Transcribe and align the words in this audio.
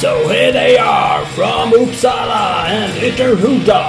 So 0.00 0.28
here 0.28 0.52
they 0.52 0.78
are 0.78 1.26
from 1.26 1.72
Uppsala 1.72 2.68
and 2.68 2.92
Ytterhuda, 3.02 3.82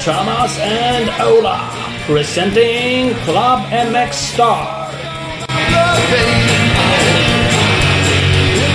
Thomas 0.00 0.58
and 0.58 1.08
Ola, 1.20 1.70
presenting 2.06 3.14
Club 3.24 3.60
MX 3.70 4.12
Star. 4.12 4.88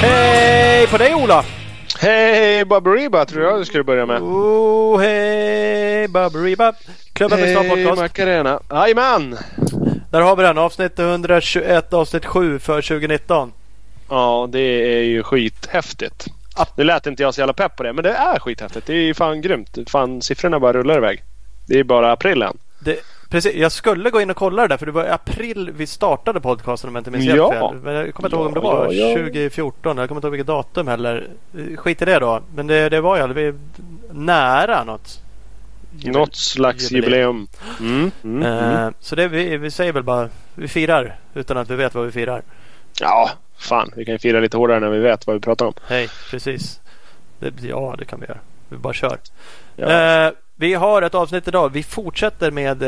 Hej 0.02 0.88
på 0.88 0.98
dig 0.98 1.16
Ola! 1.16 1.44
Hej 2.00 2.66
Baberiba 2.66 3.26
tror 3.26 3.44
jag 3.44 3.60
du 3.60 3.66
skulle 3.66 3.84
börja 3.84 4.06
med. 4.06 4.22
Oh, 4.22 5.00
hej 5.00 6.08
Baberiba! 6.08 6.74
Klubben 7.18 7.40
med 7.40 7.50
Star 7.50 7.70
Podcast. 7.70 8.02
Macarena. 8.02 8.60
Jajamän! 8.70 9.38
Där 10.12 10.22
har 10.22 10.36
vi 10.36 10.44
den. 10.44 10.58
Avsnitt 10.58 11.00
121, 11.00 11.94
avsnitt 11.94 12.26
7 12.26 12.60
för 12.60 12.82
2019. 12.82 13.52
Ja, 14.10 14.48
det 14.52 14.60
är 15.00 15.04
ju 15.04 15.24
skithäftigt. 15.24 16.26
Nu 16.76 16.84
lät 16.84 17.08
inte 17.08 17.24
jag 17.24 17.34
så 17.34 17.42
jävla 17.42 17.54
pepp 17.54 17.76
på 17.76 17.84
det, 17.84 17.94
men 17.94 18.04
det 18.04 18.12
är 18.14 18.40
skithäftigt. 18.40 18.88
Det 18.88 18.94
är 18.94 19.02
ju 19.02 19.14
fan 19.14 19.42
grymt. 19.42 19.78
Fan, 19.88 20.22
siffrorna 20.22 20.60
bara 20.60 20.74
rullar 20.74 20.98
iväg. 20.98 21.24
Det 21.68 21.80
är 21.80 21.84
bara 21.84 22.12
april 22.12 22.42
än. 22.42 22.58
Det, 22.80 23.00
precis, 23.30 23.56
jag 23.56 23.72
skulle 23.72 24.10
gå 24.10 24.22
in 24.22 24.30
och 24.30 24.36
kolla 24.36 24.62
det 24.62 24.68
där 24.68 24.78
för 24.78 24.86
det 24.86 24.92
var 24.92 25.06
i 25.06 25.10
april 25.10 25.72
vi 25.78 25.88
startade 25.88 26.42
podcasten 26.42 26.88
om 26.90 26.96
jag 26.96 27.00
inte 27.02 27.12
minns 27.12 27.26
helt 27.26 27.38
Ja. 27.38 27.52
fel. 27.52 27.80
Men 27.84 27.94
jag 27.94 28.14
kommer 28.14 28.28
inte 28.30 28.36
Ja, 28.36 28.40
ihåg 28.40 28.48
om 28.48 28.54
det 28.54 28.60
var 28.60 28.94
ja, 28.94 29.08
ja. 29.10 29.16
2014. 29.16 29.98
Jag 29.98 30.08
kommer 30.08 30.20
inte 30.20 30.28
ihåg 30.28 30.32
vilket 30.32 30.48
datum 30.48 30.88
heller. 30.88 31.28
Skit 31.76 32.02
i 32.02 32.06
det 32.06 32.20
då. 32.20 32.42
Men 32.56 32.68
det, 32.68 32.90
det 32.90 33.02
var 33.02 33.18
ju 33.18 33.54
nära 34.12 34.84
något. 34.84 35.20
Något 36.04 36.36
slags 36.36 36.92
jubileum. 36.92 37.48
Mm, 37.80 38.12
mm, 38.24 38.44
mm. 38.44 38.86
Eh, 38.86 38.90
Så 39.00 39.16
det, 39.16 39.28
vi, 39.28 39.58
vi 39.58 39.72
säger 39.72 39.94
väl 39.94 40.04
bara 40.04 40.30
vi 40.56 40.68
firar 40.68 41.20
utan 41.34 41.58
att 41.58 41.70
vi 41.70 41.76
vet 41.76 41.96
vad 41.96 42.06
vi 42.06 42.12
firar. 42.12 42.42
Ja, 43.00 43.32
fan. 43.58 43.92
Vi 43.96 44.06
kan 44.06 44.14
ju 44.14 44.20
fira 44.20 44.40
lite 44.40 44.58
hårdare 44.58 44.80
när 44.80 44.90
vi 44.90 45.00
vet 45.00 45.28
vad 45.28 45.34
vi 45.34 45.40
pratar 45.40 45.66
om. 45.66 45.74
Hej, 45.88 46.10
precis. 46.30 46.80
Det, 47.40 47.54
ja, 47.62 47.96
det 48.00 48.06
kan 48.06 48.20
vi 48.20 48.26
göra. 48.26 48.40
Vi 48.70 48.78
bara 48.78 48.94
kör. 48.94 49.18
Ja. 49.76 49.88
Eh, 50.26 50.32
vi 50.56 50.74
har 50.74 51.02
ett 51.02 51.16
avsnitt 51.16 51.48
idag. 51.48 51.70
Vi 51.70 51.84
fortsätter 51.84 52.52
med, 52.52 52.82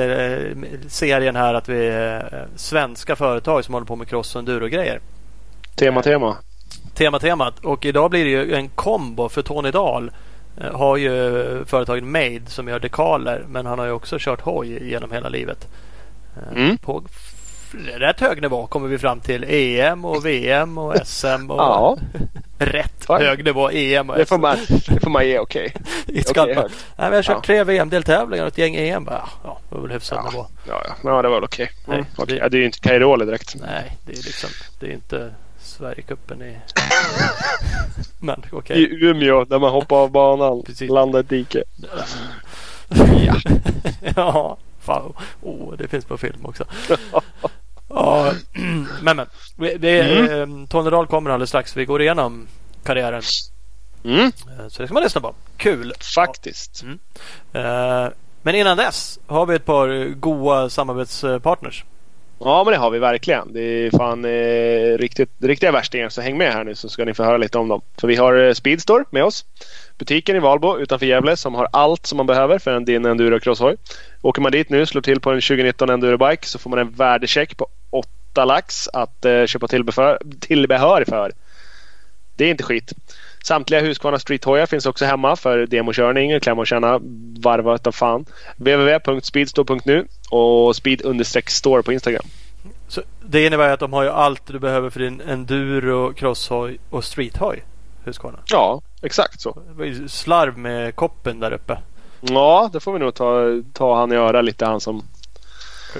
med 0.57 0.79
serien 0.87 1.35
här 1.35 1.53
att 1.53 1.69
vi 1.69 1.87
är 1.87 2.47
svenska 2.55 3.15
företag 3.15 3.65
som 3.65 3.73
håller 3.73 3.87
på 3.87 3.95
med 3.95 4.07
cross 4.07 4.35
och 4.35 4.39
enduro-grejer. 4.39 4.99
Tema, 5.75 6.01
tema. 6.01 6.37
Tema 6.93 7.19
temat. 7.19 7.59
Och 7.59 7.85
idag 7.85 8.09
blir 8.09 8.23
det 8.25 8.31
ju 8.31 8.53
en 8.53 8.69
kombo 8.69 9.29
för 9.29 9.41
Tony 9.41 9.71
Dahl. 9.71 10.11
Eh, 10.59 10.77
Har 10.77 10.97
ju 10.97 11.11
företaget 11.65 12.03
Made 12.03 12.41
som 12.47 12.67
gör 12.67 12.79
dekaler 12.79 13.43
men 13.47 13.65
han 13.65 13.79
har 13.79 13.85
ju 13.85 13.91
också 13.91 14.15
kört 14.19 14.41
hoj 14.41 14.89
genom 14.89 15.11
hela 15.11 15.29
livet. 15.29 15.67
Eh, 16.37 16.57
Mm. 16.61 16.77
På 16.77 17.03
rätt 17.97 18.19
hög 18.19 18.41
nivå 18.41 18.67
kommer 18.67 18.87
vi 18.87 18.97
fram 18.97 19.19
till 19.19 19.43
EM 19.47 20.05
och 20.05 20.25
VM 20.25 20.77
och 20.77 20.95
SM 21.07 21.51
och 21.51 21.57
Ja, 21.59 21.97
rätt 22.57 23.05
Fine. 23.07 23.17
hög 23.17 23.45
nivå 23.45 23.69
EM 23.71 24.09
och 24.09 24.17
det 24.17 24.25
får 24.25 24.35
SM. 24.35 24.41
man, 24.41 24.57
det 24.87 24.99
får 25.03 25.09
man 25.09 25.27
ge 25.27 25.39
okej. 25.39 25.73
Okej, 26.29 26.55
Nej, 26.97 27.09
vi 27.09 27.15
har 27.15 27.23
kört 27.23 27.35
Ja. 27.35 27.41
tre 27.45 27.63
VM-deltävlingar 27.63 28.43
och 28.43 28.47
ett 28.47 28.57
gäng 28.57 28.75
EM. 28.75 29.03
Bara, 29.03 29.29
ja, 29.43 29.57
det 29.69 29.75
var 29.75 29.81
väl 29.81 29.91
hyfsad 29.91 30.25
nivå. 30.31 30.45
Ja, 30.67 30.81
ja. 30.87 30.93
ja, 31.03 31.21
det 31.21 31.27
var 31.27 31.35
väl 31.35 31.43
okej. 31.43 31.71
Mm, 31.87 31.99
Nej, 31.99 32.09
okej. 32.17 32.35
det- 32.35 32.43
Ja, 32.43 32.49
det 32.49 32.57
är 32.57 32.59
ju 32.59 32.65
inte 32.65 32.79
Cairoli 32.79 33.25
direkt. 33.25 33.55
Nej, 33.61 33.97
det 34.05 34.11
är 34.11 34.15
liksom 34.15 34.49
det 34.79 34.87
är 34.87 34.91
inte 34.91 35.33
Sverigecupen 35.79 36.41
i... 36.41 36.57
Men 38.19 38.43
okej. 38.51 38.77
I 38.83 39.05
Umeå 39.05 39.43
där 39.45 39.59
man 39.59 39.71
hoppar 39.71 39.95
av 39.97 40.11
banan, 40.11 40.63
Precis. 40.63 40.89
landar 40.89 41.19
i 41.19 41.21
ett 41.21 41.29
dike. 41.29 41.63
Ja. 43.25 43.35
ja, 44.15 44.57
fan. 44.79 45.13
Oh, 45.41 45.73
det 45.77 45.87
finns 45.87 46.05
på 46.05 46.17
film 46.17 46.45
också. 46.45 46.63
Ja, 47.89 48.31
men 49.01 49.15
men. 49.17 49.27
Det 49.57 49.99
är, 49.99 50.41
mm. 50.43 50.67
Tony 50.67 50.89
Dahl 50.89 51.07
kommer 51.07 51.29
alldeles 51.29 51.49
strax. 51.49 51.77
Vi 51.77 51.85
går 51.85 52.01
igenom 52.01 52.47
karriären. 52.83 53.21
Mm, 54.03 54.19
Eh, 54.25 54.67
Så 54.69 54.81
det 54.81 54.87
ska 54.87 54.93
man 54.93 55.03
lyssna 55.03 55.21
på. 55.21 55.33
Kul. 55.57 55.93
faktiskt. 56.15 56.83
Eh, 57.53 58.07
Men 58.41 58.55
innan 58.55 58.77
dess 58.77 59.19
har 59.27 59.45
vi 59.45 59.55
ett 59.55 59.65
par 59.65 60.13
goa 60.13 60.69
samarbetspartners. 60.69 61.83
Ja 62.39 62.63
men 62.63 62.71
det 62.71 62.77
har 62.77 62.91
vi 62.91 62.99
verkligen. 62.99 63.53
Det 63.53 63.61
är 63.61 63.91
fan 63.91 64.25
eh, 64.25 64.97
riktigt, 64.97 65.29
riktiga 65.39 65.71
värstingar 65.71 66.09
så 66.09 66.21
häng 66.21 66.37
med 66.37 66.53
här 66.53 66.63
nu 66.63 66.75
så 66.75 66.89
ska 66.89 67.05
ni 67.05 67.13
få 67.13 67.23
höra 67.23 67.37
lite 67.37 67.57
om 67.57 67.67
dem. 67.67 67.81
För 67.97 68.07
vi 68.07 68.15
har 68.15 68.33
eh, 68.47 68.53
Speedstore 68.53 69.03
med 69.09 69.23
oss. 69.23 69.45
Butiken 69.97 70.35
i 70.35 70.39
Valbo 70.39 70.77
utanför 70.77 71.05
Gävle 71.05 71.37
som 71.37 71.55
har 71.55 71.67
allt 71.71 72.05
som 72.05 72.17
man 72.17 72.27
behöver 72.27 72.59
för 72.59 72.71
en 72.71 72.85
din 72.85 73.05
enduro 73.05 73.39
crosshoj. 73.39 73.75
Åker 74.21 74.41
man 74.41 74.51
dit 74.51 74.69
nu 74.69 74.85
slår 74.85 75.01
till 75.01 75.19
på 75.19 75.31
en 75.31 75.41
2019 75.41 75.89
endurobike 75.89 76.47
så 76.47 76.59
får 76.59 76.69
man 76.69 76.79
en 76.79 76.91
värdecheck 76.91 77.57
på 77.57 77.67
8 77.89 78.45
lax 78.45 78.87
att 78.93 79.25
eh, 79.25 79.45
köpa 79.45 79.67
tillbehör, 79.67 80.19
tillbehör 80.39 81.03
för. 81.07 81.31
Det 82.35 82.45
är 82.45 82.51
inte 82.51 82.63
skit. 82.63 82.93
Samtliga 83.43 83.81
Husqvarna 83.81 84.19
Street-hojar 84.19 84.65
finns 84.65 84.85
också 84.85 85.05
hemma 85.05 85.35
för 85.35 85.65
demokörning, 85.65 86.39
klämma 86.39 86.61
och 86.61 86.67
känna, 86.67 86.99
varva 87.39 87.75
utav 87.75 87.91
fan. 87.91 88.25
www.speedstore.nu 88.57 90.07
och 90.29 90.75
speed-store 90.75 91.83
på 91.83 91.93
Instagram. 91.93 92.25
Så 92.87 93.01
det 93.21 93.45
innebär 93.45 93.69
att 93.69 93.79
de 93.79 93.93
har 93.93 94.03
ju 94.03 94.09
allt 94.09 94.47
du 94.47 94.59
behöver 94.59 94.89
för 94.89 94.99
din 94.99 95.21
enduro, 95.21 96.13
crosshoj 96.13 96.79
och 96.89 97.03
streethoj. 97.03 97.63
Husqvarna. 98.03 98.39
Ja, 98.45 98.81
exakt 99.01 99.41
så. 99.41 99.61
Det 99.67 99.73
var 99.73 99.85
ju 99.85 100.07
slarv 100.07 100.57
med 100.57 100.95
koppen 100.95 101.39
där 101.39 101.51
uppe. 101.51 101.77
Ja, 102.21 102.69
det 102.73 102.79
får 102.79 102.93
vi 102.93 102.99
nog 102.99 103.13
ta, 103.13 103.43
ta 103.73 103.99
han 103.99 104.11
i 104.11 104.15
öra 104.15 104.41
lite 104.41 104.65
han 104.65 104.81
som, 104.81 105.03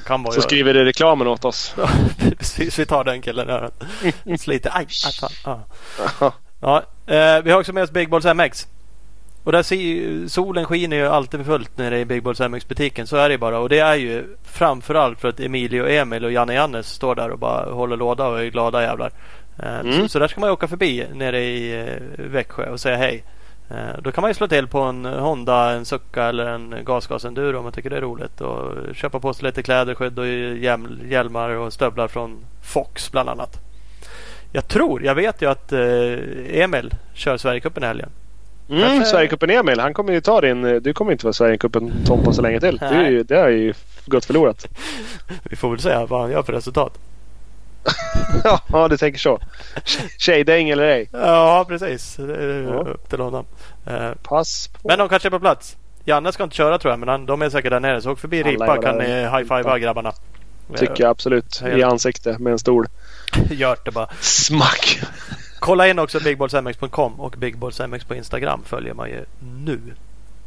Kan 0.05 0.23
vara 0.23 0.41
skriver 0.41 0.77
i 0.77 0.85
reklamen 0.85 1.27
åt 1.27 1.45
oss. 1.45 1.73
Ja, 1.77 1.89
Precis, 2.37 2.79
vi 2.79 2.85
tar 2.85 3.03
den 3.03 3.21
killen. 3.21 3.71
Sliter. 4.39 4.71
Aj, 4.73 4.87
aj 5.05 5.13
fan. 5.13 5.59
Ja. 6.19 6.31
Ja, 6.61 6.83
eh, 7.07 7.41
vi 7.43 7.51
har 7.51 7.59
också 7.59 7.73
med 7.73 7.83
oss 7.83 7.91
Big 7.91 8.09
Balls 8.09 8.25
MX. 8.25 8.67
Och 9.43 9.51
där 9.51 9.63
ser, 9.63 10.27
solen 10.27 10.65
skiner 10.65 10.97
ju 10.97 11.07
alltid 11.07 11.45
fullt 11.45 11.77
nere 11.77 11.99
i 11.99 12.05
Big 12.05 12.23
Balls 12.23 12.39
MX 12.41 12.67
butiken. 12.67 13.07
Så 13.07 13.17
är 13.17 13.29
det 13.29 13.37
bara. 13.37 13.59
Och 13.59 13.69
det 13.69 13.79
är 13.79 13.95
ju 13.95 14.35
framförallt 14.43 15.19
för 15.21 15.27
att 15.27 15.39
Emilio, 15.39 15.87
Emil 15.87 16.25
och 16.25 16.31
Janne 16.31 16.53
Jannes 16.53 16.87
står 16.89 17.15
där 17.15 17.29
och 17.29 17.39
bara 17.39 17.71
håller 17.73 17.97
låda 17.97 18.27
och 18.27 18.39
är 18.41 18.45
glada 18.47 18.81
jävlar. 18.81 19.11
Eh, 19.59 19.79
Mm. 19.79 19.93
så, 20.01 20.07
så 20.09 20.19
där 20.19 20.27
ska 20.27 20.39
man 20.39 20.49
ju 20.49 20.53
åka 20.53 20.67
förbi 20.67 21.05
nere 21.13 21.39
i 21.39 21.87
eh, 21.87 22.25
Växjö 22.25 22.69
och 22.69 22.79
säga 22.79 22.97
hej. 22.97 23.23
Eh, 23.69 24.01
Då 24.01 24.11
kan 24.11 24.21
man 24.21 24.29
ju 24.29 24.33
slå 24.35 24.47
till 24.47 24.67
på 24.67 24.79
en 24.79 25.05
Honda, 25.05 25.71
en 25.71 25.85
Succa 25.85 26.23
eller 26.23 26.45
en 26.45 26.75
gasgas 26.85 27.25
enduro 27.25 27.57
om 27.57 27.63
man 27.63 27.73
tycker 27.73 27.89
det 27.89 27.97
är 27.97 28.01
roligt. 28.01 28.41
Och 28.41 28.95
köpa 28.95 29.19
på 29.19 29.33
sig 29.33 29.45
lite 29.45 29.63
kläder, 29.63 29.95
skydd 29.95 30.19
och 30.19 30.27
hjälm- 30.27 30.99
hjälmar 31.09 31.49
och 31.49 31.73
stövlar 31.73 32.07
från 32.07 32.37
Fox 32.63 33.11
bland 33.11 33.29
annat. 33.29 33.59
Jag 34.51 34.67
tror, 34.67 35.03
jag 35.03 35.15
vet 35.15 35.41
ju 35.41 35.49
att 35.49 35.71
eh, 35.71 36.59
Emil 36.61 36.93
kör 37.13 37.37
Sverigecupen 37.37 37.83
i 37.83 37.85
helgen. 37.85 38.09
Mm, 38.69 38.81
Kanske- 38.81 39.05
Sverigecupen 39.05 39.49
Emil, 39.49 39.79
han 39.79 39.93
kommer 39.93 40.13
ju 40.13 40.21
ta 40.21 40.41
din... 40.41 40.61
Du 40.83 40.93
kommer 40.93 41.11
inte 41.11 41.25
vara 41.25 41.33
Sverigecupen 41.33 41.91
Tompa 42.05 42.33
så 42.33 42.41
länge 42.41 42.59
till. 42.59 42.77
Det, 42.77 42.85
är 42.85 43.09
ju, 43.09 43.23
det 43.23 43.37
har 43.37 43.49
ju 43.49 43.73
gått 44.05 44.25
förlorat. 44.25 44.67
Vi 45.43 45.55
får 45.55 45.69
väl 45.69 45.79
säga 45.79 46.05
vad 46.05 46.21
han 46.21 46.31
gör 46.31 46.43
för 46.43 46.53
resultat. 46.53 46.99
ja, 48.71 48.87
du 48.87 48.97
tänker 48.97 49.19
så. 49.19 49.39
Tjejdäng 50.17 50.69
eller 50.69 50.83
ej? 50.83 51.09
Ja, 51.11 51.65
precis. 51.67 52.15
Det 52.15 52.35
är 52.35 52.63
Ja. 52.63 52.71
upp 52.79 53.09
till 53.09 53.19
honom. 53.19 53.45
Eh, 53.87 54.11
Pass 54.23 54.67
på. 54.81 54.87
Men 54.87 54.99
de 54.99 55.09
kanske 55.09 55.27
är 55.27 55.31
på 55.31 55.39
plats. 55.39 55.77
Janne 56.05 56.31
ska 56.31 56.43
inte 56.43 56.55
köra 56.55 56.77
tror 56.77 56.91
jag, 56.91 56.99
men 56.99 57.09
han, 57.09 57.25
de 57.25 57.41
är 57.41 57.49
säkert 57.49 57.71
där 57.71 57.79
nere. 57.79 58.01
Så 58.01 58.11
åk 58.11 58.19
förbi 58.19 58.41
Alla 58.43 58.49
Ripa 58.51 58.81
kan 58.81 58.97
ni 58.97 59.05
high-fivea 59.05 59.77
grabbarna. 59.79 60.11
Tycker 60.75 61.03
jag 61.03 61.09
absolut. 61.09 61.61
I 61.75 61.83
ansikte 61.83 62.37
med 62.39 62.51
en 62.51 62.59
stol. 62.59 62.87
Gört 63.49 63.85
det 63.85 63.91
bara. 63.91 64.07
Smack! 64.21 64.99
Kolla 65.59 65.87
in 65.87 65.99
också 65.99 66.19
bigballsmx.com 66.19 67.19
och 67.19 67.35
bigballsmx 67.37 68.03
på 68.05 68.15
Instagram 68.15 68.61
följer 68.65 68.93
man 68.93 69.09
ju 69.09 69.25
nu. 69.65 69.79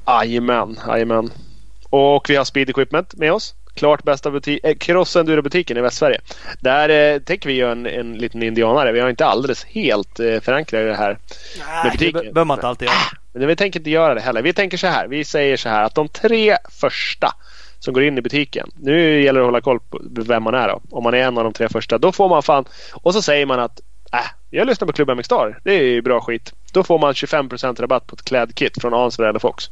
Jajamän, 0.07 0.79
jajamän. 0.89 1.31
Och 1.91 2.31
vi 2.31 2.37
har 2.37 2.45
Speed 2.45 2.71
Equipment 2.71 3.15
med 3.15 3.33
oss. 3.33 3.55
Klart 3.75 4.03
bästa 4.03 4.31
butik, 4.31 4.61
eh, 4.65 4.75
cross 4.75 5.17
enduro-butiken 5.17 5.77
i 5.77 5.81
Västsverige. 5.81 6.21
Där 6.61 6.89
eh, 7.15 7.19
tänker 7.19 7.49
vi 7.49 7.55
göra 7.55 7.73
en, 7.73 7.87
en 7.87 8.13
liten 8.13 8.43
indianare. 8.43 8.93
Vi 8.93 9.01
har 9.01 9.09
inte 9.11 9.27
alldeles 9.27 9.65
helt 9.65 10.21
eh, 10.21 10.41
förankrat 10.41 10.81
det 10.87 10.95
här. 10.95 11.19
Nej, 11.59 11.85
det 11.85 11.91
butiken. 11.91 12.13
be- 12.13 12.33
behöver 12.33 12.45
man 12.45 12.57
inte 12.59 12.69
alltid 12.69 12.87
göra. 12.89 12.97
Men 13.33 13.47
vi 13.49 13.57
tänker 13.57 13.81
inte 13.81 13.91
göra 13.91 14.15
det 14.15 14.21
heller. 14.21 14.43
Vi 14.43 14.53
tänker 14.53 14.77
så 14.77 14.87
här. 14.87 15.07
Vi 15.09 15.25
säger 15.25 15.57
så 15.57 15.69
här 15.69 15.83
att 15.85 15.95
de 15.95 16.09
tre 16.09 16.57
första 16.81 17.35
som 17.85 17.95
går 17.95 18.03
in 18.03 18.19
i 18.19 18.23
butiken. 18.23 18.71
Nu 18.77 19.23
gäller 19.23 19.41
det 19.41 19.47
att 19.47 19.49
hålla 19.49 19.61
koll 19.61 19.81
på 19.81 20.01
vem 20.03 20.43
man 20.43 20.55
är 20.55 20.69
då. 20.69 20.81
Om 20.91 21.05
man 21.05 21.15
är 21.15 21.19
en 21.19 21.39
av 21.39 21.45
de 21.45 21.53
tre 21.53 21.69
första. 21.69 21.99
Då 21.99 22.13
får 22.13 22.29
man 22.29 22.43
fan. 22.43 22.65
Och 22.95 23.15
så 23.15 23.23
säger 23.23 23.47
man 23.47 23.61
att 23.61 23.81
äh, 24.13 24.19
jag 24.51 24.67
lyssnar 24.67 24.87
på 24.87 24.93
Klubben 24.93 25.17
McStar. 25.17 25.61
Det 25.65 25.75
är 25.75 25.83
ju 25.83 26.03
bra 26.03 26.21
skit. 26.21 26.53
Då 26.73 26.83
får 26.83 26.99
man 26.99 27.13
25% 27.13 27.81
rabatt 27.81 28.07
på 28.07 28.15
ett 28.15 28.25
klädkit 28.25 28.81
från 28.81 28.95
Ansver 28.95 29.27
eller 29.27 29.39
Fox. 29.39 29.71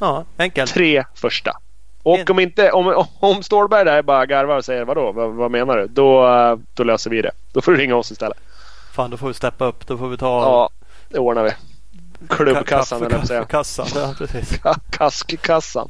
Ja, 0.00 0.24
enkelt. 0.36 0.74
Tre 0.74 1.04
första. 1.14 1.52
Och 2.02 2.30
om 2.30 2.38
inte 2.38 2.72
om, 2.72 3.04
om 3.20 3.42
Stålberg 3.42 3.84
där 3.84 4.02
bara 4.02 4.26
garvar 4.26 4.56
och 4.56 4.64
säger 4.64 4.84
vadå? 4.84 5.12
Vad, 5.12 5.30
vad 5.30 5.50
menar 5.50 5.76
du? 5.76 5.86
Då, 5.86 6.28
då 6.74 6.84
löser 6.84 7.10
vi 7.10 7.22
det. 7.22 7.30
Då 7.52 7.60
får 7.60 7.72
du 7.72 7.78
ringa 7.78 7.96
oss 7.96 8.10
istället. 8.10 8.38
Fan, 8.94 9.10
då 9.10 9.16
får 9.16 9.28
vi 9.28 9.34
steppa 9.34 9.64
upp. 9.64 9.86
Då 9.86 9.98
får 9.98 10.08
vi 10.08 10.16
ta 10.16 10.42
Ja, 10.42 10.70
det 11.08 11.18
ordnar 11.18 11.44
vi. 11.44 11.50
Klubbkassan, 12.28 13.02
eller 13.02 13.22
säga. 13.22 13.44
Kassan, 13.44 13.86
ja 13.94 14.14
precis. 14.18 14.60
Kaskkassan. 14.90 15.88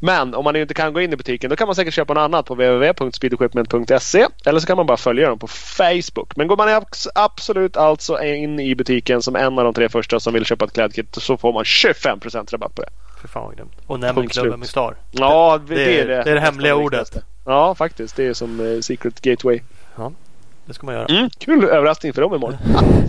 Men 0.00 0.34
om 0.34 0.44
man 0.44 0.56
inte 0.56 0.74
kan 0.74 0.92
gå 0.92 1.00
in 1.00 1.12
i 1.12 1.16
butiken 1.16 1.50
då 1.50 1.56
kan 1.56 1.68
man 1.68 1.74
säkert 1.74 1.94
köpa 1.94 2.14
något 2.14 2.20
annat 2.20 2.46
på 2.46 2.54
www.speedequipment.se 2.54 4.26
eller 4.44 4.60
så 4.60 4.66
kan 4.66 4.76
man 4.76 4.86
bara 4.86 4.96
följa 4.96 5.28
dem 5.28 5.38
på 5.38 5.46
Facebook. 5.46 6.36
Men 6.36 6.46
går 6.46 6.56
man 6.56 6.82
absolut 7.14 7.76
alltså 7.76 8.22
in 8.22 8.60
i 8.60 8.74
butiken 8.74 9.22
som 9.22 9.36
en 9.36 9.58
av 9.58 9.64
de 9.64 9.74
tre 9.74 9.88
första 9.88 10.20
som 10.20 10.34
vill 10.34 10.44
köpa 10.44 10.64
ett 10.64 10.72
klädkit 10.72 11.14
så 11.14 11.36
får 11.36 11.52
man 11.52 11.64
25% 11.64 12.52
rabatt 12.52 12.74
på 12.74 12.82
det. 12.82 12.88
För 13.20 13.28
fan 13.28 13.44
vad 13.44 13.56
grymt. 13.56 13.72
Och 13.86 14.00
nämn 14.00 14.28
klubben 14.28 14.58
med 14.58 14.68
Star. 14.68 14.96
Ja, 15.10 15.60
det, 15.68 15.74
det, 15.74 16.00
är 16.00 16.06
det, 16.06 16.22
det, 16.24 16.30
är 16.30 16.34
det 16.34 16.40
hemliga 16.40 16.76
ordet. 16.76 17.16
Ja, 17.44 17.74
faktiskt. 17.74 18.16
Det 18.16 18.26
är 18.26 18.34
som 18.34 18.60
uh, 18.60 18.80
Secret 18.80 19.20
Gateway. 19.20 19.60
Ja, 19.96 20.12
det 20.66 20.74
ska 20.74 20.86
man 20.86 20.94
göra. 20.94 21.06
Mm, 21.06 21.30
kul 21.38 21.64
överraskning 21.64 22.12
för 22.12 22.22
dem 22.22 22.34
imorgon. 22.34 22.58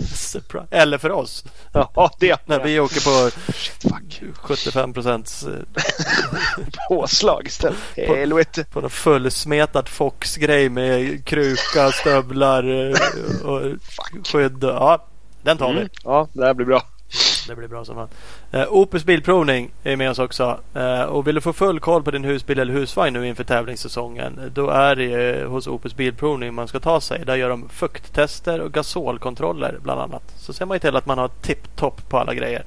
Surprise. 0.14 0.66
Eller 0.70 0.98
för 0.98 1.10
oss. 1.10 1.44
Ja, 1.72 2.10
det. 2.20 2.48
När 2.48 2.64
vi 2.64 2.80
åker 2.80 3.00
på 3.00 3.30
Shit, 3.52 3.82
fuck. 3.82 4.22
75 4.34 4.92
procents 4.92 5.46
eh, 5.46 5.52
påslag 6.88 7.46
istället. 7.46 7.78
Helvete. 7.96 8.64
På, 8.64 8.70
på 8.70 8.80
någon 8.80 8.90
fullsmetad 8.90 9.88
Fox-grej 9.88 10.68
med 10.68 11.24
kruka, 11.24 11.92
stövlar 11.92 12.90
eh, 12.90 13.46
och 13.48 13.62
skydd. 14.24 14.58
Ja, 14.64 15.06
den 15.42 15.58
tar 15.58 15.72
vi. 15.72 15.78
Mm. 15.78 15.88
Ja, 16.04 16.28
det 16.32 16.46
här 16.46 16.54
blir 16.54 16.66
bra. 16.66 16.82
Det 17.48 17.56
blir 17.56 17.68
bra 17.68 17.84
som 17.84 17.94
fan. 17.94 18.08
Uh, 18.54 18.60
eh, 18.60 18.72
Opus 18.72 19.04
Bilprovning 19.04 19.70
är 19.82 19.96
med 19.96 20.10
oss 20.10 20.18
också. 20.18 20.60
Uh, 20.76 21.02
och 21.02 21.26
vill 21.26 21.34
du 21.34 21.40
få 21.40 21.52
full 21.52 21.80
koll 21.80 22.02
på 22.02 22.10
din 22.10 22.24
husbil 22.24 22.58
eller 22.58 22.72
husvagn 22.72 23.12
nu 23.12 23.28
inför 23.28 23.44
tävlingssäsongen. 23.44 24.50
Då 24.54 24.70
är 24.70 24.96
det 24.96 25.04
ju 25.04 25.46
hos 25.46 25.66
Opus 25.66 25.96
Bilprovning 25.96 26.54
man 26.54 26.68
ska 26.68 26.80
ta 26.80 27.00
sig. 27.00 27.24
Där 27.26 27.36
gör 27.36 27.48
de 27.48 27.68
fukttester 27.68 28.60
och 28.60 28.72
gasolkontroller 28.72 29.78
bland 29.82 30.00
annat. 30.00 30.22
Så 30.36 30.52
ser 30.52 30.66
man 30.66 30.74
ju 30.74 30.78
till 30.78 30.96
att 30.96 31.06
man 31.06 31.18
har 31.18 31.28
tipptopp 31.28 32.08
på 32.08 32.18
alla 32.18 32.34
grejer. 32.34 32.64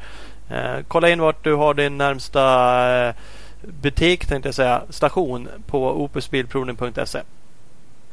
Eh, 0.50 0.84
kolla 0.88 1.10
in 1.10 1.22
vart 1.22 1.44
du 1.44 1.54
har 1.54 1.74
din 1.74 1.98
närmsta 1.98 3.14
butik 3.62 4.26
tänkte 4.26 4.48
jag 4.48 4.56
säga. 4.56 4.82
Station 4.90 5.48
på 5.68 6.04
opusbilprovning.se. 6.04 7.20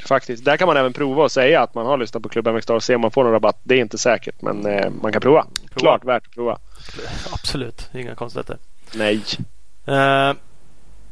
Faktiskt. 0.04 0.44
Där 0.44 0.56
kan 0.56 0.66
man 0.66 0.76
även 0.76 0.92
prova 0.92 1.22
och 1.22 1.32
säga 1.32 1.62
att 1.62 1.74
man 1.74 1.86
har 1.86 1.98
lyssnat 1.98 2.22
på 2.22 2.28
Klubben 2.28 2.54
MXstar 2.54 2.74
och 2.74 2.82
se 2.82 2.94
om 2.94 3.00
man 3.00 3.10
får 3.10 3.24
någon 3.24 3.32
rabatt. 3.32 3.60
Det 3.62 3.74
är 3.74 3.80
inte 3.80 3.98
säkert 3.98 4.42
men 4.42 4.66
eh, 4.66 4.90
man 5.02 5.12
kan 5.12 5.20
prova. 5.20 5.42
prova. 5.42 5.80
Klart 5.80 6.04
värt 6.04 6.26
att 6.26 6.34
prova. 6.34 6.58
Absolut, 7.32 7.90
inga 7.94 8.14
konstigheter. 8.14 8.58
Nej. 8.94 9.14
Uh, 9.88 10.36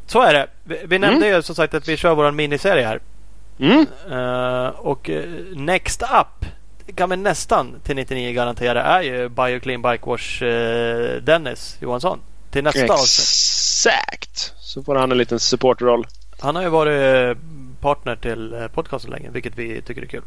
så 0.06 0.20
är 0.22 0.32
det. 0.32 0.46
Vi, 0.64 0.80
vi 0.84 0.98
nämnde 0.98 1.26
mm. 1.26 1.36
ju 1.36 1.42
som 1.42 1.54
sagt 1.54 1.74
att 1.74 1.88
vi 1.88 1.96
kör 1.96 2.14
vår 2.14 2.30
miniserie 2.30 2.86
här. 2.86 3.00
Mm. 3.58 3.86
Uh, 4.10 4.68
och 4.68 5.08
uh, 5.08 5.56
Next 5.56 6.02
Up 6.02 6.46
kan 6.94 7.10
vi 7.10 7.16
nästan 7.16 7.74
till 7.82 7.96
99 7.96 8.32
garantera 8.32 8.82
är 8.82 9.02
ju 9.02 9.28
Bioclean 9.28 9.82
Bike 9.82 10.10
Wash 10.10 10.42
Dennis 11.22 11.76
Johansson. 11.80 12.18
Till 12.50 12.64
nästa 12.64 12.92
avsnitt. 12.92 13.52
Exakt. 13.86 14.54
Så 14.60 14.82
får 14.82 14.94
han 14.94 15.12
en 15.12 15.18
liten 15.18 15.40
supportroll. 15.40 16.06
Han 16.40 16.56
har 16.56 16.62
ju 16.62 16.68
varit 16.68 17.38
partner 17.82 18.16
till 18.16 18.54
eh, 18.54 18.66
podcasten 18.66 19.10
länge, 19.10 19.30
vilket 19.30 19.58
vi 19.58 19.82
tycker 19.82 20.02
är 20.02 20.06
kul. 20.06 20.22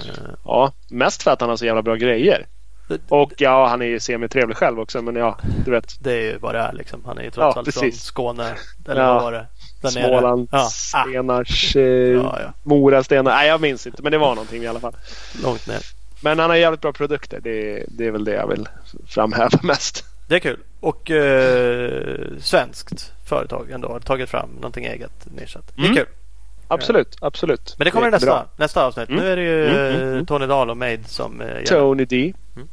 Eh, 0.00 0.30
ja, 0.44 0.72
mest 0.88 1.22
för 1.22 1.30
att 1.30 1.40
han 1.40 1.50
har 1.50 1.56
så 1.56 1.66
jävla 1.66 1.82
bra 1.82 1.94
grejer. 1.94 2.46
Och 3.08 3.32
ja, 3.36 3.66
han 3.66 3.82
är 3.82 3.86
ju 3.86 4.00
semitrevlig 4.00 4.56
själv 4.56 4.80
också. 4.80 5.02
Men 5.02 5.16
ja, 5.16 5.38
du 5.64 5.70
vet. 5.70 5.94
Det 6.00 6.12
är 6.12 6.22
ju 6.22 6.38
vad 6.38 6.54
det 6.54 6.58
är 6.58 6.72
liksom. 6.72 7.04
Han 7.04 7.18
är 7.18 7.22
ju 7.22 7.30
trots 7.30 7.54
ja, 7.54 7.58
allt 7.58 7.64
precis. 7.64 7.80
från 7.80 7.92
Skåne. 7.92 8.54
Eller 8.88 9.02
ja. 9.02 9.14
vad 9.14 9.22
var 9.22 9.32
det? 9.32 9.46
Småland, 9.90 10.48
ja. 10.52 10.68
Stenars, 10.70 11.76
ah. 11.76 11.80
ja, 11.80 12.38
ja. 12.40 12.52
Mora, 12.62 13.02
Stenar. 13.02 13.30
Nej, 13.30 13.48
jag 13.48 13.60
minns 13.60 13.86
inte. 13.86 14.02
Men 14.02 14.12
det 14.12 14.18
var 14.18 14.34
någonting 14.34 14.62
i 14.62 14.66
alla 14.66 14.80
fall. 14.80 14.96
Långt 15.42 15.66
ner. 15.66 15.80
Men 16.20 16.38
han 16.38 16.50
har 16.50 16.56
jävligt 16.56 16.80
bra 16.80 16.92
produkter. 16.92 17.40
Det, 17.40 17.84
det 17.88 18.06
är 18.06 18.10
väl 18.10 18.24
det 18.24 18.34
jag 18.34 18.46
vill 18.46 18.68
framhäva 19.06 19.58
mest. 19.62 20.04
Det 20.28 20.34
är 20.34 20.38
kul. 20.38 20.58
Och 20.80 21.10
eh, 21.10 22.28
svenskt 22.40 23.12
företag 23.28 23.70
ändå 23.70 23.88
har 23.88 24.00
tagit 24.00 24.28
fram 24.28 24.50
någonting 24.50 24.84
eget 24.84 25.26
nischat. 25.36 25.72
Det 25.76 25.82
är 25.82 25.84
mm. 25.84 25.96
kul. 25.96 26.06
Absolut, 26.68 27.16
absolut. 27.20 27.74
Men 27.78 27.84
det 27.84 27.90
kommer 27.90 28.06
det 28.06 28.10
nästa, 28.10 28.44
nästa 28.56 28.84
avsnitt. 28.84 29.08
Mm. 29.08 29.22
Nu 29.22 29.32
är 29.32 29.36
det 29.36 29.42
ju 29.42 29.68
mm, 29.68 29.94
mm, 29.94 30.08
mm. 30.08 30.26
Tony 30.26 30.46
Dahl 30.46 30.70
och 30.70 30.76
Made 30.76 31.04
som 31.06 31.40
eh, 31.40 31.62
Tony 31.64 32.04
D. 32.04 32.34
Mm. 32.56 32.68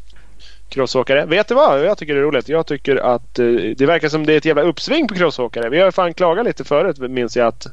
Crossåkare. 0.69 1.25
Vet 1.25 1.47
du 1.47 1.55
vad 1.55 1.85
jag 1.85 1.97
tycker 1.97 2.13
det 2.13 2.19
är 2.19 2.23
roligt? 2.23 2.49
Jag 2.49 2.67
tycker 2.67 2.95
att 2.95 3.39
eh, 3.39 3.45
det 3.77 3.85
verkar 3.85 4.09
som 4.09 4.25
det 4.25 4.33
är 4.33 4.37
ett 4.37 4.45
jävla 4.45 4.61
uppsving 4.61 5.07
på 5.07 5.15
crossåkare. 5.15 5.69
Vi 5.69 5.79
har 5.79 5.91
fan 5.91 6.13
klagat 6.13 6.45
lite 6.45 6.63
förut 6.63 6.97
minns 6.97 7.37
jag 7.37 7.47
att, 7.47 7.67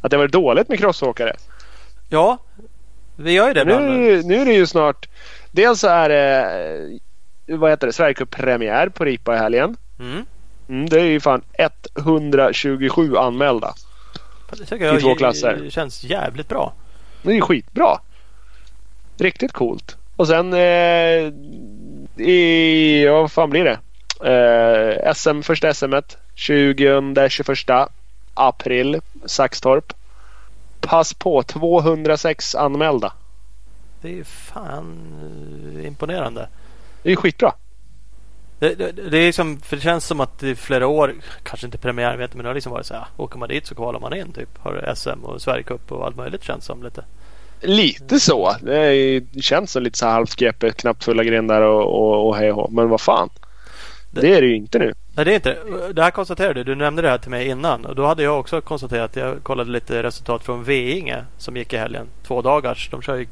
att 0.00 0.10
det 0.10 0.16
var 0.16 0.28
dåligt 0.28 0.68
med 0.68 0.78
crossåkare. 0.78 1.36
Ja, 2.08 2.38
vi 3.16 3.32
gör 3.32 3.48
ju 3.48 3.54
det 3.54 3.64
nu, 3.64 4.22
nu 4.22 4.34
är 4.40 4.44
det 4.44 4.52
ju 4.52 4.66
snart. 4.66 5.08
Dels 5.50 5.80
så 5.80 5.88
är 5.88 6.08
det 6.08 7.00
vad 7.46 7.70
heter 7.70 7.86
det, 7.86 7.92
Sverigecup-premiär 7.92 8.88
på 8.88 9.04
Ripa 9.04 9.34
i 9.34 9.38
helgen. 9.38 9.76
Mm. 10.00 10.26
Mm, 10.68 10.88
det 10.88 11.00
är 11.00 11.04
ju 11.04 11.20
fan 11.20 11.42
127 11.98 13.16
anmälda. 13.16 13.74
Det 14.58 14.64
tycker 14.64 14.86
jag 14.86 14.96
I 14.96 15.00
två 15.00 15.14
klasser. 15.14 15.70
känns 15.70 16.04
jävligt 16.04 16.48
bra. 16.48 16.72
Det 17.22 17.30
är 17.30 17.34
ju 17.34 17.40
skitbra. 17.40 18.00
Riktigt 19.18 19.52
coolt. 19.52 19.96
Och 20.16 20.26
sen 20.26 20.52
eh, 20.52 21.32
i, 22.26 23.02
ja, 23.04 23.20
vad 23.20 23.32
fan 23.32 23.50
blir 23.50 23.64
det? 23.64 23.78
Eh, 25.04 25.14
SM, 25.14 25.42
första 25.42 25.74
SM 25.74 25.94
20-21 26.36 27.88
april, 28.34 29.00
Saxtorp. 29.24 29.92
Pass 30.80 31.14
på 31.14 31.42
206 31.42 32.54
anmälda. 32.54 33.12
Det 34.02 34.18
är 34.18 34.24
fan 34.24 34.96
eh, 35.78 35.86
imponerande. 35.86 36.48
Det 37.02 37.12
är 37.12 37.16
skitbra. 37.16 37.52
Det, 38.60 38.74
det, 38.74 38.92
det, 38.92 39.18
är 39.18 39.26
liksom, 39.26 39.60
för 39.60 39.76
det 39.76 39.82
känns 39.82 40.06
som 40.06 40.20
att 40.20 40.42
i 40.42 40.54
flera 40.54 40.86
år, 40.86 41.14
kanske 41.42 41.66
inte 41.66 41.78
premiär 41.78 42.16
vet 42.16 42.34
men 42.34 42.42
det 42.42 42.48
har 42.48 42.54
liksom 42.54 42.72
varit 42.72 42.86
så 42.86 42.94
här. 42.94 43.04
Åker 43.16 43.38
man 43.38 43.48
dit 43.48 43.66
så 43.66 43.74
kvalar 43.74 44.00
man 44.00 44.14
in 44.14 44.32
typ. 44.32 44.58
Har 44.58 44.92
SM 44.96 45.24
och 45.24 45.42
Sverigecup 45.42 45.92
och 45.92 46.06
allt 46.06 46.16
möjligt 46.16 46.44
känns 46.44 46.64
som 46.64 46.82
lite. 46.82 47.04
Lite 47.60 48.20
så. 48.20 48.56
Det, 48.62 48.78
är, 48.78 49.20
det 49.20 49.42
känns 49.42 49.72
som 49.72 49.82
lite 49.82 49.98
så 49.98 50.06
halvt 50.06 50.36
knappt 50.76 51.04
fulla 51.04 51.24
grindar 51.24 51.62
och, 51.62 51.82
och, 51.82 52.28
och 52.28 52.36
hej 52.36 52.52
och 52.52 52.72
Men 52.72 52.88
vad 52.88 53.00
fan. 53.00 53.30
Det, 54.10 54.20
det, 54.20 54.34
är 54.34 54.40
det 54.40 54.46
ju 54.46 54.56
inte 54.56 54.78
nu. 54.78 54.94
Nej 55.16 55.24
det 55.24 55.32
är 55.32 55.34
inte 55.34 55.56
det. 55.92 56.02
här 56.02 56.10
konstaterade 56.10 56.54
du. 56.54 56.64
Du 56.64 56.74
nämnde 56.74 57.02
det 57.02 57.08
här 57.08 57.18
till 57.18 57.30
mig 57.30 57.48
innan. 57.48 57.84
Och 57.86 57.94
då 57.94 58.06
hade 58.06 58.22
jag 58.22 58.40
också 58.40 58.60
konstaterat. 58.60 59.16
Jag 59.16 59.42
kollade 59.42 59.70
lite 59.70 60.02
resultat 60.02 60.44
från 60.44 60.64
Veinge 60.64 61.24
som 61.38 61.56
gick 61.56 61.72
i 61.72 61.76
helgen. 61.76 62.06
Två 62.26 62.42
dagars. 62.42 62.88
De 62.90 63.02
kör 63.02 63.16
ju 63.16 63.26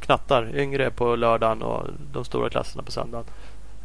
knattar. 0.00 0.56
Yngre 0.56 0.90
på 0.90 1.16
lördagen 1.16 1.62
och 1.62 1.86
de 2.12 2.24
stora 2.24 2.50
klasserna 2.50 2.82
på 2.82 2.92
söndagen. 2.92 3.24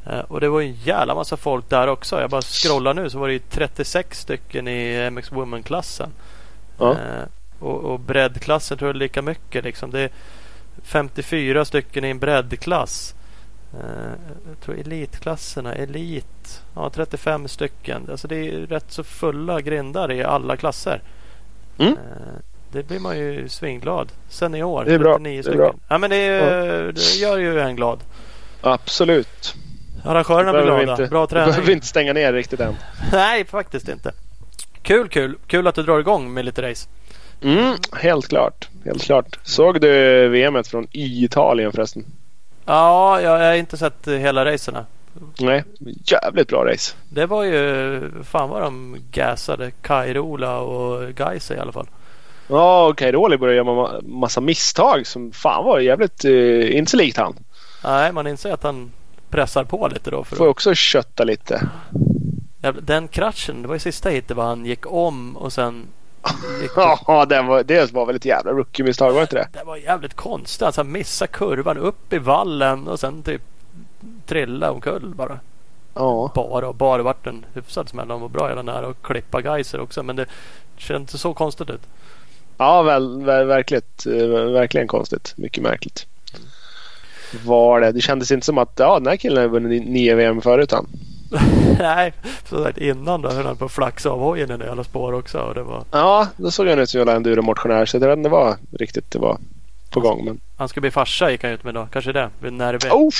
Eh, 0.06 0.19
och 0.19 0.39
det 0.39 0.50
var 0.50 0.62
en 0.62 0.74
jävla 0.74 1.15
massa 1.15 1.38
folk 1.38 1.69
där 1.69 1.88
också. 1.88 2.21
Jag 2.21 2.30
bara 2.30 2.42
scrollar 2.42 2.94
nu 2.94 3.09
så 3.09 3.19
var 3.19 3.30
det 3.30 3.50
36 3.50 4.19
stycken 4.19 4.68
i 4.68 5.09
MX 5.12 5.31
Woman-klassen. 5.31 6.09
Ja. 6.77 6.92
Eh, 6.92 7.24
och, 7.59 7.77
och 7.83 8.00
breddklassen 8.00 8.78
tror 8.78 8.90
jag 8.90 8.95
lika 8.95 9.21
mycket. 9.21 9.64
Liksom. 9.64 9.92
Det 9.92 9.99
är 9.99 10.09
54 10.83 11.66
stycken 11.66 12.06
i 12.06 12.09
en 12.09 12.19
breddklass. 12.19 13.16
Eh, 13.73 14.11
jag 14.49 14.59
tror 14.61 14.80
elitklasserna, 14.80 15.73
elit, 15.73 16.61
ja 16.76 16.90
35 16.90 17.47
stycken. 17.47 18.07
Alltså 18.11 18.28
det 18.28 18.35
är 18.35 18.52
rätt 18.52 18.92
så 18.92 19.04
fulla 19.04 19.61
grindar 19.61 20.11
i 20.11 20.23
alla 20.23 20.57
klasser. 20.57 21.02
Mm. 21.78 21.95
Det 22.71 22.83
blir 22.83 22.99
man 22.99 23.18
ju 23.18 23.49
svinglad. 23.49 24.11
Senior, 24.30 24.85
det 24.85 24.94
är 24.94 24.99
bra. 24.99 25.14
39 25.14 25.42
stycken. 25.42 25.57
Det 25.59 25.64
är 25.64 25.69
bra. 25.69 25.80
Ja 25.87 25.97
men 25.97 26.09
det, 26.09 26.16
är, 26.16 26.85
ja. 26.85 26.92
det 26.92 27.16
gör 27.16 27.37
ju 27.37 27.59
en 27.59 27.76
glad. 27.76 27.99
Absolut. 28.61 29.56
Arrangörerna 30.06 30.52
blir 30.52 30.62
glada. 30.64 30.92
Inte, 30.92 31.08
Bra 31.08 31.28
träning. 31.28 31.48
behöver 31.50 31.68
vi 31.68 31.74
inte 31.74 31.88
stänga 31.88 32.14
ner 32.14 32.34
riktigt 32.34 32.60
än. 32.60 32.76
Nej, 33.12 33.46
faktiskt 33.46 33.90
inte. 33.90 34.12
Kul, 34.81 35.10
kul. 35.10 35.38
Kul 35.48 35.68
att 35.68 35.76
du 35.76 35.84
drar 35.84 36.00
igång 36.00 36.34
med 36.34 36.46
lite 36.46 36.70
race. 36.72 36.90
Mm, 37.42 37.76
helt 37.94 38.28
klart. 38.28 38.70
Helt 38.86 39.02
klart. 39.04 39.40
Såg 39.44 39.81
du 39.81 40.28
VMet 40.30 40.68
från 40.68 40.88
Italien 40.92 41.72
förresten? 41.72 42.06
Ja, 42.66 43.22
jag 43.22 43.40
har 43.40 43.54
inte 43.54 43.78
sett 43.78 44.08
hela 44.08 44.46
racerna. 44.46 44.86
Nej, 45.40 45.64
jävligt 46.06 46.48
bra 46.48 46.66
race. 46.66 46.96
Det 47.10 47.26
var 47.26 47.44
ju, 47.44 48.02
fan 48.24 48.50
vad 48.50 48.62
de 48.62 48.98
gasade. 49.12 49.72
Kairola 49.81 50.60
och 50.60 51.10
Gaisa 51.14 51.56
i 51.56 51.60
alla 51.60 51.72
fall. 51.72 51.88
Ja, 52.48 52.86
och 52.88 52.98
Kairoli 52.98 53.38
började 53.38 53.58
göra 53.58 54.02
massa 54.02 54.42
misstag 54.42 55.08
som 55.08 55.31
fan 55.31 55.66
var 55.66 55.80
jävligt, 55.80 56.26
eh, 56.26 56.78
inte 56.78 56.92
så 56.92 56.98
likt 56.98 57.18
han. 57.18 57.36
Nej, 57.84 58.12
man 58.12 58.28
inser 58.28 58.54
att 58.54 58.64
han 58.64 58.92
pressar 59.31 59.64
på 59.64 59.88
lite 59.88 60.11
då. 60.11 60.23
För 60.23 60.35
Får 60.35 60.45
att... 60.45 60.52
också 60.52 60.73
kötta 60.73 61.23
lite. 61.23 61.69
Den 62.81 63.07
kraschen, 63.07 63.61
det 63.61 63.68
var 63.68 63.76
ju 63.76 63.80
sista 63.80 64.09
hitet 64.09 64.38
var 64.38 64.44
han 64.44 64.66
gick 64.66 64.92
om 64.92 65.38
och 65.38 65.54
sen 65.54 65.88
Ja, 66.76 67.26
det 67.30 67.42
var, 67.42 67.64
det 67.64 67.94
var 67.94 68.06
väl 68.06 68.16
ett 68.16 68.26
jävla 68.26 68.52
rookie-misstag, 68.52 69.14
var 69.14 69.21
inte 69.21 69.35
det? 69.35 69.47
Det 69.54 69.64
var 69.64 69.78
jävligt 69.78 70.14
konstigt. 70.14 70.61
Alltså 70.61 70.81
han 70.81 70.92
missade 70.92 71.31
kurvan 71.31 71.78
upp 71.78 72.14
i 72.14 72.18
vallen 72.18 72.88
och 72.88 73.00
sen 73.00 73.23
typ 73.23 73.42
trilla 74.26 74.71
omkull 74.71 75.14
bara. 75.16 75.40
Ja. 75.94 76.31
Bara 76.35 76.68
och 76.68 76.76
bara 76.76 77.04
vart 77.04 77.28
en 77.28 77.45
hyfsad 77.54 77.90
smäll. 77.90 78.07
De 78.07 78.21
var 78.21 78.30
bra 78.30 78.50
hela 78.50 78.61
nära 78.61 78.88
och 78.88 79.02
klippa 79.02 79.42
Geiser 79.42 79.80
också. 79.80 80.04
Men 80.04 80.16
det 80.16 80.26
känns 80.78 81.21
så 81.21 81.33
konstigt 81.33 81.69
ut. 81.69 81.81
Ja, 82.57 82.81
väl, 82.81 83.23
väl, 83.23 83.47
verkligt, 83.47 84.06
verkligen 84.54 84.88
konstigt. 84.88 85.33
Mycket 85.38 85.64
märkligt. 85.64 86.07
Var 87.45 87.81
det. 87.81 87.92
Det 87.92 88.02
kändes 88.02 88.31
inte 88.31 88.45
som 88.45 88.57
att 88.57 88.73
ja, 88.76 89.00
den 89.00 89.07
här 89.07 89.18
killen 89.18 89.42
har 89.42 89.50
vunnit 89.50 89.88
nio 89.88 90.16
VM 90.16 90.42
förut 90.42 90.71
han. 90.71 90.88
Nej, 91.80 92.14
så 92.50 92.64
sagt 92.64 92.78
innan 92.78 93.21
då 93.21 93.30
höll 93.30 93.45
han 93.45 93.57
på 93.57 93.66
att 93.66 93.71
flaxa 93.71 94.09
av 94.09 94.19
hojen 94.19 94.52
i 94.52 94.54
en 94.54 94.59
jävla 94.59 94.83
spår 94.83 95.14
också. 95.14 95.40
Och 95.40 95.54
det 95.54 95.64
var... 95.64 95.83
Ja, 95.92 96.28
då 96.38 96.52
såg 96.52 96.68
han 96.68 96.80
ut 96.80 96.90
som 96.90 97.02
en 97.02 97.09
enduromotionär 97.09 97.85
så 97.85 97.97
jag 97.97 98.07
vet 98.07 98.18
inte 98.18 98.30
vad 98.30 98.57
riktigt 98.71 99.11
det 99.11 99.19
var 99.19 99.38
på 99.92 100.00
gång. 100.00 100.26
Men... 100.26 100.40
Han 100.57 100.69
ska 100.69 100.81
bli 100.81 100.92
farsa 100.92 101.31
gick 101.31 101.44
han 101.44 101.52
ut 101.52 101.64
med 101.64 101.73
då. 101.73 101.88
Kanske 101.92 102.11
det. 102.11 102.30
Vid. 102.40 102.61
Oh, 102.92 103.11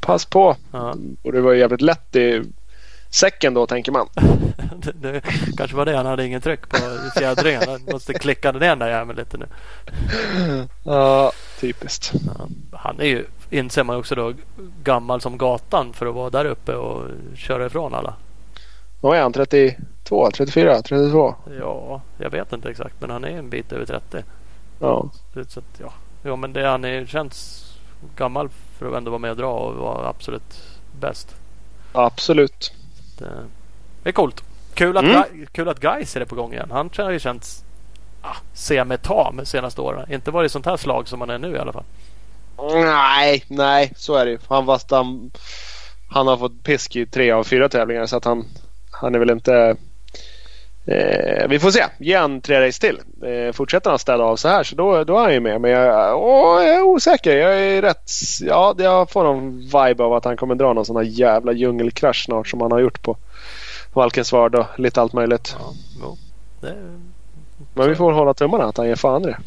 pass 0.00 0.24
på! 0.24 0.56
Ja. 0.72 0.94
Och 1.22 1.32
det 1.32 1.40
var 1.40 1.52
jävligt 1.52 1.80
lätt 1.80 2.16
i 2.16 2.42
säcken 3.10 3.54
då 3.54 3.66
tänker 3.66 3.92
man. 3.92 4.08
det, 4.76 4.92
det 5.12 5.22
kanske 5.56 5.76
var 5.76 5.84
det. 5.84 5.96
Han 5.96 6.06
hade 6.06 6.26
ingen 6.26 6.40
tryck 6.40 6.68
på 6.68 6.76
fjädringen. 7.18 7.62
Han 7.66 7.80
måste 7.92 8.14
klicka 8.14 8.52
ner 8.52 8.60
den 8.60 8.78
där 8.78 8.88
jäveln 8.88 9.18
lite 9.18 9.36
nu. 9.36 9.46
Ja, 10.84 11.32
typiskt. 11.60 12.12
Ja. 12.26 12.48
Han 12.78 13.00
är 13.00 13.04
ju, 13.04 13.24
inser 13.50 13.84
man 13.84 13.96
också 13.96 14.14
då, 14.14 14.32
gammal 14.82 15.20
som 15.20 15.38
gatan 15.38 15.92
för 15.92 16.06
att 16.06 16.14
vara 16.14 16.30
där 16.30 16.44
uppe 16.44 16.74
och 16.74 17.08
köra 17.34 17.66
ifrån 17.66 17.94
alla. 17.94 18.14
Vad 19.00 19.16
är 19.16 19.22
han? 19.22 19.32
32, 19.32 20.30
34, 20.34 20.82
32? 20.82 21.34
Ja, 21.58 22.00
jag 22.18 22.30
vet 22.30 22.52
inte 22.52 22.70
exakt. 22.70 23.00
Men 23.00 23.10
han 23.10 23.24
är 23.24 23.28
en 23.38 23.50
bit 23.50 23.72
över 23.72 23.86
30. 23.86 24.22
Ja. 24.78 25.10
Så 25.48 25.58
att, 25.60 25.80
ja. 25.80 25.92
ja, 26.22 26.36
men 26.36 26.52
det, 26.52 26.66
han 26.68 26.84
är, 26.84 27.06
känns 27.06 27.66
gammal 28.16 28.48
för 28.78 28.88
att 28.88 28.94
ändå 28.96 29.10
vara 29.10 29.18
med 29.18 29.30
och 29.30 29.36
dra 29.36 29.52
och 29.52 29.74
vara 29.74 30.08
absolut 30.08 30.62
bäst. 31.00 31.36
Absolut. 31.92 32.72
Det, 33.18 33.30
det 34.02 34.08
är 34.08 34.12
coolt. 34.12 34.42
Kul 34.74 34.96
att, 34.96 35.04
Mm. 35.04 35.16
Ga- 35.16 35.46
kul 35.52 35.68
att 35.68 35.82
Geiser 35.82 36.20
är 36.20 36.24
på 36.24 36.34
gång 36.34 36.52
igen. 36.52 36.68
Han 36.70 36.90
har 36.96 37.10
ju 37.10 37.18
känts 37.18 37.64
ah, 38.22 38.36
semi-tam 38.52 39.44
senaste 39.44 39.80
åren. 39.80 40.12
Inte 40.12 40.30
varit 40.30 40.52
sånt 40.52 40.66
här 40.66 40.76
slag 40.76 41.08
som 41.08 41.20
han 41.20 41.30
är 41.30 41.38
nu 41.38 41.56
i 41.56 41.58
alla 41.58 41.72
fall. 41.72 41.84
Nej, 42.58 43.44
nej, 43.48 43.92
så 43.96 44.14
är 44.14 44.24
det 44.24 44.30
ju. 44.30 44.38
Han, 44.48 44.66
fast 44.66 44.90
han, 44.90 45.30
han 46.10 46.26
har 46.26 46.36
fått 46.36 46.62
pisk 46.62 46.96
i 46.96 47.06
tre 47.06 47.30
av 47.30 47.44
fyra 47.44 47.68
tävlingar 47.68 48.06
så 48.06 48.16
att 48.16 48.24
han, 48.24 48.44
han 48.90 49.14
är 49.14 49.18
väl 49.18 49.30
inte... 49.30 49.76
Eh, 50.86 51.48
vi 51.48 51.58
får 51.58 51.70
se. 51.70 51.84
Ge 51.98 52.16
han 52.16 52.40
tre 52.40 52.66
race 52.66 52.80
till. 52.80 53.00
Eh, 53.30 53.52
fortsätter 53.52 53.90
han 53.90 53.98
städa 53.98 54.24
av 54.24 54.36
så 54.36 54.48
här 54.48 54.62
så 54.62 54.76
då, 54.76 55.04
då 55.04 55.18
är 55.18 55.22
han 55.22 55.32
ju 55.32 55.40
med. 55.40 55.60
Men 55.60 55.70
jag, 55.70 56.22
åh, 56.22 56.64
jag 56.64 56.74
är 56.74 56.82
osäker. 56.82 57.36
Jag 57.36 57.60
är 57.60 57.82
rätt... 57.82 58.10
Ja, 58.40 58.74
jag 58.78 59.10
får 59.10 59.24
någon 59.24 59.60
vibe 59.60 60.04
av 60.04 60.12
att 60.12 60.24
han 60.24 60.36
kommer 60.36 60.54
dra 60.54 60.72
någon 60.72 60.86
sån 60.86 60.96
här 60.96 61.02
jävla 61.02 61.52
djungelkrasch 61.52 62.24
snart 62.24 62.48
som 62.48 62.60
han 62.60 62.72
har 62.72 62.78
gjort 62.78 63.02
på 63.02 63.16
Valkensvard 63.92 64.54
och 64.54 64.66
lite 64.76 65.00
allt 65.00 65.12
möjligt. 65.12 65.56
Ja, 65.58 65.72
jo. 66.00 66.16
Det, 66.60 66.74
Men 67.74 67.88
vi 67.88 67.94
får 67.94 68.12
hålla 68.12 68.34
tummarna 68.34 68.64
att 68.64 68.76
han 68.76 68.86
ger 68.86 68.96
fan 68.96 69.22
i 69.22 69.26
det. 69.26 69.38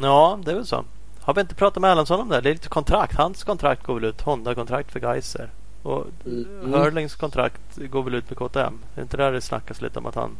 ja, 0.00 0.38
det 0.44 0.50
är 0.50 0.54
väl 0.54 0.66
så. 0.66 0.84
Har 1.20 1.34
vi 1.34 1.40
inte 1.40 1.54
pratat 1.54 1.80
med 1.80 1.90
Erlandsson 1.90 2.20
om 2.20 2.28
det? 2.28 2.40
Det 2.40 2.48
är 2.48 2.52
lite 2.52 2.68
kontrakt. 2.68 3.14
Hans 3.16 3.44
kontrakt 3.44 3.86
går 3.86 3.94
väl 3.94 4.04
ut. 4.04 4.20
Honda-kontrakt 4.20 4.92
för 4.92 5.00
Geiser. 5.00 5.48
Och 5.82 6.06
Mm. 6.26 6.72
Hurlings 6.72 7.14
kontrakt 7.14 7.60
går 7.76 8.02
väl 8.02 8.14
ut 8.14 8.30
med 8.30 8.38
KTM. 8.38 8.74
Är 8.96 9.02
inte 9.02 9.16
där 9.16 9.32
det 9.32 9.40
snackas 9.40 9.80
lite 9.82 9.98
om 9.98 10.06
att 10.06 10.14
han 10.14 10.30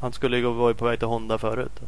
han 0.00 0.12
skulle 0.12 0.36
ju 0.36 0.42
vara 0.52 0.74
på 0.74 0.84
väg 0.84 0.98
till 0.98 1.08
Honda 1.08 1.38
förut. 1.38 1.80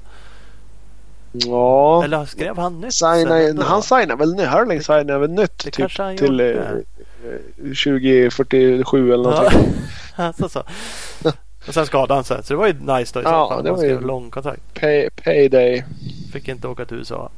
Ja. 1.32 2.04
Eller 2.04 2.24
skrev 2.24 2.56
han 2.58 2.80
nytt? 2.80 2.94
Signa, 2.94 3.62
han 3.64 3.82
signar 3.82 4.16
väl 4.16 4.34
nu. 4.34 4.46
Hurling 4.46 4.80
signar 4.82 5.18
väl 5.18 5.30
nytt 5.30 5.64
Det 5.64 5.70
typ 5.70 6.18
till 6.18 6.40
eh, 6.40 6.46
eh, 6.46 6.56
2047 7.58 9.12
eller 9.12 9.30
Ja, 9.30 9.34
någonting. 9.42 9.72
alltså 10.16 10.48
så. 10.48 10.62
Och 11.68 11.74
sen 11.74 11.86
skadade 11.86 12.14
han 12.14 12.24
sig. 12.24 12.42
Så 12.44 12.52
det 12.52 12.56
var 12.58 12.66
ju 12.66 12.72
nice 12.72 12.88
då 13.14 13.20
i 13.20 13.22
så 13.22 13.28
Ja, 13.30 13.48
fall. 13.48 13.64
det 13.64 13.70
var 13.72 13.84
ju- 13.84 14.00
lång 14.00 14.30
kontrakt. 14.30 14.62
Pay, 14.80 15.10
payday. 15.10 15.84
Fick 16.32 16.48
inte 16.48 16.68
åka 16.68 16.84
till 16.84 16.96
USA. 16.96 17.30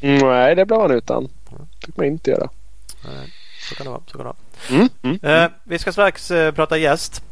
Mm, 0.00 0.28
nej, 0.28 0.54
det 0.54 0.66
blev 0.66 0.80
han 0.80 0.90
utan. 0.90 1.28
fick 1.86 1.96
man 1.96 2.06
inte 2.06 2.30
göra. 2.30 2.48
Nej, 3.04 3.32
Så 3.68 3.74
kan 3.74 3.84
det 3.86 3.90
vara. 3.90 4.02
Så 4.06 4.18
kan 4.18 4.18
det 4.18 4.24
vara. 4.24 4.36
Mm, 4.70 4.88
mm. 5.02 5.18
Eh, 5.44 5.50
vi 5.64 5.78
ska 5.78 5.92
strax 5.92 6.30
eh, 6.30 6.52
prata 6.54 6.76
gäst. 6.78 7.22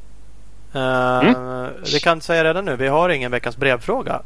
Eh, 0.75 1.69
Vi 1.93 2.01
kan 2.01 2.21
säga 2.21 2.45
redan 2.45 2.65
nu. 2.65 2.77
Vi 2.77 2.89
har 2.89 3.09
ingen 3.09 3.31
veckans 3.31 3.57
brevfråga. 3.57 4.23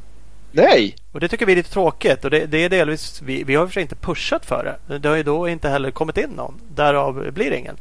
Nej! 0.51 0.97
Och 1.13 1.21
det 1.21 1.29
tycker 1.29 1.47
vi 1.47 1.53
är 1.53 1.57
lite 1.57 1.71
tråkigt. 1.73 2.25
Och 2.25 2.31
det, 2.31 2.47
det 2.47 2.65
är 2.65 2.69
delvis, 2.69 3.23
vi, 3.23 3.45
vi 3.45 3.55
har 3.55 3.63
i 3.63 3.67
och 3.67 3.69
för 3.71 3.75
sig 3.75 3.83
inte 3.83 3.95
pushat 3.95 4.47
för 4.47 4.79
det. 4.87 4.99
Det 4.99 5.09
har 5.09 5.17
ju 5.17 5.23
då 5.23 5.49
inte 5.49 5.69
heller 5.69 5.91
kommit 5.91 6.17
in 6.17 6.31
någon. 6.31 6.61
Därav 6.75 7.31
blir 7.33 7.51
det 7.51 7.57
ingen. 7.59 7.77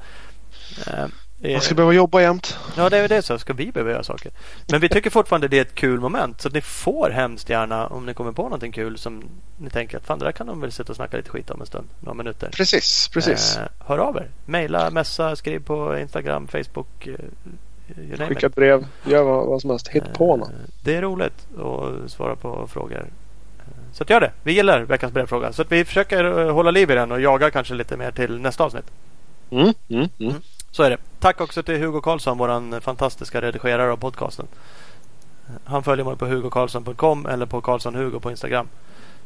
Eh, 1.42 1.50
eh, 1.50 1.54
Man 1.54 1.62
ska 1.62 1.76
behöva 1.76 1.94
jobba 1.94 2.22
jämt. 2.22 2.58
Ja, 2.78 2.90
det 2.90 2.98
är 2.98 3.08
det 3.08 3.22
så. 3.22 3.40
Ska 3.40 3.54
vi 3.54 3.72
behöva 3.72 3.92
göra 3.92 4.04
saker. 4.04 4.32
Men 4.72 4.80
vi 4.80 4.90
tycker 4.90 5.10
fortfarande 5.10 5.48
det 5.48 5.58
är 5.58 5.62
ett 5.62 5.76
kul 5.76 6.00
moment. 6.00 6.42
Så 6.42 6.50
ni 6.50 6.62
får 6.62 7.10
hemskt 7.10 7.50
gärna 7.50 7.88
om 7.88 8.06
ni 8.06 8.14
kommer 8.14 8.32
på 8.32 8.44
någonting 8.44 8.72
kul 8.72 8.98
som 8.98 9.24
ni 9.58 9.70
tänker 9.70 9.98
att 9.98 10.06
fan 10.06 10.20
det 10.20 10.26
där 10.26 10.32
kan 10.32 10.48
de 10.48 10.62
väl 10.62 10.72
sitta 10.72 10.92
och 10.92 10.96
snacka 10.96 11.18
lite 11.18 11.30
skit 11.30 11.50
om 11.50 11.62
en 11.62 11.68
stund. 11.68 11.88
Några 12.00 12.14
minuter. 12.18 12.50
Precis, 12.54 13.08
precis. 13.14 13.58
Eh, 13.58 13.64
hör 13.88 13.98
av 13.98 14.18
er. 14.18 14.28
Maila, 14.46 14.90
messa, 14.90 15.36
skriv 15.36 15.60
på 15.64 15.98
Instagram, 16.00 16.48
Facebook. 16.48 17.08
Eh, 17.08 17.16
Skicka 18.28 18.32
it. 18.34 18.44
ett 18.44 18.56
brev. 18.56 18.86
Gör 19.06 19.24
vad, 19.24 19.46
vad 19.48 19.62
som 19.62 19.70
helst. 19.70 19.88
Hitt 19.88 20.14
på 20.14 20.38
något. 20.38 20.50
Eh, 20.50 20.56
Det 20.84 20.96
är 20.96 21.02
roligt 21.02 21.48
att 21.60 22.12
svara 22.12 22.36
på 22.36 22.68
frågor. 22.68 22.98
Eh, 23.60 23.64
Så 23.94 24.04
att 24.04 24.10
gör 24.10 24.20
det. 24.22 24.32
Vi 24.44 24.52
gillar 24.54 24.82
veckans 24.82 25.14
brevfråga. 25.14 25.54
Så 25.54 25.62
att 25.62 25.72
vi 25.72 25.86
försöker 25.86 26.40
eh, 26.48 26.54
hålla 26.54 26.72
liv 26.72 26.92
i 26.92 26.96
den 26.96 27.12
och 27.12 27.22
jaga 27.22 27.52
kanske 27.52 27.74
lite 27.74 27.98
mer 27.98 28.12
till 28.12 28.40
nästa 28.40 28.64
avsnitt. 28.64 28.86
Mm, 29.52 29.74
mm, 29.90 30.10
mm. 30.20 30.34
Så 30.72 30.84
är 30.84 30.90
det. 30.90 30.98
Tack 31.20 31.42
också 31.42 31.64
till 31.64 31.78
Hugo 31.78 32.02
Karlsson, 32.02 32.38
våran 32.38 32.82
fantastiska 32.82 33.42
redigerare 33.42 33.92
av 33.92 33.98
podcasten. 33.98 34.48
Han 35.64 35.84
följer 35.84 36.06
mig 36.06 36.16
på 36.16 36.26
hugokarlsson.com 36.26 37.26
eller 37.26 37.46
på 37.46 37.62
Karlsson-Hugo 37.62 38.20
på 38.20 38.32
Instagram. 38.32 38.68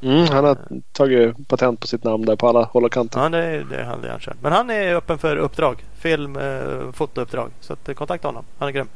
Mm, 0.02 0.28
han 0.28 0.46
har 0.46 0.58
tagit 0.92 1.48
patent 1.48 1.80
på 1.80 1.88
sitt 1.88 2.04
namn 2.04 2.26
där 2.26 2.36
på 2.36 2.48
alla 2.48 2.64
håll 2.64 2.84
och 2.84 2.92
kanter. 2.92 3.20
Ja, 3.20 3.30
det 3.30 3.38
är 3.38 3.64
det 3.64 3.84
han 3.84 4.02
det 4.02 4.12
han 4.12 4.20
kör. 4.20 4.36
Men 4.42 4.52
han 4.52 4.70
är 4.70 4.96
öppen 4.96 5.18
för 5.18 5.38
uppdrag. 5.38 5.84
Film, 6.00 6.38
eh, 6.38 6.92
fotouppdrag. 6.94 7.52
Så 7.60 7.74
att, 7.74 7.90
eh, 7.90 7.96
kontakta 7.96 8.28
honom. 8.28 8.46
Han 8.58 8.68
är 8.68 8.72
grym. 8.72 8.88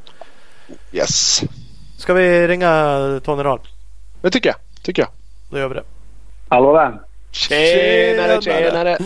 Yes. 0.91 1.41
Ska 1.98 2.13
vi 2.13 2.48
ringa 2.48 3.22
Tony 3.24 3.44
Rahl? 3.44 3.60
Det 4.22 4.29
tycker 4.29 4.50
jag. 4.50 4.58
Tycker 4.84 5.01
jag. 5.01 5.10
Då 5.50 5.58
gör 5.58 5.68
vi 5.68 5.75
det. 5.75 5.84
Hallå 6.50 6.74
där. 6.74 7.01
Tjenare, 7.32 8.41
tjenare. 8.41 8.98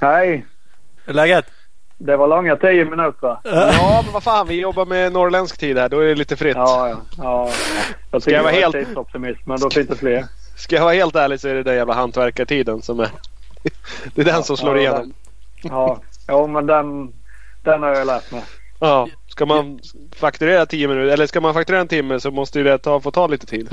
Hej. 0.00 0.46
Hur 1.04 1.12
är 1.12 1.14
läget? 1.14 1.46
Det 1.98 2.16
var 2.16 2.28
långa 2.28 2.56
tio 2.56 2.84
minuter. 2.84 3.36
Ja, 3.44 4.02
men 4.04 4.12
vad 4.12 4.22
fan. 4.22 4.46
Vi 4.46 4.60
jobbar 4.60 4.86
med 4.86 5.12
norrländsk 5.12 5.58
tid 5.58 5.78
här. 5.78 5.88
Då 5.88 5.98
är 6.00 6.06
det 6.06 6.14
lite 6.14 6.36
fritt. 6.36 6.56
Ja, 6.56 6.88
ja. 6.88 6.96
ja. 7.18 7.50
Jag 8.10 8.22
Ska 8.22 8.30
jag 8.30 8.42
vara 8.42 8.52
är 8.52 8.60
helt- 8.60 8.74
tidsoptimist, 8.74 9.46
men 9.46 9.60
då 9.60 9.70
finns 9.70 9.88
det 9.88 9.96
fler. 9.96 10.24
Ska 10.56 10.76
jag 10.76 10.82
vara 10.82 10.94
helt 10.94 11.16
ärlig 11.16 11.40
så 11.40 11.48
är 11.48 11.54
det 11.54 11.62
den 11.62 11.74
jävla 11.76 11.94
hantverkartiden 11.94 12.82
som 12.82 13.00
är... 13.00 13.08
Det 14.14 14.20
är 14.20 14.24
den 14.24 14.42
som 14.42 14.56
slår 14.56 14.76
Ja, 14.76 14.80
igenom. 14.80 15.12
Ja, 15.62 16.00
ja 16.26 16.46
men 16.46 16.66
den, 16.66 17.12
den 17.64 17.82
har 17.82 17.90
jag 17.94 18.06
lärt 18.06 18.32
mig. 18.32 18.42
Ja. 18.80 19.08
Ska 19.28 19.46
man 19.46 19.80
fakturera 20.16 20.66
10 20.66 20.88
minuter 20.88 21.12
eller 21.12 21.26
ska 21.26 21.40
man 21.40 21.54
fakturera 21.54 21.80
en 21.80 21.88
timme 21.88 22.20
så 22.20 22.30
måste 22.30 22.58
ju 22.58 22.64
det 22.64 22.78
ta, 22.78 23.00
få 23.00 23.10
ta 23.10 23.26
lite 23.26 23.46
tid. 23.46 23.68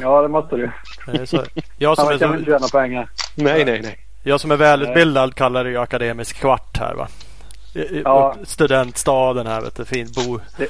Ja, 0.00 0.22
det 0.22 0.28
måste 0.28 0.56
du. 0.56 0.70
Så, 1.26 1.44
jag, 1.78 1.96
som 1.96 2.06
Annars 2.08 2.20
kan 2.20 2.30
vi 2.30 2.34
är, 2.36 2.38
inte 2.38 2.50
tjäna 2.50 2.68
pengar. 2.82 3.08
Nej, 3.34 3.64
nej, 3.64 3.80
nej. 3.82 3.98
jag 4.22 4.40
som 4.40 4.50
är 4.50 4.56
välutbildad 4.56 5.34
kallar 5.34 5.64
det 5.64 5.70
ju 5.70 5.78
akademisk 5.78 6.36
kvart 6.40 6.78
här 6.78 6.94
va? 6.94 7.08
Ja. 8.04 8.34
Studentstaden 8.44 9.46
här 9.46 9.60
vet 9.60 9.74
du. 9.76 9.84
Fint 9.84 10.14
bo. 10.14 10.38
Det 10.56 10.68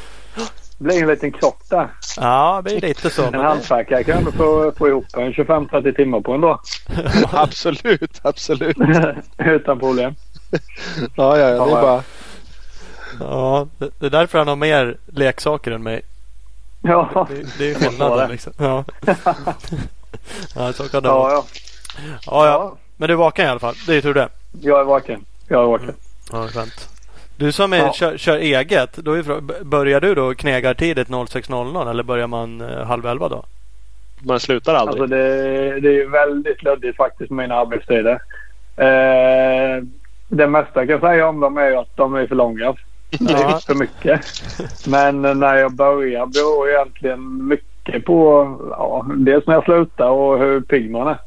blir 0.78 1.02
en 1.02 1.08
liten 1.08 1.32
krock 1.32 1.60
där. 1.70 1.88
Ja, 2.16 2.62
det 2.64 2.70
blir 2.70 2.80
lite 2.88 3.10
så. 3.10 3.24
En 3.24 3.34
hantverkare 3.34 4.04
kan 4.04 4.18
ändå 4.18 4.32
få, 4.32 4.72
få 4.78 4.88
ihop 4.88 5.04
en 5.16 5.32
25-30 5.32 5.96
timmar 5.96 6.20
på 6.20 6.32
en 6.34 6.40
dag. 6.40 6.60
Absolut, 7.32 8.20
absolut. 8.22 8.76
Utan 9.38 9.78
problem. 9.78 10.14
Ja, 11.16 11.38
ja, 11.38 11.48
ja. 11.48 11.64
Det 11.66 11.70
är 11.72 11.76
Ja. 11.76 11.82
bara... 11.82 12.02
Ja, 13.20 13.66
det, 13.78 14.06
är 14.06 14.10
därför 14.10 14.38
han 14.38 14.48
har 14.48 14.56
mer 14.56 14.96
leksaker 15.06 15.70
än 15.70 15.82
mig. 15.82 16.02
Ja, 16.82 17.26
Det, 17.30 17.58
det 17.58 17.64
är 17.64 17.68
ju 17.68 17.74
skillnaden 17.74 18.18
det. 18.18 18.32
liksom. 18.32 18.52
Ja. 18.58 18.84
ja, 20.54 20.72
så 20.72 20.88
kan 20.88 21.02
det 21.02 21.08
vara. 21.08 21.32
ja, 21.32 21.44
Ja, 21.96 22.20
ja. 22.26 22.46
ja. 22.46 22.76
Men 22.96 23.06
du 23.08 23.12
är 23.12 23.18
vaken 23.18 23.44
i 23.46 23.48
alla 23.48 23.60
fall. 23.60 23.74
Det 23.86 23.94
är 23.96 24.00
tur 24.00 24.14
det. 24.14 24.28
Jag 24.60 24.80
är 24.80 24.84
vaken. 24.84 25.24
Jag 25.48 25.62
är 25.62 25.66
vaken. 25.66 25.94
Ja, 26.32 26.48
skönt. 26.48 26.88
Du 27.36 27.52
som 27.52 27.72
är, 27.72 27.78
Ja. 27.78 27.92
kör, 27.92 28.16
kör 28.16 28.36
eget. 28.36 28.96
Då 28.96 29.12
är, 29.12 29.40
börjar 29.64 30.00
du 30.00 30.14
då 30.14 30.34
knegartidigt 30.34 31.08
06.00 31.08 31.90
eller 31.90 32.02
börjar 32.02 32.26
man 32.26 32.60
eh, 32.60 32.86
halv 32.86 33.06
elva 33.06 33.28
då? 33.28 33.44
Man 34.22 34.40
slutar 34.40 34.74
aldrig. 34.74 35.02
Alltså 35.02 35.16
det, 35.16 35.80
det 35.80 36.02
är 36.02 36.08
väldigt 36.08 36.62
luddigt 36.62 36.96
faktiskt 36.96 37.30
med 37.30 37.44
mina 37.44 37.54
arbetstider. 37.60 38.20
Eh, 38.76 39.84
det 40.28 40.46
mesta 40.46 40.80
jag 40.84 40.88
kan 40.88 41.00
säga 41.00 41.28
om 41.28 41.40
dem 41.40 41.56
är 41.58 41.80
att 41.80 41.96
de 41.96 42.14
är 42.14 42.26
för 42.26 42.34
långa. 42.34 42.74
Det 43.10 43.32
är 43.32 43.66
för 43.66 43.74
mycket. 43.74 44.20
Men 44.88 45.22
när 45.22 45.54
jag 45.56 45.72
börjar 45.74 46.26
beror 46.26 46.68
egentligen 46.68 47.46
mycket 47.46 48.04
på 48.04 48.46
ja, 48.70 49.06
dels 49.16 49.46
när 49.46 49.54
jag 49.54 49.64
slutar 49.64 50.08
och 50.08 50.38
hur 50.38 50.60
pigg 50.60 50.90
man 50.90 51.08
är. 51.08 51.18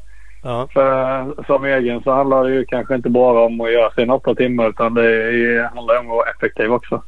Ja. 0.44 0.68
För 0.72 1.44
som 1.46 1.64
egen 1.64 2.02
så 2.02 2.12
handlar 2.12 2.44
det 2.44 2.50
ju 2.54 2.64
kanske 2.64 2.94
inte 2.94 3.08
bara 3.10 3.40
om 3.44 3.60
att 3.60 3.72
göra 3.72 3.90
sina 3.90 4.14
åtta 4.14 4.34
timmar 4.34 4.68
utan 4.68 4.94
det 4.94 5.02
är- 5.04 5.62
handlar 5.74 5.98
om 6.00 6.06
att 6.10 6.16
vara 6.16 6.30
effektiv 6.30 6.72
också. 6.72 7.02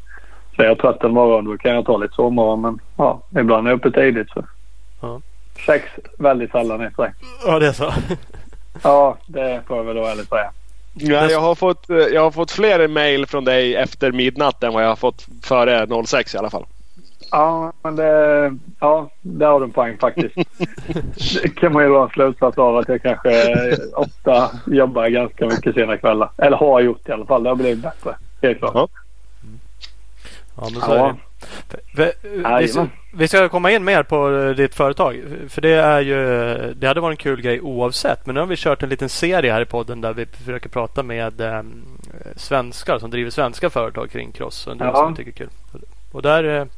Så 0.57 0.63
är 0.63 0.67
jag 0.67 0.79
trött 0.79 1.05
en 1.05 1.13
morgon 1.13 1.45
då 1.45 1.57
kan 1.59 1.75
jag 1.75 1.85
ta 1.87 1.97
lite 1.97 2.15
sovmorgon 2.15 2.61
men 2.61 2.79
ja, 2.97 3.23
ibland 3.41 3.67
är 3.67 3.71
jag 3.71 3.79
uppe 3.79 3.91
tidigt 4.01 4.31
så. 4.31 4.45
Ja. 5.03 5.21
Sex 5.67 5.85
väldigt 6.19 6.51
sällan 6.51 6.83
i 6.87 6.91
sig. 6.91 7.13
ja, 7.47 7.59
det 7.59 7.67
är 7.67 7.73
så. 7.73 7.93
Ja, 8.83 9.17
det 9.27 9.61
får 9.67 9.77
jag 9.77 9.85
väl 9.85 9.97
då 9.97 10.05
ärligt 10.07 10.29
säga. 10.29 10.51
Ja, 10.99 11.31
jag, 11.31 11.41
har 11.41 11.55
fått, 11.55 11.91
eh, 11.91 11.97
jag 11.97 12.23
har 12.23 12.31
fått 12.31 12.51
fler 12.51 12.89
mail 12.89 13.27
från 13.27 13.45
dig 13.45 13.75
efter 13.77 14.13
midnatt 14.13 14.63
än 14.63 14.73
vad 14.73 14.83
jag 14.85 14.89
har 14.89 14.97
fått 14.97 15.27
före 15.43 15.87
06 16.05 16.35
i 16.35 16.39
alla 16.39 16.51
fall. 16.51 16.65
Ja, 17.31 17.73
men 17.83 17.97
det, 17.97 18.57
ja, 18.81 19.11
där 19.23 19.47
har 19.47 19.61
du 19.61 19.65
en 19.65 19.73
poäng 19.73 19.99
faktiskt. 19.99 20.35
det 21.43 21.49
kan 21.57 21.73
man 21.73 21.83
ju 21.83 21.89
dra 21.89 22.03
en 22.03 22.11
slutsats 22.11 22.59
av 22.59 22.77
att 22.77 22.89
jag 22.89 23.03
kanske 23.03 23.31
ofta 23.95 24.51
jobbar 24.67 25.09
ganska 25.09 25.47
mycket 25.47 25.75
sena 25.75 25.97
kvällar. 25.97 26.31
Eller 26.39 26.57
har 26.57 26.81
gjort 26.81 27.09
i 27.09 27.13
alla 27.13 27.27
fall. 27.27 27.43
Det 27.43 27.49
har 27.49 27.57
blivit 27.57 27.83
bättre. 27.83 28.17
Helt 28.43 28.59
klart. 28.59 28.75
Ja. 28.75 28.89
Ja, 30.57 30.69
men 30.73 30.81
så 30.81 30.93
är 30.93 31.09
det. 31.09 31.15
Vi, 31.95 32.13
vi, 32.61 32.69
ska, 32.69 32.87
vi 33.15 33.29
ska 33.29 33.49
komma 33.49 33.71
in 33.71 33.85
mer 33.85 34.03
på 34.03 34.31
eh, 34.31 34.51
ditt 34.51 34.75
företag. 34.75 35.23
För 35.49 35.61
det 35.63 35.75
är 35.75 36.01
ju 36.01 36.75
Det 36.75 36.87
hade 36.87 37.01
varit 37.01 37.13
en 37.13 37.23
kul 37.23 37.43
grej 37.43 37.61
oavsett. 37.61 38.27
Men 38.27 38.35
nu 38.35 38.41
har 38.41 38.47
vi 38.47 38.57
kört 38.57 38.83
en 38.83 38.89
liten 38.89 39.09
serie 39.09 39.53
här 39.53 39.61
i 39.61 39.65
podden 39.65 40.01
där 40.01 40.13
vi 40.13 40.27
försöker 40.27 40.69
prata 40.69 41.03
med 41.03 41.41
eh, 41.41 41.63
svenskar 42.37 42.99
som 42.99 43.11
driver 43.11 43.31
svenska 43.31 43.71
företag 43.71 44.11
kring 44.11 44.33
cross. 44.33 44.67
Och 44.67 44.77
det 44.77 44.85
ja. 44.85 44.97
som 44.97 45.11
vi 45.11 45.17
tycker 45.17 45.31
är 45.31 45.47
kul. 45.47 45.83
Och 46.13 46.23
där 46.23 46.69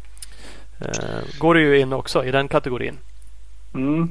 eh, 0.80 1.38
går 1.38 1.54
du 1.54 1.60
ju 1.60 1.80
in 1.80 1.92
också 1.92 2.24
i 2.24 2.30
den 2.30 2.48
kategorin. 2.48 2.98
Mm. 3.74 4.08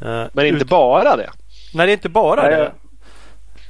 Eh, 0.00 0.24
men 0.32 0.46
inte 0.46 0.64
ut... 0.64 0.68
bara 0.68 1.16
det? 1.16 1.30
Nej, 1.74 1.86
det 1.86 1.92
är 1.92 1.94
inte 1.94 2.08
bara 2.08 2.42
Nej, 2.42 2.50
det. 2.50 2.72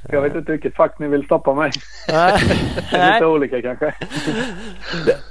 Jag 0.09 0.21
vet 0.21 0.35
inte 0.35 0.51
vilket 0.51 0.75
fack 0.75 0.99
ni 0.99 1.07
vill 1.07 1.25
stoppa 1.25 1.53
mig 1.53 1.71
det 2.07 2.97
är 2.97 3.13
lite 3.13 3.25
olika 3.25 3.61
kanske. 3.61 3.85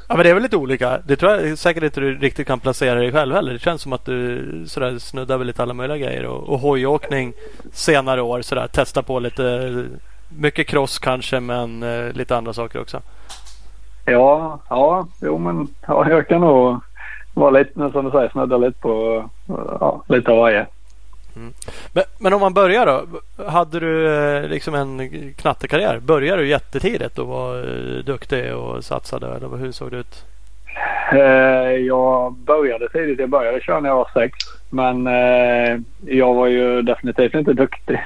ja 0.09 0.17
men 0.17 0.19
det 0.19 0.31
är 0.31 0.35
väl 0.35 0.43
lite 0.43 0.57
olika. 0.57 0.99
Det 1.07 1.17
tror 1.17 1.33
jag 1.33 1.59
säkert 1.59 1.83
inte 1.83 2.01
du 2.01 2.19
riktigt 2.19 2.47
kan 2.47 2.61
placera 2.61 2.95
dig 2.95 3.13
själv 3.13 3.35
heller. 3.35 3.53
Det 3.53 3.59
känns 3.59 3.83
som 3.83 3.93
att 3.93 4.05
du 4.05 4.65
sådär 4.67 4.99
snuddar 4.99 5.39
väl 5.39 5.47
lite 5.47 5.63
alla 5.63 5.75
möjliga 5.75 5.99
grejer. 5.99 6.27
Och, 6.27 6.49
och 6.49 6.59
hojåkning 6.59 7.33
senare 7.73 8.23
år 8.23 8.43
sådär. 8.43 8.67
Testa 8.67 9.03
på 9.03 9.19
lite 9.19 9.85
mycket 10.29 10.67
cross 10.67 10.99
kanske 10.99 11.41
men 11.41 11.83
eh, 11.83 12.13
lite 12.13 12.37
andra 12.37 12.53
saker 12.53 12.81
också. 12.81 13.01
Ja, 14.05 14.61
ja, 14.71 15.07
jo 15.21 15.39
men 15.39 15.69
ja, 15.87 16.11
jag 16.11 16.29
kan 16.29 16.41
nog 16.41 16.81
vara 17.35 17.51
lite, 17.51 17.91
som 17.93 18.05
du 18.05 18.11
säger, 18.11 18.29
snudda 18.29 18.57
lite 18.57 18.81
på 18.81 19.25
ja, 19.81 20.05
lite 20.09 20.31
av 20.31 20.39
varje. 20.39 20.67
Mm. 21.37 21.53
Men, 21.93 22.05
men, 22.19 22.33
om 22.33 22.41
man 22.41 22.55
börjar 22.55 22.87
då. 22.87 23.05
Hade 23.49 23.81
du 23.81 24.17
eh, 24.17 24.49
liksom 24.49 24.75
en 24.75 25.11
knattekarriär? 25.35 25.99
Började 26.01 26.43
du 26.43 26.49
jättetidigt 26.49 27.19
och 27.19 27.27
var 27.27 27.59
eh, 27.59 28.05
duktig 28.05 28.55
och 28.55 28.85
satsade? 28.85 29.27
Eller 29.27 29.57
hur 29.57 29.73
såg 29.73 29.91
det 29.91 29.97
ut? 29.97 30.25
Eh, 31.13 31.77
jag 31.87 32.33
började 32.33 32.89
tidigt. 32.89 33.19
Jag 33.19 33.31
började 33.31 33.61
köra 33.61 33.81
när 33.81 33.89
jag 33.89 33.97
var 33.97 34.11
sex. 34.15 34.39
Men 34.71 35.07
jag 36.07 36.35
var 36.35 36.47
ju 36.47 36.83
definitivt 36.83 37.35
inte 37.35 37.53
duktig. 37.53 38.03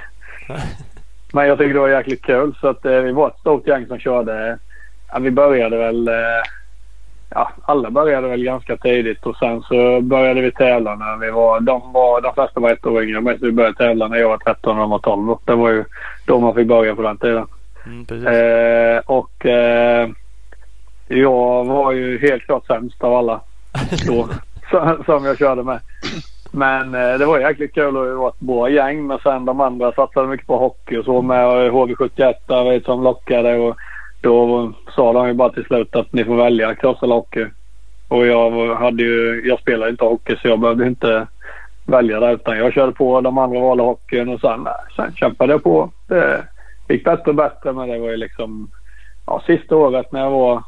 men 1.32 1.48
jag 1.48 1.58
tyckte 1.58 1.72
det 1.72 1.80
var 1.80 1.88
jäkligt 1.88 2.22
kul. 2.22 2.54
Så 2.60 2.68
att 2.68 2.84
vi 2.84 3.12
var 3.12 3.28
ett 3.28 3.40
stort 3.40 3.66
gäng 3.66 3.86
som 3.86 3.98
körde. 3.98 4.58
vi 5.20 5.30
började 5.30 5.76
väl 5.76 6.10
ja, 7.30 7.50
alla 7.62 7.90
började 7.90 8.28
väl 8.28 8.44
ganska 8.44 8.76
tidigt 8.76 9.26
och 9.26 9.36
sen 9.36 9.62
så 9.62 10.00
började 10.00 10.40
vi 10.40 10.52
tävla 10.52 10.94
när 10.94 11.16
vi 11.16 11.30
var... 11.30 11.60
De, 11.60 11.92
var, 11.92 12.20
de 12.20 12.34
flesta 12.34 12.60
var 12.60 12.70
ett 12.70 12.86
år 12.86 13.02
yngre 13.02 13.20
men 13.20 13.38
vi 13.40 13.52
började 13.52 13.76
tävla 13.76 14.08
när 14.08 14.16
jag 14.16 14.28
var 14.28 14.38
13 14.38 14.78
och 14.78 14.80
de 14.80 14.90
var 14.90 14.98
12. 14.98 15.36
Det 15.44 15.54
var 15.54 15.70
ju 15.70 15.84
då 16.26 16.38
man 16.38 16.54
fick 16.54 16.66
börja 16.66 16.94
på 16.94 17.02
den 17.02 17.18
tiden. 17.18 17.46
Mm, 17.86 18.26
eh, 18.26 19.02
och 19.06 19.46
eh, 19.46 20.08
jag 21.08 21.64
var 21.64 21.92
ju 21.92 22.18
helt 22.18 22.42
klart 22.42 22.66
sämst 22.66 23.04
av 23.04 23.14
alla 23.14 23.40
då 24.06 24.28
som, 25.06 25.24
jag 25.24 25.38
körde 25.38 25.62
med. 25.62 25.80
Men 26.50 26.94
eh, 26.94 27.18
det 27.18 27.26
var 27.26 27.38
jäkligt 27.38 27.74
kul 27.74 27.96
och 27.96 28.04
det 28.06 28.14
var 28.14 28.28
ett 28.28 28.40
bra 28.40 28.70
gäng. 28.70 29.06
Men 29.06 29.18
sen 29.18 29.44
de 29.44 29.60
andra 29.60 29.92
satsade 29.92 30.28
mycket 30.28 30.46
på 30.46 30.58
hockey 30.58 30.96
och 30.96 31.04
så 31.04 31.22
med. 31.22 31.46
HV71 31.46 32.34
där 32.46 32.84
som 32.84 33.02
lockade. 33.02 33.58
Och 33.58 33.76
då 34.20 34.72
sa 34.96 35.12
de 35.12 35.28
ju 35.28 35.34
bara 35.34 35.52
till 35.52 35.64
slut 35.64 35.96
att 35.96 36.12
ni 36.12 36.24
får 36.24 36.36
välja 36.36 36.74
cross 36.74 37.02
eller 37.02 37.14
hockey. 37.14 37.46
Och 38.08 38.26
jag, 38.26 38.74
hade 38.74 39.02
ju, 39.02 39.42
jag 39.44 39.60
spelade 39.60 39.90
inte 39.90 40.04
hockey 40.04 40.36
så 40.42 40.48
jag 40.48 40.60
behövde 40.60 40.86
inte 40.86 41.26
välja 41.86 42.20
det 42.20 42.32
utan 42.32 42.58
jag 42.58 42.72
körde 42.72 42.92
på. 42.92 43.20
De 43.20 43.38
andra 43.38 43.60
valde 43.60 43.82
hockeyn 43.82 44.28
och 44.28 44.40
sen, 44.40 44.68
sen 44.96 45.14
kämpade 45.14 45.52
jag 45.52 45.62
på. 45.62 45.90
Det 46.08 46.44
gick 46.88 47.04
bättre 47.04 47.30
och 47.30 47.34
bättre 47.34 47.72
men 47.72 47.88
det 47.88 47.98
var 47.98 48.10
ju 48.10 48.16
liksom 48.16 48.70
ja, 49.26 49.42
sista 49.46 49.76
året 49.76 50.12
när 50.12 50.20
jag 50.20 50.30
var 50.30 50.62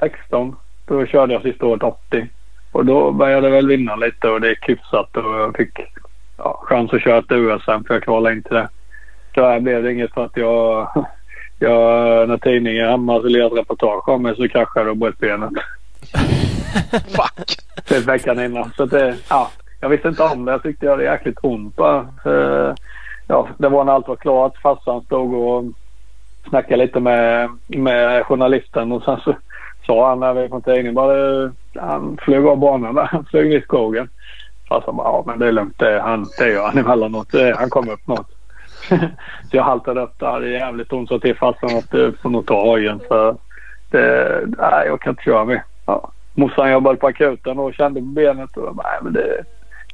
16. 0.00 0.56
Då 0.86 1.06
körde 1.06 1.32
jag 1.32 1.42
sista 1.42 1.66
året 1.66 1.82
80. 1.82 2.28
Och 2.72 2.86
då 2.86 3.10
började 3.10 3.46
jag 3.46 3.54
väl 3.54 3.68
vinna 3.68 3.96
lite 3.96 4.28
och 4.28 4.40
det 4.40 4.48
gick 4.48 4.68
hyfsat 4.68 5.16
och 5.16 5.40
jag 5.40 5.56
fick 5.56 5.80
ja, 6.38 6.62
chans 6.64 6.92
att 6.92 7.02
köra 7.02 7.18
ett 7.18 7.32
USM 7.32 7.84
för 7.86 7.94
jag 7.94 8.02
kvalade 8.02 8.34
in 8.36 8.42
till 8.42 8.54
det. 8.54 8.68
Tyvärr 9.34 9.60
blev 9.60 9.82
det 9.82 9.92
inget 9.92 10.14
för 10.14 10.24
att 10.24 10.36
jag 10.36 10.88
jag, 11.64 12.28
när 12.28 12.38
tidningen 12.38 12.88
hemma 12.88 13.18
skulle 13.18 13.38
göra 13.38 13.46
ett 13.46 13.58
reportage 13.58 14.08
om 14.08 14.22
mig 14.22 14.36
så 14.36 14.48
kraschade 14.48 14.86
jag 14.86 14.90
och 14.90 14.96
bröt 14.96 15.18
benet. 15.18 15.50
Fuck! 16.90 17.56
Typ 17.84 18.08
veckan 18.08 18.44
innan. 18.44 18.72
Så 18.76 18.86
det, 18.86 19.16
ja, 19.30 19.50
jag 19.80 19.88
visste 19.88 20.08
inte 20.08 20.22
om 20.22 20.44
det. 20.44 20.52
Jag 20.52 20.62
tyckte 20.62 20.86
jag 20.86 20.92
hade 20.92 21.04
jäkligt 21.04 21.38
ont 21.42 21.76
bara. 21.76 22.06
Ja, 23.26 23.48
det 23.58 23.68
var 23.68 23.84
när 23.84 23.92
allt 23.92 24.08
var 24.08 24.16
klart. 24.16 24.58
Farsan 24.62 25.02
stod 25.02 25.34
och 25.34 25.64
snackade 26.48 26.76
lite 26.76 27.00
med, 27.00 27.50
med 27.66 28.26
journalisten 28.26 28.92
och 28.92 29.02
sen 29.02 29.20
så 29.24 29.36
sa 29.86 30.08
han 30.08 30.20
när 30.20 30.34
vi 30.34 30.48
kom 30.48 30.62
till 30.62 30.72
tidningen 30.72 30.94
bara 30.94 31.52
han 31.74 32.18
flög 32.22 32.46
av 32.46 32.58
banan 32.58 32.94
där. 32.94 33.08
Han 33.12 33.24
flög 33.24 33.48
ner 33.48 33.58
i 33.58 33.62
skogen. 33.62 34.08
Farsan 34.68 34.96
bara 34.96 35.06
ja 35.06 35.24
men 35.26 35.38
det 35.38 35.48
är 35.48 35.52
lugnt. 35.52 35.78
Det, 35.78 36.00
han, 36.00 36.26
det 36.38 36.48
gör 36.48 36.66
han 36.66 36.78
emellanåt. 36.78 37.28
Han 37.56 37.70
kommer 37.70 37.92
upp 37.92 38.06
något. 38.06 38.31
så 39.50 39.56
jag 39.56 39.64
haltade 39.64 40.00
upp 40.00 40.18
där. 40.18 40.40
Det 40.40 40.46
är 40.46 40.50
jävligt 40.50 40.92
ont. 40.92 41.08
Så 41.08 41.18
till 41.18 41.36
farsan 41.36 41.78
att 41.78 41.90
du 41.90 42.12
får 42.22 42.30
nog 42.30 42.46
ta 42.46 42.62
hojen. 42.62 43.00
Så 43.08 43.36
det, 43.90 44.40
nej, 44.58 44.86
jag 44.86 45.00
kan 45.00 45.10
inte 45.10 45.22
köra 45.22 45.44
mer. 45.44 45.64
Ja. 45.86 46.12
Morsan 46.34 46.72
jobbade 46.72 46.96
på 46.96 47.06
akuten 47.06 47.58
och 47.58 47.74
kände 47.74 48.00
på 48.00 48.06
benet. 48.06 48.56
Och 48.56 48.76
nej, 48.76 48.98
men 49.02 49.12
det, 49.12 49.44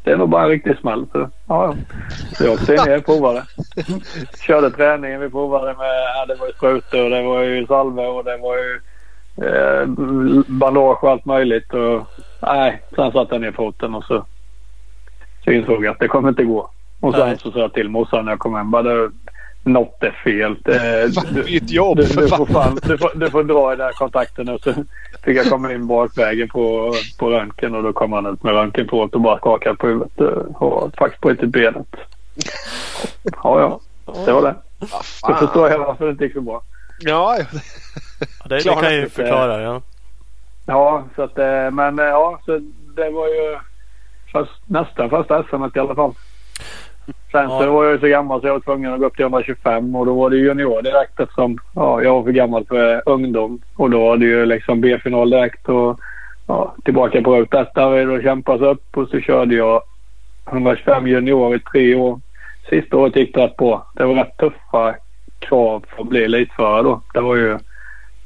det 0.04 0.10
är 0.10 0.16
nog 0.16 0.28
bara 0.28 0.42
en 0.42 0.48
riktig 0.48 0.78
smäll. 0.78 1.06
Så, 1.12 1.18
ja, 1.18 1.28
ja. 1.48 1.74
så 2.32 2.44
jag 2.44 2.52
åkte 2.52 2.72
ner 2.72 2.98
och 2.98 3.04
provade. 3.04 3.42
Körde 4.46 4.70
träningen. 4.70 5.20
Vi 5.20 5.30
provade 5.30 5.66
med 5.66 6.02
ja, 6.16 6.26
det 6.26 6.34
var 6.34 6.46
ju 6.46 6.52
sprutor 6.52 7.04
och 7.04 7.10
det 7.10 7.22
var 7.22 7.42
ju 7.42 7.66
salve 7.66 8.06
och 8.06 8.24
det 8.24 8.36
var 8.36 8.56
ju 8.56 8.80
eh, 9.46 9.86
bandage 10.46 11.04
och 11.04 11.10
allt 11.10 11.24
möjligt. 11.24 11.74
Och, 11.74 12.06
nej, 12.42 12.82
sen 12.94 13.12
satte 13.12 13.34
jag 13.34 13.40
ner 13.40 13.52
foten 13.52 13.94
och 13.94 14.04
så, 14.04 14.24
så 15.44 15.50
insåg 15.50 15.84
jag 15.84 15.92
att 15.92 15.98
det 15.98 16.08
kommer 16.08 16.28
inte 16.28 16.44
gå. 16.44 16.70
Och 17.00 17.14
sen 17.14 17.28
Nej. 17.28 17.38
så 17.38 17.52
sa 17.52 17.58
jag 17.58 17.72
till 17.72 17.88
morsan 17.88 18.24
när 18.24 18.32
jag 18.32 18.38
kom 18.38 18.54
hem. 18.54 18.70
Bara, 18.70 19.10
något 19.64 20.02
är 20.02 20.10
fel. 20.24 20.56
Det, 20.64 21.08
du, 21.34 21.44
Mitt 21.44 21.70
jobb 21.70 21.96
du, 21.96 22.02
du, 22.02 22.28
får 22.28 22.46
fan, 22.46 22.78
du, 22.82 22.98
får, 22.98 23.10
du 23.14 23.30
får 23.30 23.44
dra 23.44 23.72
i 23.72 23.76
den 23.76 23.86
här 23.86 23.92
kontakten. 23.92 24.48
Och 24.48 24.60
så 24.60 24.72
fick 25.24 25.36
jag 25.36 25.46
komma 25.46 25.72
in 25.72 25.86
bakvägen 25.86 26.48
på, 26.48 26.94
på 27.18 27.30
röntgen 27.30 27.74
och 27.74 27.82
då 27.82 27.92
kom 27.92 28.12
han 28.12 28.26
ut 28.26 28.42
med 28.42 28.52
röntgenprovet 28.52 29.14
och 29.14 29.20
bara 29.20 29.38
skakade 29.38 29.76
på 29.76 29.86
huvudet 29.86 30.20
och 30.54 30.96
faktiskt 30.98 31.20
brutit 31.20 31.50
benet. 31.50 31.86
Ja, 33.42 33.60
ja. 33.60 33.80
Det 34.24 34.32
var 34.32 34.42
det. 34.42 34.54
Då 35.28 35.34
förstår 35.34 35.70
jag 35.70 35.78
varför 35.78 36.04
det 36.04 36.10
inte 36.10 36.24
gick 36.24 36.32
så 36.32 36.40
bra. 36.40 36.62
Ja, 37.00 37.38
det, 38.44 38.64
det 38.64 38.74
kan 38.80 38.94
ju 38.94 39.08
förklara. 39.08 39.62
Ja, 39.62 39.82
ja 40.66 41.04
så 41.16 41.22
att, 41.22 41.38
eh, 41.38 41.70
men 41.70 41.98
eh, 41.98 42.04
ja, 42.04 42.40
så 42.44 42.58
det 42.96 43.10
var 43.10 43.26
ju 43.26 43.58
först, 44.32 44.62
nästan 44.66 45.10
första 45.10 45.42
SM 45.42 45.64
i 45.74 45.78
alla 45.78 45.94
fall. 45.94 46.14
Sen 47.32 47.50
ja. 47.50 47.60
så 47.60 47.72
var 47.72 47.84
jag 47.84 48.00
så 48.00 48.06
gammal 48.06 48.40
så 48.40 48.46
jag 48.46 48.52
var 48.52 48.60
tvungen 48.60 48.92
att 48.92 49.00
gå 49.00 49.06
upp 49.06 49.16
till 49.16 49.22
125 49.22 49.96
och 49.96 50.06
då 50.06 50.14
var 50.14 50.30
det 50.30 50.36
junior 50.36 50.82
direkt 50.82 51.20
eftersom 51.20 51.58
ja, 51.74 52.02
jag 52.02 52.14
var 52.14 52.22
för 52.22 52.32
gammal 52.32 52.66
för 52.66 53.02
ungdom. 53.06 53.60
Och 53.76 53.90
då 53.90 54.00
var 54.00 54.16
det 54.16 54.26
ju 54.26 54.46
liksom 54.46 54.80
B-final 54.80 55.30
direkt 55.30 55.68
och 55.68 56.00
ja, 56.46 56.74
tillbaka 56.84 57.22
på 57.22 57.36
ruta 57.36 57.60
ett 57.60 57.74
där 57.74 58.10
och 58.10 58.22
kämpas 58.22 58.60
upp 58.60 58.96
och 58.96 59.08
så 59.08 59.20
körde 59.20 59.54
jag 59.54 59.82
125 60.50 61.06
junior 61.06 61.54
i 61.54 61.60
tre 61.60 61.94
år. 61.94 62.20
Sista 62.70 62.96
året 62.96 63.16
gick 63.16 63.34
det 63.34 63.44
rätt 63.44 63.56
bra. 63.56 63.86
Det 63.94 64.04
var 64.04 64.14
rätt 64.14 64.36
tuffa 64.36 64.94
krav 65.38 65.84
för 65.88 66.02
att 66.02 66.08
bli 66.08 66.24
elitförare 66.24 66.82
då. 66.82 67.00
Det 67.14 67.20
var 67.20 67.36
ju 67.36 67.58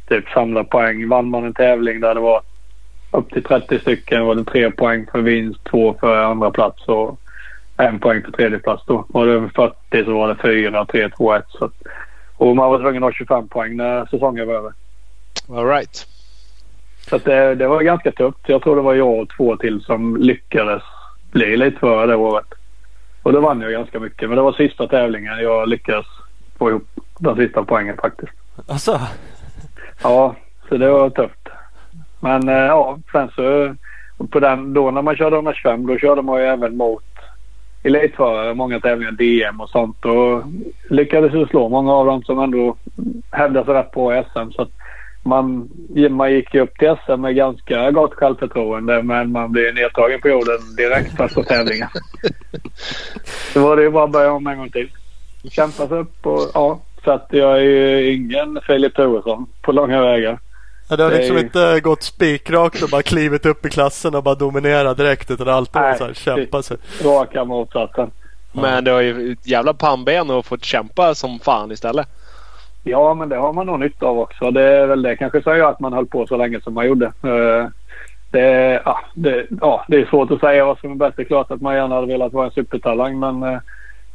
typ 0.08 0.28
samla 0.28 0.64
poäng. 0.64 1.08
Vann 1.08 1.30
man 1.30 1.44
en 1.44 1.54
tävling 1.54 2.00
där 2.00 2.14
det 2.14 2.20
var 2.20 2.42
upp 3.10 3.30
till 3.30 3.42
30 3.42 3.78
stycken 3.78 4.26
var 4.26 4.34
det 4.34 4.44
tre 4.44 4.70
poäng 4.70 5.06
för 5.12 5.20
vinst, 5.20 5.64
två 5.64 5.94
för 6.00 6.22
andra 6.22 6.50
plats 6.50 6.88
och 6.88 7.18
en 7.88 7.98
poäng 8.00 8.22
för 8.22 8.32
tredje 8.32 8.58
plats 8.58 8.82
då. 8.86 9.04
Var 9.08 9.26
det 9.26 9.32
över 9.32 9.48
40 9.48 10.04
så 10.04 10.12
var 10.12 10.28
det 10.28 10.42
4, 10.42 10.84
3, 10.84 11.10
2, 11.10 11.34
1. 11.34 11.44
Så, 11.48 11.70
och 12.36 12.56
man 12.56 12.70
var 12.70 12.78
tvungen 12.78 13.02
att 13.02 13.06
ha 13.06 13.12
25 13.12 13.48
poäng 13.48 13.76
när 13.76 14.06
säsongen 14.06 14.46
var 14.46 14.54
över. 14.54 14.72
All 15.48 15.66
right. 15.66 16.06
Så 17.10 17.18
det, 17.18 17.54
det, 17.54 17.66
var 17.66 17.82
ganska 17.82 18.12
tufft. 18.12 18.38
Jag 18.46 18.62
tror 18.62 18.76
det 18.76 18.82
var 18.82 18.94
jag 18.94 19.18
och 19.18 19.28
två 19.36 19.56
till 19.56 19.80
som 19.80 20.16
lyckades 20.16 20.82
bli 21.32 21.56
lite 21.56 21.78
före 21.78 22.06
det 22.06 22.16
året. 22.16 22.46
Och 23.22 23.32
då 23.32 23.40
vann 23.40 23.60
jag 23.60 23.72
ganska 23.72 24.00
mycket. 24.00 24.28
Men 24.28 24.36
det 24.36 24.42
var 24.42 24.52
sista 24.52 24.86
tävlingen 24.86 25.38
jag 25.38 25.68
lyckades 25.68 26.06
få 26.58 26.70
ihop 26.70 26.88
den 27.18 27.36
sista 27.36 27.64
poängen 27.64 27.96
faktiskt. 27.96 28.32
Alltså. 28.68 29.00
Ja, 30.02 30.36
så 30.68 30.76
det 30.76 30.90
var 30.90 31.10
tufft. 31.10 31.48
Men 32.20 32.48
eh, 32.48 32.54
ja, 32.54 32.98
sen 33.12 33.30
så 33.34 33.74
på 34.30 34.40
den, 34.40 34.72
då 34.72 34.90
när 34.90 35.02
man 35.02 35.16
körde 35.16 35.36
125 35.36 35.86
då 35.86 35.98
körde 35.98 36.22
man 36.22 36.40
ju 36.40 36.46
även 36.46 36.76
mot 36.76 37.11
elitförare, 37.82 38.54
många 38.54 38.80
tävlingar, 38.80 39.12
DM 39.12 39.60
och 39.60 39.70
sånt. 39.70 40.04
Och 40.04 40.42
lyckades 40.90 41.34
ju 41.34 41.46
slå 41.46 41.68
många 41.68 41.92
av 41.92 42.06
dem 42.06 42.22
som 42.22 42.38
ändå 42.38 42.76
hävdade 43.30 43.66
sig 43.66 43.74
rätt 43.74 43.90
på 43.90 44.14
i 44.14 44.22
SM. 44.32 44.50
Så 44.50 44.62
att 44.62 44.70
man, 45.22 45.70
man 46.10 46.32
gick 46.32 46.54
ju 46.54 46.60
upp 46.60 46.78
till 46.78 46.94
SM 47.06 47.20
med 47.20 47.36
ganska 47.36 47.90
gott 47.90 48.14
självförtroende 48.14 49.02
men 49.02 49.32
man 49.32 49.52
blev 49.52 49.74
nedtagen 49.74 50.20
på 50.20 50.28
jorden 50.28 50.76
direkt 50.76 51.16
första 51.16 51.42
tävlingen. 51.42 51.88
Så 53.52 53.60
var 53.60 53.76
det 53.76 53.82
ju 53.82 53.90
bara 53.90 54.04
att 54.04 54.12
börja 54.12 54.32
om 54.32 54.46
en 54.46 54.58
gång 54.58 54.70
till. 54.70 54.90
Kämpa 55.50 55.88
sig 55.88 55.98
upp 55.98 56.26
och 56.26 56.50
ja. 56.54 56.80
Så 57.04 57.10
att 57.10 57.26
jag 57.30 57.58
är 57.58 57.62
ju 57.62 58.12
ingen 58.12 58.60
Filip 58.66 58.94
Turesson 58.94 59.46
på 59.62 59.72
långa 59.72 60.02
vägar. 60.02 60.38
Ja, 60.88 60.96
det 60.96 61.02
har 61.02 61.10
liksom 61.10 61.36
det 61.36 61.42
inte 61.42 61.80
gått 61.80 62.02
spikrakt 62.02 62.82
och 62.82 62.88
bara 62.88 63.02
klivit 63.02 63.46
upp 63.46 63.66
i 63.66 63.70
klassen 63.70 64.14
och 64.14 64.22
bara 64.22 64.34
dominerat 64.34 64.96
direkt 64.96 65.30
utan 65.30 65.48
alltid 65.48 65.82
Nej, 65.82 65.98
så 65.98 66.04
här, 66.04 66.14
kämpa 66.14 66.62
sig. 66.62 66.76
Raka 67.04 67.44
motsatsen. 67.44 68.10
Men 68.52 68.84
det 68.84 68.90
har 68.90 69.00
ju 69.00 69.32
ett 69.32 69.46
jävla 69.46 69.74
pannben 69.74 70.30
och 70.30 70.46
fått 70.46 70.64
kämpa 70.64 71.14
som 71.14 71.38
fan 71.38 71.72
istället. 71.72 72.08
Ja, 72.84 73.14
men 73.14 73.28
det 73.28 73.36
har 73.36 73.52
man 73.52 73.66
nog 73.66 73.80
nytta 73.80 74.06
av 74.06 74.18
också. 74.18 74.50
Det 74.50 74.62
är 74.62 74.86
väl 74.86 75.02
det 75.02 75.16
kanske 75.16 75.42
som 75.42 75.56
gör 75.56 75.70
att 75.70 75.80
man 75.80 75.92
höll 75.92 76.06
på 76.06 76.26
så 76.26 76.36
länge 76.36 76.60
som 76.60 76.74
man 76.74 76.86
gjorde. 76.86 77.06
Eh, 77.06 77.68
det, 78.30 78.82
ja, 78.84 79.00
det, 79.14 79.46
ja, 79.60 79.84
det 79.88 79.96
är 79.96 80.04
svårt 80.04 80.30
att 80.30 80.40
säga 80.40 80.64
vad 80.64 80.78
som 80.78 80.90
är 80.90 80.94
bäst. 80.94 81.16
Det 81.16 81.22
är 81.22 81.26
klart 81.26 81.50
att 81.50 81.60
man 81.60 81.74
gärna 81.74 81.94
hade 81.94 82.06
velat 82.06 82.32
vara 82.32 82.46
en 82.46 82.52
supertalang 82.52 83.18
men 83.18 83.42
eh, 83.42 83.58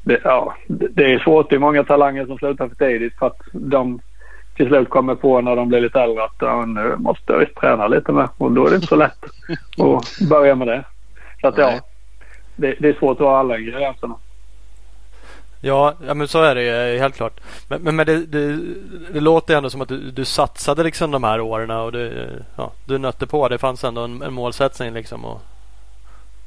det, 0.03 0.19
ja, 0.23 0.55
det 0.67 1.13
är 1.13 1.19
svårt. 1.19 1.49
Det 1.49 1.55
är 1.55 1.59
många 1.59 1.83
talanger 1.83 2.25
som 2.25 2.37
slutar 2.37 2.67
för 2.67 2.75
tidigt 2.75 3.19
för 3.19 3.27
att 3.27 3.41
de 3.51 3.99
till 4.57 4.67
slut 4.67 4.89
kommer 4.89 5.15
på 5.15 5.41
när 5.41 5.55
de 5.55 5.67
blir 5.69 5.81
lite 5.81 5.99
äldre 5.99 6.23
att 6.23 6.67
nu 6.67 6.95
måste 6.97 7.33
jag 7.33 7.55
träna 7.55 7.87
lite 7.87 8.11
med 8.11 8.29
och 8.37 8.51
då 8.51 8.65
är 8.65 8.69
det 8.69 8.75
inte 8.75 8.87
så 8.87 8.95
lätt 8.95 9.23
att 9.77 10.29
börja 10.29 10.55
med 10.55 10.67
det. 10.67 10.83
Så 11.41 11.47
att 11.47 11.57
ja, 11.57 11.73
det, 12.55 12.75
det 12.79 12.89
är 12.89 12.93
svårt 12.93 13.21
att 13.21 13.27
ha 13.27 13.39
alla 13.39 13.57
ingredienserna. 13.57 14.15
Ja, 15.61 15.93
ja 16.07 16.13
men 16.13 16.27
så 16.27 16.41
är 16.41 16.55
det 16.55 16.63
ju 16.63 16.99
helt 16.99 17.15
klart. 17.15 17.39
Men, 17.67 17.81
men, 17.81 17.95
men 17.95 18.05
det, 18.05 18.25
det, 18.25 18.59
det, 19.13 19.19
låter 19.19 19.57
ändå 19.57 19.69
som 19.69 19.81
att 19.81 19.89
du, 19.89 20.11
du 20.11 20.25
satsade 20.25 20.83
liksom 20.83 21.11
de 21.11 21.23
här 21.23 21.41
åren 21.41 21.71
och 21.71 21.91
du, 21.91 22.29
ja, 22.55 22.71
du 22.85 22.97
nötte 22.97 23.27
på. 23.27 23.47
Det 23.47 23.57
fanns 23.57 23.83
ändå 23.83 24.01
en, 24.01 24.21
en 24.21 24.33
målsättning 24.33 24.93
liksom. 24.93 25.25
Och, 25.25 25.41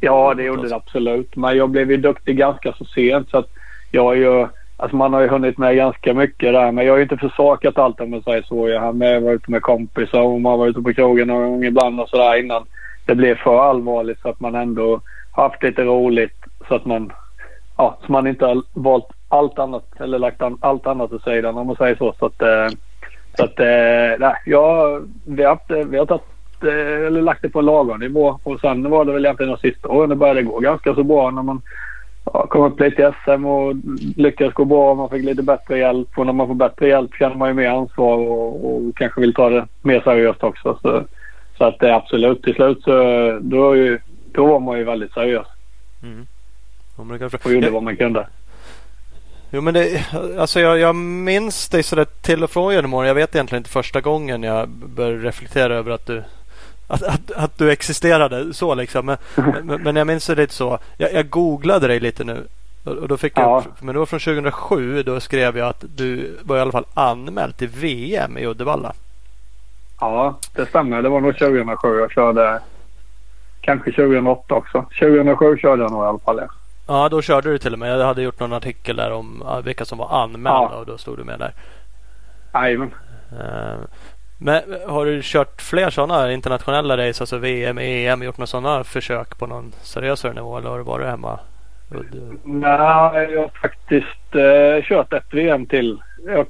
ja, 0.00 0.34
det 0.34 0.42
gjorde 0.42 0.68
det 0.68 0.74
absolut. 0.74 1.36
Men 1.36 1.56
jag 1.56 1.70
blev 1.70 1.90
ju 1.90 1.96
duktig 1.96 2.36
ganska 2.36 2.72
så 2.72 2.84
sent 2.84 3.30
så 3.30 3.38
att 3.38 3.48
jag 3.90 4.12
är 4.12 4.16
ju 4.16 4.48
Alltså 4.82 4.96
man 4.96 5.12
har 5.12 5.20
ju 5.20 5.28
hunnit 5.28 5.58
med 5.58 5.76
ganska 5.76 6.14
mycket 6.14 6.52
där 6.52 6.72
men 6.72 6.84
jag 6.84 6.92
har 6.92 6.96
ju 6.96 7.02
inte 7.02 7.16
försakat 7.16 7.78
allt 7.78 8.00
om 8.00 8.10
man 8.10 8.22
säger 8.22 8.42
så. 8.42 8.68
Jag 8.68 8.80
har 8.80 8.92
med, 8.92 9.22
varit 9.22 9.40
ute 9.40 9.50
med 9.50 9.62
kompisar 9.62 10.20
och 10.20 10.40
man 10.40 10.50
har 10.50 10.58
varit 10.58 10.70
ute 10.70 10.82
på 10.82 10.92
krogen 10.92 11.28
någon 11.28 11.50
gång 11.50 11.64
ibland 11.64 12.00
och 12.00 12.08
sådär 12.08 12.40
innan 12.40 12.64
det 13.06 13.14
blev 13.14 13.36
för 13.36 13.60
allvarligt 13.70 14.20
så 14.20 14.28
att 14.28 14.40
man 14.40 14.54
ändå 14.54 15.00
haft 15.32 15.62
lite 15.62 15.82
roligt 15.84 16.36
så 16.68 16.74
att 16.74 16.84
man 16.84 17.12
ja, 17.76 17.98
så 18.06 18.12
man 18.12 18.26
inte 18.26 18.46
har 18.46 18.62
valt 18.72 19.08
allt 19.28 19.58
annat 19.58 20.00
eller 20.00 20.18
lagt 20.18 20.42
allt 20.60 20.86
annat 20.86 21.12
åt 21.12 21.24
sidan 21.24 21.58
om 21.58 21.66
man 21.66 21.76
säger 21.76 21.96
så. 21.96 22.14
Så 22.18 22.26
att, 22.26 22.42
eh, 22.42 22.68
så 23.34 23.44
att 23.44 23.60
eh, 23.60 24.18
nej, 24.18 24.34
ja, 24.44 25.00
vi 25.24 25.42
har, 25.42 25.50
haft, 25.50 25.70
vi 25.90 25.98
har 25.98 26.06
tagit, 26.06 26.22
eh, 26.62 27.06
eller 27.06 27.22
lagt 27.22 27.42
det 27.42 27.48
på 27.48 27.58
en 27.58 27.66
lagom 27.66 28.00
nivå 28.00 28.38
och 28.42 28.60
sen 28.60 28.90
var 28.90 29.04
det 29.04 29.12
väl 29.12 29.24
egentligen 29.24 29.52
de 29.52 29.70
sista 29.70 29.88
åren 29.88 30.10
det 30.10 30.16
började 30.16 30.42
gå 30.42 30.58
ganska 30.58 30.94
så 30.94 31.02
bra 31.02 31.30
när 31.30 31.42
man 31.42 31.62
ja, 32.24 32.46
kom 32.46 32.62
upp 32.62 32.80
lite 32.80 33.02
i 33.02 33.12
SM 33.24 33.44
och 33.44 33.74
lyckades 34.16 34.54
gå 34.54 34.64
bra. 34.64 34.94
Man 34.94 35.10
fick 35.10 35.24
lite 35.24 35.42
bättre 35.42 35.78
hjälp 35.78 36.18
och 36.18 36.26
när 36.26 36.32
man 36.32 36.46
får 36.46 36.54
bättre 36.54 36.88
hjälp 36.88 37.14
känner 37.14 37.36
man 37.36 37.48
ju 37.48 37.54
mer 37.54 37.68
ansvar 37.68 38.18
och, 38.18 38.74
och 38.74 38.96
kanske 38.96 39.20
vill 39.20 39.34
ta 39.34 39.50
det 39.50 39.66
mer 39.82 40.00
seriöst 40.00 40.42
också. 40.42 40.78
Så, 40.82 41.04
så 41.58 41.64
att 41.64 41.78
det 41.78 41.94
absolut 41.94 42.42
till 42.42 42.54
slut 42.54 42.82
så 42.82 42.92
då, 43.42 43.76
ju, 43.76 43.98
då 44.32 44.46
var 44.46 44.60
man 44.60 44.78
ju 44.78 44.84
väldigt 44.84 45.12
seriös. 45.12 45.46
Mm. 46.02 46.26
Och 46.96 47.52
gjorde 47.52 47.70
vad 47.70 47.82
man 47.82 47.96
kunde. 47.96 48.26
Jo 49.52 49.60
men 49.60 49.74
det, 49.74 50.06
alltså 50.38 50.60
jag, 50.60 50.78
jag 50.78 50.96
minns 50.96 51.68
dig 51.68 51.82
sådär 51.82 52.06
till 52.22 52.44
och 52.44 52.50
från 52.50 52.74
genom 52.74 52.94
åren. 52.94 53.08
Jag 53.08 53.14
vet 53.14 53.34
egentligen 53.34 53.60
inte 53.60 53.70
första 53.70 54.00
gången 54.00 54.42
jag 54.42 54.68
började 54.68 55.28
reflektera 55.28 55.74
över 55.74 55.90
att 55.90 56.06
du 56.06 56.22
att, 56.90 57.02
att, 57.02 57.30
att 57.36 57.58
du 57.58 57.70
existerade 57.70 58.54
så 58.54 58.74
liksom. 58.74 59.06
Men, 59.06 59.16
men, 59.64 59.82
men 59.82 59.96
jag 59.96 60.06
minns 60.06 60.26
det 60.26 60.34
lite 60.34 60.54
så. 60.54 60.78
Jag, 60.96 61.12
jag 61.12 61.30
googlade 61.30 61.86
dig 61.86 62.00
lite 62.00 62.24
nu. 62.24 62.46
Och 62.84 63.08
då 63.08 63.16
fick 63.16 63.32
ja. 63.36 63.62
jag, 63.64 63.84
men 63.84 63.94
det 63.94 63.98
var 63.98 64.06
från 64.06 64.20
2007. 64.20 65.02
Då 65.02 65.20
skrev 65.20 65.58
jag 65.58 65.68
att 65.68 65.84
du 65.96 66.38
var 66.42 66.56
i 66.56 66.60
alla 66.60 66.72
fall 66.72 66.86
anmäld 66.94 67.56
till 67.56 67.68
VM 67.68 68.38
i 68.38 68.46
Uddevalla. 68.46 68.92
Ja, 70.00 70.38
det 70.54 70.66
stämmer. 70.66 71.02
Det 71.02 71.08
var 71.08 71.20
nog 71.20 71.38
2007 71.38 71.98
jag 71.98 72.12
körde. 72.12 72.60
Kanske 73.60 73.90
2008 73.90 74.54
också. 74.54 74.82
2007 74.82 75.58
körde 75.58 75.82
jag 75.82 75.92
nog 75.92 76.04
i 76.04 76.06
alla 76.06 76.18
fall. 76.18 76.38
Ja. 76.38 76.48
Ja, 76.86 77.08
då 77.08 77.22
körde 77.22 77.50
du 77.50 77.58
till 77.58 77.72
och 77.72 77.78
med. 77.78 78.00
Jag 78.00 78.06
hade 78.06 78.22
gjort 78.22 78.40
någon 78.40 78.52
artikel 78.52 78.96
där 78.96 79.12
om 79.12 79.44
vilka 79.64 79.84
som 79.84 79.98
var 79.98 80.22
anmälda 80.22 80.68
ja. 80.72 80.76
och 80.76 80.86
då 80.86 80.98
stod 80.98 81.18
du 81.18 81.24
med 81.24 81.38
där. 81.38 81.52
Jajamän. 82.54 82.90
Men 84.42 84.62
har 84.86 85.06
du 85.06 85.20
kört 85.22 85.62
fler 85.62 85.90
sådana 85.90 86.32
internationella 86.32 86.96
race, 86.96 87.22
alltså 87.22 87.38
VM, 87.38 87.78
EM, 87.78 88.22
gjort 88.22 88.38
några 88.38 88.46
sådana 88.46 88.84
försök 88.84 89.38
på 89.38 89.46
någon 89.46 89.72
seriösare 89.82 90.32
nivå 90.32 90.58
eller 90.58 90.70
har 90.70 90.78
du 90.78 90.84
varit 90.84 91.06
hemma? 91.06 91.38
Nej, 92.44 93.28
jag 93.32 93.40
har 93.40 93.60
faktiskt 93.62 94.34
uh, 94.34 94.82
kört 94.82 95.12
ett 95.12 95.34
VM 95.34 95.66
till. 95.66 96.02
Jag 96.26 96.46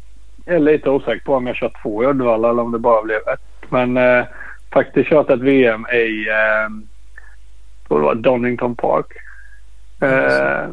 är 0.46 0.58
lite 0.58 0.90
osäker 0.90 1.24
på 1.24 1.34
om 1.34 1.46
jag 1.46 1.56
kört 1.56 1.82
två 1.82 2.04
i 2.04 2.06
Uddevalla 2.06 2.50
eller 2.50 2.62
om 2.62 2.72
det 2.72 2.78
bara 2.78 3.02
blev 3.02 3.16
ett. 3.16 3.70
Men 3.70 3.96
uh, 3.96 4.24
faktiskt 4.72 5.08
kört 5.08 5.30
ett 5.30 5.40
VM 5.40 5.86
i 5.86 6.26
uh, 6.30 8.14
Donington 8.14 8.76
Park 8.76 9.06
eh, 10.00 10.68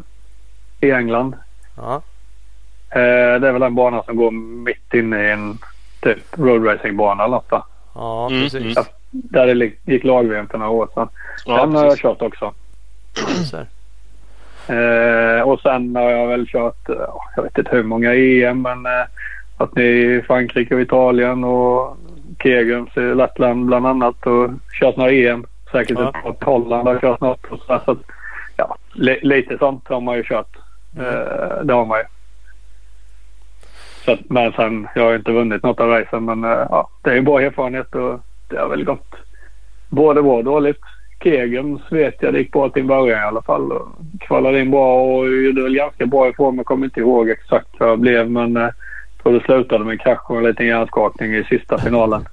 i 0.80 0.90
England. 0.90 1.36
Ja. 1.76 2.02
Eh, 2.90 3.40
det 3.40 3.48
är 3.48 3.52
väl 3.52 3.62
en 3.62 3.74
bana 3.74 4.02
som 4.02 4.16
går 4.16 4.30
mitt 4.64 4.94
inne 4.94 5.22
i 5.22 5.30
en 5.30 5.58
typ 6.00 6.38
roadracingbana 6.38 7.24
eller 7.24 7.34
något 7.36 7.64
Ja, 7.94 8.28
mm, 8.30 8.42
precis. 8.42 8.76
Mm. 8.76 8.84
Där 9.10 9.54
det 9.54 9.72
gick 9.84 10.04
lag-VM 10.04 10.48
för 10.48 10.58
några 10.58 10.72
år 10.72 10.88
sedan. 10.94 11.08
Ja, 11.46 11.60
Den 11.60 11.74
har 11.74 11.84
jag 11.84 11.98
kört 11.98 12.22
också. 12.22 12.54
eh, 14.68 15.40
och 15.42 15.60
sen 15.60 15.96
har 15.96 16.10
jag 16.10 16.26
väl 16.26 16.46
kört, 16.46 16.88
jag 17.36 17.42
vet 17.42 17.58
inte 17.58 17.76
hur 17.76 17.82
många 17.82 18.14
EM 18.14 18.62
men 18.62 18.86
eh, 18.86 19.06
att 19.56 19.76
ni 19.76 19.82
i 19.82 20.22
Frankrike 20.26 20.74
och 20.74 20.80
Italien 20.80 21.44
och 21.44 21.96
Kegums 22.42 22.96
i 22.96 23.00
Lettland 23.00 23.66
bland 23.66 23.86
annat 23.86 24.26
och 24.26 24.50
kört 24.80 24.96
några 24.96 25.12
EM. 25.12 25.46
Säkert 25.72 25.98
ja. 25.98 26.30
ett 26.30 26.44
Holland 26.44 26.88
har 26.88 27.00
kört 27.00 27.20
något. 27.20 27.44
Och 27.44 27.58
så, 27.58 27.80
så 27.84 27.90
att, 27.90 27.98
ja, 28.56 28.76
lite 29.22 29.58
sånt 29.58 29.88
har 29.88 30.00
man 30.00 30.16
ju 30.16 30.22
kört. 30.22 30.56
Mm. 30.96 31.06
Eh, 31.06 31.64
det 31.64 31.74
har 31.74 31.86
man 31.86 31.98
ju. 31.98 32.04
Så 34.08 34.16
men 34.28 34.52
sen, 34.52 34.88
jag 34.94 35.04
har 35.04 35.14
inte 35.14 35.32
vunnit 35.32 35.62
något 35.62 35.80
av 35.80 35.88
racen 35.88 36.24
men 36.24 36.44
eh, 36.44 36.66
ja, 36.70 36.90
det 37.02 37.10
är 37.10 37.16
en 37.16 37.24
bra 37.24 37.40
erfarenhet 37.40 37.94
och 37.94 38.20
det 38.48 38.58
har 38.58 38.68
väl 38.68 38.84
gått 38.84 39.14
både 39.88 40.22
bra 40.22 40.36
och 40.36 40.44
dåligt. 40.44 40.80
Kegums 41.22 41.82
vet 41.90 42.14
jag 42.20 42.32
det 42.32 42.38
gick 42.38 42.52
bra 42.52 42.68
till 42.68 42.84
början 42.84 43.22
i 43.22 43.26
alla 43.26 43.42
fall. 43.42 43.72
Och 43.72 43.88
kvalade 44.20 44.60
in 44.60 44.70
bra 44.70 45.02
och 45.02 45.28
gjorde 45.28 45.62
väl 45.62 45.74
ganska 45.74 46.06
bra 46.06 46.28
ifrån 46.28 46.56
mig. 46.56 46.64
Kommer 46.64 46.84
inte 46.84 47.00
ihåg 47.00 47.30
exakt 47.30 47.68
vad 47.78 47.88
jag 47.88 47.98
blev 47.98 48.30
men 48.30 48.56
eh, 48.56 48.68
tror 49.22 49.32
det 49.32 49.44
slutade 49.44 49.84
med 49.84 49.92
en 49.92 49.98
krasch 49.98 50.30
och 50.30 50.36
en 50.36 50.44
liten 50.44 50.66
hjärnskakning 50.66 51.34
i 51.34 51.44
sista 51.44 51.78
finalen. 51.78 52.24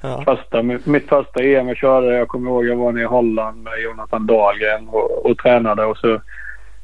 Ja. 0.00 0.22
Första, 0.24 0.62
mitt 0.62 1.08
första 1.08 1.42
EM 1.42 1.68
jag 1.68 1.76
körde, 1.76 2.16
jag 2.16 2.28
kommer 2.28 2.50
ihåg 2.50 2.66
jag 2.66 2.76
var 2.76 2.92
nere 2.92 3.02
i 3.02 3.06
Holland 3.06 3.62
med 3.62 3.72
Jonathan 3.84 4.26
Dahlgren 4.26 4.88
och, 4.88 5.26
och 5.26 5.38
tränade 5.38 5.84
och 5.84 5.96
så 5.96 6.20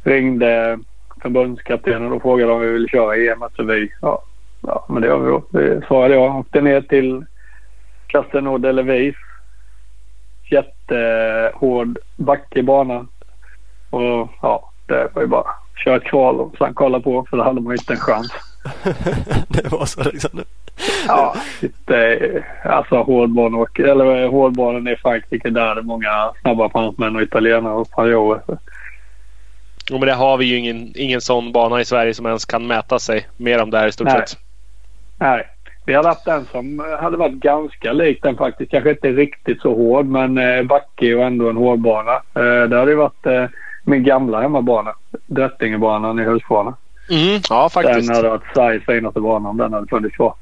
ringde 0.04 0.78
förbundskaptenen 1.24 2.12
och 2.12 2.22
frågade 2.22 2.52
om 2.52 2.60
vi 2.60 2.68
ville 2.68 2.88
köra 2.88 3.16
EM. 3.16 3.44
Så 3.56 3.62
vi, 3.62 3.92
ja, 4.00 4.22
ja 4.60 4.86
men 4.88 5.02
det 5.02 5.08
gör 5.08 5.18
vi 5.18 5.30
då. 5.30 5.42
Det 5.50 5.86
svarade 5.86 6.14
jag. 6.14 6.36
Åkte 6.36 6.60
ner 6.60 6.80
till 6.80 7.24
Castelnau 8.06 8.58
de 8.58 8.72
Levis. 8.72 9.14
Jättehård 10.50 11.98
backig 12.16 12.64
bana. 12.64 13.06
Och 13.90 14.28
ja, 14.42 14.70
det 14.86 15.08
var 15.14 15.22
ju 15.22 15.28
bara 15.28 15.46
köra 15.84 15.96
ett 15.96 16.04
kval 16.04 16.40
och 16.40 16.54
sen 16.58 16.74
kolla 16.74 17.00
på 17.00 17.26
för 17.30 17.36
då 17.36 17.42
hade 17.42 17.60
man 17.60 17.72
ju 17.72 17.76
inte 17.76 17.92
en 17.92 17.98
chans. 17.98 18.32
det 19.48 19.72
var 19.72 19.84
så 19.84 20.02
liksom? 20.02 20.40
ja, 21.08 21.34
det, 21.84 22.44
alltså 22.64 23.02
hårdbanor, 23.02 23.68
eller 23.80 24.28
hårdbanan 24.28 24.88
i 24.88 24.96
Frankrike 24.96 25.50
där 25.50 25.66
är 25.66 25.74
det 25.74 25.82
många 25.82 26.32
snabba 26.40 26.70
fransmän 26.70 27.16
och 27.16 27.22
italienare 27.22 27.74
och 27.74 27.86
spanjorer. 27.86 28.42
Jo 29.90 29.98
men 29.98 30.08
det 30.08 30.14
har 30.14 30.36
vi 30.36 30.44
ju 30.44 30.56
ingen, 30.56 30.92
ingen 30.94 31.20
sån 31.20 31.52
bana 31.52 31.80
i 31.80 31.84
Sverige 31.84 32.14
som 32.14 32.26
ens 32.26 32.44
kan 32.44 32.66
mäta 32.66 32.98
sig 32.98 33.26
med 33.36 33.58
de 33.58 33.70
där 33.70 33.86
i 33.86 33.92
stort 33.92 34.10
sett. 34.10 34.38
Nej. 35.18 35.48
Vi 35.86 35.94
hade 35.94 36.08
haft 36.08 36.26
en 36.26 36.46
som 36.52 36.96
hade 37.00 37.16
varit 37.16 37.34
ganska 37.34 37.92
lik 37.92 38.22
den 38.22 38.36
faktiskt. 38.36 38.70
Kanske 38.70 38.90
inte 38.90 39.08
riktigt 39.08 39.60
så 39.60 39.74
hård 39.74 40.06
men 40.06 40.38
eh, 40.38 40.62
backig 40.62 41.16
och 41.16 41.24
ändå 41.24 41.50
en 41.50 41.56
hårdbana. 41.56 42.12
Eh, 42.12 42.68
det 42.68 42.78
hade 42.78 42.90
ju 42.90 42.96
varit 42.96 43.26
eh, 43.26 43.44
min 43.82 44.04
gamla 44.04 44.40
hemmabana. 44.40 44.94
Drättingebanan 45.26 46.18
i 46.18 46.24
Husqvarna. 46.24 46.74
Mm, 47.10 47.40
ja 47.50 47.68
faktiskt. 47.68 48.08
Den 48.08 48.16
hade 48.16 48.28
varit 48.28 48.54
Sveriges 48.54 48.84
finaste 48.84 49.20
bana 49.20 49.48
om 49.48 49.56
den 49.56 49.72
hade 49.72 49.86
funnits 49.86 50.16
kvar. 50.16 50.34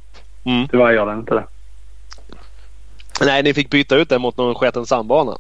Mm. 0.44 0.68
Tyvärr 0.68 0.92
gör 0.92 1.06
den 1.06 1.18
inte 1.18 1.34
det. 1.34 1.44
Nej, 3.20 3.42
ni 3.42 3.54
fick 3.54 3.70
byta 3.70 3.96
ut 3.96 4.08
den 4.08 4.20
mot 4.20 4.36
någon 4.36 4.54
sketen 4.54 4.86
sandbana. 4.86 5.36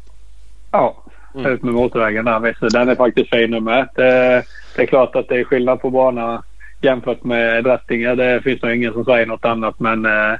Ja, 0.70 1.01
mm. 1.34 1.52
ut 1.52 1.62
med 1.62 1.74
motorvägen 1.74 2.24
där. 2.24 2.38
Visst, 2.38 2.72
den 2.72 2.88
är 2.88 2.94
faktiskt 2.94 3.30
fin 3.30 3.50
nu 3.50 3.60
med. 3.60 3.88
Det, 3.94 4.42
det, 4.76 4.82
är 4.82 4.86
klart 4.86 5.16
att 5.16 5.28
det 5.28 5.40
är 5.40 5.44
skillnad 5.44 5.80
på 5.80 5.90
bana 5.90 6.42
jämfört 6.80 7.24
med 7.24 7.64
Drättinge. 7.64 8.14
Det 8.14 8.42
finns 8.42 8.62
nog 8.62 8.74
ingen 8.74 8.92
som 8.92 9.04
säger 9.04 9.26
något 9.26 9.44
annat 9.44 9.80
men 9.80 10.06
eh, 10.06 10.38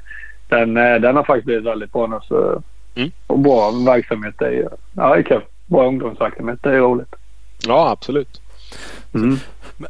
den, 0.48 0.76
eh, 0.76 0.94
den 0.94 1.16
har 1.16 1.24
faktiskt 1.24 1.46
blivit 1.46 1.64
väldigt 1.64 1.92
bra 1.92 2.06
nu. 2.06 2.18
Så, 2.22 2.62
mm. 2.94 3.10
Och 3.26 3.38
bra 3.38 3.70
verksamhet. 3.86 4.34
Det 4.38 4.46
är, 4.46 4.68
ja, 4.96 5.14
det 5.14 5.20
är 5.20 5.22
kul. 5.22 5.42
Bra 5.66 5.86
ungdomsverksamhet. 5.86 6.58
Det 6.62 6.70
är 6.70 6.80
roligt. 6.80 7.14
Ja, 7.66 7.90
absolut. 7.90 8.40
Mm. 9.14 9.36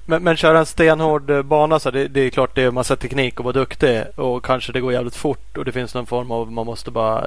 Men, 0.07 0.23
men 0.23 0.37
köra 0.37 0.59
en 0.59 0.67
stenhård 0.67 1.31
eh, 1.31 1.43
bana 1.43 1.79
så 1.79 1.91
det, 1.91 2.09
det, 2.09 2.21
är 2.21 2.31
klart 2.31 2.55
det 2.55 2.63
är 2.63 2.71
massa 2.71 2.97
teknik 2.97 3.39
och 3.39 3.45
vara 3.45 3.53
duktig 3.53 4.03
och 4.17 4.45
kanske 4.45 4.73
det 4.73 4.81
går 4.81 4.93
jävligt 4.93 5.17
fort 5.17 5.57
och 5.57 5.65
det 5.65 5.73
finns 5.73 5.95
någon 5.95 6.07
form 6.07 6.31
av 6.31 6.53
man 6.53 6.67
måste 6.67 6.91
bara 6.91 7.27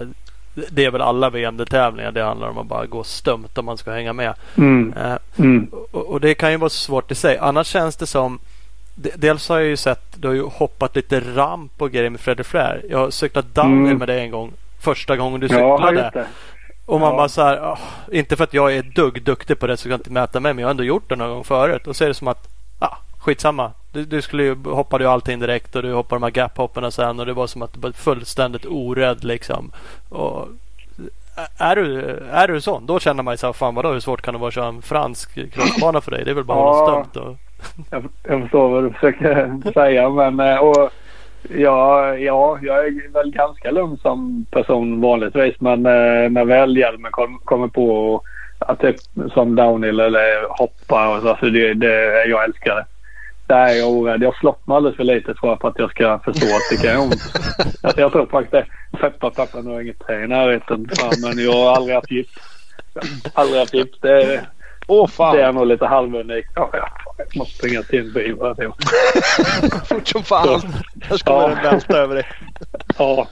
det 0.70 0.86
är 0.86 0.92
väl 0.92 1.02
alla 1.02 1.30
VM-tävlingar 1.30 2.12
det 2.12 2.24
handlar 2.24 2.50
om 2.50 2.58
att 2.58 2.66
bara 2.66 2.86
gå 2.86 3.04
stumt 3.04 3.50
om 3.56 3.66
man 3.66 3.78
ska 3.78 3.92
hänga 3.92 4.14
med. 4.14 4.34
Mm. 4.58 4.94
Uh, 4.98 5.18
mm. 5.38 5.70
Och, 5.92 6.06
och, 6.06 6.22
det 6.22 6.34
kan 6.34 6.52
ju 6.52 6.58
vara 6.58 6.70
svårt 6.70 7.12
i 7.12 7.16
sig. 7.16 7.38
Annars 7.38 7.68
känns 7.68 7.96
det 7.96 8.08
som 8.08 8.40
Dels 8.96 9.50
har 9.50 9.60
jag 9.60 9.68
ju 9.68 9.78
sett 9.78 10.02
du 10.16 10.28
har 10.28 10.36
ju 10.36 10.44
hoppat 10.44 10.96
lite 10.96 11.20
ramp 11.20 11.82
och 11.82 11.92
grejer 11.92 12.10
med 12.10 12.20
Fredrik 12.20 12.48
Flair. 12.48 12.86
Jag 12.90 12.98
har 12.98 13.10
cyklat 13.10 13.56
downhill 13.56 13.86
mm. 13.86 13.98
med 13.98 14.08
dig 14.08 14.20
en 14.20 14.32
gång. 14.32 14.54
Första 14.80 15.18
gången 15.18 15.40
du 15.40 15.48
cyklade. 15.48 16.12
Ja, 16.14 16.24
och 16.86 17.00
man 17.00 17.10
ja. 17.12 17.18
bara 17.18 17.30
så 17.30 17.42
här, 17.42 17.58
oh, 17.58 17.80
inte 18.12 18.36
för 18.36 18.44
att 18.44 18.54
jag 18.54 18.76
är 18.76 18.84
dugg 18.84 19.24
duktig 19.24 19.60
på 19.60 19.68
det 19.68 19.78
så 19.78 19.88
jag 19.88 19.92
kan 19.92 20.00
inte 20.00 20.12
mäta 20.12 20.40
mig 20.40 20.54
men 20.54 20.62
jag 20.62 20.68
har 20.68 20.72
ändå 20.72 20.84
gjort 20.84 21.10
det 21.10 21.16
någon 21.16 21.30
gång 21.30 21.44
förut. 21.44 21.88
Och 21.88 21.96
så 21.96 22.04
är 22.04 22.08
det 22.08 22.14
som 22.14 22.28
att, 22.28 22.48
skitsamma. 23.26 23.72
Du, 23.92 24.06
du 24.06 24.22
skulle 24.22 24.44
ju, 24.44 24.56
hoppade 24.64 25.04
ju 25.04 25.10
allting 25.10 25.40
direkt 25.40 25.76
och 25.76 25.84
du 25.84 25.94
hoppade 25.94 26.20
de 26.20 26.24
här 26.24 26.32
gap-hoppen 26.32 26.92
sen 26.92 27.20
och 27.20 27.26
det 27.26 27.34
var 27.34 27.48
som 27.48 27.62
att 27.62 27.74
du 27.74 27.80
var 27.80 27.92
fullständigt 27.92 28.66
orädd 28.66 29.24
liksom. 29.24 29.72
Och, 30.10 30.48
är 31.58 31.76
du, 31.76 32.02
är 32.32 32.48
du 32.48 32.62
sån? 32.62 32.86
Då 32.86 33.00
känner 33.00 33.24
man 33.24 33.34
ju 33.34 33.38
så 33.38 33.46
här, 33.46 33.54
fan 33.54 33.76
vadå 33.76 33.92
hur 33.92 34.00
svårt 34.00 34.22
kan 34.22 34.34
det 34.34 34.40
vara 34.40 34.48
att 34.48 34.54
köra 34.54 34.68
en 34.68 34.82
fransk 34.82 35.54
crossbana 35.54 36.02
för 36.02 36.12
dig? 36.12 36.24
Det 36.26 36.32
är 36.32 36.36
väl 36.36 36.44
bara 36.44 36.72
att 36.72 36.90
hålla 36.90 37.06
stumt. 37.06 37.26
Och... 37.26 37.38
jag, 37.92 38.10
jag 38.24 38.42
förstår 38.42 38.70
vad 38.70 38.84
du 38.84 38.90
försöker 38.90 39.72
säga 39.74 40.10
men 40.10 40.40
eh, 40.40 40.58
och, 40.58 40.92
Ja, 41.50 42.16
ja, 42.16 42.60
jag 42.62 42.88
är 42.88 43.14
väl 43.14 43.32
ganska 43.32 43.72
lugn 43.72 43.98
som 43.98 44.46
person 44.52 45.02
vanligtvis. 45.02 45.56
Men 45.60 45.86
eh, 45.86 46.30
när 46.30 46.46
väl 46.46 46.78
hjälmen 46.78 47.12
kom, 47.12 47.40
kommer 47.44 47.68
på 47.68 48.22
att 48.60 48.80
typ 48.80 48.96
som 49.34 49.56
downhill 49.56 50.00
eller 50.00 50.48
hoppa 50.50 51.16
och 51.16 51.22
så. 51.22 51.30
Alltså 51.30 51.46
det, 51.46 51.74
det, 51.74 52.26
jag 52.26 52.44
älskar 52.44 52.76
det. 52.76 52.86
Är 53.48 53.74
jag 53.74 53.90
orädd. 53.90 54.24
Jag 54.24 54.36
slått 54.36 54.68
mig 54.68 54.78
alldeles 54.78 54.98
för 54.98 55.04
lite 55.04 55.34
tror 55.34 55.52
jag 55.52 55.62
för 55.62 55.68
att 55.68 55.80
jag 55.80 55.92
ska 55.92 56.20
förstå 56.20 56.46
att 56.46 56.62
det 56.70 56.76
kan 56.76 56.94
göra 56.94 57.02
ont. 57.02 57.22
Alltså, 57.84 58.02
jag 58.02 58.12
tror 58.12 58.26
faktiskt 58.26 58.52
det. 58.52 58.66
Peppa 59.00 59.30
pappa 59.30 59.62
nu 59.62 59.70
har 59.70 59.82
inget 59.82 60.00
trä 60.00 60.24
i 60.24 60.28
närheten. 60.28 60.90
Men 61.22 61.46
jag 61.46 61.54
har 61.54 61.76
aldrig 61.76 61.96
haft 61.96 62.12
gips. 62.12 62.34
Aldrig 63.34 63.60
haft 63.60 63.74
gips. 63.74 64.00
Det, 64.02 64.46
Åh 64.88 65.08
fan. 65.08 65.36
Det 65.36 65.44
är 65.44 65.52
nog 65.52 65.68
lite 65.68 65.86
halvunikt. 65.86 66.52
Ja, 66.56 66.70
ja, 66.74 66.90
jag 67.18 67.38
måste 67.38 67.58
springa 67.58 67.82
till 67.82 68.00
en 68.00 68.14
bil. 68.14 68.36
Fort 69.86 70.08
som 70.08 70.24
fan. 70.24 70.62
Här 71.02 71.18
ska 71.18 71.32
ja. 71.32 71.48
den 71.48 71.64
välta 71.64 71.98
över 71.98 72.16
dig. 72.16 72.26
ja. 72.98 73.28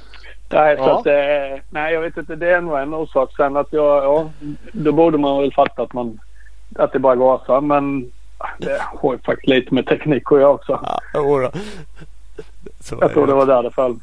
Nej, 0.49 0.75
ja. 0.77 0.85
så 0.85 0.99
att, 0.99 1.07
eh, 1.07 1.61
nej, 1.69 1.93
jag 1.93 2.01
vet 2.01 2.17
inte. 2.17 2.35
Det 2.35 2.51
är 2.51 2.61
nog 2.61 2.79
en 2.79 2.93
orsak. 2.93 3.29
Sen 3.37 3.57
att 3.57 3.67
jag, 3.73 4.03
ja, 4.03 4.31
då 4.71 4.91
borde 4.91 5.17
man 5.17 5.41
väl 5.41 5.53
fatta 5.53 5.81
att 5.81 5.93
man, 5.93 6.19
att 6.75 6.93
det 6.93 6.99
bara 6.99 7.15
gasar. 7.15 7.61
Men 7.61 8.11
det 8.57 8.81
har 8.81 9.13
ju 9.13 9.19
faktiskt 9.19 9.47
lite 9.47 9.73
med 9.73 9.85
teknik 9.85 10.31
att 10.31 10.39
göra 10.39 10.49
också. 10.49 10.79
Ja, 10.83 10.99
jag 12.99 13.13
tror 13.13 13.27
det 13.27 13.33
var 13.33 13.45
där 13.45 13.63
det 13.63 13.71
föll. 13.71 13.99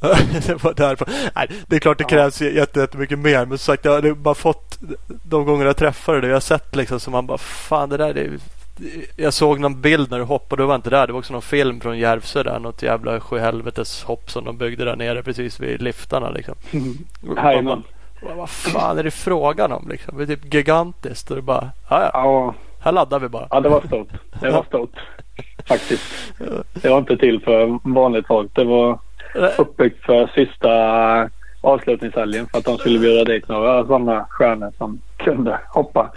det 0.46 0.64
var 0.64 0.74
därför. 0.74 1.08
Nej, 1.34 1.48
det 1.66 1.76
är 1.76 1.80
klart 1.80 1.98
det 1.98 2.04
krävs 2.04 2.40
ja. 2.40 2.48
jättemycket 2.48 3.18
mer. 3.18 3.46
Men 3.46 3.58
som 3.58 3.72
sagt, 3.72 3.84
jag 3.84 4.02
har 4.02 4.14
bara 4.14 4.34
fått 4.34 4.78
de 5.08 5.44
gånger 5.44 5.66
jag 5.66 5.76
träffade 5.76 6.20
det. 6.20 6.26
Jag 6.26 6.34
har 6.34 6.40
sett 6.40 6.76
liksom 6.76 7.00
så 7.00 7.10
man 7.10 7.26
bara 7.26 7.38
fan 7.38 7.88
det 7.88 7.96
där 7.96 8.18
är 8.18 8.38
jag 9.16 9.34
såg 9.34 9.60
någon 9.60 9.80
bild 9.80 10.10
när 10.10 10.18
du 10.18 10.24
hoppade. 10.24 10.62
Du 10.62 10.66
var 10.66 10.74
inte 10.74 10.90
där. 10.90 11.06
Det 11.06 11.12
var 11.12 11.18
också 11.18 11.32
någon 11.32 11.42
film 11.42 11.80
från 11.80 11.98
Järvsö 11.98 12.42
där. 12.42 12.58
Något 12.58 12.82
jävla 12.82 13.20
sjuhelvetes 13.20 14.02
hopp 14.02 14.30
som 14.30 14.44
de 14.44 14.58
byggde 14.58 14.84
där 14.84 14.96
nere 14.96 15.22
precis 15.22 15.60
vid 15.60 15.82
liftarna. 15.82 16.30
Liksom. 16.30 16.54
Jajamän. 17.36 17.82
Vad 18.36 18.50
fan 18.50 18.98
är 18.98 19.02
det 19.02 19.10
frågan 19.10 19.72
om 19.72 19.88
liksom? 19.88 20.16
Det 20.16 20.22
är 20.22 20.26
typ 20.26 20.54
gigantiskt. 20.54 21.30
Och 21.30 21.36
det 21.36 21.42
bara, 21.42 21.70
ja, 21.90 22.10
ja. 22.12 22.54
Här 22.80 22.92
laddar 22.92 23.20
vi 23.20 23.28
bara. 23.28 23.46
Ja, 23.50 23.60
det 23.60 23.68
var 23.68 23.80
stort. 23.80 24.08
Det 24.40 24.50
var 24.50 24.62
stort. 24.62 24.94
Faktiskt. 25.68 26.34
Det 26.82 26.88
var 26.88 26.98
inte 26.98 27.16
till 27.16 27.40
för 27.40 27.78
vanligt 27.94 28.26
folk. 28.26 28.54
Det 28.54 28.64
var 28.64 28.98
uppbyggt 29.58 30.04
för 30.04 30.26
sista 30.26 30.70
avslutningshelgen 31.60 32.46
för 32.46 32.58
att 32.58 32.64
de 32.64 32.78
skulle 32.78 32.98
bjuda 32.98 33.24
dit 33.24 33.48
några 33.48 33.86
sådana 33.86 34.26
stjärnor 34.30 34.72
som 34.78 35.00
kunde 35.16 35.60
hoppa. 35.68 36.12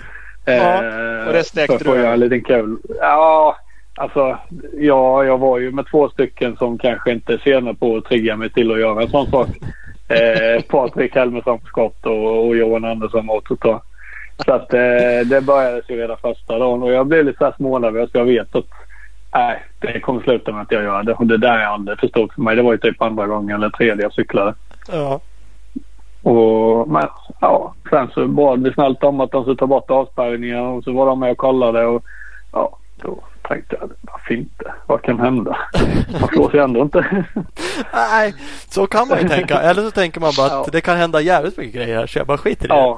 Ja, 0.46 0.54
eh, 0.54 1.28
och 1.28 1.34
det 1.34 1.44
sträckte 1.44 1.84
du? 1.84 2.06
en 2.06 2.20
liten 2.20 2.44
kul. 2.44 2.78
Ja, 3.00 3.58
alltså 3.96 4.38
ja, 4.74 5.24
jag 5.24 5.38
var 5.38 5.60
ju 5.60 5.72
med 5.72 5.86
två 5.92 6.10
stycken 6.10 6.58
som 6.58 6.78
kanske 6.78 7.12
inte 7.12 7.34
är 7.34 7.38
sena 7.38 7.74
på 7.74 7.98
att 7.98 8.06
trigga 8.06 8.38
mig 8.38 8.50
till 8.50 8.72
att 8.72 8.80
göra 8.80 9.02
en 9.02 9.10
sån 9.10 9.28
sak. 9.28 9.48
Eh, 10.08 10.62
Patrik 10.62 11.16
Helmersson 11.16 11.60
på 11.60 11.66
skott 11.66 12.06
och, 12.06 12.48
och 12.48 12.56
Johan 12.56 12.86
Andersson 12.86 13.26
motor. 13.26 13.82
Så 14.46 14.54
att 14.54 14.74
eh, 14.74 15.20
det 15.26 15.44
började 15.46 15.82
ju 15.90 15.98
redan 15.98 16.18
första 16.18 16.60
dagen 16.60 16.84
och 16.84 16.92
jag 16.92 17.08
blev 17.08 17.26
lite 17.26 17.54
smånervös. 17.58 18.10
Jag 18.14 18.26
vet 18.26 18.56
att 18.56 18.66
Nej, 19.36 19.64
det 19.80 20.00
kommer 20.00 20.22
sluta 20.22 20.52
med 20.52 20.62
att 20.62 20.72
jag 20.72 20.84
gör 20.84 21.04
det. 21.04 21.14
Och 21.14 21.28
det 21.28 21.38
där 21.38 21.60
jag 21.60 21.72
aldrig 21.72 22.00
förstått 22.00 22.34
för 22.34 22.42
mig. 22.42 22.56
Det 22.56 22.62
var 22.62 22.72
ju 22.72 22.78
typ 22.78 23.02
andra 23.02 23.28
gången 23.28 23.56
eller 23.56 23.70
tredje 23.70 24.04
jag 24.04 24.14
cyklade. 24.14 24.54
Ja. 24.88 25.20
Och, 26.24 26.90
men 26.90 27.08
ja, 27.42 27.74
sen 27.90 28.10
så 28.14 28.28
bad 28.28 28.64
vi 28.64 28.74
snällt 28.74 29.04
om 29.04 29.20
att 29.20 29.32
de 29.32 29.44
skulle 29.44 29.58
ta 29.58 29.68
bort 29.68 29.92
avspärrningar 29.92 30.62
och 30.62 30.84
så 30.84 30.94
var 30.94 31.06
de 31.06 31.20
med 31.20 31.32
och 31.32 31.38
kollade 31.38 31.86
och 31.86 32.04
ja, 32.52 32.78
då 33.02 33.24
tänkte 33.48 33.76
jag 33.80 33.90
varför 34.02 34.34
inte? 34.34 34.74
Vad 34.86 35.02
kan 35.02 35.20
hända? 35.20 35.58
Man 36.22 36.30
slår 36.30 36.50
sig 36.50 36.60
ändå 36.60 36.82
inte. 36.82 37.26
Nej, 37.94 38.34
så 38.70 38.88
kan 38.88 39.08
man 39.08 39.20
ju 39.22 39.30
tänka. 39.30 39.60
Eller 39.60 39.82
så 39.82 39.92
tänker 39.92 40.22
man 40.22 40.32
bara 40.38 40.46
att 40.46 40.52
ja. 40.52 40.66
det 40.72 40.82
kan 40.82 40.98
hända 40.98 41.22
jävligt 41.22 41.58
mycket 41.58 41.76
grejer 41.76 41.98
här 41.98 42.08
så 42.08 42.20
jag 42.20 42.28
bara 42.28 42.38
skiter 42.38 42.66
i 42.66 42.68
det. 42.68 42.74
Ja. 42.74 42.98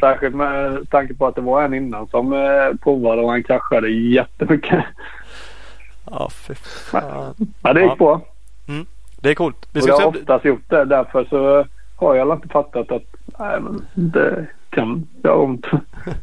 Särskilt 0.00 0.34
med 0.34 0.90
tanke 0.90 1.14
på 1.14 1.26
att 1.26 1.34
det 1.34 1.40
var 1.40 1.62
en 1.62 1.74
innan 1.74 2.06
som 2.08 2.32
eh, 2.32 2.76
provade 2.82 3.22
och 3.22 3.30
han 3.30 3.42
kraschade 3.42 3.88
jättemycket. 3.90 4.84
Ja, 6.10 6.30
fy 6.30 6.54
fan. 6.90 7.34
Ja, 7.62 7.72
det 7.72 7.80
gick 7.80 7.90
ja. 7.90 7.96
bra. 7.96 8.20
Mm. 8.68 8.86
Det 9.20 9.30
är 9.30 9.34
coolt. 9.34 9.68
Vi 9.72 9.80
ska 9.80 9.90
jag 9.90 10.00
har 10.00 10.06
oftast 10.06 10.44
gjort 10.44 10.70
det. 10.70 10.84
Därför 10.84 11.24
så 11.24 11.66
har 11.96 12.14
jag 12.14 12.36
inte 12.36 12.48
fattat 12.48 12.92
att 12.92 13.02
nej, 13.38 13.60
men 13.60 13.86
det 13.94 14.46
kan 14.70 15.06
göra 15.24 15.36
ont. 15.36 15.66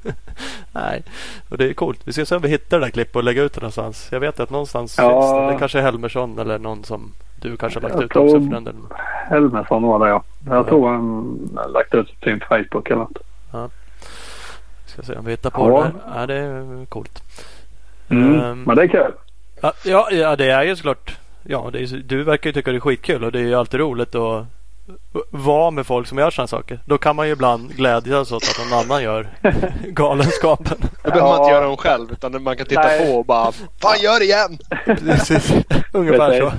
nej, 0.72 1.04
och 1.50 1.58
det 1.58 1.70
är 1.70 1.74
coolt. 1.74 2.02
Vi 2.04 2.14
ska 2.14 2.26
se 2.26 2.36
om 2.36 2.42
vi 2.42 2.50
hittar 2.50 2.80
det 2.80 2.86
där 2.86 2.92
klippet 2.92 3.16
och 3.16 3.24
lägga 3.24 3.44
ut 3.44 3.54
det 3.54 3.62
någonstans. 3.62 4.10
Jag 4.12 4.20
vet 4.20 4.40
att 4.40 4.50
någonstans 4.50 4.96
ja. 4.98 5.22
finns 5.22 5.32
det. 5.32 5.54
Det 5.54 5.60
kanske 5.60 5.80
är 5.80 5.84
Helmersson 5.84 6.40
eller 6.40 6.60
någon 6.60 6.84
som 6.84 7.12
du 7.42 7.58
kanske 7.58 7.80
har 7.80 7.82
lagt 7.82 7.96
jag 7.96 8.04
ut 8.04 8.16
också 8.16 8.42
för 8.42 8.52
den 8.52 8.64
delen. 8.64 8.88
Helmersson 9.30 9.84
var 9.84 10.00
det 10.00 10.08
ja. 10.08 10.24
Jag 10.46 10.58
ja. 10.58 10.64
tror 10.64 10.90
han 10.90 11.40
lagt 11.74 11.94
ut 11.94 12.20
på 12.20 12.26
sin 12.30 12.40
Facebook 12.40 12.90
eller 12.90 13.00
något. 13.02 13.18
Ja. 13.56 13.70
Ska 14.86 15.02
se 15.02 15.16
om 15.16 15.26
vi 15.26 15.32
hittar 15.32 15.50
på 15.50 15.70
ja. 15.70 15.84
det. 15.84 16.20
Ja, 16.20 16.26
det 16.26 16.36
är 16.36 16.86
coolt. 16.86 17.24
Mm, 18.10 18.42
um, 18.42 18.64
men 18.64 18.76
det 18.76 18.84
är 18.84 18.88
kul. 18.88 19.12
Ja, 19.84 20.10
ja, 20.12 20.36
det 20.36 20.50
är 20.52 20.64
ju 20.64 20.76
såklart. 20.76 21.18
Ja, 21.44 21.70
det 21.74 21.80
är, 21.80 22.04
du 22.06 22.24
verkar 22.24 22.50
ju 22.50 22.54
tycka 22.54 22.72
det 22.72 22.78
är 22.78 22.80
skitkul 22.80 23.24
och 23.24 23.32
det 23.32 23.40
är 23.40 23.44
ju 23.44 23.56
alltid 23.56 23.80
roligt 23.80 24.16
att 24.16 24.46
vara 25.30 25.72
med 25.72 25.86
folk 25.86 26.08
som 26.08 26.18
gör 26.18 26.32
sådana 26.32 26.48
saker. 26.48 26.80
Då 26.86 26.98
kan 26.98 27.16
man 27.16 27.28
ju 27.28 27.34
ibland 27.34 27.76
glädjas 27.76 28.32
åt 28.32 28.44
att 28.44 28.70
någon 28.70 28.80
annan 28.80 29.04
gör 29.04 29.30
galenskapen. 29.88 30.78
Då 31.04 31.12
behöver 31.12 31.30
man 31.30 31.42
inte 31.42 31.54
göra 31.54 31.66
dem 31.66 31.78
själv 31.78 32.12
utan 32.12 32.44
man 32.44 32.58
kan 32.58 32.66
titta 32.66 32.82
Nej. 32.82 33.06
på 33.06 33.18
och 33.18 33.26
bara 33.26 33.52
Fan 33.52 34.00
gör 34.02 34.20
det 34.20 34.26
igen! 34.26 34.58
Precis, 34.86 35.54
ungefär 35.94 36.40
så. 36.40 36.52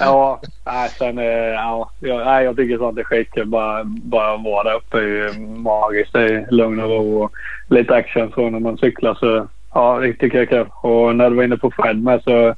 Ja, 0.00 0.40
nej, 0.66 0.88
sen, 0.88 1.16
ja, 1.16 1.90
jag, 2.00 2.44
jag 2.44 2.56
tycker 2.56 2.78
sånt 2.78 2.98
är 2.98 3.04
skitkul. 3.04 3.46
Bara, 3.46 3.84
bara 3.84 4.36
vara 4.36 4.64
där 4.64 4.76
uppe 4.76 4.98
är 4.98 5.40
magiskt. 5.40 6.12
Det 6.12 6.22
är 6.22 6.46
lugn 6.50 6.80
och 6.80 6.90
ro 6.90 7.22
och 7.22 7.32
lite 7.68 7.94
action 7.94 8.32
så 8.34 8.50
när 8.50 8.60
man 8.60 8.78
cyklar 8.78 9.14
så 9.14 9.48
Ja, 9.74 9.98
det 10.00 10.12
tycker 10.12 10.38
jag 10.38 10.52
är 10.52 10.64
kul. 10.64 10.72
Och 10.82 11.16
när 11.16 11.30
du 11.30 11.36
var 11.36 11.44
inne 11.44 11.56
på 11.56 11.70
Fred 11.70 12.02
med 12.02 12.22
så 12.22 12.54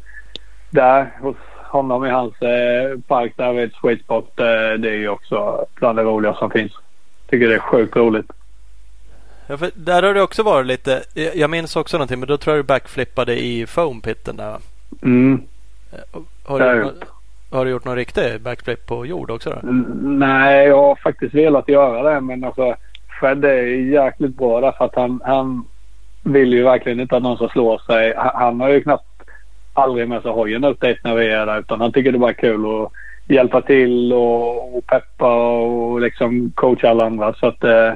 där 0.71 1.11
hos 1.21 1.37
honom 1.57 2.07
i 2.07 2.11
hans 2.11 2.43
eh, 2.43 2.99
park 3.07 3.33
där 3.37 3.53
vid 3.53 3.73
Sweet 3.81 4.03
Spot. 4.03 4.41
Eh, 4.41 4.45
det 4.79 4.89
är 4.89 4.97
ju 4.97 5.09
också 5.09 5.67
bland 5.75 5.99
det 5.99 6.03
roliga 6.03 6.35
som 6.35 6.51
finns. 6.51 6.73
Tycker 7.27 7.49
det 7.49 7.55
är 7.55 7.59
sjukt 7.59 7.97
roligt. 7.97 8.33
Ja, 9.47 9.57
för 9.57 9.71
där 9.75 10.03
har 10.03 10.15
det 10.15 10.23
också 10.23 10.43
varit 10.43 10.67
lite. 10.67 11.03
Jag 11.15 11.51
minns 11.51 11.77
också 11.77 11.97
någonting 11.97 12.21
men 12.21 12.29
då 12.29 12.37
tror 12.37 12.57
jag 12.57 12.65
du 12.65 12.67
backflippade 12.67 13.41
i 13.41 13.67
foampitten 13.67 14.37
där. 14.37 14.57
Mm. 15.03 15.43
Eh, 15.93 16.21
har 16.45 16.61
du, 16.61 16.93
har 17.51 17.65
du 17.65 17.71
gjort 17.71 17.85
någon 17.85 17.97
riktig 17.97 18.41
backflip 18.41 18.87
på 18.87 19.07
jord 19.07 19.31
också? 19.31 19.51
Då? 19.51 19.69
Mm, 19.69 20.19
nej, 20.19 20.67
jag 20.67 20.77
har 20.77 20.97
faktiskt 20.97 21.35
velat 21.35 21.69
göra 21.69 22.15
det 22.15 22.21
men 22.21 22.45
alltså 22.45 22.75
Fred 23.21 23.45
är 23.45 23.63
jäkligt 23.93 24.37
bra 24.37 24.61
därför 24.61 24.85
att 24.85 24.95
han, 24.95 25.21
han 25.25 25.65
vill 26.23 26.53
ju 26.53 26.63
verkligen 26.63 27.01
inte 27.01 27.17
att 27.17 27.23
någon 27.23 27.37
ska 27.37 27.49
slå 27.49 27.79
sig. 27.79 28.15
Han 28.17 28.61
har 28.61 28.69
ju 28.69 28.81
knappt 28.81 29.05
aldrig 29.75 30.09
med 30.09 30.23
sig 30.23 30.31
hojen 30.31 30.65
upp 30.65 30.81
dit 30.81 30.99
när 31.05 31.15
vi 31.15 31.31
är 31.31 31.47
där 31.47 31.59
utan 31.59 31.81
han 31.81 31.93
tycker 31.93 32.13
det 32.13 32.19
bara 32.19 32.31
är 32.31 32.35
kul 32.35 32.83
att 32.83 32.93
hjälpa 33.29 33.61
till 33.61 34.13
och, 34.13 34.77
och 34.77 34.87
peppa 34.87 35.59
och 35.61 36.01
liksom 36.01 36.53
coacha 36.55 36.89
alla 36.89 37.07
andra. 37.07 37.35
Så 37.35 37.47
att 37.47 37.65
eh, 37.65 37.93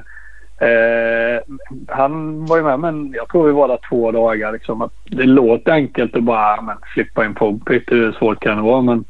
Eh, 0.60 1.40
han 1.88 2.44
var 2.46 2.56
ju 2.56 2.62
med 2.62 2.80
men 2.80 3.12
jag 3.16 3.28
tror 3.28 3.46
vi 3.46 3.52
var 3.52 3.68
där 3.68 3.78
två 3.88 4.12
dagar. 4.12 4.52
Liksom. 4.52 4.90
Det 5.04 5.24
låter 5.24 5.72
enkelt 5.72 6.16
att 6.16 6.22
bara 6.22 6.62
men, 6.62 6.76
flippa 6.94 7.24
en 7.24 7.34
på 7.34 7.60
Hur 7.66 8.12
svårt 8.12 8.40
kan 8.40 8.56
det 8.56 8.62
vara? 8.62 8.82
Men 8.82 9.04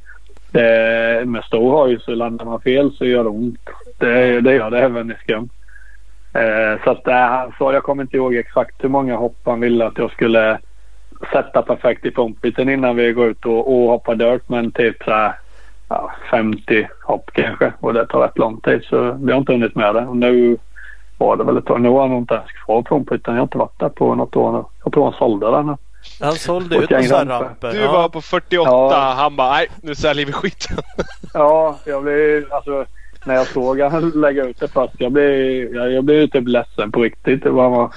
Eh, 0.54 0.94
det, 1.24 1.26
med 1.26 1.44
stor 1.44 1.70
hoj 1.70 2.00
så 2.00 2.14
landar 2.14 2.44
man 2.44 2.60
fel 2.60 2.92
så 2.92 3.04
gör 3.04 3.24
det 3.24 3.30
ont. 3.30 3.60
Det, 3.98 4.40
det 4.40 4.54
gör 4.54 4.70
det 4.70 4.78
även 4.78 5.10
i 5.10 5.14
skum. 5.14 5.48
Eh, 6.34 6.84
så 6.84 6.90
att, 6.90 7.06
eh, 7.06 7.56
så 7.58 7.72
jag 7.72 7.82
kommer 7.82 8.02
inte 8.02 8.16
ihåg 8.16 8.34
exakt 8.34 8.74
hur 8.78 8.88
många 8.88 9.16
hopp 9.16 9.36
han 9.44 9.60
ville 9.60 9.86
att 9.86 9.98
jag 9.98 10.10
skulle 10.10 10.58
sätta 11.32 11.62
perfekt 11.62 12.06
i 12.06 12.10
pumpbiten 12.10 12.68
innan 12.68 12.96
vi 12.96 13.12
går 13.12 13.26
ut 13.26 13.46
och, 13.46 13.72
och 13.72 13.88
hoppar 13.88 14.14
dirt. 14.14 14.42
Men 14.46 14.72
typ 14.72 15.02
så 15.04 15.10
här, 15.10 15.32
ja, 15.88 16.12
50 16.30 16.88
hopp 17.02 17.30
kanske. 17.32 17.72
Och 17.80 17.94
det 17.94 18.06
tar 18.06 18.20
rätt 18.20 18.38
lång 18.38 18.60
tid 18.60 18.82
så 18.84 19.12
vi 19.12 19.32
har 19.32 19.38
inte 19.38 19.52
hunnit 19.52 19.74
med 19.74 19.94
det. 19.94 20.06
Och 20.06 20.16
nu 20.16 20.56
var 21.18 21.36
det 21.36 21.44
väl 21.44 21.56
ett 21.56 21.66
tag. 21.66 21.80
Nu 21.80 21.88
har 21.88 22.00
han 22.00 22.10
nog 22.10 22.22
inte 22.22 22.34
ens 22.34 22.52
kvar 22.52 22.82
pumpbiten. 22.82 23.34
Jag 23.34 23.40
har 23.40 23.46
inte 23.46 23.58
varit 23.58 23.78
där 23.78 23.88
på 23.88 24.14
något 24.14 24.36
år 24.36 24.52
nu. 24.52 24.64
Jag 24.84 24.92
tror 24.92 25.04
han 25.04 25.12
sålde 25.12 25.50
den. 25.50 25.76
Han 26.20 26.32
sålde 26.32 26.76
ut 26.76 26.90
massa 26.90 27.20
ramper. 27.20 27.34
ramper. 27.34 27.72
Du 27.72 27.78
ja. 27.78 27.92
var 27.92 28.08
på 28.08 28.20
48. 28.20 28.70
Ja. 28.70 29.14
Han 29.16 29.36
bara, 29.36 29.52
nej 29.52 29.66
nu 29.82 29.94
säljer 29.94 30.26
vi 30.26 30.32
skiten. 30.32 30.76
Ja, 31.34 31.78
jag 31.84 32.02
blev 32.02 32.52
alltså 32.52 32.86
när 33.26 33.34
jag 33.34 33.46
såg 33.46 33.80
han 33.80 34.10
lägga 34.10 34.44
ut 34.44 34.60
det 34.60 34.68
först. 34.68 34.94
Jag 34.98 35.12
blev, 35.12 35.30
jag, 35.74 35.92
jag 35.92 36.04
blev 36.04 36.26
typ 36.26 36.48
ledsen 36.48 36.92
på 36.92 37.02
riktigt. 37.02 37.42
Det 37.42 37.50
var, 37.50 37.70
bara, 37.70 37.90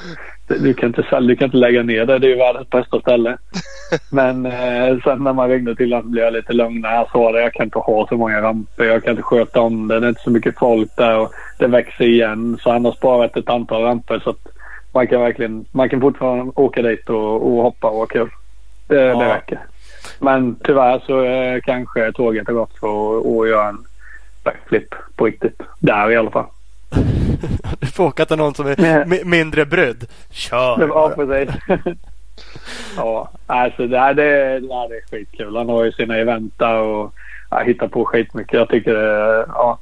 du, 0.48 0.74
kan 0.74 0.88
inte, 0.88 1.04
sälja- 1.04 1.28
du 1.28 1.36
kan 1.36 1.46
inte 1.46 1.58
lägga 1.58 1.84
ner 1.84 2.06
det. 2.06 2.20
Det 2.20 2.28
är 2.28 2.30
ju 2.30 2.36
världens 2.36 2.70
bästa 2.70 3.00
ställe. 3.00 3.38
Men 4.12 4.46
eh, 4.46 4.98
sen 5.04 5.24
när 5.24 5.34
man 5.34 5.50
ringde 5.50 5.76
till 5.76 5.93
honom 5.93 6.12
blev 6.12 6.24
jag 6.24 6.34
lite 6.34 6.54
lugnare. 6.54 6.96
Han 6.96 7.06
sa 7.12 7.32
det. 7.32 7.41
Jag 7.41 7.54
kan 7.54 7.63
inte 7.63 7.80
ha 7.80 8.08
så 8.08 8.17
många 8.17 8.41
ramper. 8.41 8.84
Jag 8.84 9.04
kan 9.04 9.12
inte 9.12 9.24
sköta 9.24 9.62
om 9.62 9.88
det. 9.88 10.00
Det 10.00 10.06
är 10.06 10.10
inte 10.10 10.22
så 10.22 10.30
mycket 10.32 10.60
folk 10.60 10.96
där 10.98 11.17
och 11.17 11.32
det 11.60 11.67
växer 11.67 12.06
igen. 12.06 12.58
Så 12.62 12.72
han 12.72 12.86
har 12.86 12.91
sparat 12.91 13.38
ett 13.38 13.50
antal 13.50 13.84
ramper 13.84 14.20
så 14.20 14.30
att 14.30 14.48
man 14.93 15.08
kan 15.08 15.21
verkligen, 15.21 15.65
man 15.71 15.89
kan 15.89 16.02
fortfarande 16.02 16.52
åka 16.56 16.82
dit 16.82 17.10
och, 17.10 17.47
och 17.47 17.63
hoppa 17.63 17.88
och 17.88 17.97
ha 17.97 18.06
kul. 18.06 18.30
Det, 18.88 18.95
Ja. 19.02 19.19
det 19.19 19.36
räcker. 19.36 19.60
Men 20.19 20.56
tyvärr 20.63 21.00
så 21.06 21.23
eh, 21.23 21.62
kanske 21.65 22.12
tåget 22.12 22.47
har 22.47 22.54
gått 22.54 22.80
för 22.80 23.17
att 23.41 23.50
göra 23.50 23.67
en 23.69 23.86
backflip 24.43 24.95
på 25.15 25.26
riktigt. 25.26 25.62
Där 25.80 26.12
i 26.12 26.15
alla 26.15 26.32
fall. 26.32 26.45
Du 27.80 27.88
får 27.88 28.04
åka 28.06 28.26
till 28.26 28.38
någon 28.38 28.54
som 28.54 28.67
är 28.67 28.76
mi- 29.06 29.26
mindre 29.26 29.65
brydd. 29.65 30.06
Kör 30.32 30.88
Ja, 30.88 31.12
precis. 31.15 31.56
ja, 32.97 33.32
alltså 33.47 33.88
det 33.88 34.00
här, 34.00 34.13
det, 34.13 34.60
det 34.60 34.73
här 34.73 34.95
är 34.97 35.10
skitkul. 35.12 35.56
Han 35.56 35.69
har 35.69 35.84
ju 35.86 35.91
sina 35.91 36.17
event 36.17 36.54
där 36.60 36.78
och 36.78 37.13
ja, 37.52 37.60
hittar 37.60 37.88
på 37.88 38.06
skitmycket. 38.06 38.54
Jag 38.54 38.69
tycker 38.69 38.93
det, 38.93 39.45
ja, 39.47 39.78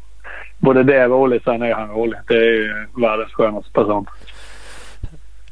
både 0.57 0.83
det 0.83 0.95
är 0.95 1.07
roligt 1.07 1.43
sen 1.43 1.61
är 1.61 1.73
han 1.73 1.89
rolig. 1.89 2.19
Det 2.27 2.33
är 2.37 2.51
ju 2.53 2.85
världens 3.01 3.33
skönaste 3.33 3.71
person. 3.71 4.05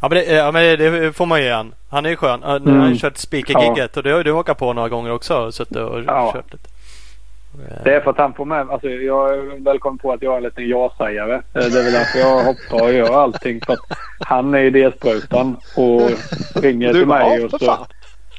Ja 0.04 0.10
men, 0.10 0.18
det, 0.18 0.26
ja 0.26 0.52
men 0.52 0.80
det 0.80 1.14
får 1.14 1.26
man 1.26 1.42
ge 1.42 1.52
han. 1.52 1.74
Han 1.90 2.06
är 2.06 2.10
ju 2.10 2.16
skön. 2.16 2.40
Han 2.44 2.58
Mm. 2.68 2.80
har 2.82 2.88
ju 2.90 2.96
kört 2.98 3.18
speaker-gigget 3.18 3.98
och 3.98 4.04
det 4.04 4.10
har 4.12 4.18
ju 4.18 4.24
du 4.24 4.34
hakat 4.34 4.58
på 4.58 4.74
några 4.74 4.90
gånger 4.90 5.12
också. 5.12 5.52
Suttit 5.52 5.78
och 5.78 6.00
Ja. 6.08 6.32
kört 6.34 6.52
lite. 6.54 6.70
Det 7.84 7.96
är 7.96 8.02
för 8.02 8.12
att 8.12 8.18
han 8.18 8.34
får 8.34 8.46
med, 8.46 8.70
alltså 8.70 8.90
jag 8.90 9.34
är 9.34 9.64
väl 9.64 9.80
kommit 9.80 10.02
på 10.02 10.12
att 10.12 10.22
jag 10.22 10.34
är 10.34 10.38
en 10.38 10.44
liten 10.44 10.68
ja-sägare. 10.68 11.42
Det 11.54 11.60
är 11.60 11.84
väl 11.84 11.94
därför 11.94 12.20
jag 12.20 12.44
hoppar 12.44 12.84
och 12.88 12.94
gör 12.94 13.22
allting. 13.24 13.62
För 13.66 13.74
att 13.74 13.80
han 14.20 14.54
är 14.54 14.60
idésprutan 14.60 15.58
och 15.78 16.02
ringer 16.64 16.94
Du 16.94 17.00
till 17.00 17.08
bara, 17.08 17.20
mig 17.30 17.38
ja 17.40 17.46
och 17.46 17.52
så. 17.52 17.60
fan. 17.66 17.86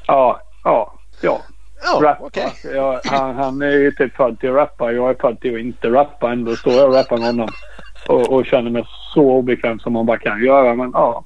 Ja, 0.07 0.39
ja, 0.63 0.93
ja. 1.21 1.39
Ja, 1.83 1.99
Rappa. 2.01 2.25
okej. 2.25 2.53
Jag, 2.75 2.99
han, 3.05 3.35
han 3.35 3.61
är 3.61 3.71
ju 3.71 3.91
typ 3.91 4.15
född 4.15 4.39
till 4.39 4.49
att 4.49 4.55
rappa. 4.55 4.91
Jag 4.91 5.09
är 5.09 5.13
född 5.21 5.39
till 5.41 5.53
att 5.55 5.61
inte 5.61 5.87
rappa. 5.89 6.31
Ändå 6.31 6.55
står 6.55 6.73
jag 6.73 6.87
och 6.89 6.95
rappar 6.95 7.17
med 7.17 7.25
honom. 7.25 7.49
Och, 8.07 8.33
och 8.33 8.45
känner 8.45 8.71
mig 8.71 8.83
så 9.13 9.21
obekväm 9.21 9.79
som 9.79 9.93
man 9.93 10.05
bara 10.05 10.17
kan 10.17 10.43
göra. 10.43 10.75
Men 10.75 10.91
ja, 10.93 11.23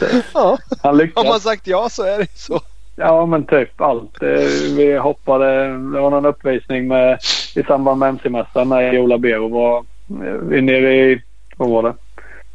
Ja. 0.34 0.58
han 0.82 0.96
lyckas. 0.96 1.22
Om 1.24 1.28
man 1.28 1.40
sagt 1.40 1.66
ja 1.66 1.88
så 1.88 2.02
är 2.02 2.18
det 2.18 2.38
så. 2.38 2.60
Ja 2.96 3.26
men 3.26 3.46
typ 3.46 3.80
allt. 3.80 4.22
Eh, 4.22 4.28
Vi 4.76 4.96
hoppade, 4.98 5.62
det 5.68 6.00
var 6.00 6.10
någon 6.10 6.24
uppvisning 6.26 6.88
med, 6.88 7.18
i 7.54 7.62
samband 7.62 7.98
med 7.98 8.08
MC-mässan 8.08 8.68
när 8.68 8.98
Ola 8.98 9.18
Bero 9.18 9.48
var 9.48 9.84
eh, 10.08 10.62
nere 10.62 10.94
i, 10.94 11.22
vad 11.56 11.68
var 11.70 11.82
det? 11.82 11.94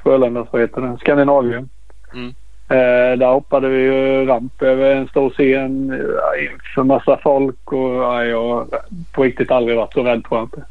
Sjöländas, 0.04 0.48
vad 0.52 0.62
heter 0.62 0.82
det? 0.82 0.98
Skandinavien. 1.00 1.70
Mm. 2.14 2.34
Eh, 2.70 3.18
där 3.20 3.32
hoppade 3.34 3.70
vi 3.70 3.82
ju 3.82 4.26
ramp 4.26 4.62
över 4.62 4.96
en 4.96 5.08
stor 5.08 5.30
scen 5.30 5.92
eh, 5.92 6.44
inför 6.46 6.84
massa 6.84 7.20
folk 7.24 7.72
och 7.74 7.96
ja, 7.96 8.26
jag 8.26 8.48
har 8.50 8.68
på 9.12 9.24
riktigt 9.24 9.52
aldrig 9.52 9.78
varit 9.78 9.94
så 9.94 10.04
rädd 10.04 10.24
tror 10.26 10.40
jag 10.40 10.46
inte. 10.46 10.64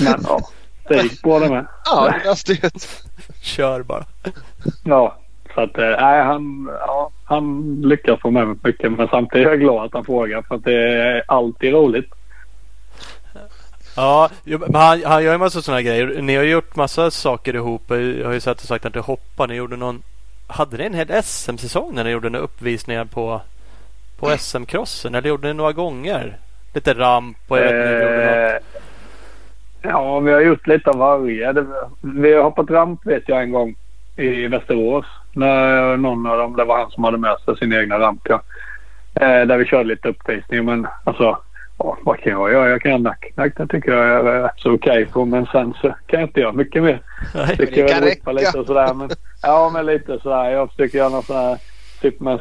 Men 0.00 0.20
ja, 0.28 0.40
det 0.88 1.02
gick 1.02 1.22
bra 1.22 1.38
det 1.38 1.48
med. 1.48 1.66
Ja, 1.84 2.14
det. 2.46 2.70
Kör 3.44 3.82
bara. 3.82 4.04
Ja, 4.84 5.16
så 5.54 5.60
att 5.60 5.78
eh, 5.78 5.96
nej, 6.00 6.24
han, 6.24 6.70
ja, 6.80 7.10
han 7.24 7.76
lyckas 7.82 8.20
få 8.20 8.30
med 8.30 8.46
mig 8.46 8.56
mycket. 8.62 8.92
Men 8.92 9.08
samtidigt 9.08 9.46
är 9.46 9.50
jag 9.50 9.60
glad 9.60 9.84
att 9.84 9.92
han 9.92 10.04
frågar 10.04 10.42
för 10.42 10.54
att 10.54 10.64
det 10.64 10.92
är 10.92 11.22
alltid 11.26 11.72
roligt. 11.72 12.12
Ja, 13.96 14.30
men 14.44 14.74
han, 14.74 15.02
han 15.04 15.24
gör 15.24 15.32
ju 15.32 15.38
massa 15.38 15.62
sådana 15.62 15.82
grejer. 15.82 16.22
Ni 16.22 16.36
har 16.36 16.44
gjort 16.44 16.76
massa 16.76 17.10
saker 17.10 17.54
ihop. 17.54 17.82
Jag 17.88 18.26
har 18.26 18.32
ju 18.32 18.40
sett 18.40 18.60
och 18.60 18.68
sagt 18.68 18.86
att 18.86 18.94
ni 18.94 19.00
hoppar. 19.00 19.48
Ni 19.48 19.54
gjorde 19.54 19.76
någon... 19.76 20.02
Hade 20.46 20.76
ni 20.76 20.84
en 20.84 20.94
hel 20.94 21.22
SM-säsong 21.22 21.94
när 21.94 22.04
ni 22.04 22.10
gjorde 22.10 22.30
några 22.30 22.44
uppvisningar 22.44 23.04
på, 23.04 23.40
på 24.18 24.36
SM-crossen? 24.38 25.14
Eller 25.14 25.28
gjorde 25.28 25.48
ni 25.48 25.54
några 25.54 25.72
gånger? 25.72 26.38
Lite 26.74 26.94
ramp 26.94 27.36
och 27.48 27.58
jag 27.58 27.62
vet 27.62 27.72
inte. 27.72 28.60
Eh, 28.73 28.73
ja, 29.84 30.20
vi 30.20 30.32
har 30.32 30.40
gjort 30.40 30.66
lite 30.66 30.90
av 30.90 30.96
varje. 30.96 31.54
Vi 32.00 32.34
har 32.34 32.42
hoppat 32.42 32.70
ramp 32.70 33.06
vet 33.06 33.28
jag 33.28 33.42
en 33.42 33.52
gång 33.52 33.76
i 34.16 34.46
Västerås. 34.46 35.06
När 35.32 35.96
någon 35.96 36.26
av 36.26 36.38
dem, 36.38 36.56
det 36.56 36.64
var 36.64 36.78
han 36.78 36.90
som 36.90 37.04
hade 37.04 37.18
med 37.18 37.36
sig 37.44 37.56
sin 37.56 37.72
egna 37.72 37.98
ramp. 37.98 38.20
Ja. 38.24 38.42
Eh, 39.14 39.46
där 39.46 39.58
vi 39.58 39.64
körde 39.64 39.84
lite 39.84 40.08
uppvisning. 40.08 40.64
Men 40.64 40.86
alltså, 41.04 41.38
ja, 41.78 41.98
vad 42.02 42.18
kan 42.18 42.32
jag 42.32 42.52
göra? 42.52 42.68
Jag 42.68 42.82
kan 42.82 42.90
göra 42.90 43.02
nacknack. 43.02 43.52
Det 43.56 43.66
tycker 43.66 43.92
jag 43.92 44.06
är 44.06 44.42
rätt 44.42 44.52
så 44.56 44.72
okej 44.72 45.06
på. 45.06 45.24
Men 45.24 45.46
sen 45.46 45.74
så 45.80 45.94
kan 46.06 46.20
jag 46.20 46.28
inte 46.28 46.40
göra 46.40 46.52
mycket 46.52 46.82
mer. 46.82 47.00
Nej. 47.34 47.56
Tycker 47.56 47.74
det 47.74 47.80
jag 47.80 47.90
kan 47.90 48.02
räcka. 48.02 48.32
lite 48.32 48.58
och 48.58 48.66
sådär. 48.66 48.94
Men, 48.94 49.10
ja, 49.42 49.70
men 49.74 49.86
lite 49.86 50.18
sådär. 50.18 50.50
Jag 50.50 50.70
försöker 50.70 50.98
göra 50.98 51.08
någon 51.08 51.22
sån 51.22 51.36
här 51.36 51.58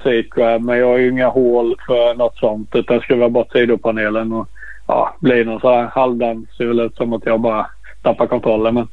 seat 0.04 0.30
grab. 0.36 0.62
Men 0.62 0.78
jag 0.78 0.88
har 0.88 0.98
ju 0.98 1.10
inga 1.10 1.28
hål 1.28 1.76
för 1.88 2.16
något 2.16 2.38
sånt. 2.38 2.76
Utan 2.76 3.00
skruvar 3.00 3.30
bort 3.30 3.52
sidopanelen 3.52 4.34
och 4.34 4.48
ja, 4.88 5.16
blir 5.20 5.46
någon 5.46 5.60
sån 5.60 5.74
här 5.74 5.84
halvdans. 5.84 6.48
Det 6.50 6.56
ser 6.56 6.66
väl 6.66 6.80
ut 6.80 6.96
som 6.96 7.14
att 7.14 7.26
jag 7.26 7.40
bara 7.40 7.68
tappar 8.02 8.28
kontrollen. 8.28 8.74
Men 8.74 8.88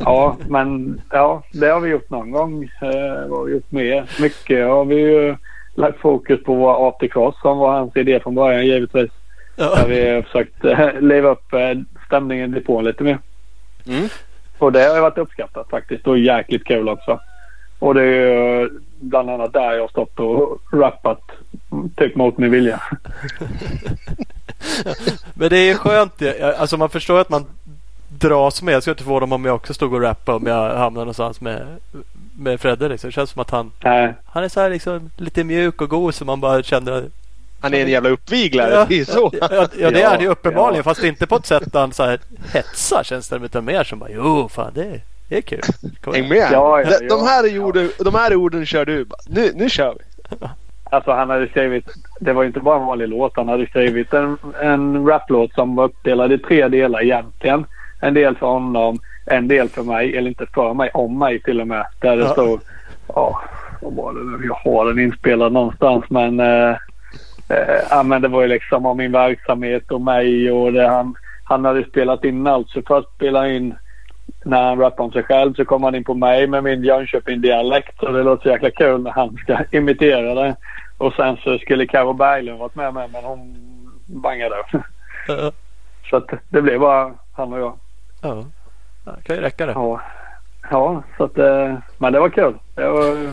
ja, 0.00 0.36
men 0.48 1.00
ja, 1.10 1.42
det 1.52 1.66
har 1.66 1.80
vi 1.80 1.90
gjort 1.90 2.10
någon 2.10 2.30
gång. 2.30 2.62
Eh, 2.64 3.28
vad 3.28 3.38
har 3.38 3.44
vi 3.44 3.52
gjort 3.52 3.72
mer? 3.72 4.10
Mycket 4.20 4.66
har 4.66 4.84
vi 4.84 4.94
ju 4.94 5.36
lagt 5.74 5.98
fokus 5.98 6.42
på 6.44 6.54
vår 6.54 6.88
AT 6.88 7.08
Cross 7.08 7.40
som 7.42 7.58
var 7.58 7.72
hans 7.72 7.96
idé 7.96 8.20
från 8.20 8.34
början 8.34 8.66
givetvis. 8.66 9.10
Ja. 9.56 9.74
Där 9.74 9.88
vi 9.88 10.10
har 10.10 10.22
försökt 10.22 10.64
eh, 10.64 11.00
leva 11.00 11.30
upp 11.30 11.52
eh, 11.52 11.80
stämningen 12.06 12.50
i 12.50 12.58
depån 12.58 12.84
lite 12.84 13.04
mer. 13.04 13.18
Mm. 13.86 14.08
Och 14.58 14.72
det 14.72 14.82
har 14.82 15.00
varit 15.00 15.18
uppskattat 15.18 15.70
faktiskt 15.70 16.06
och 16.06 16.18
jäkligt 16.18 16.64
kul 16.64 16.88
också. 16.88 17.20
Och 17.78 17.94
det 17.94 18.02
är 18.02 18.60
ju 18.60 18.70
bland 19.00 19.30
annat 19.30 19.52
där 19.52 19.72
jag 19.72 19.80
har 19.80 19.88
stått 19.88 20.20
och 20.20 20.60
rappat 20.72 21.22
typ 21.96 22.16
mot 22.16 22.38
min 22.38 22.50
vilja. 22.50 22.82
Men 25.34 25.48
det 25.48 25.56
är 25.56 25.74
skönt. 25.74 26.18
det. 26.18 26.58
Alltså 26.58 26.76
man 26.76 26.90
förstår 26.90 27.18
att 27.18 27.28
man 27.30 27.46
dras 28.08 28.62
med. 28.62 28.74
Jag 28.74 28.82
skulle 28.82 28.92
inte 28.92 29.04
förvåna 29.04 29.26
mig 29.26 29.34
om 29.34 29.44
jag 29.44 29.54
också 29.54 29.74
stod 29.74 29.94
och 29.94 30.00
rappade 30.00 30.36
om 30.36 30.46
jag 30.46 30.76
hamnar 30.76 31.00
någonstans 31.00 31.40
med, 31.40 31.66
med 32.38 32.60
Fredde. 32.60 32.88
Liksom. 32.88 33.08
Det 33.08 33.12
känns 33.14 33.30
som 33.30 33.42
att 33.42 33.50
han, 33.50 33.72
Nej, 33.84 34.14
han 34.26 34.44
är 34.44 34.48
så 34.48 34.60
här 34.60 34.70
liksom 34.70 35.10
lite 35.16 35.44
mjuk 35.44 35.80
och 35.80 35.88
god 35.90 36.14
så 36.14 36.24
man 36.24 36.40
bara 36.40 36.62
känner 36.62 36.92
att 36.92 37.04
Han 37.60 37.74
är 37.74 37.82
en 37.82 37.90
jävla 37.90 38.10
uppviglare. 38.10 38.74
Ja, 38.74 38.86
Det 38.88 39.00
är 39.00 39.04
så. 39.04 39.30
Ja, 39.40 39.48
ja, 39.50 39.68
ja 39.78 39.90
det 39.90 40.02
är 40.02 40.08
han 40.10 40.20
ju 40.20 40.28
uppenbarligen. 40.28 40.76
ja. 40.76 40.82
Fast 40.82 41.04
inte 41.04 41.26
på 41.26 41.36
ett 41.36 41.46
sätt 41.46 41.72
där 41.72 41.80
han 41.80 41.92
så 41.92 42.04
här 42.04 42.20
hetsar 42.52 43.02
känns 43.04 43.28
det. 43.28 43.36
Utan 43.36 43.64
mer 43.64 43.84
som 43.84 43.98
bara 43.98 44.10
jo 44.10 44.48
fan 44.48 44.72
det 44.74 44.84
är, 44.84 45.00
det 45.28 45.36
är 45.36 45.42
kul. 45.42 45.62
Häng 46.14 46.28
med. 46.28 46.48
Ja, 46.52 46.80
ja, 46.80 46.98
de, 46.98 47.08
de, 47.08 47.26
här 47.26 47.44
är 47.46 47.58
orden, 47.58 47.90
de 47.98 48.14
här 48.14 48.34
orden 48.34 48.66
kör 48.66 48.84
du. 48.84 49.06
Nu, 49.26 49.52
nu 49.54 49.70
kör 49.70 49.94
vi. 49.94 50.36
alltså 50.96 51.12
han 51.12 51.30
hade 51.30 51.48
skrivit, 51.48 51.84
det 52.20 52.32
var 52.32 52.44
inte 52.44 52.60
bara 52.60 52.80
en 52.80 52.86
vanlig 52.86 53.08
låt. 53.08 53.36
Han 53.36 53.48
hade 53.48 53.66
skrivit 53.66 54.12
en, 54.14 54.36
en 54.62 55.06
raplåt 55.06 55.52
som 55.54 55.76
var 55.76 55.84
uppdelad 55.84 56.32
i 56.32 56.38
tre 56.38 56.68
delar 56.68 57.02
egentligen. 57.02 57.66
En 58.00 58.14
del 58.14 58.36
för 58.36 58.46
honom, 58.46 58.98
en 59.26 59.48
del 59.48 59.68
för 59.68 59.82
mig, 59.82 60.16
eller 60.16 60.28
inte 60.28 60.46
för 60.54 60.74
mig, 60.74 60.90
om 60.94 61.18
mig 61.18 61.42
till 61.42 61.60
och 61.60 61.66
med. 61.68 61.86
Där 62.00 62.16
det 62.16 62.22
Ja. 62.22 62.28
stod, 62.32 62.60
ja, 63.14 63.40
vad 63.82 63.94
var 63.94 64.12
det 64.12 64.20
nu? 64.38 64.46
Jag 64.46 64.54
har 64.72 64.86
den 64.86 64.98
inspelad 64.98 65.52
någonstans 65.52 66.04
men 66.08 66.40
eh, 66.40 66.70
eh, 67.48 68.04
men 68.04 68.22
det 68.22 68.28
var 68.28 68.42
ju 68.42 68.48
liksom 68.48 68.86
om 68.86 68.96
min 68.96 69.12
verksamhet 69.12 69.90
och 69.90 70.00
mig 70.00 70.50
och 70.52 70.72
det 70.72 70.88
han, 70.88 71.14
han 71.44 71.64
hade 71.64 71.84
spelat 71.84 72.24
in 72.24 72.46
allt. 72.46 72.68
Så 72.68 72.82
först 72.86 73.08
spelade 73.14 73.46
han 73.46 73.54
in 73.56 73.74
när 74.44 74.62
han 74.62 74.78
rappade 74.78 75.02
om 75.02 75.12
sig 75.12 75.22
själv 75.22 75.54
så 75.54 75.64
kom 75.64 75.82
han 75.82 75.94
in 75.94 76.04
på 76.04 76.14
mig 76.14 76.46
med 76.46 76.64
min 76.64 76.84
Jönköping-dialekt. 76.84 77.98
Så 78.00 78.10
det 78.12 78.22
låter 78.22 78.42
så 78.42 78.48
jäkla 78.48 78.70
kul 78.70 79.02
när 79.02 79.10
han 79.10 79.36
ska 79.36 79.58
imitera 79.70 80.34
det. 80.34 80.56
Och 80.98 81.12
sen 81.12 81.36
så 81.36 81.58
skulle 81.58 81.86
Karo 81.86 82.12
Berglund 82.12 82.58
varit 82.58 82.74
med 82.74 82.94
mig 82.94 83.08
men 83.12 83.24
hon 83.24 83.56
bangade. 84.06 84.56
Ja, 85.28 85.52
Så 86.10 86.16
att 86.16 86.30
det 86.48 86.62
blev 86.62 86.80
bara 86.80 87.14
han 87.32 87.52
och 87.52 87.60
jag. 87.60 87.78
ja. 88.22 88.44
Ja, 89.04 89.12
det 89.12 89.22
kan 89.22 89.36
ju 89.36 89.42
räcka 89.42 89.66
det. 89.66 89.72
Ja, 89.72 90.00
Ja, 90.70 91.02
så 91.16 91.24
att, 91.24 91.38
eh, 91.38 91.74
men 91.98 92.12
det 92.12 92.20
var 92.20 92.28
kul. 92.28 92.54
Det 92.74 92.88
var 92.88 93.32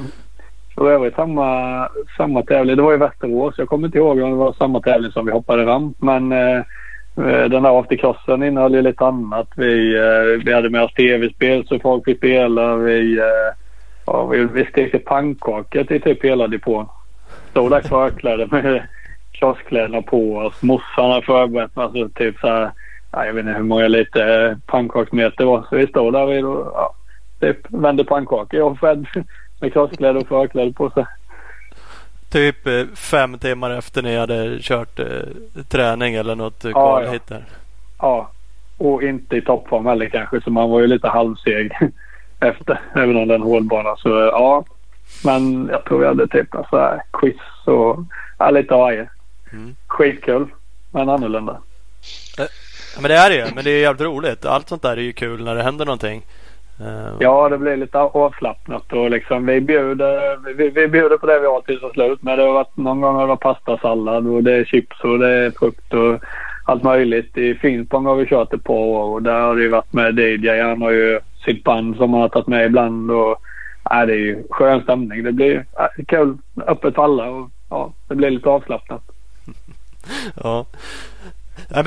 för 0.76 0.92
övrigt 0.92 1.16
samma, 1.16 1.90
samma 2.18 2.44
tävling. 2.44 2.76
Det 2.76 2.82
var 2.82 2.94
i 2.94 2.98
Västerås. 2.98 3.56
Jag 3.58 3.68
kommer 3.68 3.88
inte 3.88 3.98
ihåg 3.98 4.22
om 4.22 4.30
det 4.30 4.36
var 4.36 4.54
samma 4.54 4.82
tävling 4.82 5.12
som 5.12 5.26
vi 5.26 5.32
hoppade 5.32 5.66
ramp. 5.66 5.98
Men 6.00 6.32
eh, 6.32 6.58
eh 7.18 7.46
den 7.50 7.64
där 7.64 7.80
aftercrossen 7.80 8.44
innehöll 8.44 8.74
ju 8.74 8.82
lite 8.82 9.06
annat. 9.06 9.48
Vi, 9.56 9.98
eh, 9.98 10.46
vi 10.46 10.54
hade 10.54 10.70
med 10.70 10.84
oss 10.84 10.94
tv-spel 10.94 11.68
så 11.68 11.80
folk 11.80 12.06
fick 12.06 12.18
spela. 12.18 12.76
Vi, 12.76 13.18
eh, 13.18 13.54
ja, 14.06 14.26
vi, 14.26 14.46
vi 14.46 14.66
stekte 14.66 15.00
pannkakor 15.00 15.84
till 15.84 16.02
typ 16.02 16.24
hela 16.24 16.48
depån. 16.48 16.86
Stod 17.54 17.72
där 17.72 17.82
förklädda 17.82 18.48
med 18.52 18.88
kioskkläderna 19.34 20.02
på 20.02 20.36
oss. 20.36 20.62
Morsan 20.62 21.12
hade 21.12 21.26
förberett 21.26 21.78
alltså, 21.78 22.10
typ 22.10 22.40
så 22.40 22.48
här, 22.48 22.72
jag 23.12 23.34
vet 23.34 23.46
inte 23.46 23.58
hur 23.58 23.64
många 23.64 23.88
lite 23.88 24.58
pannkaksmeter 24.66 25.46
var. 25.46 25.66
Så 25.70 25.76
vi 25.76 25.88
stod 25.88 26.14
där 26.14 26.46
och 26.46 26.72
ja, 26.74 26.96
typ 27.40 27.58
vände 27.70 28.04
pannkakor 28.04 28.60
jag 28.60 28.72
och 28.72 28.80
Fred 28.80 29.06
med 29.62 29.74
crosskläder 29.74 30.22
och 30.22 30.28
förkläder 30.28 30.72
på 30.72 30.90
sig. 30.90 31.06
Typ 32.30 32.68
eh, 32.68 32.86
fem 32.96 33.38
timmar 33.38 33.72
efter 33.72 34.02
ni 34.02 34.18
hade 34.18 34.58
kört 34.62 35.00
eh, 35.00 35.06
träning 35.70 36.16
eller 36.16 36.36
något 36.36 36.64
ja, 36.64 37.04
ja. 37.04 37.12
hit 37.12 37.28
där. 37.28 37.44
Ja, 38.00 38.30
och 38.78 39.04
inte 39.04 39.38
i 39.38 39.42
toppform 39.42 39.86
heller 39.86 40.10
kanske 40.10 40.42
så 40.42 40.52
man 40.52 40.70
var 40.70 40.80
ju 40.80 40.88
lite 40.88 41.08
halvseg 41.08 41.72
efter. 42.40 42.80
Även 42.96 43.18
om 43.18 43.28
det 43.28 43.34
är 43.34 43.40
en 43.40 43.42
hårdbana 43.42 43.96
så 43.96 44.10
ja. 44.10 44.64
Men 45.26 45.70
jag 45.72 45.86
tror 45.86 46.00
vi 46.00 46.06
hade 46.06 46.28
typ 46.28 46.48
så 46.70 46.78
här 46.78 47.02
quiz 47.14 47.42
och 47.66 48.00
ja, 48.40 48.50
lite 48.50 48.76
AI. 48.76 49.08
Mm. 49.52 49.76
Skitkul 49.88 50.48
men 50.92 51.10
annorlunda. 51.10 51.62
Eh, 52.40 52.46
ja, 52.96 53.02
men 53.02 53.10
det 53.10 53.18
är 53.18 53.30
det 53.30 53.36
ju. 53.36 53.46
Men 53.56 53.64
det 53.64 53.72
är 53.72 53.82
jävligt 53.82 54.08
roligt. 54.08 54.46
Allt 54.46 54.70
sånt 54.70 54.82
där 54.82 54.98
är 54.98 55.02
ju 55.02 55.14
kul 55.14 55.44
när 55.44 55.56
det 55.56 55.64
händer 55.64 55.86
någonting. 55.86 56.22
Uh, 56.82 57.16
ja, 57.20 57.50
det 57.50 57.58
blir 57.58 57.78
lite 57.78 58.00
avslappnat 58.00 58.94
och 58.94 59.10
liksom 59.10 59.46
vi 59.46 59.62
bjuder, 59.62 60.38
vi, 60.54 60.70
vi 60.70 60.88
bjuder 60.88 61.18
på 61.18 61.26
det 61.26 61.40
vi 61.40 61.46
har 61.46 61.62
tills 61.62 61.82
det 61.82 61.90
slut. 61.90 62.20
Men 62.22 62.38
det 62.38 62.44
har 62.44 62.54
varit 62.54 62.78
någon 62.78 63.02
gång 63.02 63.16
har 63.16 63.22
det 63.22 63.28
varit 63.28 63.40
pastasallad 63.40 64.28
och 64.28 64.44
det 64.44 64.54
är 64.54 64.66
chips 64.66 65.00
och 65.04 65.20
det 65.20 65.30
är 65.30 65.52
frukt 65.52 65.94
och 65.94 66.20
allt 66.66 66.84
möjligt. 66.84 67.38
I 67.38 67.56
Finspång 67.56 68.06
har 68.06 68.16
vi 68.16 68.26
kört 68.26 68.54
ett 68.54 68.64
par 68.64 68.74
år 68.74 69.14
och 69.14 69.24
där 69.24 69.40
har 69.40 69.56
det 69.56 69.68
varit 69.68 69.94
med 69.94 70.20
DJ. 70.20 70.62
Han 70.62 70.82
har 70.82 70.92
ju 70.92 71.20
sitt 71.46 71.64
band 71.64 71.96
som 71.96 72.14
han 72.14 72.22
har 72.22 72.30
tagit 72.30 72.48
med 72.48 72.66
ibland 72.66 73.12
och 73.12 73.42
ja, 73.90 74.06
det 74.06 74.14
är 74.14 74.18
ju 74.18 74.44
skön 74.50 74.82
stämning. 74.82 75.24
Det 75.24 75.32
blir 75.32 75.66
ja, 75.76 75.90
kul, 76.08 76.38
öppet 76.68 76.96
för 76.96 77.04
alla 77.04 77.30
och 77.30 77.50
ja, 77.70 77.94
det 78.08 78.16
blir 78.16 78.30
lite 78.30 78.50
avslappnat. 78.50 79.02
ja. 80.44 80.66
Ja, 81.70 81.84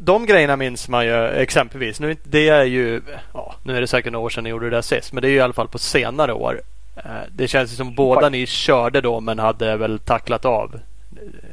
de 0.00 0.26
grejerna 0.26 0.56
minns 0.56 0.88
man 0.88 1.06
ju 1.06 1.26
exempelvis. 1.26 2.00
Nu, 2.00 2.16
det 2.22 2.48
är 2.48 2.64
ju, 2.64 3.00
ja, 3.32 3.54
nu 3.62 3.76
är 3.76 3.80
det 3.80 3.86
säkert 3.86 4.12
några 4.12 4.24
år 4.24 4.30
sedan 4.30 4.44
ni 4.44 4.50
gjorde 4.50 4.70
det 4.70 4.76
där 4.76 4.82
sist. 4.82 5.12
Men 5.12 5.22
det 5.22 5.28
är 5.28 5.30
ju 5.30 5.36
i 5.36 5.40
alla 5.40 5.52
fall 5.52 5.68
på 5.68 5.78
senare 5.78 6.32
år. 6.32 6.60
Eh, 6.96 7.02
det 7.32 7.48
känns 7.48 7.76
som 7.76 7.94
båda 7.94 8.28
ni 8.28 8.46
körde 8.46 9.00
då 9.00 9.20
men 9.20 9.38
hade 9.38 9.76
väl 9.76 9.98
tacklat 9.98 10.44
av. 10.44 10.80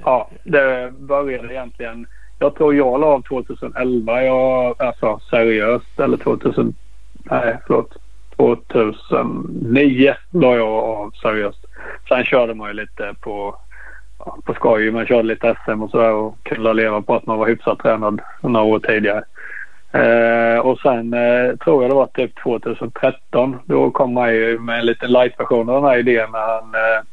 Ja, 0.04 0.30
det 0.44 0.94
började 1.00 1.54
egentligen. 1.54 2.08
Jag 2.40 2.56
tror 2.56 2.76
jag 2.76 3.00
la 3.00 3.08
av 3.08 3.22
2011. 3.22 4.24
Jag, 4.24 4.82
alltså 4.82 5.20
seriöst. 5.30 6.00
Eller 6.00 6.18
2000. 6.18 6.76
Nej, 7.24 7.58
förlåt. 7.68 8.01
2009 8.42 10.16
la 10.32 10.56
jag 10.56 10.70
av 10.70 11.12
seriöst. 11.22 11.66
Sen 12.08 12.26
körde 12.26 12.54
man 12.54 12.68
ju 12.68 12.74
lite 12.74 13.16
på 13.22 13.56
på 14.46 14.54
skoj. 14.54 14.92
Man 14.92 15.06
körde 15.06 15.28
lite 15.28 15.56
SM 15.66 15.82
och 15.82 15.90
sådär 15.90 16.12
och 16.12 16.38
kunde 16.44 16.74
leva 16.74 17.02
på 17.02 17.16
att 17.16 17.26
man 17.26 17.38
var 17.38 17.48
hyfsat 17.48 17.80
tränad 17.80 18.22
några 18.42 18.66
år 18.66 18.80
tidigare. 18.80 19.24
Eh, 19.92 20.60
och 20.60 20.80
sen 20.80 21.14
eh, 21.14 21.56
tror 21.56 21.84
jag 21.84 21.92
det 21.92 21.96
var 21.96 22.08
typ 22.08 22.44
2013. 22.44 23.58
Då 23.66 23.92
kom 23.92 24.14
man 24.14 24.34
ju 24.34 24.60
med 24.60 24.80
en 24.80 24.86
liten 24.86 25.12
light-version 25.12 25.70
av 25.70 25.82
den 25.82 25.92
här 25.92 25.98
idén 25.98 26.30
när 26.32 26.40
han 26.40 26.76
eh, 26.76 27.04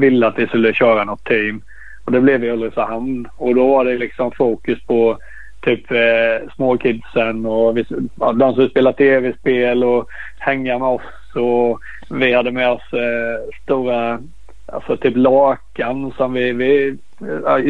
ville 0.00 0.26
att 0.26 0.38
vi 0.38 0.46
skulle 0.46 0.74
köra 0.74 1.04
något 1.04 1.24
team. 1.24 1.62
Och 2.04 2.12
det 2.12 2.20
blev 2.20 2.44
i 2.44 2.50
Ulricehamn. 2.50 3.28
Och 3.36 3.54
då 3.54 3.68
var 3.68 3.84
det 3.84 3.98
liksom 3.98 4.32
fokus 4.32 4.86
på 4.86 5.18
typ 5.60 5.90
eh, 5.90 6.50
småkidsen 6.56 7.46
och 7.46 7.76
vi, 7.76 7.84
ja, 8.20 8.32
de 8.32 8.54
som 8.54 8.68
spelar 8.68 8.92
tv-spel 8.92 9.84
och 9.84 10.08
hänga 10.38 10.78
med 10.78 10.88
oss. 10.88 11.02
Och 11.34 11.80
vi 12.10 12.34
hade 12.34 12.50
med 12.50 12.70
oss 12.70 12.92
eh, 12.92 13.62
stora 13.62 14.20
alltså 14.66 14.96
typ 14.96 15.16
lakan 15.16 16.12
som 16.16 16.32
vi, 16.32 16.52
vi 16.52 16.96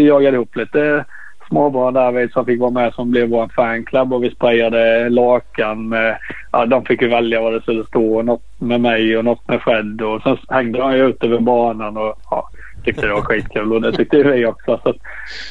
jagade 0.06 0.36
ihop 0.36 0.56
lite 0.56 1.04
småbarn 1.48 1.94
där 1.94 2.28
som 2.32 2.46
fick 2.46 2.60
vara 2.60 2.70
med 2.70 2.94
som 2.94 3.10
blev 3.10 3.28
vår 3.28 3.48
fanclub 3.56 4.12
och 4.12 4.24
vi 4.24 4.30
sprayade 4.30 5.08
lakan 5.08 5.88
med, 5.88 6.18
ja 6.52 6.66
de 6.66 6.84
fick 6.84 7.02
ju 7.02 7.08
välja 7.08 7.42
vad 7.42 7.52
det 7.52 7.60
skulle 7.60 7.84
stå. 7.84 8.22
Något 8.22 8.42
med 8.58 8.80
mig 8.80 9.16
och 9.16 9.24
något 9.24 9.48
med 9.48 9.60
Fred 9.62 10.02
och 10.02 10.22
sen 10.22 10.36
hängde 10.48 10.78
de 10.78 10.96
ju 10.96 11.08
ut 11.08 11.24
över 11.24 11.38
banan 11.38 11.96
och 11.96 12.14
ja, 12.30 12.50
tyckte 12.88 13.06
det 13.06 13.12
var 13.12 13.22
skitkul 13.22 13.72
och 13.72 13.80
det 13.80 13.92
tyckte 13.92 14.22
vi 14.22 14.46
också. 14.46 14.80
Så 14.82 14.88
att, 14.88 14.96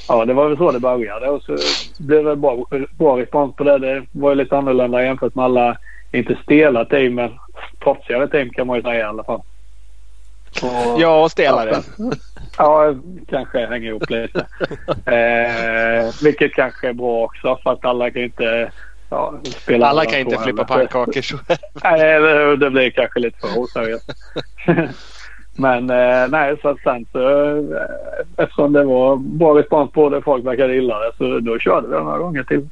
ja 0.08 0.26
det 0.26 0.34
var 0.34 0.48
väl 0.48 0.58
så 0.58 0.72
det 0.72 0.80
började 0.80 1.30
och 1.30 1.44
så 1.44 1.58
blev 2.00 2.24
det 2.24 2.36
bra, 2.36 2.66
bra 2.98 3.18
respons 3.18 3.56
på 3.56 3.64
det. 3.64 3.78
Det 3.78 4.06
var 4.12 4.30
ju 4.30 4.36
lite 4.36 4.58
annorlunda 4.58 5.04
jämfört 5.04 5.36
med 5.36 5.46
alla, 5.46 5.78
inte 6.12 6.38
stela 6.44 6.86
team 6.86 7.16
men 7.16 7.32
proffsigare 7.80 8.28
team 8.28 8.50
kan 8.50 8.68
man 8.68 8.76
ju 8.76 8.84
säga 8.84 9.00
i 9.00 9.04
alla 9.04 9.24
fall. 9.24 9.42
Och, 10.62 11.02
ja, 11.02 11.24
och 11.24 11.32
stelare. 11.32 11.82
Ja, 12.58 12.96
kanske 13.30 13.66
hänger 13.66 13.90
ihop 13.90 14.10
lite. 14.10 14.40
eh, 15.06 16.14
vilket 16.24 16.54
kanske 16.54 16.90
är 16.90 16.94
bra 16.94 17.24
också 17.24 17.60
för 17.64 17.72
att 17.72 17.86
alla 17.86 18.12
kan 18.12 18.22
inte 18.22 18.72
ja, 19.10 19.40
spela. 19.44 19.88
Alla 19.88 20.06
kan 20.06 20.20
inte 20.20 20.38
flippa 20.38 20.64
pannkakor 20.64 21.22
så. 21.22 21.38
nej, 21.84 22.58
det 22.58 22.70
blir 22.70 22.90
kanske 22.90 23.20
lite 23.20 23.40
för 23.40 23.60
oseriöst. 23.60 24.10
Men 25.60 25.90
eh, 25.90 26.28
nej, 26.30 26.56
så 26.62 26.70
att 26.70 26.80
sen 26.84 27.06
så 27.12 27.30
eh, 27.58 27.64
eftersom 28.38 28.74
det 28.74 28.84
var 28.84 29.18
bra 29.18 29.60
respons 29.60 29.92
på 29.92 30.10
det, 30.10 30.22
folk 30.22 30.46
verkade 30.46 30.74
gilla 30.74 31.00
det, 31.00 31.12
så 31.18 31.40
då 31.40 31.60
körde 31.60 31.88
vi 31.88 31.94
några 31.94 32.18
gånger 32.18 32.44
till. 32.44 32.68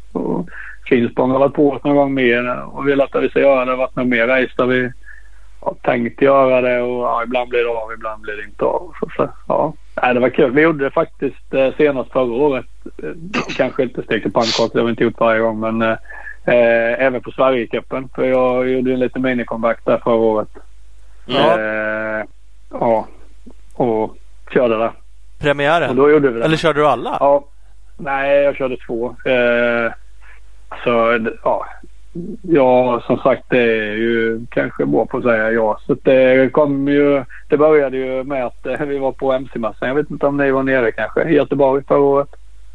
Finspång 0.90 1.32
har 1.32 1.40
varit 1.40 1.54
på 1.54 1.72
oss 1.72 1.84
någon 1.84 1.96
gång 1.96 2.14
mer 2.14 2.66
och 2.66 2.88
velat 2.88 3.16
att 3.16 3.24
vi 3.24 3.30
ska 3.30 3.40
göra 3.40 3.60
det. 3.60 3.66
Det 3.66 3.72
har 3.72 3.78
varit 3.78 3.96
några 3.96 4.10
mer 4.10 4.28
race 4.28 4.54
där 4.58 4.66
vi 4.66 4.92
ja, 5.62 5.76
tänkt 5.82 6.22
göra 6.22 6.62
det 6.62 6.82
och 6.82 7.04
ja, 7.04 7.24
ibland 7.24 7.50
blir 7.50 7.64
det 7.64 7.70
av, 7.70 7.94
ibland 7.94 8.22
blir 8.22 8.34
det 8.34 8.44
inte 8.44 8.66
av. 8.66 8.94
Så, 9.00 9.10
så, 9.16 9.30
ja. 9.48 9.74
Nej, 10.02 10.14
det 10.14 10.20
var 10.20 10.30
kul. 10.30 10.52
Vi 10.52 10.62
gjorde 10.62 10.84
det 10.84 10.92
faktiskt 10.92 11.54
eh, 11.54 11.74
senast 11.78 12.12
förra 12.12 12.34
året. 12.34 12.66
Eh, 13.04 13.10
kanske 13.58 13.84
inte 13.84 14.04
stekte 14.04 14.32
pannkakor, 14.32 14.70
det 14.74 14.80
har 14.80 14.86
vi 14.86 14.90
inte 14.90 15.04
gjort 15.04 15.20
varje 15.20 15.40
gång. 15.40 15.60
Men 15.60 15.82
eh, 15.82 15.98
även 17.06 17.22
på 17.22 17.32
Sverigecupen. 17.32 18.10
För 18.16 18.24
jag 18.24 18.70
gjorde 18.70 18.94
en 18.94 19.00
liten 19.00 19.26
mini-comeback 19.26 19.78
där 19.86 19.98
förra 19.98 20.16
året. 20.16 20.50
Ja. 21.26 21.58
Ja. 22.80 23.08
Och 23.76 24.18
körde 24.54 24.78
där. 24.78 24.92
Premiären? 25.40 25.90
Och 25.90 25.96
då 25.96 26.12
gjorde 26.12 26.30
vi 26.30 26.40
det. 26.40 26.46
Eller 26.46 26.58
körde 26.58 26.80
du 26.80 26.88
alla? 26.88 27.18
Ja. 27.20 27.46
Nej, 27.98 28.44
jag 28.44 28.56
körde 28.56 28.78
två. 28.78 29.16
Eh, 29.26 29.92
så 30.84 31.20
ja, 31.44 31.66
Ja, 32.42 33.02
som 33.08 33.18
sagt 33.18 33.44
det 33.50 33.62
är 33.62 33.96
ju 33.96 34.46
kanske 34.50 34.86
bra 34.86 35.06
på 35.06 35.18
att 35.18 35.24
säga 35.24 35.52
ja. 35.52 35.80
Så 35.88 35.96
det 36.04 36.52
kom 36.54 36.88
ju... 36.88 37.24
Det 37.50 37.58
började 37.58 37.98
ju 37.98 38.24
med 38.24 38.46
att 38.46 38.66
eh, 38.66 38.80
vi 38.80 38.98
var 38.98 39.12
på 39.12 39.34
MC-massan. 39.34 39.88
Jag 39.88 39.96
vet 39.96 40.12
inte 40.12 40.26
om 40.26 40.38
ni 40.38 40.52
var 40.52 40.64
nere 40.64 40.92
kanske 40.92 41.24
i 41.24 41.36
Göteborg 41.36 41.84
förra 41.88 42.00
året? 42.00 42.30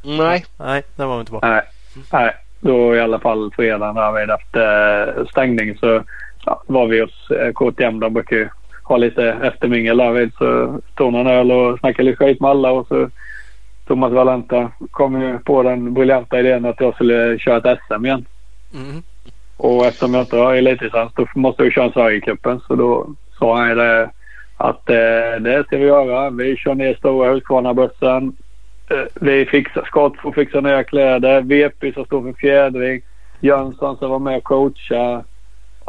Nej. 0.05 0.45
Nej, 0.59 0.83
det 0.97 1.05
var 1.05 1.15
vi 1.15 1.21
inte 1.21 1.33
på. 1.33 1.39
Nej. 1.43 1.63
Nej. 2.13 2.35
Då 2.61 2.97
i 2.97 3.01
alla 3.01 3.19
fall 3.19 3.53
fredagen 3.57 3.95
där 3.95 4.13
vid 4.13 4.31
efter 4.31 5.19
eh, 5.19 5.27
stängning 5.27 5.77
så 5.77 6.03
ja, 6.47 6.63
var 6.67 6.87
vi 6.87 7.01
hos 7.01 7.31
eh, 7.31 7.53
KTM. 7.53 8.01
De 8.01 8.15
brukar 8.15 8.37
ju 8.37 8.49
ha 8.95 8.97
lite 8.97 9.25
eftermingel 9.43 9.97
där 9.97 10.13
vid. 10.13 10.33
Så 10.39 10.81
tog 10.95 11.13
någon 11.13 11.27
öl 11.27 11.53
och 11.53 11.79
snackade 11.79 12.11
lite 12.11 12.25
skit 12.25 12.41
med 12.41 12.51
alla 12.51 12.71
och 12.71 12.87
så 12.87 13.11
Thomas 13.87 14.13
Valenta 14.13 14.71
kom 14.91 15.23
ju 15.23 15.39
på 15.39 15.63
den 15.63 15.95
briljanta 15.95 16.41
idén 16.41 16.65
att 16.65 16.81
jag 16.81 16.95
skulle 16.95 17.39
köra 17.39 17.57
ett 17.57 17.79
SM 17.89 18.07
igen. 18.07 18.27
Mm. 18.75 19.03
Och 19.57 19.87
eftersom 19.87 20.15
jag 20.15 20.23
inte 20.23 20.37
har 20.37 20.55
elitlicens 20.55 21.13
då 21.15 21.27
måste 21.35 21.63
jag 21.63 21.73
köra 21.73 21.93
Sverigecupen. 21.93 22.61
Så 22.61 22.75
då 22.75 23.07
sa 23.39 23.57
han 23.57 23.77
det 23.77 24.11
att 24.57 24.91
eh, 24.91 25.41
det 25.41 25.65
ska 25.67 25.77
vi 25.79 25.85
göra. 25.85 26.31
Vi 26.31 26.57
kör 26.57 26.75
ner 26.75 26.95
stora 26.95 27.33
Husqvarna-bussen. 27.33 28.33
Eh, 28.91 29.05
vi 29.15 29.47
fixar, 29.47 29.85
skott 29.87 30.17
får 30.23 30.33
fixa 30.33 30.61
nya 30.61 30.85
kläder. 30.85 31.41
VP 31.41 31.93
som 31.93 32.05
står 32.05 32.23
för 32.23 32.33
fjädring. 32.33 33.03
Jönsson 33.41 33.97
som 33.97 34.11
var 34.11 34.19
med 34.19 34.37
och 34.37 34.45
coacha. 34.45 35.25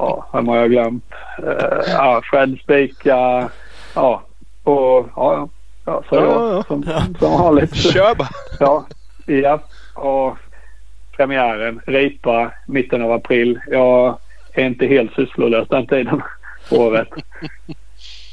Ja, 0.02 0.26
vem 0.34 0.48
har 0.48 0.58
jag 0.58 0.72
glömt? 0.72 1.04
Eh, 1.38 1.94
ja, 1.94 2.22
Fred 2.24 2.58
spika. 2.64 3.50
Ja, 3.96 4.24
och 4.64 5.10
ja, 5.16 5.50
ja 5.86 6.04
så 6.10 6.16
ja, 6.16 6.22
jag 6.22 6.66
som, 6.66 6.84
som 7.20 7.32
vanligt. 7.32 7.76
Kör 7.76 8.16
bara. 8.16 8.30
Ja, 8.60 8.86
ja. 9.26 9.60
Och 9.96 10.38
premiären, 11.18 11.82
ripa, 11.88 12.52
mitten 12.68 13.02
av 13.02 13.12
april. 13.12 13.60
Jag 13.68 14.18
är 14.54 14.66
inte 14.66 14.86
helt 14.86 15.14
sysslolös 15.14 15.68
den 15.68 15.88
tiden 15.88 16.22
på 16.70 16.76
året. 16.76 17.10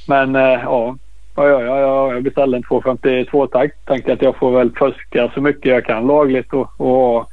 Men 0.08 0.36
eh, 0.36 0.60
ja, 0.62 0.96
vad 1.34 1.48
gör 1.48 1.64
jag? 1.64 1.80
Jag, 1.80 2.14
jag 2.14 2.22
beställde 2.22 2.56
en 2.56 2.62
252-takt. 2.62 3.86
Tänkte 3.86 4.12
att 4.12 4.22
jag 4.22 4.36
får 4.36 4.50
väl 4.50 4.70
fuska 4.78 5.30
så 5.34 5.40
mycket 5.40 5.72
jag 5.72 5.84
kan 5.84 6.06
lagligt 6.06 6.52
och, 6.52 6.80
och 6.80 7.30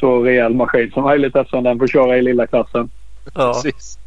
så 0.00 0.22
rejäl 0.22 0.54
maskin 0.54 0.90
som 0.90 1.02
möjligt 1.02 1.36
eftersom 1.36 1.64
den 1.64 1.78
får 1.78 1.86
köra 1.86 2.16
i 2.16 2.22
lilla 2.22 2.46
klassen. 2.46 2.90
Ja. 3.34 3.52
Precis. 3.62 3.98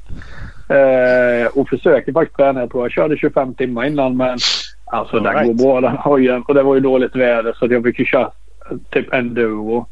Eh, 0.69 1.47
och 1.53 1.69
försöker 1.69 2.13
faktiskt 2.13 2.37
träna. 2.37 2.59
Jag 2.59 2.71
tror 2.71 2.83
jag 2.83 2.91
körde 2.91 3.17
25 3.17 3.53
timmar 3.53 3.85
innan 3.85 4.17
men 4.17 4.37
alltså 4.85 5.17
All 5.17 5.23
den 5.23 5.33
right. 5.33 5.47
går 5.47 5.63
bra 5.63 5.81
den 5.81 5.97
hojen. 5.97 6.41
Och 6.41 6.53
det 6.53 6.63
var 6.63 6.75
ju 6.75 6.81
dåligt 6.81 7.15
väder 7.15 7.53
så 7.59 7.67
jag 7.69 7.83
fick 7.83 7.99
ju 7.99 8.05
köra 8.05 8.31
typ 8.91 9.13
enduro. 9.13 9.85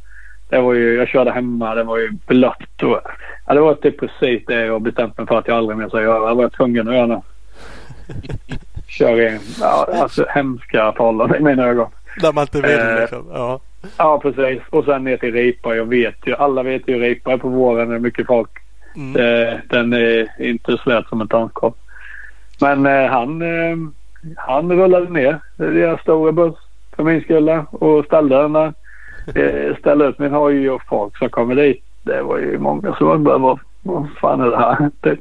Det 0.49 0.59
var 0.59 0.73
ju, 0.73 0.95
jag 0.95 1.07
körde 1.07 1.31
hemma. 1.31 1.75
Det 1.75 1.83
var 1.83 1.97
ju 1.97 2.11
blött. 2.27 2.83
Och, 2.83 3.01
ja, 3.47 3.53
det 3.53 3.59
var 3.59 3.73
typ 3.75 3.99
precis 3.99 4.45
det 4.47 4.65
jag 4.65 4.81
bestämt 4.81 5.17
mig 5.17 5.27
för 5.27 5.37
att 5.37 5.47
jag 5.47 5.57
aldrig 5.57 5.77
mer 5.77 5.87
ska 5.87 6.01
göra. 6.01 6.29
Det 6.29 6.35
var 6.35 6.43
jag 6.43 6.53
tvungen 6.53 6.87
att 6.87 6.95
göra 6.95 7.05
nu. 7.07 7.21
Kör 8.87 9.27
in 9.27 9.39
ja, 9.59 9.87
alltså, 10.01 10.25
hemska 10.29 10.93
förhållanden 10.97 11.41
i 11.41 11.43
mina 11.43 11.63
ögon. 11.63 11.89
Där 12.21 12.33
man 12.33 12.41
inte 12.41 12.61
vill 12.61 12.79
Eh, 12.79 12.99
liksom. 12.99 13.25
Ja. 13.33 13.59
Ja, 13.97 14.19
precis. 14.19 14.63
Och 14.69 14.85
sen 14.85 15.03
ner 15.03 15.17
till 15.17 15.33
Ripa. 15.33 15.75
Jag 15.75 15.85
vet 15.85 16.27
ju, 16.27 16.35
alla 16.35 16.63
vet 16.63 16.87
ju 16.87 16.99
Ripa 16.99 17.37
på 17.37 17.49
våren. 17.49 17.91
Är 17.91 17.99
mycket 17.99 18.27
folk. 18.27 18.49
Mm. 18.95 19.15
Eh, 19.15 19.59
den 19.69 19.93
är 19.93 20.41
inte 20.41 20.77
slät 20.77 21.07
som 21.07 21.21
en 21.21 21.27
tandkål. 21.27 21.73
Men 22.61 22.85
eh, 22.85 23.11
han, 23.11 23.41
eh, 23.41 23.77
han 24.37 24.71
rullade 24.71 25.09
ner 25.09 25.39
deras 25.57 26.01
stora 26.01 26.31
buss 26.31 26.55
för 26.95 27.03
min 27.03 27.21
skull 27.21 27.49
och 27.71 28.05
ställde 28.05 28.41
den 28.41 28.53
där. 28.53 28.73
Eh, 29.35 29.77
ställde 29.77 30.05
ut 30.05 30.19
min 30.19 30.31
hoj 30.31 30.69
och 30.69 30.81
folk 30.87 31.17
som 31.17 31.29
kommer 31.29 31.55
dit. 31.55 31.83
Det 32.03 32.21
var 32.21 32.37
ju 32.37 32.59
många 32.59 32.95
som 32.95 33.07
undrade 33.07 33.39
vad, 33.39 33.59
vad 33.83 34.07
fan 34.21 34.41
är 34.41 34.49
det 34.49 34.57
här? 34.57 34.89
Typ. 35.01 35.19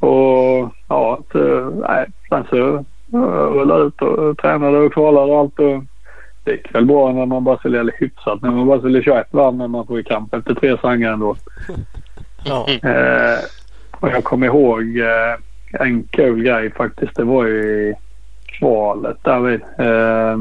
Och 0.00 0.72
ja, 0.88 1.18
så, 1.32 1.70
nej, 1.88 2.06
sen 2.28 2.44
så 2.50 2.84
eh, 3.12 3.52
rullade 3.52 3.84
ut 3.84 4.02
och 4.02 4.38
tränade 4.38 4.78
och 4.78 4.92
kvalade 4.92 5.32
och 5.32 5.38
allt. 5.38 5.58
Och 5.58 5.84
det 6.44 6.52
gick 6.52 6.74
väl 6.74 6.86
bra 6.86 7.12
när 7.12 7.26
man 7.26 7.44
bara 7.44 7.58
skulle, 7.58 7.80
eller 7.80 7.94
hyfsat, 7.98 8.42
när 8.42 8.50
man 8.50 8.66
bara 8.66 8.78
skulle 8.78 9.02
köra 9.02 9.20
ett 9.20 9.32
varv 9.32 9.54
när 9.54 9.68
man 9.68 9.86
får 9.86 10.00
i 10.00 10.04
kamp 10.04 10.34
efter 10.34 10.54
tre 10.54 10.78
svangar 10.78 11.12
ändå. 11.12 11.36
Ja. 12.44 12.66
Eh, 12.68 13.38
och 14.00 14.08
jag 14.08 14.24
kommer 14.24 14.46
ihåg 14.46 14.98
eh, 14.98 15.34
en 15.72 16.02
kul 16.02 16.42
grej 16.42 16.70
faktiskt. 16.70 17.16
Det 17.16 17.24
var 17.24 17.44
ju 17.44 17.62
i 17.62 17.94
kvalet 18.46 19.16
därvid. 19.22 19.60
Eh, 19.78 20.36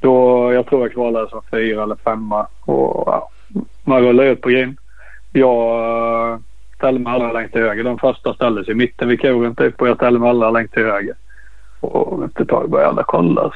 då, 0.00 0.52
jag 0.52 0.66
tror 0.66 0.82
jag 0.82 0.92
kvalade 0.92 1.30
som 1.30 1.42
fyra 1.50 1.82
eller 1.82 1.96
femma. 1.96 2.46
Och, 2.60 3.04
ja, 3.06 3.30
man 3.84 4.02
rullade 4.02 4.28
ut 4.28 4.40
på 4.40 4.48
green. 4.48 4.76
Jag 5.32 6.32
eh, 6.32 6.38
ställde 6.76 7.00
mig 7.00 7.12
allra 7.12 7.32
längst 7.32 7.52
till 7.52 7.62
höger. 7.62 7.84
De 7.84 7.98
första 7.98 8.34
ställde 8.34 8.64
sig 8.64 8.72
i 8.72 8.76
mitten 8.76 9.08
vid 9.08 9.20
kuren 9.20 9.56
typ 9.56 9.80
och 9.80 9.88
jag 9.88 9.96
ställde 9.96 10.20
mig 10.20 10.28
allra 10.28 10.50
längst 10.50 10.74
till 10.74 10.84
höger. 10.84 11.14
Och 11.80 12.24
efter 12.24 12.42
ett 12.42 12.48
tag 12.48 12.70
började 12.70 12.90
alla 12.90 13.02
kolla. 13.02 13.52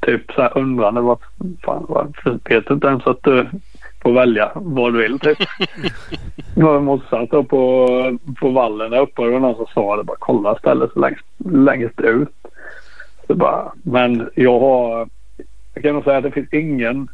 Typ 0.00 0.32
så 0.32 0.42
här 0.42 0.58
undrande. 0.58 1.00
Vad 1.00 1.18
fan, 1.64 1.86
vad, 1.88 2.16
vet 2.44 2.66
du 2.66 2.74
inte 2.74 2.86
ens 2.86 3.06
att 3.06 3.22
du 3.22 3.46
får 4.02 4.12
välja 4.12 4.52
vad 4.54 4.92
du 4.92 4.98
vill 5.02 5.18
typ. 5.18 5.38
Det 6.54 6.64
var 6.64 7.26
då 7.30 7.44
på, 7.44 8.18
på 8.40 8.50
vallen 8.50 8.90
där 8.90 9.00
uppe 9.00 9.20
och 9.20 9.26
det 9.26 9.32
var 9.32 9.40
någon 9.40 9.56
som 9.56 9.66
sa 9.74 9.96
det. 9.96 10.04
Bara 10.04 10.16
kolla 10.20 10.54
stället 10.58 10.92
så 10.92 11.00
längst, 11.00 11.24
längst 11.52 12.00
ut. 12.00 12.28
Så 13.26 13.34
bara, 13.34 13.72
men 13.82 14.30
jag 14.34 14.60
har... 14.60 15.08
Jag 15.74 15.82
kan 15.82 15.94
nog 15.94 16.04
säga 16.04 16.16
att 16.16 16.22
det 16.22 16.30
finns 16.30 16.52
ingen 16.52 17.08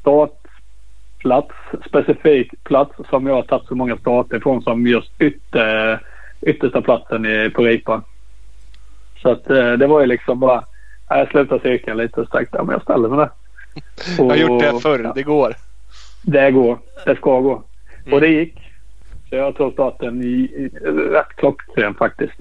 startplats, 0.00 1.54
specifik 1.86 2.64
plats 2.64 2.92
som 3.10 3.26
jag 3.26 3.34
har 3.34 3.42
tagit 3.42 3.68
så 3.68 3.74
många 3.74 3.96
starter 3.96 4.36
ifrån 4.36 4.62
som 4.62 4.86
just 4.86 5.20
ytter, 5.20 6.00
yttersta 6.42 6.82
platsen 6.82 7.26
i, 7.26 7.50
på 7.50 7.62
ripan. 7.62 8.02
Så 9.22 9.30
att 9.30 9.50
eh, 9.50 9.72
det 9.72 9.86
var 9.86 10.00
ju 10.00 10.06
liksom 10.06 10.40
bara... 10.40 10.64
Jag 11.08 11.28
slutade 11.28 11.60
cirkeln 11.60 11.96
lite 11.98 12.20
och 12.20 12.30
tänkte 12.30 12.56
ja, 12.56 12.64
men 12.64 12.72
jag 12.72 12.82
ställer 12.82 13.08
mig 13.08 13.18
där. 13.18 13.30
Jag 14.18 14.24
har 14.24 14.36
gjort 14.36 14.62
det 14.62 14.70
Och- 14.70 14.82
förr. 14.82 15.12
Det 15.14 15.22
går. 15.22 15.54
Det 16.24 16.50
går. 16.50 16.78
Det 17.04 17.16
ska 17.16 17.40
gå. 17.40 17.62
Mm. 18.04 18.14
Och 18.14 18.20
det 18.20 18.28
gick. 18.28 18.54
Så 19.28 19.36
jag 19.36 19.56
tog 19.56 19.72
starten 19.72 20.22
i, 20.22 20.34
i 20.34 20.70
rätt 20.86 21.36
klockren 21.36 21.94
faktiskt. 21.94 22.38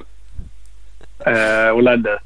Eh, 1.26 1.70
och 1.76 1.84
ledde 1.84 2.20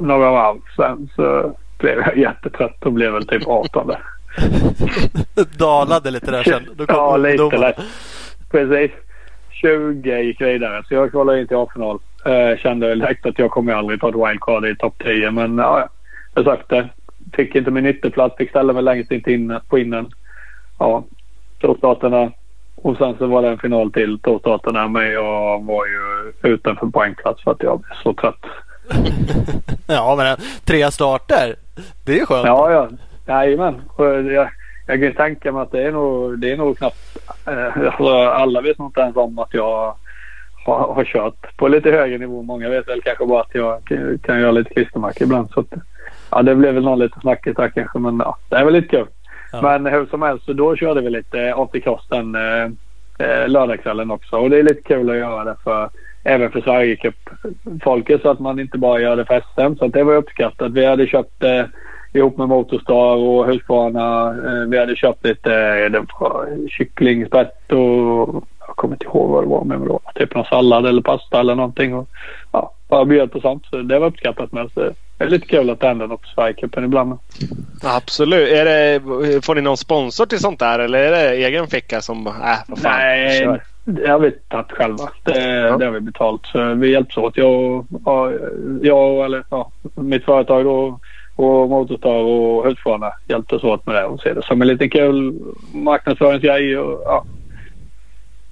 några 0.00 0.30
varv. 0.30 0.60
Sen 0.76 1.08
så 1.16 1.56
blev 1.78 1.98
jag 1.98 2.16
jättetrött 2.28 2.86
och 2.86 2.92
blev 2.92 3.12
väl 3.12 3.26
typ 3.26 3.46
18 3.46 3.86
där. 3.86 4.00
Dalade 5.58 6.10
lite 6.10 6.30
där 6.30 6.42
sen. 6.42 6.62
Då 6.74 6.86
kom 6.86 6.96
ja, 6.96 7.16
lite 7.16 7.58
lätt. 7.58 7.80
Precis. 8.50 8.90
20 9.50 10.20
gick 10.20 10.40
vidare. 10.40 10.82
Så 10.88 10.94
jag 10.94 11.10
kvalade 11.10 11.40
in 11.40 11.46
till 11.46 11.56
A-final. 11.56 11.98
Eh, 12.24 12.58
kände 12.58 12.88
väl 12.88 12.98
direkt 12.98 13.26
att 13.26 13.38
jag 13.38 13.50
kommer 13.50 13.72
aldrig 13.72 14.00
ta 14.00 14.08
ett 14.08 14.14
wildcard 14.14 14.66
i 14.66 14.76
topp 14.76 15.02
10. 15.04 15.30
Men 15.30 15.58
ja, 15.58 15.88
jag 16.34 16.44
sagt 16.44 16.68
det. 16.68 16.88
Fick 17.32 17.54
inte 17.54 17.70
min 17.70 17.86
ytterplats. 17.86 18.36
Fick 18.36 18.50
ställa 18.50 18.72
mig 18.72 18.82
längst 18.82 19.12
in 19.12 19.60
på 19.68 19.78
innen. 19.78 20.06
Ja, 20.80 21.04
torstarterna. 21.60 22.32
Och 22.76 22.96
sen 22.96 23.14
så 23.18 23.26
var 23.26 23.42
det 23.42 23.48
en 23.48 23.58
final 23.58 23.92
till 23.92 24.18
torstarterna. 24.18 24.88
Men 24.88 25.12
jag 25.12 25.64
var 25.64 25.86
ju 25.86 26.32
utanför 26.42 26.86
poängplats 26.86 27.42
för 27.42 27.50
att 27.50 27.62
jag 27.62 27.80
blev 27.80 27.96
så 28.02 28.14
trött. 28.14 28.44
Ja, 29.86 30.14
men 30.16 30.36
tre 30.64 30.90
starter. 30.90 31.54
Det 32.04 32.12
är 32.12 32.16
ju 32.16 32.26
skönt. 32.26 32.46
Ja, 32.46 32.70
ja. 32.72 32.88
Jajamän. 33.26 33.82
Jag 34.86 34.98
kan 34.98 35.00
ju 35.00 35.12
tänka 35.12 35.52
mig 35.52 35.62
att 35.62 35.72
det 35.72 35.82
är 35.82 35.92
nog, 35.92 36.38
det 36.38 36.52
är 36.52 36.56
nog 36.56 36.78
knappt... 36.78 37.16
Eh, 37.46 37.86
alltså, 37.86 38.08
alla 38.28 38.60
vet 38.60 38.78
nog 38.78 38.88
inte 38.88 39.00
ens 39.00 39.16
om 39.16 39.38
att 39.38 39.54
jag 39.54 39.94
har, 40.64 40.94
har 40.94 41.04
kört 41.04 41.56
på 41.56 41.68
lite 41.68 41.90
högre 41.90 42.18
nivå. 42.18 42.42
Många 42.42 42.68
vet 42.68 42.88
väl 42.88 43.02
kanske 43.02 43.26
bara 43.26 43.40
att 43.40 43.54
jag 43.54 43.84
kan, 43.84 44.18
kan 44.18 44.40
göra 44.40 44.50
lite 44.50 44.74
klistermärken 44.74 45.24
ibland. 45.24 45.50
Så 45.50 45.60
att, 45.60 45.72
ja, 46.30 46.42
det 46.42 46.54
blev 46.54 46.74
väl 46.74 46.84
någon 46.84 46.98
lite 46.98 47.20
snackigt 47.20 47.56
där 47.56 47.68
kanske. 47.68 47.98
Men 47.98 48.18
ja, 48.18 48.36
det 48.48 48.56
är 48.56 48.64
väl 48.64 48.74
lite 48.74 48.88
kul. 48.88 49.06
Ja. 49.52 49.62
Men 49.62 49.86
hur 49.86 50.06
som 50.06 50.22
helst, 50.22 50.44
så 50.44 50.52
då 50.52 50.76
körde 50.76 51.00
vi 51.00 51.10
lite 51.10 51.36
80-Cross 51.52 52.08
den 52.08 52.34
eh, 52.34 52.64
eh, 53.18 53.48
lördagskvällen 53.48 54.10
också. 54.10 54.36
Och 54.36 54.50
det 54.50 54.58
är 54.58 54.62
lite 54.62 54.82
kul 54.82 55.10
att 55.10 55.16
göra 55.16 55.44
det 55.44 55.56
för 55.64 55.90
även 56.24 56.50
för 56.50 56.60
Sverigecup-folket 56.60 58.22
så 58.22 58.30
att 58.30 58.40
man 58.40 58.60
inte 58.60 58.78
bara 58.78 59.00
gör 59.00 59.16
det 59.16 59.24
för 59.24 59.40
SM. 59.40 59.78
Så 59.78 59.84
att 59.84 59.92
det 59.92 60.04
var 60.04 60.14
uppskattat. 60.14 60.72
Vi 60.72 60.86
hade 60.86 61.06
köpt 61.06 61.42
eh, 61.42 61.64
ihop 62.12 62.38
med 62.38 62.48
Motorstar 62.48 63.16
och 63.16 63.46
Husqvarna. 63.46 64.28
Eh, 64.28 64.68
vi 64.68 64.78
hade 64.78 64.96
köpt 64.96 65.24
lite 65.24 65.54
eh, 65.54 66.02
kycklingspett 66.68 67.72
och 67.72 68.44
jag 68.66 68.76
kommer 68.76 68.94
inte 68.94 69.04
ihåg 69.04 69.30
vad 69.30 69.44
det 69.44 69.48
var 69.48 69.64
med. 69.64 69.98
Typ 70.14 70.34
någon 70.34 70.44
sallad 70.44 70.86
eller 70.86 71.02
pasta 71.02 71.40
eller 71.40 71.54
någonting. 71.54 71.94
Och, 71.94 72.08
ja, 72.52 72.72
bara 72.88 73.04
bjöd 73.04 73.32
på 73.32 73.40
sånt. 73.40 73.66
Så 73.66 73.76
det 73.76 73.98
var 73.98 74.06
uppskattat 74.06 74.52
med. 74.52 74.70
Så 74.74 74.90
det 75.20 75.26
är 75.26 75.30
lite 75.30 75.46
kul 75.46 75.70
att 75.70 75.80
det 75.80 75.86
händer 75.86 76.06
något 76.06 76.22
på 76.22 76.28
Sverigecupen 76.28 76.84
ibland. 76.84 77.18
Absolut. 77.82 78.48
Är 78.48 78.64
det, 78.64 79.00
får 79.44 79.54
ni 79.54 79.60
någon 79.60 79.76
sponsor 79.76 80.26
till 80.26 80.38
sånt 80.38 80.58
där 80.58 80.78
eller 80.78 80.98
är 80.98 81.10
det 81.10 81.36
egen 81.36 81.66
ficka 81.66 82.00
som... 82.00 82.26
Äh, 82.26 82.32
vad 82.68 82.78
fan. 82.78 82.92
Nej, 82.98 83.40
kör. 83.40 83.62
det 83.84 84.08
har 84.08 84.18
vi 84.18 84.30
tagit 84.30 84.72
själva. 84.72 85.08
Det, 85.24 85.44
Ja. 85.44 85.76
det 85.76 85.84
har 85.84 85.92
vi 85.92 86.00
betalt. 86.00 86.46
Så 86.46 86.74
vi 86.74 86.92
hjälps 86.92 87.16
åt. 87.16 87.36
Jag 87.36 87.50
och, 87.50 87.86
ja, 88.04 88.32
jag 88.82 89.16
och 89.16 89.24
eller, 89.24 89.44
ja, 89.50 89.70
mitt 89.94 90.24
företag 90.24 90.64
då, 90.64 90.98
och 91.36 91.68
Motorstar 91.68 92.14
och 92.14 92.64
Husqvarna 92.66 93.12
hjälptes 93.28 93.64
åt 93.64 93.86
med 93.86 93.94
det 93.94 94.04
och 94.04 94.20
ser 94.20 94.34
det 94.34 94.42
som 94.42 94.62
en 94.62 94.68
liten 94.68 94.90
kul 94.90 95.34
marknadsföringsgrej. 95.72 96.78
Och, 96.78 97.02
ja, 97.04 97.24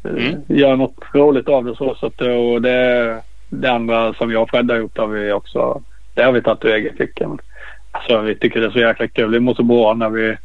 Mm. 0.04 0.40
Gör 0.48 0.76
något 0.76 0.96
roligt 1.14 1.48
av 1.48 1.64
det. 1.64 1.76
Så, 1.76 1.94
så 1.94 2.06
att, 2.06 2.20
och 2.20 2.62
det, 2.62 3.22
det 3.48 3.72
andra 3.72 4.14
som 4.14 4.32
jag 4.32 4.42
och 4.42 4.50
Fred 4.50 4.70
har 4.70 4.78
gjort 4.78 4.98
har 4.98 5.06
vi 5.06 5.32
också. 5.32 5.82
Det 6.18 6.24
har 6.24 6.32
vi 6.32 6.42
tagit 6.42 6.64
ur 6.64 6.74
egen 6.74 6.96
ficka. 6.96 7.28
Alltså, 7.92 8.20
vi 8.20 8.34
tycker 8.34 8.60
det 8.60 8.66
är 8.66 8.70
så 8.70 8.78
jäkla 8.78 9.08
kul. 9.08 9.30
Vi 9.30 9.40
mår 9.40 9.54
så 9.54 9.62
bra 9.62 9.94
när 9.94 10.08
vi, 10.08 10.36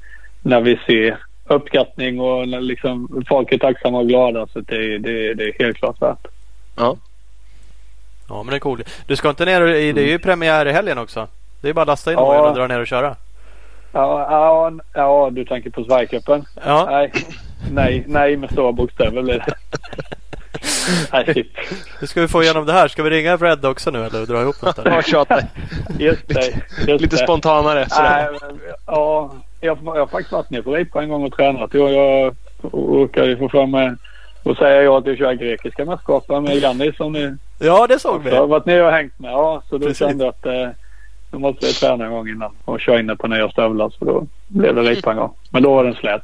när 0.42 0.62
vi 0.62 0.80
ser 0.86 1.18
uppskattning 1.46 2.20
och 2.20 2.48
när 2.48 2.62
liksom 2.62 3.24
folk 3.28 3.52
är 3.52 3.58
tacksamma 3.58 4.00
och 4.00 4.08
glada. 4.08 4.48
Så 4.48 4.60
det, 4.60 4.98
det, 4.98 5.34
det 5.34 5.44
är 5.44 5.54
helt 5.64 5.78
klart 5.78 6.02
värt. 6.02 6.28
Ja. 6.76 6.98
Ja, 8.30 8.44
men 8.44 8.52
det 8.52 8.58
är 8.58 8.60
coolt. 8.60 9.04
Du 9.08 9.16
ska 9.16 9.30
inte 9.30 9.46
ner 9.46 9.62
och, 9.62 9.68
Det 9.68 10.02
är 10.02 10.08
ju 10.08 10.20
premiär 10.20 10.66
i 10.66 10.72
helgen 10.72 10.98
också. 10.98 11.28
Det 11.62 11.70
är 11.70 11.74
bara 11.74 11.82
att 11.82 11.88
lasta 11.88 12.12
in 12.12 12.18
Ja. 12.18 12.50
och 12.50 12.56
dra 12.56 12.68
ner 12.68 12.80
och 12.80 12.88
köra. 12.88 13.16
Ja, 13.92 14.28
ja, 14.32 14.72
ja 14.94 15.30
du 15.32 15.46
tänker 15.46 15.70
på 15.70 15.84
Sverigecupen? 15.84 16.46
Ja, 16.66 16.88
Nej, 16.90 17.12
nej, 17.72 18.04
nej 18.08 18.38
med 18.38 18.52
stora 18.52 18.72
bokstäver 18.72 19.22
blir 19.22 19.34
det. 19.34 19.46
nej, 21.12 21.34
shit. 21.34 21.54
nu 22.02 22.08
ska 22.08 22.22
vi 22.22 22.28
få 22.28 22.44
igenom 22.44 22.66
det 22.66 22.74
här. 22.74 22.88
Ska 22.88 23.04
vi 23.04 23.10
ringa 23.10 23.38
Fred 23.38 23.66
också 23.66 23.92
nu 23.92 24.06
eller 24.06 24.26
dra 24.26 24.42
ihop 24.42 24.62
något? 24.62 24.80
Ja, 24.86 25.02
tjata. 25.02 25.40
Just 26.00 26.28
det. 26.28 26.42
Just 26.88 27.02
Lite 27.02 27.16
det. 27.16 27.24
spontanare. 27.24 27.88
Nej, 28.00 28.28
men, 28.42 28.60
ja, 28.88 29.34
jag, 29.62 29.78
jag 29.86 29.96
har 29.96 30.08
faktiskt 30.08 30.32
varit 30.32 30.50
nere 30.50 30.62
på 30.64 30.72
Ripa 30.76 31.04
en 31.04 31.10
gång 31.10 31.24
och 31.24 31.34
tränat. 31.34 31.74
Jag, 31.74 31.92
jag 31.94 32.36
råkade 32.72 33.38
få 33.38 33.50
för 33.50 33.66
mig 33.66 33.92
och 34.44 34.58
säga 34.58 34.84
ja 34.84 34.98
att 34.98 35.06
jag 35.08 35.18
kör 35.18 35.34
grekiska 35.34 35.86
mästerskapen 35.86 36.44
med 36.44 36.58
Janni 36.58 36.94
som 36.98 37.12
ni 37.14 37.36
Ja, 37.60 37.88
det 37.88 38.00
såg 38.00 38.24
vi. 38.24 38.30
också 38.30 38.40
har 38.40 38.48
varit 38.48 38.66
nere 38.66 38.86
och 38.86 38.92
hängt 38.92 39.20
med. 39.20 39.32
Ja, 39.32 39.64
så 39.70 39.78
då 39.78 39.86
Precis. 39.88 39.98
kände 39.98 40.24
jag 40.24 40.30
att 40.32 40.46
eh, 40.46 40.70
nu 41.32 41.40
måste 41.40 41.66
jag 41.66 41.76
träna 41.76 42.06
en 42.06 42.12
gång 42.12 42.30
innan 42.30 42.52
och 42.66 42.80
köra 42.80 43.00
inne 43.00 43.16
på 43.16 43.28
nya 43.28 43.50
stövlar. 43.50 43.90
Så 44.00 44.06
då 44.06 44.28
blev 44.48 44.76
det 44.76 44.82
Ripa 44.82 45.12
en 45.12 45.18
gång. 45.18 45.34
Men 45.52 45.64
då 45.64 45.76
var 45.76 45.84
den 45.84 45.94
slät 45.94 46.22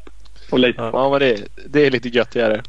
och 0.51 0.59
lite. 0.59 0.81
Ja. 0.81 0.89
Ja, 0.93 1.09
men 1.09 1.19
det, 1.19 1.37
det 1.67 1.85
är 1.85 1.91
lite 1.91 2.09
göttigare. 2.09 2.61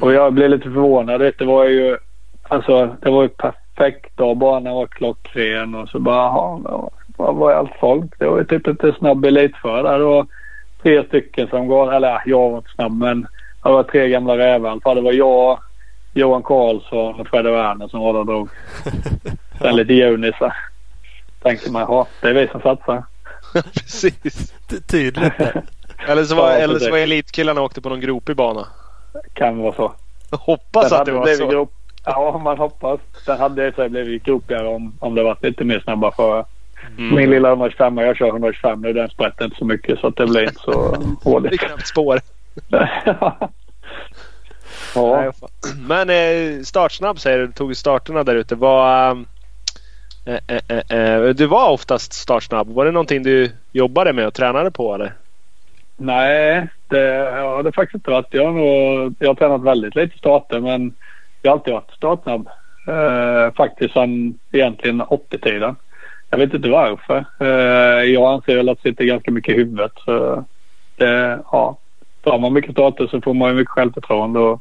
Och 0.00 0.12
jag 0.12 0.32
blev 0.32 0.50
lite 0.50 0.62
förvånad. 0.64 1.20
Det 1.20 1.44
var 1.44 1.64
ju 1.64 1.96
alltså 2.42 2.96
det 3.02 3.10
var 3.10 3.22
ju 3.22 3.28
perfekt 3.28 4.16
dag. 4.16 4.36
Banan 4.36 4.74
var 4.74 4.86
klockren 4.86 5.74
och 5.74 5.88
så 5.88 5.98
bara 5.98 6.16
jaha, 6.16 6.60
ja, 6.64 6.90
vad 7.16 7.36
var 7.36 7.52
allt 7.52 7.70
folk? 7.80 8.18
Det 8.18 8.26
var 8.26 8.38
ju 8.38 8.44
typ 8.44 8.66
inte 8.66 8.92
snabb 8.98 9.24
elitförare 9.24 9.82
där. 9.82 9.98
Det 9.98 10.04
var 10.04 10.26
tre 10.82 11.04
stycken 11.06 11.48
som 11.48 11.68
gav, 11.68 11.92
eller 11.92 12.08
ja, 12.08 12.22
jag 12.26 12.50
var 12.50 12.58
inte 12.58 12.70
snabb 12.74 12.92
men 12.98 13.22
det 13.62 13.68
var 13.70 13.82
tre 13.82 14.08
gamla 14.08 14.38
rävar. 14.38 14.94
Det 14.94 15.00
var 15.00 15.12
jag, 15.12 15.58
Johan 16.14 16.42
Karlsson 16.42 17.20
och 17.20 17.26
Fredde 17.28 17.50
Werner 17.50 17.88
som 17.88 18.00
var 18.00 18.12
där 18.12 18.20
och 18.20 18.26
drog. 18.26 18.48
Sen 19.60 19.76
lite 19.76 19.92
junisar. 19.94 20.56
Tänkte 21.42 21.72
man, 21.72 21.82
ja 21.82 22.06
det 22.22 22.28
är 22.28 22.34
vi 22.34 22.48
som 22.48 22.60
satsar. 22.60 23.04
Precis. 23.74 24.52
Ty- 24.70 24.80
Tydligt. 24.80 25.32
Eller 26.08 26.24
så 26.24 26.34
var, 26.34 26.50
Ja, 26.50 26.56
eller 26.56 26.78
så 26.78 26.90
var 26.90 26.98
elitkillarna 26.98 27.60
åkte 27.62 27.80
på 27.80 27.88
någon 27.88 28.00
gropig 28.00 28.36
bana. 28.36 28.66
Kan 29.32 29.58
vara 29.58 29.72
så. 29.74 29.92
Hoppas 30.30 30.88
Sen 30.88 31.00
att 31.00 31.06
det 31.06 31.12
var 31.12 31.26
så. 31.26 31.46
Grop... 31.48 31.72
Ja, 32.04 32.40
man 32.44 32.58
hoppas. 32.58 33.00
Sen 33.26 33.38
hade 33.38 33.70
det 33.70 33.88
blivit 33.88 34.24
gropigare 34.24 34.66
om, 34.66 34.92
om 34.98 35.14
det 35.14 35.22
varit 35.22 35.42
lite 35.42 35.64
mer 35.64 35.80
snabba 35.80 36.10
förare. 36.12 36.44
Mm. 36.98 37.14
Min 37.14 37.30
lilla 37.30 37.48
125 37.48 37.98
jag 37.98 38.16
kör 38.16 38.28
125 38.28 38.80
nu. 38.82 38.92
Den 38.92 39.08
sprätter 39.08 39.44
inte 39.44 39.56
så 39.56 39.64
mycket 39.64 39.98
så 39.98 40.06
att 40.06 40.16
det 40.16 40.26
blir 40.26 40.42
inte 40.42 40.60
så 40.60 40.96
Det 41.22 41.30
är 41.30 41.32
håligt. 41.32 41.60
knappt 41.60 41.86
spår. 41.86 42.20
ja. 44.94 45.32
Men 45.88 46.10
eh, 46.10 46.62
startsnabb 46.62 47.20
säger 47.20 47.38
du. 47.38 47.46
Du 47.46 47.52
tog 47.52 47.76
starterna 47.76 48.24
där 48.24 48.34
ute. 48.34 48.54
Vad, 48.54 49.10
eh, 50.24 50.38
eh, 50.46 50.60
eh, 50.68 50.98
eh, 50.98 51.22
du 51.22 51.46
var 51.46 51.70
oftast 51.70 52.12
startsnabb. 52.12 52.68
Var 52.68 52.84
det 52.84 52.90
någonting 52.90 53.22
du 53.22 53.52
jobbade 53.72 54.12
med 54.12 54.26
och 54.26 54.34
tränade 54.34 54.70
på 54.70 54.94
eller? 54.94 55.14
Nej, 55.96 56.68
det 56.90 57.14
jag 57.14 57.42
har 57.42 57.62
det 57.62 57.72
faktiskt 57.72 57.94
inte 57.94 58.10
varit. 58.10 58.26
Jag 58.30 58.44
har, 58.44 58.52
nog, 58.52 59.14
jag 59.18 59.28
har 59.28 59.34
tränat 59.34 59.62
väldigt 59.62 59.94
lite 59.94 60.18
starter 60.18 60.60
men 60.60 60.94
jag 61.42 61.50
har 61.50 61.56
alltid 61.58 61.74
varit 61.74 61.90
startsnabb. 61.96 62.48
Eh, 62.88 63.54
faktiskt 63.54 63.92
sedan 63.94 64.38
egentligen 64.52 65.02
80-tiden. 65.02 65.76
Jag 66.30 66.38
vet 66.38 66.54
inte 66.54 66.68
varför. 66.68 67.24
Eh, 67.40 68.04
jag 68.04 68.32
anser 68.32 68.56
väl 68.56 68.68
att 68.68 68.82
det 68.82 68.90
sitter 68.90 69.04
ganska 69.04 69.30
mycket 69.30 69.54
i 69.54 69.56
huvudet. 69.56 69.92
Så 70.04 70.44
det, 70.96 71.38
ja, 71.52 71.76
tar 72.22 72.38
man 72.38 72.52
mycket 72.52 72.72
starter 72.72 73.06
så 73.06 73.20
får 73.20 73.34
man 73.34 73.48
ju 73.50 73.54
mycket 73.54 73.70
självförtroende 73.70 74.38
och 74.40 74.60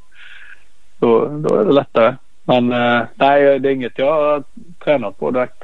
då, 1.00 1.26
då 1.28 1.56
är 1.56 1.66
det 1.66 1.72
lättare. 1.72 2.16
Men 2.44 2.72
eh, 2.74 3.02
nej, 3.16 3.60
det 3.60 3.70
är 3.70 3.74
inget 3.74 4.00
jag 4.00 4.14
har 4.14 4.44
tränat 4.84 5.20
på 5.20 5.32
direkt. 5.32 5.64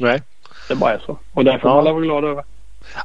Nej. 0.00 0.22
Det 0.68 0.74
bara 0.74 0.92
är 0.92 0.98
så. 1.06 1.18
Och 1.34 1.44
det 1.44 1.58
får 1.58 1.70
Ja. 1.70 1.74
man 1.74 1.84
väl 1.84 1.92
vara 1.94 2.02
glad 2.04 2.24
över. 2.24 2.44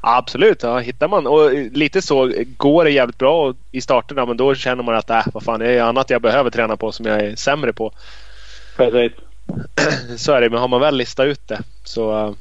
Absolut, 0.02 0.64
ja, 0.64 0.80
hittar 0.80 1.08
man 1.08 1.28
och 1.28 1.54
lite 1.54 2.02
så 2.02 2.34
går 2.58 2.84
det 2.84 2.92
jävligt 2.92 3.18
bra 3.18 3.54
i 3.72 3.82
starterna 3.82 4.26
men 4.26 4.38
då 4.38 4.56
känner 4.56 4.84
man 4.84 4.96
att 4.96 5.10
äh, 5.10 5.26
vad 5.34 5.44
fan 5.44 5.60
det 5.60 5.70
är 5.72 5.84
annat 5.84 6.10
jag 6.10 6.22
behöver 6.22 6.50
träna 6.50 6.78
på 6.78 6.92
som 6.92 7.06
jag 7.06 7.22
är 7.22 7.36
sämre 7.36 7.74
på. 7.74 7.92
Precis. 8.78 9.12
Så 10.18 10.32
är 10.34 10.42
det 10.42 10.50
men 10.50 10.60
har 10.60 10.68
man 10.68 10.82
väl 10.82 10.98
listat 10.98 11.26
ut 11.26 11.48
det 11.48 11.60
så, 11.84 12.20
eh, 12.20 12.34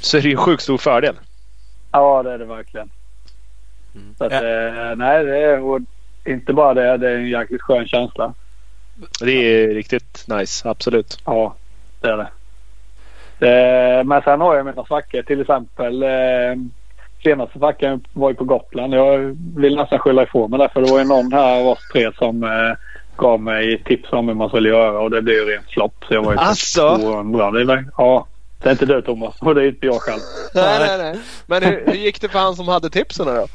så 0.00 0.16
är 0.16 0.22
det 0.22 0.28
ju 0.28 0.32
en 0.34 0.40
sjukt 0.40 0.62
stor 0.62 0.78
fördel. 0.78 1.14
Ja, 1.92 2.22
det 2.22 2.32
är 2.32 2.38
det 2.38 2.44
verkligen. 2.44 2.90
Mm. 3.94 4.14
Så 4.18 4.24
att, 4.24 4.32
Ja. 4.32 4.38
eh, 4.38 4.96
nej, 4.96 5.24
det 5.24 5.38
är 5.38 5.80
inte 6.24 6.52
bara 6.52 6.74
det. 6.74 6.96
Det 6.96 7.10
är 7.10 7.14
en 7.16 7.28
jäkligt 7.28 7.62
skön 7.62 7.88
känsla. 7.88 8.34
Det 9.20 9.32
är 9.32 9.68
riktigt 9.74 10.24
nice, 10.28 10.68
absolut. 10.68 11.18
Ja, 11.24 11.54
det 12.00 12.08
är 12.08 12.16
det. 12.16 12.28
Eh, 13.40 14.04
men 14.04 14.22
sen 14.22 14.40
har 14.40 14.56
jag 14.56 14.66
mina 14.66 14.84
svackor. 14.84 15.22
Till 15.22 15.40
exempel 15.40 16.02
eh, 16.02 16.08
senaste 17.22 17.58
svackan 17.58 18.04
var 18.12 18.30
ju 18.30 18.36
på 18.36 18.44
Gotland. 18.44 18.94
Jag 18.94 19.36
vill 19.56 19.76
nästan 19.76 19.98
skylla 19.98 20.22
ifrån 20.22 20.50
mig 20.50 20.58
där. 20.58 20.68
För 20.68 20.80
det 20.80 20.90
var 20.90 20.98
ju 20.98 21.04
någon 21.04 21.32
här 21.32 21.60
av 21.60 21.66
oss 21.66 21.88
tre 21.92 22.10
som 22.18 22.42
eh, 22.42 22.76
gav 23.16 23.40
mig 23.40 23.82
tips 23.84 24.12
om 24.12 24.28
hur 24.28 24.34
man 24.34 24.48
skulle 24.48 24.68
göra. 24.68 25.00
Och 25.00 25.10
det 25.10 25.22
blev 25.22 25.36
ju 25.36 25.44
rent 25.44 25.70
flopp. 25.70 26.04
Så 26.08 26.14
jag 26.14 26.22
var 26.22 26.32
ju 26.32 26.38
Asså? 26.38 26.98
200. 26.98 27.50
Det 27.50 27.60
är, 27.60 27.84
ja, 27.96 28.26
det 28.62 28.68
är 28.68 28.72
inte 28.72 28.86
du 28.86 29.02
Thomas. 29.02 29.34
Och 29.40 29.54
det 29.54 29.62
är 29.62 29.68
inte 29.68 29.86
jag 29.86 30.00
själv. 30.00 30.20
Nej, 30.54 30.78
nej, 30.78 30.98
nej. 30.98 31.20
Men 31.46 31.62
hur, 31.62 31.82
hur 31.86 31.94
gick 31.94 32.20
det 32.20 32.28
för 32.28 32.38
han 32.38 32.56
som 32.56 32.68
hade 32.68 32.90
tipsen 32.90 33.26
då? 33.26 33.46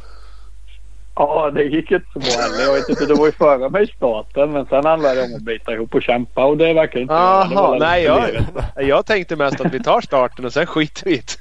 Ja, 1.16 1.52
det 1.54 1.64
gick 1.64 1.92
inte 1.92 2.06
så 2.14 2.20
bra 2.20 2.30
heller. 2.42 2.64
Jag 2.66 2.74
vet 2.74 2.90
inte, 2.90 3.06
du 3.06 3.14
var 3.16 3.26
ju 3.26 3.32
före 3.32 3.70
mig 3.70 3.84
i 3.84 3.88
starten. 3.88 4.52
Men 4.52 4.66
sen 4.66 4.86
handlade 4.86 5.16
det 5.16 5.24
om 5.26 5.36
att 5.36 5.42
bita 5.42 5.74
ihop 5.74 5.96
och 5.96 6.02
kämpa 6.02 6.46
och 6.46 6.58
det 6.58 6.74
verkar 6.74 7.00
inte. 7.00 7.14
Det 7.14 7.20
Jaha, 7.20 7.78
nej 7.80 8.04
jag, 8.04 8.30
jag 8.76 9.06
tänkte 9.06 9.36
mest 9.36 9.62
att 9.62 9.74
vi 9.74 9.84
tar 9.84 10.02
starten 10.02 10.46
och 10.46 10.54
sen 10.54 10.66
skiter 10.66 11.06
vi 11.06 11.14
i 11.14 11.18
det. 11.18 11.34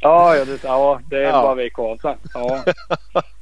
Ja, 0.00 0.36
ja, 0.36 0.44
det, 0.44 0.58
ja, 0.64 1.00
det 1.10 1.16
är 1.16 1.22
Ja. 1.22 1.42
bara 1.42 1.54
vi 1.54 1.70
kvar 1.70 1.98
sen. 2.02 2.14
Ja. 2.34 2.60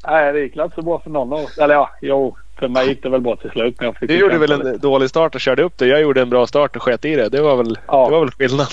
nej, 0.07 0.33
det 0.33 0.41
gick 0.41 0.57
inte 0.57 0.75
så 0.75 0.83
bra 0.83 0.99
för 1.01 1.11
någon 1.11 1.33
av 1.33 1.45
oss. 1.45 1.59
Eller 1.59 1.75
ja, 1.75 1.91
jo. 2.01 2.37
För 2.59 2.69
mig 2.69 2.89
gick 2.89 3.03
det 3.03 3.09
väl 3.09 3.21
bra 3.21 3.37
till 3.37 3.51
slut. 3.51 3.75
Men 3.79 3.87
jag 3.87 3.97
fick 3.97 4.09
Du 4.09 4.19
gjorde 4.19 4.39
väl 4.39 4.49
kämpa 4.49 4.65
lite. 4.65 4.75
en 4.77 4.81
dålig 4.81 5.09
start 5.11 5.35
och 5.35 5.41
körde 5.41 5.63
upp 5.63 5.79
det. 5.79 5.87
Jag 5.87 6.01
gjorde 6.01 6.23
en 6.23 6.31
bra 6.31 6.47
start 6.47 6.77
och 6.77 6.83
sket 6.83 7.05
i 7.05 7.17
det. 7.17 7.29
Det 7.29 7.41
var 7.43 7.57
väl, 7.57 7.79
Ja. 7.87 8.05
det 8.05 8.11
var 8.13 8.21
väl 8.21 8.31
skillnad. 8.31 8.67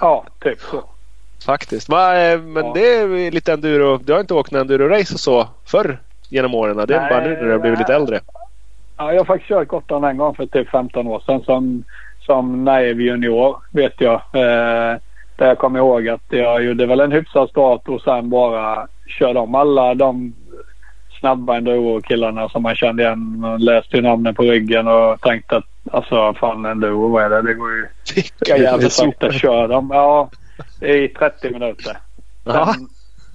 Ja, 0.00 0.24
typ 0.40 0.60
så. 0.60 0.84
Faktiskt. 1.46 1.88
Va, 1.88 2.18
eh, 2.18 2.40
men 2.40 2.64
Ja. 2.66 2.72
det 2.74 2.94
är 2.96 3.30
lite 3.30 3.52
enduro. 3.52 3.96
Du 4.04 4.12
har 4.12 4.20
inte 4.20 4.34
åkt 4.34 4.52
en 4.52 4.60
enduro-race 4.60 5.14
och 5.14 5.20
så 5.20 5.48
förr 5.66 5.98
genom 6.28 6.54
åren? 6.54 6.76
Det 6.88 6.94
är 6.94 7.00
Nej, 7.00 7.10
bara 7.10 7.20
nu 7.20 7.28
när 7.34 7.44
du 7.44 7.50
har 7.52 7.58
blivit 7.58 7.78
lite 7.78 7.94
äldre. 7.94 8.20
Ja, 8.96 9.12
jag 9.12 9.20
har 9.20 9.24
faktiskt 9.24 9.48
kört 9.48 9.68
Gotland 9.68 10.04
en 10.04 10.16
gång 10.16 10.34
för 10.34 10.46
typ 10.46 10.68
15 10.70 11.06
år 11.06 11.22
sedan 11.26 11.42
som, 11.44 11.84
som 12.26 12.64
naiv 12.64 13.00
junior 13.00 13.56
vet 13.70 14.00
jag. 14.00 14.14
Eh, 14.14 14.96
där 15.36 15.46
jag 15.46 15.58
kommer 15.58 15.78
ihåg 15.78 16.08
att 16.08 16.20
jag 16.28 16.64
gjorde 16.64 16.86
väl 16.86 17.00
en 17.00 17.12
hyfsad 17.12 17.48
start 17.48 17.88
och 17.88 18.00
sen 18.00 18.30
bara 18.30 18.86
körde 19.06 19.38
om 19.40 19.54
alla 19.54 19.94
de 19.94 20.34
snabba 21.20 21.56
enduro-killarna 21.56 22.48
som 22.48 22.62
man 22.62 22.76
kände 22.76 23.02
igen. 23.02 23.38
Man 23.40 23.60
läste 23.64 23.96
ju 23.96 24.02
namnen 24.02 24.34
på 24.34 24.42
ryggen 24.42 24.88
och 24.88 25.20
tänkte 25.20 25.56
att 25.56 25.64
alltså 25.92 26.34
fan 26.34 26.64
enduro 26.64 27.08
vad 27.08 27.22
är 27.24 27.30
det? 27.30 27.42
Det 27.42 27.54
går 27.54 27.70
ju 27.72 27.86
Vilka 28.14 28.56
jävla 28.56 28.88
sakta 28.90 29.32
kör 29.32 29.68
de. 29.68 29.90
Ja, 29.92 30.28
i 30.80 31.08
30 31.08 31.50
minuter. 31.50 31.96
Ja. 32.44 32.74
Sen 32.74 32.88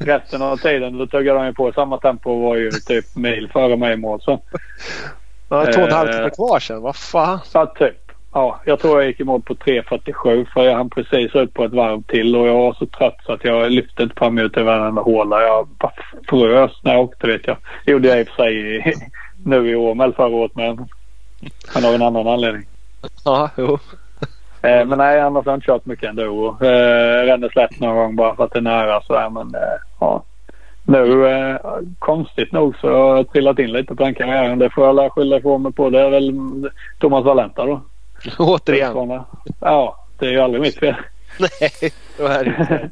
resten 0.08 0.42
av 0.42 0.58
tiden 0.58 0.98
då 0.98 1.08
tuggade 1.08 1.40
de 1.40 1.46
ju 1.46 1.54
på 1.54 1.72
samma 1.72 1.98
tempo 1.98 2.32
och 2.32 2.42
var 2.42 2.56
ju 2.56 2.72
typ 2.72 3.16
mil 3.16 3.50
före 3.54 3.78
mig 3.78 3.94
i 3.94 3.98
mål. 3.98 4.22
Så. 4.22 4.42
Ja, 5.50 5.66
två 5.66 5.82
och 5.82 5.88
en 5.88 5.94
halv 5.94 6.10
Eh. 6.10 6.16
timme 6.16 6.30
kvar 6.30 6.60
sen. 6.60 6.82
Vad 6.82 6.96
fan. 6.96 7.40
Ja, 7.54 7.66
typ. 7.66 8.12
Ja, 8.34 8.60
jag 8.66 8.80
tror 8.80 9.00
jag 9.02 9.08
gick 9.08 9.20
i 9.20 9.24
mål 9.24 9.42
på 9.42 9.56
3.47 9.56 10.46
för 10.54 10.64
jag 10.64 10.76
hann 10.76 10.90
precis 10.90 11.36
ut 11.36 11.54
på 11.54 11.64
ett 11.64 11.72
varv 11.74 12.04
till 12.04 12.36
och 12.36 12.48
jag 12.48 12.54
var 12.54 12.74
så 12.74 12.86
trött 12.86 13.18
så 13.26 13.34
att 13.34 13.44
jag 13.46 13.72
lyfte 13.72 14.04
ett 14.04 14.16
par 14.16 14.30
minuter 14.30 14.62
i 14.62 14.64
varenda 14.64 15.02
håla. 15.02 15.42
Jag 15.42 15.68
bara 15.68 15.92
frös 16.30 16.72
när 16.84 16.94
jag 16.94 17.02
åkte 17.04 17.28
vet 17.28 17.48
jag. 17.48 17.58
Det 17.86 17.92
gjorde 17.92 18.08
jag 18.08 18.20
i 18.20 18.24
och 18.24 18.28
för 18.28 18.36
sig 18.36 18.94
nu 19.46 19.70
i 19.72 19.76
år 19.76 19.96
med 19.96 20.16
förra 20.16 20.28
året 20.28 20.52
men 20.56 20.80
av 21.86 21.94
en 21.96 22.02
annan 22.02 22.28
anledning. 22.28 22.66
Ja, 23.26 23.50
jo. 23.58 23.80
Eh, 24.62 24.86
men 24.86 24.97
nej, 24.97 25.20
annars 25.22 25.45
har 25.45 25.51
jag 25.51 25.57
inte 25.57 25.66
kört 25.66 25.86
mycket 25.86 26.10
ändå. 26.10 26.57
Eh, 26.62 27.26
Rände 27.26 27.49
slätt 27.49 27.80
någon 27.80 27.95
gång 27.95 28.16
bara 28.16 28.36
för 28.36 28.43
att 28.43 28.51
det 28.51 28.60
är 28.60 28.62
nära 28.62 29.01
sådär 29.01 29.30
men 29.30 29.55
eh, 29.55 29.62
ja. 29.99 30.24
Nu 30.84 31.28
eh, 31.28 31.57
konstigt 31.99 32.51
nog 32.51 32.76
så 32.78 32.88
har 32.93 33.16
jag 33.18 33.32
trillat 33.32 33.60
in 33.60 33.72
lite 33.72 33.95
på 33.95 34.03
den 34.03 34.14
karriären. 34.16 34.60
Det 34.60 34.70
får 34.70 34.86
jag 34.86 34.95
la- 34.95 35.10
skylla 35.10 35.38
ifrån 35.38 35.62
mig 35.62 35.72
på. 35.72 35.89
Det 35.89 35.99
är 36.01 36.10
väl 36.10 36.34
Thomas 36.99 37.26
Valenta 37.26 37.66
då. 37.66 37.82
Återigen. 38.39 39.22
Ja, 39.60 40.05
det 40.20 40.26
är 40.26 40.32
ju 40.32 40.39
aldrig 40.39 40.62
mitt 40.62 40.80
fel. 40.80 40.95
Nej, 41.39 41.91
så 42.18 42.26
är 42.28 42.43
det 42.43 42.49
inte. 42.60 42.89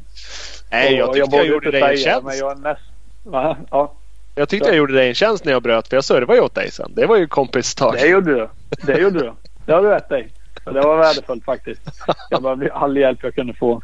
Nej, 0.72 0.95
jag 0.95 1.13
tyckte 1.13 1.20
jag, 1.20 1.30
borde 1.30 1.43
gjorde 1.43 1.72
dig 1.72 1.82
en 1.91 1.97
tjänst. 1.97 2.24
Men 2.26 2.38
jag 2.38 2.51
är 2.51 2.55
näst... 2.55 2.82
Va? 3.24 3.57
Ja, 3.72 3.93
Jag 4.36 4.49
tyckte 4.49 4.70
jag 4.70 4.78
gjorde 4.78 4.93
dig 4.93 5.07
en 5.07 5.15
tjänst 5.15 5.45
när 5.45 5.51
jag 5.51 5.63
bröt 5.63 5.88
för 5.88 5.97
jag 5.97 6.03
servade 6.03 6.39
ju 6.39 6.45
åt 6.45 6.55
dig 6.55 6.72
sen. 6.72 6.91
Det 6.95 7.05
var 7.05 7.18
ju 7.18 7.28
kompisstart. 7.28 7.93
det 7.99 8.07
gjorde 8.07 8.34
du. 8.34 8.47
Det 8.84 8.97
gjorde 8.99 9.20
du. 9.20 9.32
Det 9.65 9.74
har 9.74 9.82
du 9.82 9.89
rätt 9.89 10.11
i. 10.11 10.28
Och 10.68 10.74
det 10.74 10.82
var 10.82 10.97
värdefullt 10.97 11.45
faktiskt. 11.45 11.82
Jag 12.30 12.41
behövde 12.41 12.74
all 12.74 12.97
hjälp 12.97 13.20
jag 13.22 13.36
kunde 13.36 13.53
få. 13.53 13.82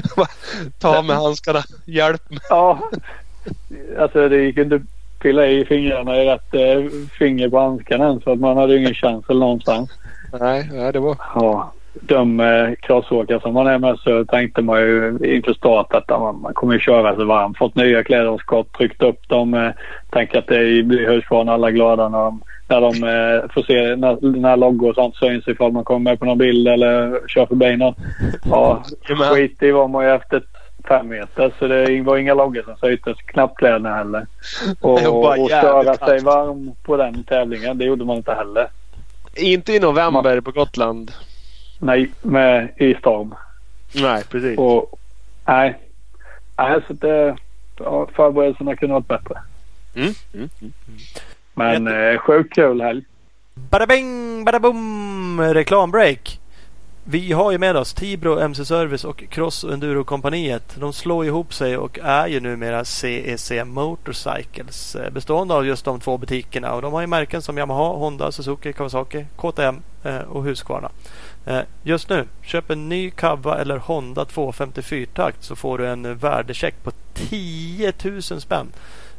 Ta 0.78 1.02
med 1.02 1.16
handskarna. 1.16 1.62
Hjälp 1.84 2.30
mig. 2.30 2.38
Ja, 2.48 2.90
alltså 3.98 4.28
det 4.28 4.36
gick 4.36 4.58
inte 4.58 4.74
att 4.74 4.82
pilla 5.20 5.46
i 5.46 5.64
fingrarna 5.64 6.16
i 6.16 6.26
rätt 6.26 6.54
eh, 6.54 6.90
finger 7.18 7.48
på 7.48 7.58
handsken 7.58 8.00
än 8.00 8.20
så 8.20 8.32
att 8.32 8.40
man 8.40 8.56
hade 8.56 8.76
ingen 8.76 8.94
känsel 8.94 9.38
någonstans. 9.38 9.90
Nej, 10.40 10.70
nej, 10.72 10.92
det 10.92 11.00
var... 11.00 11.16
Ja, 11.34 11.72
de 12.00 12.40
eh, 12.40 12.74
crossåkare 12.82 13.40
som 13.40 13.54
man 13.54 13.66
är 13.66 13.78
med 13.78 13.98
så 13.98 14.24
tänkte 14.24 14.62
man 14.62 14.80
ju 14.80 15.18
inför 15.24 15.54
start 15.54 15.94
att 15.94 16.08
man, 16.08 16.40
man 16.40 16.54
kommer 16.54 16.78
köra 16.78 17.16
sig 17.16 17.24
varm. 17.24 17.54
Fått 17.54 17.74
nya 17.74 18.04
kläder 18.04 18.28
och 18.28 18.40
skott, 18.40 18.72
tryckt 18.72 19.02
upp 19.02 19.28
dem. 19.28 19.54
Eh, 19.54 19.70
tänker 20.10 20.38
att 20.38 20.46
det 20.46 20.82
blir 20.82 21.08
Husqvarna 21.08 21.52
alla 21.52 21.70
glada 21.70 22.08
när 22.08 22.18
de, 22.18 22.42
när 22.68 22.80
de 22.80 22.86
eh, 22.86 23.52
får 23.54 23.62
se 23.62 23.96
när, 23.96 24.40
när 24.40 24.56
loggor 24.56 24.88
och 24.88 24.94
sånt 24.94 25.16
syns 25.16 25.48
ifall 25.48 25.72
man 25.72 25.84
kommer 25.84 26.10
med 26.10 26.18
på 26.18 26.24
någon 26.24 26.38
bild 26.38 26.68
eller 26.68 27.20
kör 27.28 27.46
förbi 27.46 27.76
någon. 27.76 27.94
Ja, 28.50 28.82
skit 29.02 29.62
i 29.62 29.70
var 29.70 29.88
man 29.88 30.04
ju 30.04 30.10
efter 30.10 30.42
fem 30.88 31.08
meter 31.08 31.52
så 31.58 31.66
det 31.66 32.00
var 32.02 32.16
inga 32.16 32.34
loggor 32.34 32.62
som 32.62 32.76
syntes. 32.76 33.16
Knappt 33.26 33.58
kläderna 33.58 33.94
heller. 33.94 34.26
Och, 34.80 34.92
och 35.38 35.50
köra 35.50 35.94
sig 35.94 36.20
varm 36.20 36.72
på 36.82 36.96
den 36.96 37.24
tävlingen 37.24 37.78
det 37.78 37.84
gjorde 37.84 38.04
man 38.04 38.16
inte 38.16 38.34
heller. 38.34 38.68
Inte 39.36 39.72
i 39.72 39.80
november 39.80 40.40
på 40.40 40.50
Gotland. 40.50 41.12
Nej, 41.78 42.10
med, 42.22 42.68
i 42.76 42.94
storm. 42.94 43.34
Nej, 43.94 44.24
precis. 44.30 44.58
Och, 44.58 44.98
nej. 45.46 45.78
Nej, 46.58 46.80
så 46.86 46.92
det, 46.92 47.36
ja, 47.78 48.08
förberedelserna 48.16 48.76
kunde 48.76 48.94
varit 48.94 49.08
bättre. 49.08 49.38
Mm. 49.94 50.14
Mm. 50.34 50.48
Men 51.56 51.86
eh, 51.88 52.18
sjukt 52.18 52.54
kul 52.54 52.80
helg. 52.80 53.04
Bada 53.70 53.86
bing, 53.86 54.44
bada 54.44 54.58
boom! 54.60 55.40
Reklambreak. 55.40 56.40
vi 57.08 57.32
har 57.32 57.52
ju 57.52 57.58
med 57.58 57.76
oss 57.76 57.94
Tibro 57.94 58.38
MC 58.38 58.64
Service 58.64 59.04
och 59.04 59.24
Cross 59.30 59.64
Enduro 59.64 60.04
kompaniet. 60.04 60.76
De 60.80 60.92
slår 60.92 61.26
ihop 61.26 61.54
sig 61.54 61.76
och 61.76 61.98
är 62.02 62.26
ju 62.26 62.40
numera 62.40 62.84
CEC 62.84 63.52
Motorcycles. 63.64 64.96
eh, 64.96 65.10
Bestående 65.10 65.54
av 65.54 65.66
just 65.66 65.84
de 65.84 66.00
två 66.00 66.18
butikerna. 66.18 66.72
Och 66.74 66.82
de 66.82 66.92
har 66.92 67.00
ju 67.00 67.06
märken 67.06 67.42
som 67.42 67.58
Yamaha, 67.58 67.88
Honda, 67.96 68.32
Suzuki, 68.32 68.72
Kawasaki, 68.72 69.24
KTM 69.36 69.76
eh, 70.04 70.18
och 70.18 70.44
Husqvarna. 70.44 70.90
Eh, 71.46 71.60
Just 71.82 72.08
nu, 72.10 72.24
köp 72.42 72.70
en 72.70 72.88
ny 72.88 73.10
Kawa 73.10 73.58
eller 73.58 73.78
Honda 73.78 74.24
254-takt 74.24 75.42
så 75.44 75.56
får 75.56 75.78
du 75.78 75.86
en 75.86 76.16
värdecheck 76.18 76.74
på 76.84 76.90
10 77.14 77.92
000 78.04 78.22
spänn. 78.22 78.66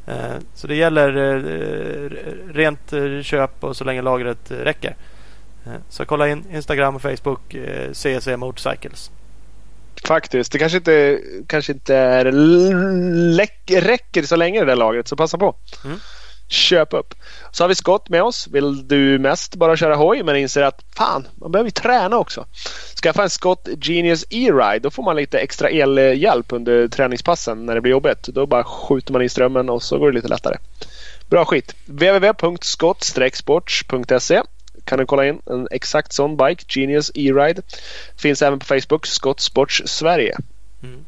Eh, 0.08 0.36
Så 0.54 0.68
det 0.68 0.76
gäller 0.76 1.18
eh, 1.18 2.54
rent 2.54 2.94
eh, 2.94 3.22
köp 3.22 3.64
och 3.64 3.78
så 3.78 3.84
länge 3.84 4.02
lagret 4.02 4.52
räcker. 4.52 4.96
Så 5.90 6.06
kolla 6.06 6.28
in 6.28 6.44
Instagram 6.54 6.96
och 6.96 7.02
Facebook 7.02 7.56
CC 7.92 8.38
Motorcycles. 8.38 9.12
Faktiskt. 10.08 10.52
Det 10.52 10.60
kanske 10.60 10.78
inte, 10.78 11.20
kanske 11.48 11.72
inte 11.74 11.96
är 11.96 12.26
räcker 13.82 14.24
så 14.24 14.36
länge 14.36 14.60
det 14.60 14.66
där 14.66 14.76
lagret, 14.76 15.08
så 15.08 15.16
passa 15.16 15.38
på. 15.38 15.56
Mm. 15.86 16.00
Köp 16.48 16.94
upp. 16.94 17.14
Så 17.52 17.64
har 17.64 17.70
vi 17.70 17.76
Scott 17.76 18.10
med 18.10 18.24
oss. 18.24 18.48
Vill 18.48 18.88
du 18.88 19.20
mest 19.20 19.56
bara 19.56 19.78
köra 19.78 19.96
hoj 19.96 20.24
men 20.24 20.36
inser 20.36 20.62
att 20.62 20.84
fan, 20.98 21.28
man 21.36 21.52
behöver 21.52 21.68
ju 21.68 21.72
träna 21.72 22.18
också. 22.18 22.46
Skaffa 23.04 23.24
en 23.24 23.30
Scott 23.30 23.68
Genius 23.82 24.26
E-Ride. 24.30 24.80
Då 24.80 24.90
får 24.90 25.04
man 25.04 25.16
lite 25.16 25.40
extra 25.40 25.70
elhjälp 25.70 26.54
under 26.54 26.88
träningspassen 26.88 27.66
när 27.66 27.76
det 27.76 27.82
blir 27.82 27.92
jobbigt. 27.92 28.22
Då 28.28 28.46
bara 28.46 28.64
skjuter 28.64 29.14
man 29.14 29.22
i 29.22 29.30
strömmen 29.30 29.70
och 29.70 29.84
så 29.84 29.98
går 29.98 30.12
det 30.12 30.16
lite 30.16 30.28
lättare. 30.28 30.58
Bra 31.30 31.46
skit. 31.46 31.76
www.scott-sports.se 31.86 34.42
kan 34.86 35.00
du 35.00 35.06
kolla 35.06 35.26
in 35.28 35.42
en 35.46 35.68
exakt 35.72 36.14
sån 36.14 36.38
bike, 36.38 36.64
Genius 36.68 37.12
E-Ride. 37.16 37.62
Finns 38.18 38.42
även 38.42 38.60
på 38.60 38.66
Facebook, 38.66 39.06
Scott 39.08 39.40
Sports 39.40 39.82
Sverige. 39.86 40.38
Mm. 40.84 41.06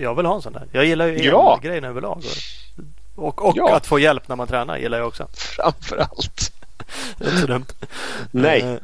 Jag 0.00 0.14
vill 0.14 0.26
ha 0.26 0.34
en 0.34 0.42
sån 0.42 0.52
där. 0.52 0.66
Jag 0.72 0.84
gillar 0.84 1.06
ju 1.06 1.18
Ja. 1.24 1.54
elgrejen 1.62 1.84
överlag. 1.84 2.22
Och, 3.16 3.44
och 3.48 3.52
Ja. 3.56 3.76
att 3.76 3.86
få 3.86 3.98
hjälp 3.98 4.28
när 4.28 4.36
man 4.36 4.48
tränar 4.48 4.76
gillar 4.78 4.98
jag 4.98 5.06
också. 5.08 5.26
Framför 5.32 5.96
allt. 5.96 6.52
Det 7.18 7.24
är 7.24 7.28
inte 7.28 7.40
så 7.40 7.46
dumt. 7.46 7.66
Nej. 8.30 8.60
Eh, 8.62 8.76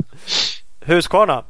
Husqvarna. 0.80 1.44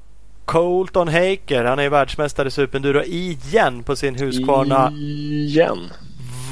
Colton 0.44 1.08
Haker. 1.08 1.64
Han 1.64 1.78
är 1.78 1.88
världsmästare 1.88 2.48
i 2.48 2.50
superenduro 2.50 3.02
igen 3.02 3.82
på 3.82 3.96
sin 3.96 4.14
Husqvarna. 4.14 4.90
Igen. 4.92 5.78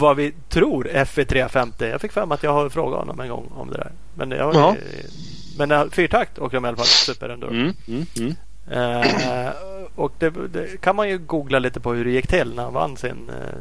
Vad 0.00 0.16
vi 0.16 0.32
tror 0.48 0.84
FE350. 0.92 1.88
Jag 1.90 2.00
fick 2.00 2.14
mig 2.14 2.24
att 2.30 2.42
jag 2.42 2.52
har 2.52 2.68
frågat 2.68 2.98
honom 2.98 3.20
en 3.20 3.28
gång 3.28 3.52
om 3.56 3.70
det 3.70 3.76
där. 3.76 3.92
Men 4.14 4.30
jag 4.30 4.54
Ja. 4.54 4.76
Men 5.58 5.90
fyrtakt 5.90 6.38
åker 6.38 6.56
de 6.56 6.64
i 6.64 6.68
alla 6.68 6.76
fall 6.76 6.86
superenduro. 6.86 7.50
Mm, 7.50 7.74
mm, 7.88 8.06
mm. 8.16 8.34
Eh, 8.70 9.52
och 9.94 10.12
det, 10.18 10.30
det 10.30 10.80
kan 10.80 10.96
man 10.96 11.08
ju 11.08 11.18
googla 11.18 11.58
lite 11.58 11.80
på 11.80 11.92
hur 11.92 12.04
det 12.04 12.10
gick 12.10 12.26
till 12.26 12.54
när 12.54 12.62
han 12.62 12.72
vann 12.72 12.96
sin 12.96 13.28
eh, 13.30 13.58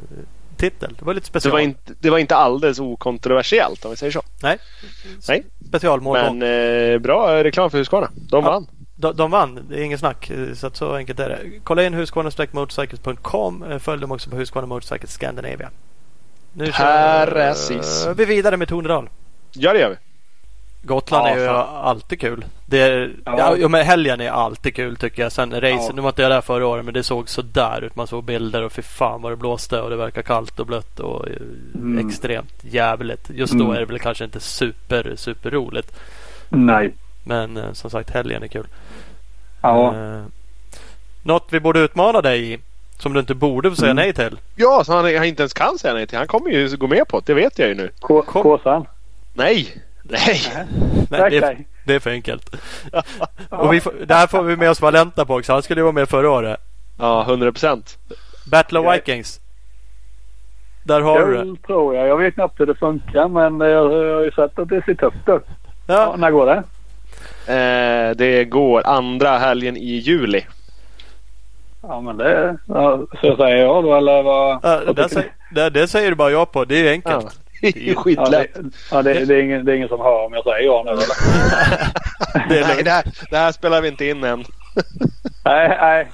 titel. 0.60 0.96
Det 1.00 1.06
var 1.06 1.14
lite 1.14 1.24
Det, 1.26 1.28
special. 1.28 1.52
var 1.52 1.60
inte, 1.60 1.94
det 2.00 2.10
var 2.10 2.18
inte 2.18 2.36
alldeles 2.36 2.80
okontroversiellt 2.80 3.86
om 3.86 3.92
vi 3.92 3.98
säger 3.98 4.12
så. 4.12 4.22
Nej. 4.44 4.58
Nej. 5.28 5.44
Specialmål. 5.68 6.18
Men 6.18 6.42
eh, 6.94 7.00
bra 7.00 7.44
reklam 7.44 7.70
för 7.72 7.78
Husqvarna. 7.78 8.10
De 8.16 8.44
Ja. 8.46 8.52
vann. 8.52 8.68
De, 8.96 9.16
de 9.16 9.32
vann, 9.32 9.60
det 9.70 9.76
är 9.80 9.82
inget 9.84 10.00
snack. 10.00 10.30
eh, 10.30 10.54
Så, 10.54 10.68
att 10.68 10.76
så 10.76 10.96
enkelt 10.96 11.20
är 11.20 11.30
det. 11.30 11.40
Kolla 11.64 11.84
in 11.84 11.94
husqvarna-motorcycles.com. 11.94 13.72
Eh, 13.72 13.78
Följ 13.80 14.02
dem 14.02 14.12
också 14.12 14.30
på 14.30 14.36
Husqvarna 14.38 14.68
Motorcycles 14.68 15.14
Scandinavia. 15.14 15.70
Nu 16.54 16.72
Precis. 16.72 18.08
vi 18.16 18.26
vidare 18.26 18.58
med 18.58 18.68
Tornedal. 18.68 19.10
Ja, 19.52 19.74
det 19.74 19.80
gör 19.80 19.90
vi. 19.90 19.96
Gotland 20.82 21.28
Ja, 21.28 21.32
är 21.34 21.40
ju 21.40 21.46
fan. 21.46 21.76
alltid 21.86 22.20
kul. 22.20 22.46
Det 22.66 22.80
är, 22.82 23.12
ja. 23.26 23.58
Ja. 23.58 23.68
Men 23.68 23.86
helgen 23.86 24.22
är 24.22 24.30
alltid 24.30 24.76
kul 24.76 24.96
tycker 24.96 25.22
jag. 25.24 25.32
Sen 25.32 25.52
racen, 25.62 25.78
Ja. 25.88 25.92
nu 25.96 26.02
var 26.02 26.10
inte 26.10 26.22
jag 26.22 26.32
där 26.32 26.42
förra 26.42 26.68
året 26.68 26.86
men 26.86 26.94
det 26.94 27.04
såg 27.04 27.30
så 27.30 27.42
där 27.42 27.82
ut. 27.84 27.96
Man 27.96 28.08
såg 28.08 28.24
bilder 28.24 28.64
och 28.64 28.72
fy 28.72 28.82
fan 28.82 29.22
vad 29.22 29.32
det 29.32 29.36
blåste 29.36 29.82
och 29.82 29.90
det 29.90 29.96
verkar 29.96 30.22
kallt 30.22 30.60
och 30.60 30.66
blött 30.66 31.00
och 31.00 31.28
eh, 31.28 31.34
Mm. 31.76 32.08
extremt 32.08 32.54
jävligt. 32.62 33.30
Just 33.30 33.54
då 33.54 33.64
Mm. 33.64 33.76
är 33.76 33.80
det 33.80 33.86
väl 33.86 34.00
kanske 34.00 34.24
inte 34.24 34.40
super, 34.40 35.14
super 35.16 35.52
roligt. 35.52 36.00
Nej. 36.50 36.92
Men 37.24 37.58
eh, 37.58 37.72
som 37.74 37.90
sagt 37.90 38.10
helgen 38.10 38.44
är 38.44 38.48
kul. 38.48 38.68
Ja. 39.62 39.96
Eh, 39.96 40.22
något 41.24 41.48
vi 41.50 41.60
borde 41.60 41.80
utmana 41.80 42.22
dig 42.22 42.54
i. 42.54 42.58
Som 43.00 43.14
du 43.14 43.20
inte 43.20 43.36
borde 43.36 43.70
få 43.70 43.76
säga 43.76 43.92
Mm. 43.92 44.04
nej 44.04 44.14
till. 44.14 44.40
Ja, 44.56 44.84
så 44.86 44.94
han, 44.94 45.16
han 45.16 45.24
inte 45.26 45.42
ens 45.44 45.54
kan 45.54 45.78
säga 45.78 45.94
nej 45.94 46.08
till. 46.08 46.18
Han 46.18 46.28
kommer 46.28 46.50
ju 46.50 46.78
gå 46.78 46.88
med 46.88 47.08
på 47.08 47.20
det. 47.20 47.26
Det 47.26 47.34
vet 47.34 47.60
jag 47.60 47.68
ju 47.70 47.76
nu. 47.76 47.90
K- 48.00 48.22
Kom. 48.22 48.44
Kåsan. 48.44 48.86
Nej! 49.34 49.82
Nej! 50.10 50.42
Nej, 51.10 51.30
det, 51.30 51.38
är, 51.38 51.58
det 51.86 51.96
är 51.96 52.00
för 52.00 52.10
enkelt. 52.10 52.56
och 53.50 53.74
vi 53.74 53.82
får, 53.82 53.94
det 54.06 54.14
här 54.14 54.28
får 54.28 54.44
vi 54.44 54.56
med 54.56 54.70
oss 54.70 54.82
Valenta 54.82 55.26
på 55.26 55.36
också. 55.36 55.54
Han 55.54 55.64
skulle 55.64 55.80
ju 55.80 55.84
vara 55.84 55.94
med 55.94 56.10
förra 56.10 56.32
året. 56.32 56.60
Ja, 57.00 57.22
100 57.22 57.52
procent. 57.52 57.98
Battle 58.52 58.80
of 58.80 58.96
Vikings. 58.96 59.40
Där 60.84 61.02
har 61.02 61.26
du 61.28 61.34
det. 61.44 61.62
Tror 61.68 61.96
jag. 61.96 62.08
Jag 62.08 62.18
vet 62.18 62.34
knappt 62.34 62.60
hur 62.60 62.66
det 62.66 62.76
funkar 62.76 63.28
men 63.28 63.60
jag, 63.70 63.90
har 63.90 64.24
ju 64.24 64.32
sett 64.32 64.60
att 64.60 64.70
det 64.70 64.82
ser 64.86 64.94
tufft 64.94 65.30
ut. 65.30 65.44
Ja. 65.88 65.94
Ja, 65.94 66.16
när 66.18 66.32
går 66.32 66.46
det? 66.46 66.64
Eh, 67.54 68.16
det 68.16 68.46
går 68.46 68.88
andra 68.88 69.30
helgen 69.38 69.78
i 69.78 69.96
juli. 69.96 70.46
Ja 71.82 72.02
men 72.02 72.18
det... 72.18 72.58
Ja, 72.68 73.00
så 73.22 73.36
säger 73.36 73.56
jag 73.58 73.84
då 73.84 73.96
eller 73.96 74.24
vad? 74.24 74.60
ja, 74.64 74.82
vad 74.86 74.96
det, 74.96 75.10
säger, 75.10 75.32
det, 75.52 75.70
det 75.70 75.88
säger 75.88 76.10
du 76.10 76.16
bara 76.16 76.32
ja 76.32 76.46
på. 76.46 76.66
Det 76.66 76.76
är 76.76 76.80
ju 76.80 76.86
Ja. 76.86 76.92
enkelt. 76.92 77.40
Det 77.62 77.68
är 77.68 77.80
ju 77.80 77.86
ni? 77.86 77.92
Ja, 77.94 78.00
skitlätt. 78.02 78.54
det, 78.54 78.62
ja 78.92 79.02
det, 79.02 79.26
det, 79.26 79.36
är 79.36 79.42
ingen, 79.44 79.66
det 79.66 79.72
är 79.72 79.76
ingen 79.76 79.88
som 79.90 80.00
hör 80.00 80.26
om 80.26 80.34
jag 80.34 80.44
säger 80.44 80.66
ja 80.66 80.84
nu 80.86 80.92
eller? 80.92 81.06
Det 82.50 82.68
Nej, 82.68 82.84
det 82.84 82.90
här, 82.92 83.04
det 83.32 83.38
här 83.38 83.52
spelar 83.52 83.82
vi 83.82 83.88
inte 83.88 84.06
in 84.06 84.24
än. 84.24 84.44
nej, 85.46 85.78
nej. 85.82 86.08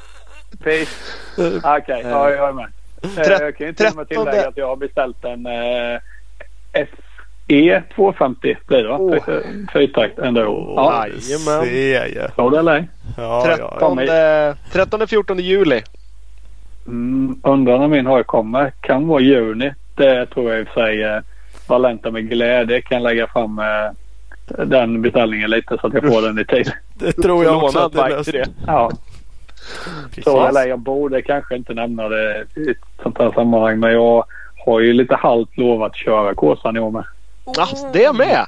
Peace. 0.63 0.95
Okej, 1.77 2.01
ja, 2.03 2.29
jag 2.31 2.49
är 2.49 2.53
med. 2.53 2.65
Eh, 3.03 3.09
Tret- 3.09 3.41
jag 3.41 3.57
kan 3.57 3.67
ju 3.67 3.73
till 3.73 3.85
och 3.87 3.95
med 3.95 4.09
tillägga 4.09 4.47
att 4.47 4.57
jag 4.57 4.67
har 4.67 4.75
beställt 4.75 5.23
en 5.25 5.45
eh, 5.45 5.99
SE 7.47 7.83
250 7.95 8.57
blir 8.67 8.83
det 8.83 8.89
va? 8.89 8.99
Fy- 9.25 9.65
Fyrtakt 9.73 10.19
ändå. 10.19 10.73
Ja, 10.75 11.01
Aj. 11.03 11.11
Jajamän. 11.11 11.65
ser 12.35 12.49
det 12.51 12.59
eller 12.59 12.75
ej? 12.75 12.87
Ja, 13.17 13.55
ja. 13.59 13.77
13, 14.71 14.99
13-14 14.99 15.41
juli. 15.41 15.83
Mm, 16.87 17.39
undrar 17.43 17.79
när 17.79 17.87
min 17.87 18.05
hoj 18.05 18.23
kommer. 18.23 18.73
Kan 18.81 19.07
vara 19.07 19.21
juni. 19.21 19.73
Det 19.95 20.25
tror 20.25 20.51
jag 20.51 20.59
i 20.59 20.63
och 20.63 20.67
för 20.67 20.73
sig 20.87 21.21
eh, 21.65 21.69
Valenta 21.69 22.11
med 22.11 22.29
glädje 22.29 22.81
kan 22.81 23.03
lägga 23.03 23.27
fram 23.27 23.59
eh, 23.59 24.65
den 24.65 25.01
beställningen 25.01 25.49
lite 25.49 25.77
så 25.81 25.87
att 25.87 25.93
jag 25.93 26.03
får 26.03 26.21
den 26.21 26.39
i 26.39 26.45
tid. 26.45 26.71
Det 26.93 27.11
tror 27.11 27.43
jag 27.43 27.63
också 27.63 27.79
att 27.79 27.93
det 27.93 28.31
det. 28.31 28.49
Ja, 28.67 28.91
så 30.23 30.47
eller 30.47 30.67
jag 30.67 30.79
borde 30.79 31.21
kanske 31.21 31.55
inte 31.55 31.73
nämna 31.73 32.09
det 32.09 32.45
i 32.55 32.69
ett 32.69 32.77
sånt 33.03 33.17
här 33.17 33.31
sammanhang 33.31 33.79
men 33.79 33.91
jag 33.93 34.25
har 34.65 34.79
ju 34.79 34.93
lite 34.93 35.15
halvt 35.15 35.57
lovat 35.57 35.91
att 35.91 35.97
köra 35.97 36.35
Kåsan 36.35 36.77
i 36.77 36.79
år 36.79 36.91
med. 36.91 37.05
Ja, 37.45 37.67
det 37.93 38.13
med! 38.13 38.45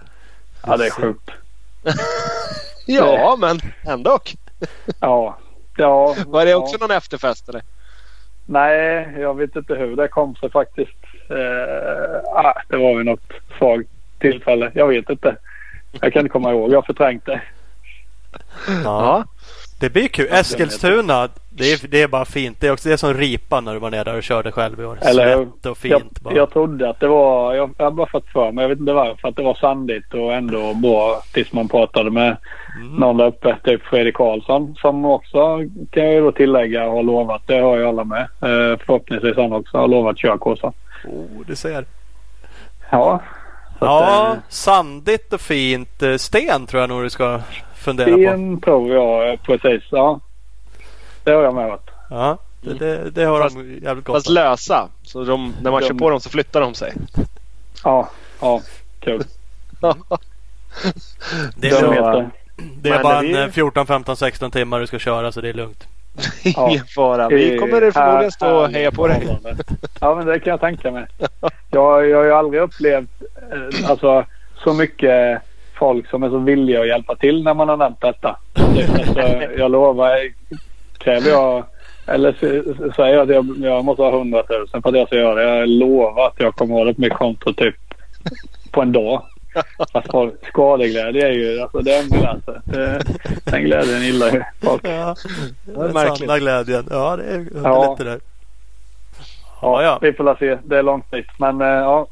Ja, 0.65 0.77
det 0.77 0.85
är 0.85 0.91
sjukt. 0.91 1.31
Ja, 2.89 3.37
men 3.39 3.59
ändå. 3.85 4.19
Ja. 4.99 5.37
Ja, 5.77 6.15
Var 6.27 6.45
det 6.45 6.51
ja. 6.51 6.57
också 6.57 6.77
någon 6.77 6.91
efterfest 6.91 7.49
eller? 7.49 7.61
Nej, 8.45 9.07
jag 9.17 9.37
vet 9.37 9.55
inte 9.55 9.73
hur 9.73 9.95
det 9.95 10.07
kom 10.07 10.35
sig 10.35 10.51
faktiskt. 10.51 10.97
Eh, 11.29 12.29
ah, 12.35 12.53
det 12.69 12.77
var 12.77 12.89
ju 12.97 13.03
något 13.03 13.31
svagt 13.57 13.89
tillfälle. 14.19 14.71
Jag 14.73 14.87
vet 14.87 15.09
inte. 15.09 15.35
Jag 16.01 16.13
kan 16.13 16.19
inte 16.19 16.29
komma 16.31 16.51
ihåg. 16.51 16.71
Jag 16.71 16.77
har 16.77 16.81
förträngt 16.81 17.25
det. 17.25 17.41
Ja. 18.83 19.23
Det 19.79 19.89
blir 19.89 20.07
kul. 20.07 20.27
Eskilstuna. 20.31 21.29
Det 21.49 21.71
är, 21.73 21.87
det 21.87 22.01
är 22.01 22.07
bara 22.07 22.25
fint. 22.25 22.57
Det 22.61 22.67
är 22.67 22.71
också 22.73 22.89
det 22.89 22.93
är 22.93 22.97
som 22.97 23.13
ripa 23.13 23.61
när 23.61 23.73
du 23.73 23.79
var 23.79 23.91
nere 23.91 24.03
där 24.03 24.17
och 24.17 24.23
körde 24.23 24.51
själv 24.51 24.81
i 24.81 24.85
år. 24.85 24.97
Eller- 25.01 25.35
Svett 25.35 25.65
och 25.65 25.77
fint 25.77 25.91
Jag, 25.91 26.01
bara. 26.21 26.35
jag 26.35 26.49
trodde 26.49 26.89
att 26.89 26.99
det 26.99 27.07
var... 27.07 27.53
Jag, 27.55 27.69
jag 27.77 27.85
har 27.85 27.91
bara 27.91 28.07
fått 28.09 28.27
för 28.29 28.51
mig. 28.51 28.61
Jag 28.63 28.69
vet 28.69 28.79
inte 28.79 28.93
varför. 28.93 29.27
Att 29.27 29.35
det 29.35 29.43
var 29.43 29.53
sandigt 29.55 30.13
och 30.13 30.33
ändå 30.33 30.73
bra 30.73 31.21
tills 31.33 31.53
man 31.53 31.67
pratade 31.67 32.11
med 32.11 32.37
Mm. 32.81 32.95
någon 32.95 33.17
där 33.17 33.25
uppe. 33.25 33.57
Typ 33.63 33.83
Fredrik 33.83 34.15
Karlsson 34.15 34.75
som 34.81 35.05
också 35.05 35.57
kan 35.91 36.03
jag 36.03 36.13
ju 36.13 36.21
då 36.21 36.31
tillägga 36.31 36.89
har 36.89 37.03
lovat. 37.03 37.41
Det 37.47 37.59
har 37.59 37.77
ju 37.77 37.85
alla 37.87 38.03
med. 38.03 38.21
Eh, 38.21 38.77
förhoppningsvis 38.85 39.37
han 39.37 39.53
också 39.53 39.77
har 39.77 39.87
lovat 39.87 40.39
Kåsan. 40.39 40.73
Oh, 41.05 41.45
du 41.47 41.55
ser. 41.55 41.85
Ja. 42.91 43.21
Ja, 43.79 44.31
eh, 44.33 44.39
sandigt 44.49 45.33
och 45.33 45.41
fint. 45.41 46.03
Eh, 46.03 46.15
Sten 46.17 46.65
tror 46.67 46.79
jag 46.81 46.89
nog 46.89 47.03
du 47.03 47.09
ska 47.09 47.41
fundera 47.75 48.07
på. 48.07 48.13
Sten 48.13 48.61
tror 48.61 48.93
jag 48.93 49.29
eh, 49.33 49.39
precis. 49.39 49.83
Ja. 49.91 50.19
Det 51.23 51.31
har 51.31 51.43
jag 51.43 51.55
med 51.55 51.67
varit. 51.69 51.89
Ja, 52.09 52.37
det, 52.61 52.73
det, 52.73 53.09
det 53.11 53.23
har 53.23 53.41
Fast- 53.41 53.55
de 53.55 53.79
jävligt 53.83 54.05
gott 54.05 54.15
Fast 54.15 54.29
lösa. 54.29 54.89
Så 55.03 55.23
de, 55.23 55.53
när 55.61 55.71
man 55.71 55.81
De- 55.81 55.87
kör 55.87 55.95
på 55.95 56.09
dem 56.09 56.19
så 56.19 56.29
flyttar 56.29 56.61
de 56.61 56.73
sig. 56.73 56.93
Ja. 57.83 58.09
Ja. 58.41 58.61
Kul. 58.99 59.23
Det 61.55 61.67
De 61.69 61.75
är, 61.75 61.79
Så- 61.79 61.91
heter. 61.91 62.29
det 62.81 62.89
är 62.89 63.03
bara 63.03 63.19
en 63.19 63.35
eh, 63.35 63.47
14, 63.47 63.87
15, 63.87 64.17
16 64.17 64.51
timmar 64.51 64.79
du 64.79 64.87
ska 64.87 64.99
köra 64.99 65.31
så 65.31 65.41
det 65.41 65.49
är 65.49 65.53
lugnt. 65.53 65.87
Ingen 66.43 66.85
fara. 66.95 67.29
Vi 67.29 67.57
kommer 67.57 67.91
förmodligen 67.91 68.31
stå 68.31 68.55
och 68.55 68.69
heja 68.69 68.91
på 68.91 69.07
dig. 69.07 69.37
Ja 70.01 70.15
men 70.15 70.25
det 70.25 70.39
kan 70.39 70.51
jag 70.51 70.59
tänka 70.59 70.91
mig. 70.91 71.05
Jag, 71.71 72.09
jag 72.09 72.17
har 72.17 72.23
ju 72.23 72.31
aldrig 72.31 72.61
upplevt 72.61 73.09
eh, 73.51 73.89
alltså, 73.89 74.25
så 74.63 74.73
mycket 74.73 75.41
folk 75.79 76.09
som 76.09 76.23
är 76.23 76.29
så 76.29 76.37
villiga 76.37 76.81
att 76.81 76.87
hjälpa 76.87 77.15
till 77.15 77.43
när 77.43 77.53
man 77.53 77.69
har 77.69 77.77
nämnt 77.77 78.01
detta. 78.01 78.37
Alltså, 78.53 79.21
jag 79.57 79.71
lovar 79.71 80.11
kräver 80.97 81.29
jag 81.29 81.63
eller 82.07 82.33
säger 82.95 83.13
jag 83.13 83.21
att 83.21 83.35
jag, 83.35 83.57
jag 83.57 83.85
måste 83.85 84.03
ha 84.03 84.17
100 84.17 84.43
000 84.49 84.67
för 84.81 84.89
att 84.89 84.95
jag 84.95 85.07
ska 85.07 85.15
göra 85.15 85.35
det. 85.35 85.57
Jag 85.57 85.69
lovar 85.69 86.27
att 86.27 86.39
jag 86.39 86.55
kommer 86.55 86.75
ha 86.75 86.83
det 86.83 86.93
på 86.93 87.01
mitt 87.01 87.13
konto 87.13 87.53
typ 87.53 87.75
på 88.71 88.81
en 88.81 88.91
dag. 88.91 89.21
Folk- 90.11 90.47
skadeglädje 90.47 91.27
är 91.27 91.31
ju, 91.31 91.59
alltså 91.61 91.79
det 91.79 91.93
är 91.95 92.01
en 92.03 92.09
glädje. 92.09 92.61
Det, 92.65 93.01
den 93.43 93.63
glädjen 93.63 94.01
gillar 94.01 94.31
ju 94.31 94.43
folk. 94.61 94.81
Ja, 94.87 95.15
den 95.65 95.93
sanna 96.17 96.39
glädjen. 96.39 96.87
Ja, 96.89 97.15
det 97.17 97.23
är 97.23 97.45
Ja. 97.63 97.91
lite 97.91 98.03
där. 98.03 98.19
Ja, 99.61 99.83
ja. 99.83 99.99
Vi 100.01 100.13
får 100.13 100.23
la 100.23 100.35
se. 100.37 100.57
Det 100.63 100.77
är 100.77 100.83
långt 100.83 101.11
dit. 101.11 101.25
Men 101.39 101.61
eh, 101.61 101.67
ja. 101.67 102.07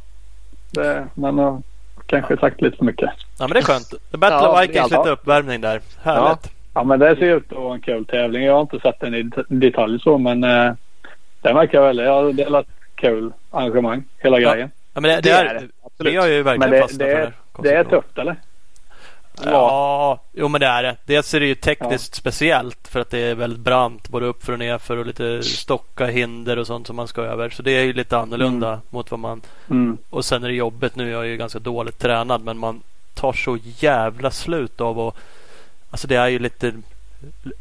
Det, 0.71 1.07
man 1.13 1.37
har 1.39 1.61
kanske 2.05 2.37
sagt 2.37 2.61
lite 2.61 2.77
för 2.77 2.85
mycket. 2.85 3.09
ja, 3.39 3.47
men 3.47 3.49
det 3.49 3.59
är 3.59 3.63
skönt. 3.63 3.89
The 4.11 4.17
Battle 4.17 4.37
Ja, 4.37 4.53
of 4.53 4.61
Vikings, 4.69 4.91
ja. 4.91 4.97
lite 4.97 5.09
uppvärmning 5.11 5.61
där. 5.61 5.81
Härligt. 6.03 6.51
Ja 6.73 6.83
men 6.83 6.99
det 6.99 7.15
ser 7.15 7.35
ut 7.37 7.51
att 7.51 7.57
vara 7.57 7.73
en 7.73 7.81
kul 7.81 8.05
tävling. 8.05 8.43
Jag 8.43 8.53
har 8.53 8.61
inte 8.61 8.79
sett 8.79 8.99
den 8.99 9.15
i 9.15 9.23
det- 9.23 9.45
detalj 9.47 9.99
så 9.99 10.17
men 10.17 10.43
eh, 10.43 10.73
den 11.41 11.55
verkar 11.55 11.81
väldigt, 11.81 12.05
ja 12.05 12.21
det 12.21 12.43
är 12.43 12.59
ett 12.59 12.67
kul 12.95 13.33
arrangemang. 13.51 14.03
Hela 14.17 14.39
Ja, 14.39 14.51
grejen. 14.53 14.71
Ja, 14.95 15.01
men 15.01 15.11
det, 15.11 15.15
det, 15.15 15.21
Det 15.21 15.29
är, 15.31 15.45
är 15.45 15.53
det, 15.53 15.59
vi 15.59 15.71
absolut. 15.83 16.19
har 16.19 16.27
ju 16.27 16.43
verkligen 16.43 16.59
Men 16.59 16.71
det, 16.71 16.81
fastnat 16.81 16.99
det, 16.99 17.05
för 17.05 17.21
är, 17.21 17.33
det. 17.57 17.69
det 17.69 17.75
är 17.75 17.83
tufft 17.83 18.17
eller? 18.17 18.35
Ja, 19.43 20.21
jo 20.33 20.47
men 20.47 20.61
det 20.61 20.67
är 20.67 20.83
det. 20.83 20.95
Dels 21.05 21.33
är 21.33 21.39
det 21.39 21.45
ju 21.45 21.55
tekniskt 21.55 22.15
speciellt 22.15 22.87
för 22.87 22.99
att 22.99 23.09
det 23.09 23.19
är 23.19 23.35
väldigt 23.35 23.59
brant 23.59 24.09
både 24.09 24.25
uppför 24.25 24.53
och 24.53 24.59
nerför 24.59 24.97
och 24.97 25.05
lite 25.05 25.43
stocka, 25.43 26.05
hinder 26.05 26.57
och 26.59 26.67
sånt 26.67 26.87
som 26.87 26.95
man 26.95 27.07
ska 27.07 27.21
över. 27.21 27.49
Så 27.49 27.63
det 27.63 27.71
är 27.71 27.83
ju 27.83 27.93
lite 27.93 28.17
annorlunda 28.17 28.81
mot 28.89 29.11
vad 29.11 29.19
man... 29.19 29.41
Mm. 29.69 29.97
Och 30.09 30.25
sen 30.25 30.43
är 30.43 30.47
det 30.47 30.53
jobbigt. 30.53 30.95
Nu 30.95 31.07
är 31.07 31.11
jag 31.11 31.27
ju 31.27 31.37
ganska 31.37 31.59
dåligt 31.59 31.99
tränad 31.99 32.41
men 32.43 32.57
man 32.57 32.81
tar 33.13 33.33
så 33.33 33.57
jävla 33.79 34.31
slut 34.31 34.81
av 34.81 34.99
att... 34.99 35.15
Alltså 35.91 36.07
det 36.07 36.15
är 36.15 36.27
ju 36.27 36.39
lite 36.39 36.73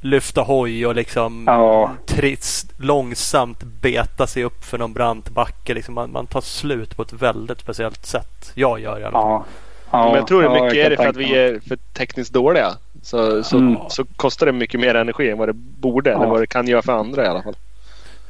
lyfta 0.00 0.40
hoj 0.40 0.86
och 0.86 0.94
liksom 0.94 1.44
Ja. 1.46 1.90
trist, 2.06 2.72
långsamt 2.76 3.62
beta 3.62 4.26
sig 4.26 4.44
upp 4.44 4.64
för 4.64 4.78
någon 4.78 4.92
brant 4.92 5.28
backe. 5.30 5.74
Liksom 5.74 5.94
man, 5.94 6.12
man 6.12 6.26
tar 6.26 6.40
slut 6.40 6.96
på 6.96 7.02
ett 7.02 7.12
väldigt 7.12 7.60
speciellt 7.60 8.06
sätt. 8.06 8.52
Jag 8.54 8.80
gör 8.80 9.00
i 9.00 9.04
alla 9.04 9.12
fall. 9.12 9.22
Ja. 9.30 9.44
ja. 9.90 10.04
Men 10.06 10.14
jag 10.14 10.26
tror 10.26 10.42
det 10.42 10.48
ja, 10.48 10.64
mycket 10.64 10.76
jag 10.78 10.86
är 10.86 10.90
det 10.90 10.96
för 10.96 11.06
att 11.06 11.16
vi 11.16 11.34
är 11.38 11.60
för 11.68 11.76
tekniskt 11.76 12.32
dåliga. 12.32 12.68
Så, 13.02 13.42
så, 13.44 13.56
Mm. 13.58 13.76
så 13.88 14.04
kostar 14.16 14.46
det 14.46 14.52
mycket 14.52 14.80
mer 14.80 14.94
energi 14.94 15.30
än 15.30 15.38
vad 15.38 15.48
det 15.48 15.52
borde. 15.80 16.10
Ja. 16.10 16.16
Eller 16.16 16.26
vad 16.26 16.40
det 16.40 16.46
kan 16.46 16.66
göra 16.68 16.82
för 16.82 16.92
andra 16.92 17.24
i 17.24 17.28
alla 17.28 17.42
fall. 17.42 17.56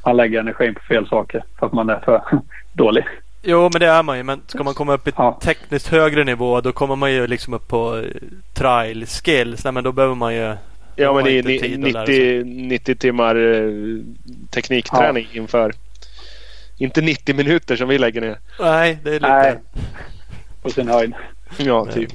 Man 0.05 0.17
lägger 0.17 0.39
energin 0.39 0.73
på 0.75 0.81
fel 0.81 1.07
saker 1.07 1.43
för 1.59 1.65
att 1.65 1.73
man 1.73 1.89
är 1.89 1.99
för 1.99 2.21
dålig. 2.73 3.05
Jo 3.47 3.61
men 3.73 3.79
det 3.79 3.87
är 3.87 4.03
man 4.03 4.17
ju. 4.17 4.23
Men 4.23 4.41
ska 4.47 4.63
man 4.63 4.73
komma 4.73 4.93
upp 4.93 5.07
i 5.07 5.11
Ja. 5.17 5.39
tekniskt 5.41 5.87
högre 5.87 6.23
nivå 6.23 6.61
då 6.61 6.71
kommer 6.71 6.95
man 6.95 7.11
ju 7.11 7.27
liksom 7.27 7.53
upp 7.53 7.67
på 7.67 8.03
trial 8.53 9.05
skills. 9.05 9.63
Nej 9.63 9.73
men 9.73 9.83
då 9.83 9.91
behöver 9.91 10.15
man 10.15 10.35
ju 10.35 10.55
Ja 10.95 11.13
men 11.13 11.23
det 11.23 11.31
är 11.31 11.37
inte 11.37 11.49
ni- 11.49 11.59
tid 11.59 11.85
att 11.85 11.91
lära 11.93 12.05
sig. 12.05 12.43
90, 12.43 12.67
90 12.67 12.95
timmar 12.95 13.35
eh, 13.35 13.71
teknikträning 14.51 15.27
inför. 15.33 15.73
Inte 16.77 17.01
90 17.01 17.35
minuter 17.35 17.75
som 17.75 17.87
vi 17.89 17.97
lägger 17.97 18.21
ner. 18.21 18.37
Nej 18.59 18.97
det 19.03 19.09
är 19.09 19.13
lite 19.13 19.27
Nej. 19.29 19.55
På 20.61 20.69
sin 20.69 20.87
höjd. 20.87 21.13
Ja, 21.57 21.85
typ. 21.85 22.11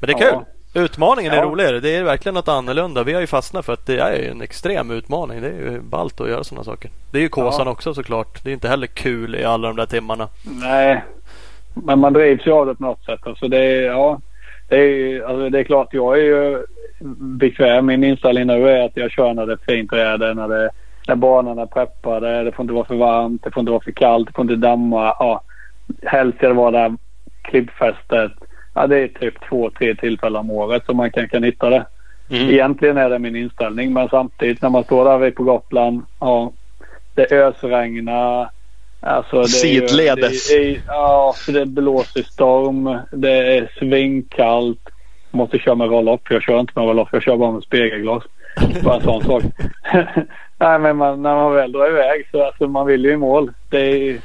Men 0.00 0.06
det 0.06 0.12
är 0.12 0.26
Ja. 0.26 0.44
kul. 0.72 0.82
Utmaningen 0.82 1.32
är 1.32 1.36
Ja. 1.36 1.42
roligare. 1.42 1.80
Det 1.80 1.96
är 1.96 2.04
verkligen 2.04 2.34
något 2.34 2.48
annorlunda. 2.48 3.02
Vi 3.02 3.12
har 3.12 3.20
ju 3.20 3.26
fastnat 3.26 3.64
för 3.64 3.72
att 3.72 3.86
det 3.86 3.98
är 4.00 4.30
en 4.30 4.42
extrem 4.42 4.90
utmaning. 4.90 5.40
Det 5.42 5.48
är 5.48 5.52
ju 5.72 5.80
ballt 5.80 6.20
att 6.20 6.28
göra 6.28 6.44
sådana 6.44 6.64
saker. 6.64 6.90
Det 7.10 7.18
är 7.18 7.22
ju 7.22 7.28
Kåsan 7.28 7.66
Ja. 7.66 7.72
också 7.72 7.94
såklart. 7.94 8.44
Det 8.44 8.50
är 8.50 8.54
inte 8.54 8.68
heller 8.68 8.86
kul 8.86 9.34
i 9.34 9.44
alla 9.44 9.68
de 9.68 9.76
där 9.76 9.86
timmarna. 9.86 10.28
Nej. 10.44 11.04
Men 11.74 11.98
man 11.98 12.12
drivs 12.12 12.46
ju 12.46 12.52
av 12.52 12.66
det 12.66 12.74
på 12.74 12.82
något 12.82 13.04
sätt. 13.04 13.20
Alltså 13.26 13.48
det 13.48 13.58
är, 13.58 13.82
ja. 13.82 14.20
Det 14.68 14.76
är, 14.76 15.22
alltså 15.22 15.50
det 15.50 15.58
är 15.58 15.64
klart 15.64 15.94
jag 15.94 16.18
är 16.18 16.22
ju 16.22 16.66
bekväm. 17.38 17.86
Min 17.86 18.04
inställning 18.04 18.46
nu 18.46 18.68
är 18.68 18.84
att 18.84 18.96
jag 18.96 19.10
kör 19.10 19.34
när 19.34 19.46
det 19.46 19.52
är 19.52 19.74
fint 19.74 19.92
väder. 19.92 20.34
När, 20.34 20.48
det, 20.48 20.70
när 21.08 21.14
banan 21.14 21.58
är 21.58 21.66
preppade. 21.66 22.44
Det 22.44 22.52
får 22.52 22.62
inte 22.62 22.74
vara 22.74 22.84
för 22.84 22.96
varmt. 22.96 23.44
Det 23.44 23.50
får 23.50 23.60
inte 23.60 23.72
vara 23.72 23.84
för 23.84 23.92
kallt. 23.92 24.26
Det 24.26 24.32
får 24.34 24.42
inte 24.42 24.56
damma. 24.56 25.14
Ja. 25.18 25.42
Helst 26.02 26.38
ska 26.38 26.48
det 26.48 26.54
vara 26.54 26.70
där 26.70 26.96
klippfästet. 27.42 28.32
Ja, 28.74 28.86
det 28.86 28.98
är 28.98 29.08
typ 29.08 29.34
två, 29.48 29.70
tre 29.70 29.94
tillfällen 29.94 30.40
om 30.40 30.50
året 30.50 30.84
som 30.84 30.96
man 30.96 31.10
kan, 31.10 31.28
kan 31.28 31.42
hitta 31.42 31.70
det. 31.70 31.86
Mm. 32.30 32.50
Egentligen 32.50 32.96
är 32.96 33.10
det 33.10 33.18
min 33.18 33.36
inställning. 33.36 33.92
Men 33.92 34.08
samtidigt 34.08 34.62
när 34.62 34.70
man 34.70 34.84
står 34.84 35.04
där 35.04 35.18
vid 35.18 35.34
på 35.34 35.42
Gotland. 35.42 36.02
Ja, 36.20 36.52
det 37.14 37.32
ösregnar. 37.32 38.50
Alltså 39.00 39.36
det 39.36 39.68
är 39.68 39.72
ju- 39.72 39.88
Sidledes. 39.88 40.48
Det 40.48 40.54
är, 40.74 40.80
ja, 40.86 41.34
för 41.36 41.52
det 41.52 41.66
blåser 41.66 42.22
storm. 42.22 42.98
Det 43.12 43.56
är 43.56 43.72
svinkallt. 43.78 44.88
Måste 45.30 45.58
köra 45.58 45.74
med 45.74 45.88
roll-off. 45.90 46.20
Jag 46.30 46.42
kör 46.42 46.60
inte 46.60 46.72
med 46.76 46.84
roll-off. 46.84 47.08
Jag 47.12 47.22
kör 47.22 47.36
bara 47.36 47.52
med 47.52 47.62
spegelglas. 47.62 48.22
Bara 48.84 48.94
en 48.96 49.02
sån 49.02 49.22
sak. 49.24 49.42
Nej 50.58 50.78
men 50.78 50.96
man, 50.96 51.22
när 51.22 51.34
man 51.34 51.54
väl 51.54 51.72
drar 51.72 51.88
iväg 51.90 52.28
så 52.30 52.44
alltså, 52.44 52.66
man 52.68 52.86
vill 52.86 53.04
ju 53.04 53.12
i 53.12 53.16
mål. 53.16 53.52
Det 53.70 53.78
är, 53.80 54.18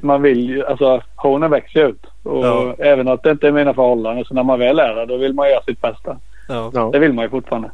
man 0.00 0.22
vill 0.22 0.48
ju, 0.50 0.66
alltså 0.66 1.02
hornen 1.16 1.50
växer 1.50 1.80
ju 1.80 1.86
ut. 1.88 2.06
Och 2.22 2.46
Ja. 2.46 2.74
även 2.78 3.08
att 3.08 3.22
det 3.22 3.30
inte 3.30 3.48
är 3.48 3.52
mina 3.52 3.74
förhållanden. 3.74 4.24
Så 4.24 4.34
när 4.34 4.42
man 4.42 4.58
väl 4.58 4.78
är 4.78 4.94
där 4.94 5.06
då 5.06 5.16
vill 5.16 5.32
man 5.32 5.48
göra 5.50 5.62
sitt 5.62 5.80
bästa. 5.80 6.16
Ja. 6.48 6.90
Det 6.92 6.98
vill 6.98 7.12
man 7.12 7.24
ju 7.24 7.28
fortfarande. 7.30 7.70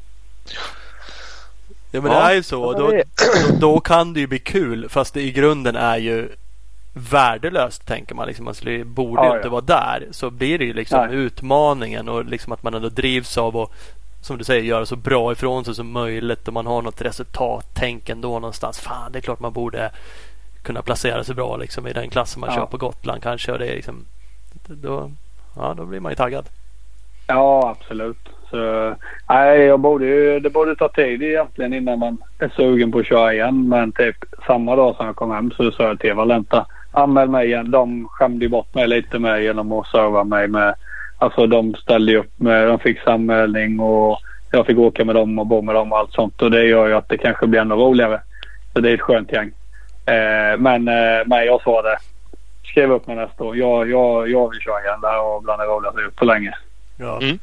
Ja 1.90 2.00
men 2.00 2.12
Ja, 2.12 2.18
det 2.18 2.24
är 2.24 2.34
ju 2.34 2.42
så. 2.42 2.74
ja, 2.76 2.78
Då, 2.78 2.90
då, 2.90 3.02
då 3.60 3.80
kan 3.80 4.12
det 4.12 4.20
ju 4.20 4.26
bli 4.26 4.38
kul. 4.38 4.88
Fast 4.88 5.14
det 5.14 5.22
i 5.22 5.32
grunden 5.32 5.76
är 5.76 5.96
ju 5.96 6.28
värdelöst 6.94 7.86
tänker 7.86 8.14
man. 8.14 8.26
Liksom, 8.26 8.44
man 8.44 8.54
skulle, 8.54 8.70
ju- 8.70 8.84
borde 8.84 9.22
Ja, 9.22 9.24
ju 9.26 9.30
ja. 9.30 9.36
inte 9.36 9.48
vara 9.48 9.60
där. 9.60 10.08
Så 10.10 10.30
blir 10.30 10.58
det 10.58 10.64
ju 10.64 10.72
liksom 10.72 11.06
Nej. 11.06 11.16
utmaningen 11.16 12.08
och 12.08 12.24
liksom 12.24 12.52
att 12.52 12.62
man 12.62 12.74
ändå 12.74 12.88
drivs 12.88 13.38
av 13.38 13.56
att 13.56 13.70
som 14.20 14.38
du 14.38 14.44
säger, 14.44 14.62
göra 14.62 14.86
så 14.86 14.96
bra 14.96 15.32
ifrån 15.32 15.64
sig 15.64 15.74
som 15.74 15.90
möjligt 15.92 16.48
och 16.48 16.54
man 16.54 16.66
har 16.66 16.82
något 16.82 17.02
resultattänk 17.02 18.08
ändå 18.08 18.28
någonstans. 18.28 18.80
Fan, 18.80 19.12
det 19.12 19.18
är 19.18 19.20
klart 19.20 19.40
man 19.40 19.52
borde 19.52 19.90
kunna 20.62 20.82
placera 20.82 21.24
sig 21.24 21.34
bra 21.34 21.56
liksom 21.56 21.86
i 21.86 21.92
den 21.92 22.10
klassen 22.10 22.40
man 22.40 22.50
Ja. 22.50 22.56
kör 22.56 22.66
på 22.66 22.76
Gotland 22.76 23.22
kanske. 23.22 23.52
Och 23.52 23.58
det 23.58 23.66
är 23.66 23.74
liksom, 23.76 24.04
då, 24.66 25.10
ja, 25.56 25.74
då 25.76 25.84
blir 25.84 26.00
man 26.00 26.12
ju 26.12 26.16
taggad. 26.16 26.44
Ja, 27.26 27.76
absolut. 27.80 28.18
Så, 28.50 28.94
nej, 29.28 29.60
jag 29.60 29.80
borde 29.80 30.06
ju, 30.06 30.40
det 30.40 30.50
borde 30.50 30.76
ta 30.76 30.88
tid 30.88 31.22
egentligen 31.22 31.72
innan 31.74 31.98
man 31.98 32.18
är 32.38 32.48
sugen 32.48 32.92
på 32.92 32.98
att 32.98 33.06
köra 33.06 33.32
igen. 33.32 33.68
Men 33.68 33.92
typ 33.92 34.16
samma 34.46 34.76
dag 34.76 34.96
som 34.96 35.06
jag 35.06 35.16
kom 35.16 35.30
hem 35.30 35.50
så 35.50 35.70
sa 35.70 35.82
jag 35.82 36.00
till 36.00 36.14
Valenta. 36.14 36.66
Anmäl 36.90 37.28
mig 37.28 37.46
igen. 37.46 37.70
De 37.70 38.08
skämde 38.08 38.48
bort 38.48 38.74
mig 38.74 38.88
lite 38.88 39.18
med 39.18 39.42
genom 39.42 39.72
att 39.72 39.86
serva 39.86 40.24
mig 40.24 40.48
med. 40.48 40.74
Alltså 41.18 41.46
de 41.46 41.74
ställde 41.74 42.16
upp 42.16 42.32
med, 42.36 42.68
de 42.68 42.78
fick 42.78 43.06
anmälning 43.06 43.80
och 43.80 44.18
jag 44.50 44.66
fick 44.66 44.78
åka 44.78 45.04
med 45.04 45.14
dem 45.14 45.38
och 45.38 45.46
bo 45.46 45.62
med 45.62 45.74
dem 45.74 45.92
och 45.92 45.98
allt 45.98 46.12
sånt. 46.12 46.42
Och 46.42 46.50
det 46.50 46.64
gör 46.64 46.86
ju 46.86 46.94
att 46.94 47.08
det 47.08 47.18
kanske 47.18 47.46
blir 47.46 47.60
ännu 47.60 47.74
roligare. 47.74 48.20
Så 48.72 48.80
det 48.80 48.90
är 48.90 48.94
ett 48.94 49.00
skönt 49.00 49.32
gäng. 49.32 49.52
Eh, 50.06 50.58
men 50.58 50.88
eh, 50.88 51.26
men 51.26 51.46
jag 51.46 51.62
sa 51.62 51.82
det. 51.82 51.98
Skriv 52.64 52.92
upp 52.92 53.06
mig 53.06 53.16
nästa 53.16 53.44
år. 53.44 53.56
Jag, 53.56 53.90
jag, 53.90 54.30
jag 54.30 54.50
vill 54.50 54.60
köra 54.60 54.80
igen 54.80 55.00
Det 55.00 55.08
här 55.08 55.18
var 55.18 55.40
bland 55.40 55.60
det 55.60 55.66
roligaste 55.66 56.00
jag 56.00 56.04
gjort 56.04 56.16
på 56.16 56.24
länge. 56.24 56.54
Ja. 56.96 57.18
Mm. 57.22 57.38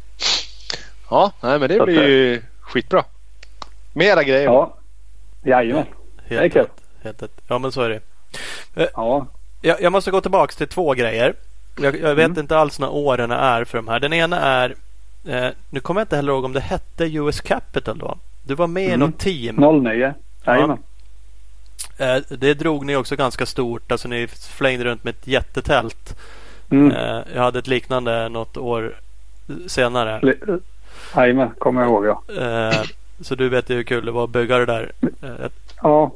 Ja, 1.10 1.32
nej, 1.42 1.60
men 1.60 1.70
det 1.70 1.78
Så 1.78 1.86
blir 1.86 2.08
ju 2.08 2.42
skitbra. 2.62 3.04
Mera 3.94 4.24
grejer. 4.24 4.44
Ja. 4.46 4.78
Jajamän. 5.44 5.86
Det 6.30 6.36
är 6.36 6.40
Helt 6.40 6.54
kul. 6.54 6.68
Helt 7.04 7.24
rätt. 7.24 7.42
Ja 7.48 7.58
men 7.60 7.72
så 7.72 7.82
är 7.82 7.90
det. 7.90 8.00
Ja. 8.94 9.28
Jag, 9.62 9.82
jag 9.82 9.92
måste 9.92 10.12
gå 10.12 10.22
tillbaks 10.22 10.56
till 10.56 10.68
två 10.68 10.94
grejer. 10.94 11.34
Jag, 11.82 12.00
jag 12.00 12.16
vet 12.16 12.26
Mm. 12.26 12.40
inte 12.40 12.58
alls 12.58 12.80
när 12.80 12.90
åren 12.90 13.32
är 13.32 13.64
för 13.64 13.78
de 13.78 13.88
här. 13.88 14.00
Den 14.00 14.14
ena 14.14 14.40
är 14.42 14.76
eh, 15.28 15.48
Nu 15.70 15.80
kommer 15.80 16.02
jag 16.02 16.06
inte 16.06 16.16
heller 16.16 16.32
ihåg 16.34 16.46
om 16.46 16.54
det 16.54 16.60
hette 16.60 17.04
US 17.06 17.42
Capital 17.42 17.98
då. 17.98 18.18
Du 18.44 18.56
var 18.56 18.68
med 18.68 18.84
i 18.84 18.88
Mm. 18.88 19.00
något 19.00 19.18
team. 19.20 19.56
09. 19.84 20.14
Jajamän. 20.46 20.78
Eh, 21.98 22.18
det 22.30 22.54
drog 22.54 22.86
ni 22.86 22.96
också 22.96 23.16
ganska 23.16 23.46
stort. 23.46 23.92
Alltså 23.92 24.08
ni 24.08 24.28
flängde 24.28 24.84
runt 24.86 25.04
med 25.04 25.12
ett 25.16 25.28
jättetält. 25.28 26.18
Mm. 26.72 26.92
Eh, 26.92 27.22
jag 27.36 27.42
hade 27.42 27.60
ett 27.60 27.68
liknande 27.68 28.30
något 28.30 28.58
år 28.58 28.96
senare. 29.68 30.34
Jajamän, 31.16 31.50
kommer 31.58 31.82
jag 31.82 31.90
ihåg 31.90 32.06
ja. 32.06 32.22
Eh, 32.42 32.82
så 33.22 33.36
du 33.36 33.50
vet 33.50 33.70
ju 33.70 33.76
hur 33.76 33.84
kul 33.84 34.06
det 34.06 34.12
var 34.12 34.24
att 34.24 34.30
bygga 34.30 34.58
det 34.58 34.66
där. 34.66 34.92
Eh, 35.02 35.50
Ja. 35.82 36.12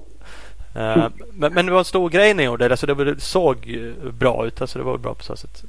Eh, 0.76 1.08
men, 1.34 1.54
men 1.54 1.66
det 1.66 1.72
var 1.72 1.80
en 1.80 1.86
stor 1.86 2.10
grej 2.10 2.34
ni 2.34 2.44
gjorde. 2.44 2.66
Alltså 2.66 2.86
det 2.88 3.22
såg 3.22 3.78
bra 4.20 4.46
ut. 4.46 4.62
Alltså 4.62 4.80
det 4.80 4.86
var 4.86 4.98
bra 4.98 5.14
på 5.14 5.24
så 5.24 5.36
sätt. 5.36 5.64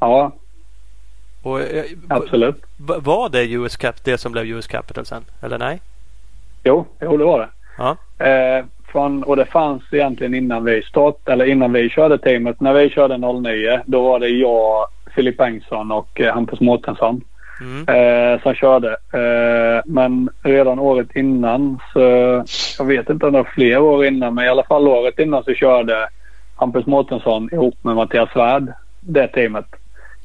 Ja, 0.00 0.32
och, 1.42 1.60
absolut. 2.08 2.62
var 2.78 3.28
det 3.28 3.52
US 3.52 3.76
Cap, 3.76 4.04
det 4.04 4.18
som 4.18 4.32
blev 4.32 4.46
US 4.46 4.66
Capital 4.66 5.06
sen? 5.06 5.24
Eller 5.42 5.58
nej? 5.58 5.80
Jo, 6.64 6.86
jo 7.00 7.16
det 7.16 7.24
var 7.24 7.38
det. 7.38 7.48
Ja. 7.78 7.96
Eh, 8.26 8.64
från, 8.92 9.22
och 9.22 9.36
det 9.36 9.44
fanns 9.44 9.82
egentligen 9.92 10.34
innan 10.34 10.64
vi 10.64 10.82
start, 10.82 11.28
eller 11.28 11.44
innan 11.44 11.72
vi 11.72 11.88
körde 11.88 12.18
teamet. 12.18 12.60
När 12.60 12.74
vi 12.74 12.90
körde 12.90 13.18
09 13.18 13.80
då 13.86 14.02
var 14.02 14.18
det 14.18 14.28
jag, 14.28 14.86
Filip 15.14 15.36
Bengtsson 15.36 15.92
och 15.92 16.20
eh, 16.20 16.34
Hampus 16.34 16.60
Mårtensson 16.60 17.24
Mm. 17.60 17.88
eh, 17.88 18.42
som 18.42 18.54
körde. 18.54 18.88
Eh, 18.88 19.82
men 19.84 20.30
redan 20.42 20.78
året 20.78 21.16
innan 21.16 21.78
så, 21.92 22.00
jag 22.78 22.84
vet 22.84 23.10
inte 23.10 23.26
om 23.26 23.32
det 23.32 23.38
var 23.38 23.50
fler 23.54 23.78
år 23.78 24.04
innan, 24.04 24.34
men 24.34 24.44
i 24.44 24.48
alla 24.48 24.64
fall 24.64 24.88
året 24.88 25.18
innan 25.18 25.44
så 25.44 25.54
körde 25.54 26.08
Hampus 26.56 26.86
Mårtensson 26.86 27.48
ihop 27.52 27.74
med 27.82 27.94
Mattias 27.96 28.30
Svärd 28.32 28.72
det 29.00 29.28
teamet. 29.28 29.66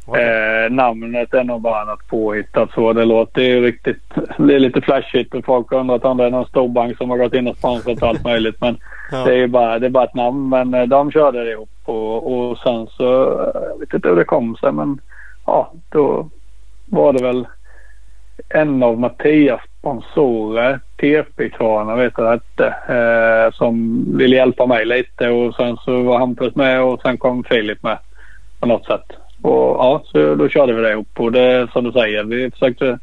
Eh, 0.08 0.72
namnet 0.72 1.34
är 1.34 1.44
nog 1.44 1.62
bara 1.62 1.84
något 1.84 2.08
påhittat 2.08 2.72
så. 2.72 2.94
Det 2.94 3.06
låter 3.06 3.42
ju 3.42 3.62
riktigt... 3.62 4.04
Det 4.38 4.56
är 4.56 4.60
lite 4.60 4.82
flashigt 4.82 5.34
och 5.34 5.46
folk 5.46 5.72
har 5.72 5.80
undrat 5.80 6.06
om 6.06 6.18
det 6.18 6.26
är 6.26 6.30
någon 6.30 6.46
storbank 6.46 6.98
som 6.98 7.10
har 7.10 7.18
gått 7.18 7.34
in 7.34 7.48
och 7.48 7.58
sponsrat 7.58 8.04
allt 8.04 8.24
möjligt. 8.24 8.62
Men 8.62 8.78
ja. 9.12 9.26
det 9.26 9.32
är 9.32 9.38
ju 9.38 9.48
bara, 9.48 9.80
det 9.80 9.86
är 9.86 9.90
bara 9.90 10.04
ett 10.04 10.16
namn. 10.16 10.50
Men 10.50 10.74
eh, 10.74 10.84
de 10.84 11.12
körde 11.12 11.44
det 11.44 11.52
ihop 11.52 11.70
och, 11.86 12.34
och 12.34 12.58
sen 12.58 12.88
så... 12.88 13.24
Eh, 13.42 13.62
jag 13.70 13.80
vet 13.80 13.94
inte 13.94 14.10
hur 14.10 14.16
det 14.16 14.24
kom 14.24 14.56
sig 14.56 14.72
men 14.72 15.00
ja, 15.46 15.74
då 15.90 16.30
var 16.86 17.14
det 17.14 17.24
väl 17.24 17.48
en 18.50 18.84
av 18.84 19.00
Mattias 19.00 19.62
sponsorer, 19.80 20.80
TP-kvarna 20.98 21.96
vet 21.96 22.14
jag 22.18 22.32
hette, 22.32 22.68
eh, 22.68 23.54
som 23.54 24.06
ville 24.18 24.36
hjälpa 24.36 24.66
mig 24.66 24.86
lite 24.86 25.30
och 25.30 25.56
sen 25.56 25.78
så 25.78 26.04
var 26.04 26.20
Hampus 26.20 26.56
med 26.56 26.84
och 26.84 27.02
sen 27.02 27.18
kom 27.18 27.44
Filip 27.44 27.84
med 27.84 27.98
på 28.60 28.66
något 28.66 28.86
sätt. 28.86 29.06
Och 29.42 29.52
ja, 29.52 30.04
så 30.06 30.36
då 30.36 30.50
körde 30.50 30.74
vi 30.74 30.82
det 30.82 30.92
ihop 30.92 31.20
och 31.20 31.32
det 31.32 31.68
som 31.74 31.84
du 31.84 31.92
säger, 31.92 32.24
vi 32.24 32.52
försökte 32.52 33.00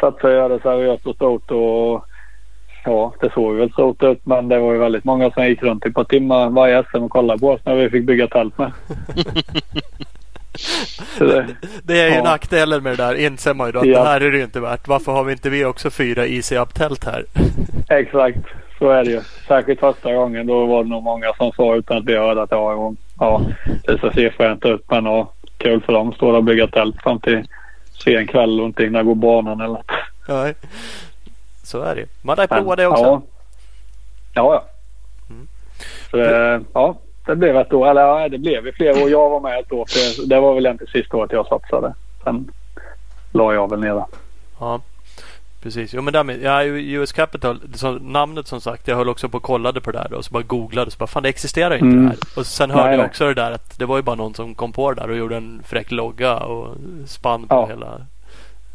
satsa 0.00 0.26
och 0.26 0.32
göra 0.32 0.48
det 0.48 0.62
seriöst 0.62 1.06
och 1.06 1.14
stort 1.14 1.50
och 1.50 2.04
ja, 2.84 3.14
det 3.20 3.32
såg 3.32 3.54
väl 3.54 3.72
stort 3.72 4.02
ut 4.02 4.26
men 4.26 4.48
det 4.48 4.58
var 4.58 4.72
ju 4.72 4.78
väldigt 4.78 5.04
många 5.04 5.30
som 5.30 5.46
gick 5.46 5.62
runt 5.62 5.86
i 5.86 5.88
ett 5.88 5.94
par 5.94 6.04
timmar 6.04 6.50
varje 6.50 6.84
SM 6.84 7.02
och 7.02 7.10
kollade 7.10 7.38
på 7.38 7.50
oss 7.50 7.60
när 7.64 7.74
vi 7.74 7.90
fick 7.90 8.06
bygga 8.06 8.26
tält 8.28 8.58
med. 8.58 8.72
det, 11.18 11.56
det, 11.82 12.00
är 12.00 12.08
ju 12.08 12.14
ja. 12.14 12.22
nackdelen 12.22 12.82
med 12.82 12.92
det 12.92 13.04
där 13.04 13.14
inser 13.14 13.54
man 13.54 13.68
ju 13.68 13.72
då 13.72 13.78
att 13.78 13.86
ja. 13.86 14.02
det 14.02 14.08
här 14.08 14.20
är 14.20 14.30
det 14.30 14.38
ju 14.38 14.44
inte 14.44 14.60
värt. 14.60 14.88
Varför 14.88 15.12
har 15.12 15.24
vi 15.24 15.32
inte 15.32 15.50
vi 15.50 15.64
också 15.64 15.90
fyra 15.90 16.26
Easy 16.26 16.56
Up-tält 16.56 17.04
här? 17.04 17.24
Exakt, 17.88 18.38
så 18.78 18.90
är 18.90 19.04
det 19.04 19.10
ju. 19.10 19.20
Särskilt 19.48 19.80
första 19.80 20.14
gången 20.14 20.46
då 20.46 20.66
var 20.66 20.84
det 20.84 20.90
nog 20.90 21.02
många 21.02 21.32
som 21.32 21.52
sa 21.52 21.74
utan 21.74 21.98
att 21.98 22.04
vi 22.04 22.16
hörde 22.16 22.42
att 22.42 22.50
ja, 22.50 22.94
ja 23.18 23.42
det 23.84 23.98
ser 23.98 24.10
siffror 24.10 24.74
ut 24.74 24.90
men 24.90 25.04
ja, 25.04 25.32
kul 25.58 25.80
för 25.80 25.92
dem. 25.92 26.12
Stå 26.12 26.30
där 26.30 26.38
och 26.38 26.44
bygga 26.44 26.66
tält 26.66 27.02
fram 27.02 27.20
till 27.20 27.48
sen 28.04 28.26
kväll 28.26 28.60
och 28.60 28.66
inte 28.66 28.82
hinna 28.82 29.02
gå 29.02 29.14
banan 29.14 29.60
eller 29.60 29.74
något. 29.74 29.90
Nej, 30.28 30.54
så 31.62 31.82
är 31.82 31.94
det 31.94 32.00
ju. 32.00 32.06
Man 32.22 32.38
har 32.38 32.46
provat 32.46 32.78
det 32.78 32.86
också. 32.86 33.04
Ja, 33.04 33.22
ja. 34.34 34.52
ja. 34.52 34.64
Mm. 35.30 35.48
Så, 36.10 36.18
ja, 36.72 36.98
det 37.26 37.36
blev 37.36 37.56
ett 37.56 37.72
år. 37.72 37.88
Eller 37.88 38.02
ja, 38.02 38.28
det 38.28 38.38
blev 38.38 38.72
fler 38.72 39.02
år. 39.02 39.10
Jag 39.10 39.30
var 39.30 39.40
med 39.40 39.58
ett 39.58 39.72
år. 39.72 39.86
För 39.88 40.28
det 40.28 40.40
var 40.40 40.54
väl 40.54 40.66
egentligen 40.66 40.92
sista 40.92 41.16
året 41.16 41.32
jag 41.32 41.46
satsade. 41.46 41.94
Sen 42.24 42.50
la 43.32 43.54
jag 43.54 43.70
väl 43.70 43.80
ner 43.80 43.94
det. 43.94 44.04
Ja, 44.60 44.80
precis. 45.62 45.94
Jo 45.94 46.02
men 46.02 46.12
därmed, 46.12 46.42
ja, 46.42 46.64
US 46.64 47.12
Capital, 47.12 47.60
så, 47.74 47.92
namnet 47.92 48.46
som 48.46 48.60
sagt. 48.60 48.88
Jag 48.88 48.96
höll 48.96 49.08
också 49.08 49.28
på 49.28 49.36
och 49.36 49.42
kollade 49.42 49.80
på 49.80 49.92
det 49.92 49.98
där 49.98 50.12
och 50.12 50.24
så 50.24 50.32
bara 50.32 50.42
googlade. 50.42 50.90
Så 50.90 50.98
bara, 50.98 51.06
fan 51.06 51.22
det 51.22 51.28
existerar 51.28 51.74
inte 51.74 51.86
mm. 51.86 52.02
det 52.02 52.08
här. 52.08 52.18
Och 52.36 52.46
sen 52.46 52.70
hörde 52.70 52.88
nej, 52.88 52.98
jag 52.98 53.06
också 53.06 53.24
nej. 53.24 53.34
det 53.34 53.40
där 53.40 53.52
att 53.52 53.78
det 53.78 53.86
var 53.86 53.96
ju 53.96 54.02
bara 54.02 54.16
någon 54.16 54.34
som 54.34 54.54
kom 54.54 54.72
på 54.72 54.92
det 54.92 55.00
där 55.00 55.10
och 55.10 55.16
gjorde 55.16 55.36
en 55.36 55.62
fräck 55.66 55.90
logga 55.90 56.36
och 56.36 56.74
spann 57.06 57.48
på 57.48 57.54
ja. 57.54 57.66
hela. 57.66 58.00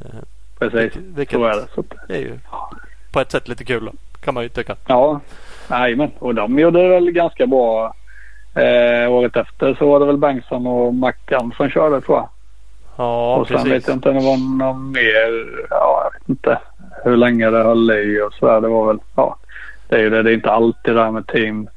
Eh, 0.02 0.22
Precis, 0.60 0.96
vilket, 0.96 1.40
så 1.40 1.46
är 1.46 1.56
det. 1.56 1.68
Så. 1.76 1.84
Det 2.08 2.16
är 2.16 2.20
ju 2.20 2.40
på 3.12 3.20
ett 3.20 3.32
sätt 3.32 3.48
lite 3.48 3.66
kul 3.66 3.86
då, 3.86 3.92
kan 4.22 4.34
man 4.34 4.44
ju 4.44 4.50
tycka. 4.50 4.76
Ja, 4.88 5.20
men 5.70 6.12
och 6.20 6.36
de 6.36 6.60
gjorde 6.60 6.88
väl 6.88 7.12
ganska 7.12 7.48
bra 7.48 7.94
Eh, 8.56 9.12
året 9.12 9.36
efter 9.36 9.74
så 9.74 9.86
var 9.90 10.00
det 10.00 10.06
väl 10.06 10.18
Bengtsson 10.18 10.68
och 10.68 10.94
Mackan 10.94 11.54
som 11.58 11.70
körde 11.70 12.02
tror 12.02 12.18
jag. 12.18 12.30
Ja, 12.96 13.36
och 13.36 13.48
sen 13.48 13.58
precis. 13.58 13.72
vet 13.72 13.88
jag 13.88 13.96
inte 13.96 14.10
om 14.10 14.16
det 14.16 14.26
var 14.26 14.58
någon 14.58 14.92
mer. 14.92 15.66
Ja, 15.70 16.02
jag 16.04 16.20
vet 16.20 16.30
inte 16.30 16.60
hur 17.04 17.18
länge 17.18 17.50
det 17.50 17.64
höll 17.64 17.92
i 17.92 18.22
och 18.22 18.34
sådär. 18.34 18.62
Det 18.62 18.68
var 18.68 18.88
väl, 18.88 19.00
ja. 19.16 19.38
Det 19.88 19.96
är 19.96 20.00
ju 20.00 20.10
det. 20.10 20.24
Det 20.24 20.32
är 20.32 20.34
inte 20.34 20.52
alltid 20.52 20.96
det 20.96 21.04
här 21.04 21.12
med 21.12 21.28
team 21.28 21.70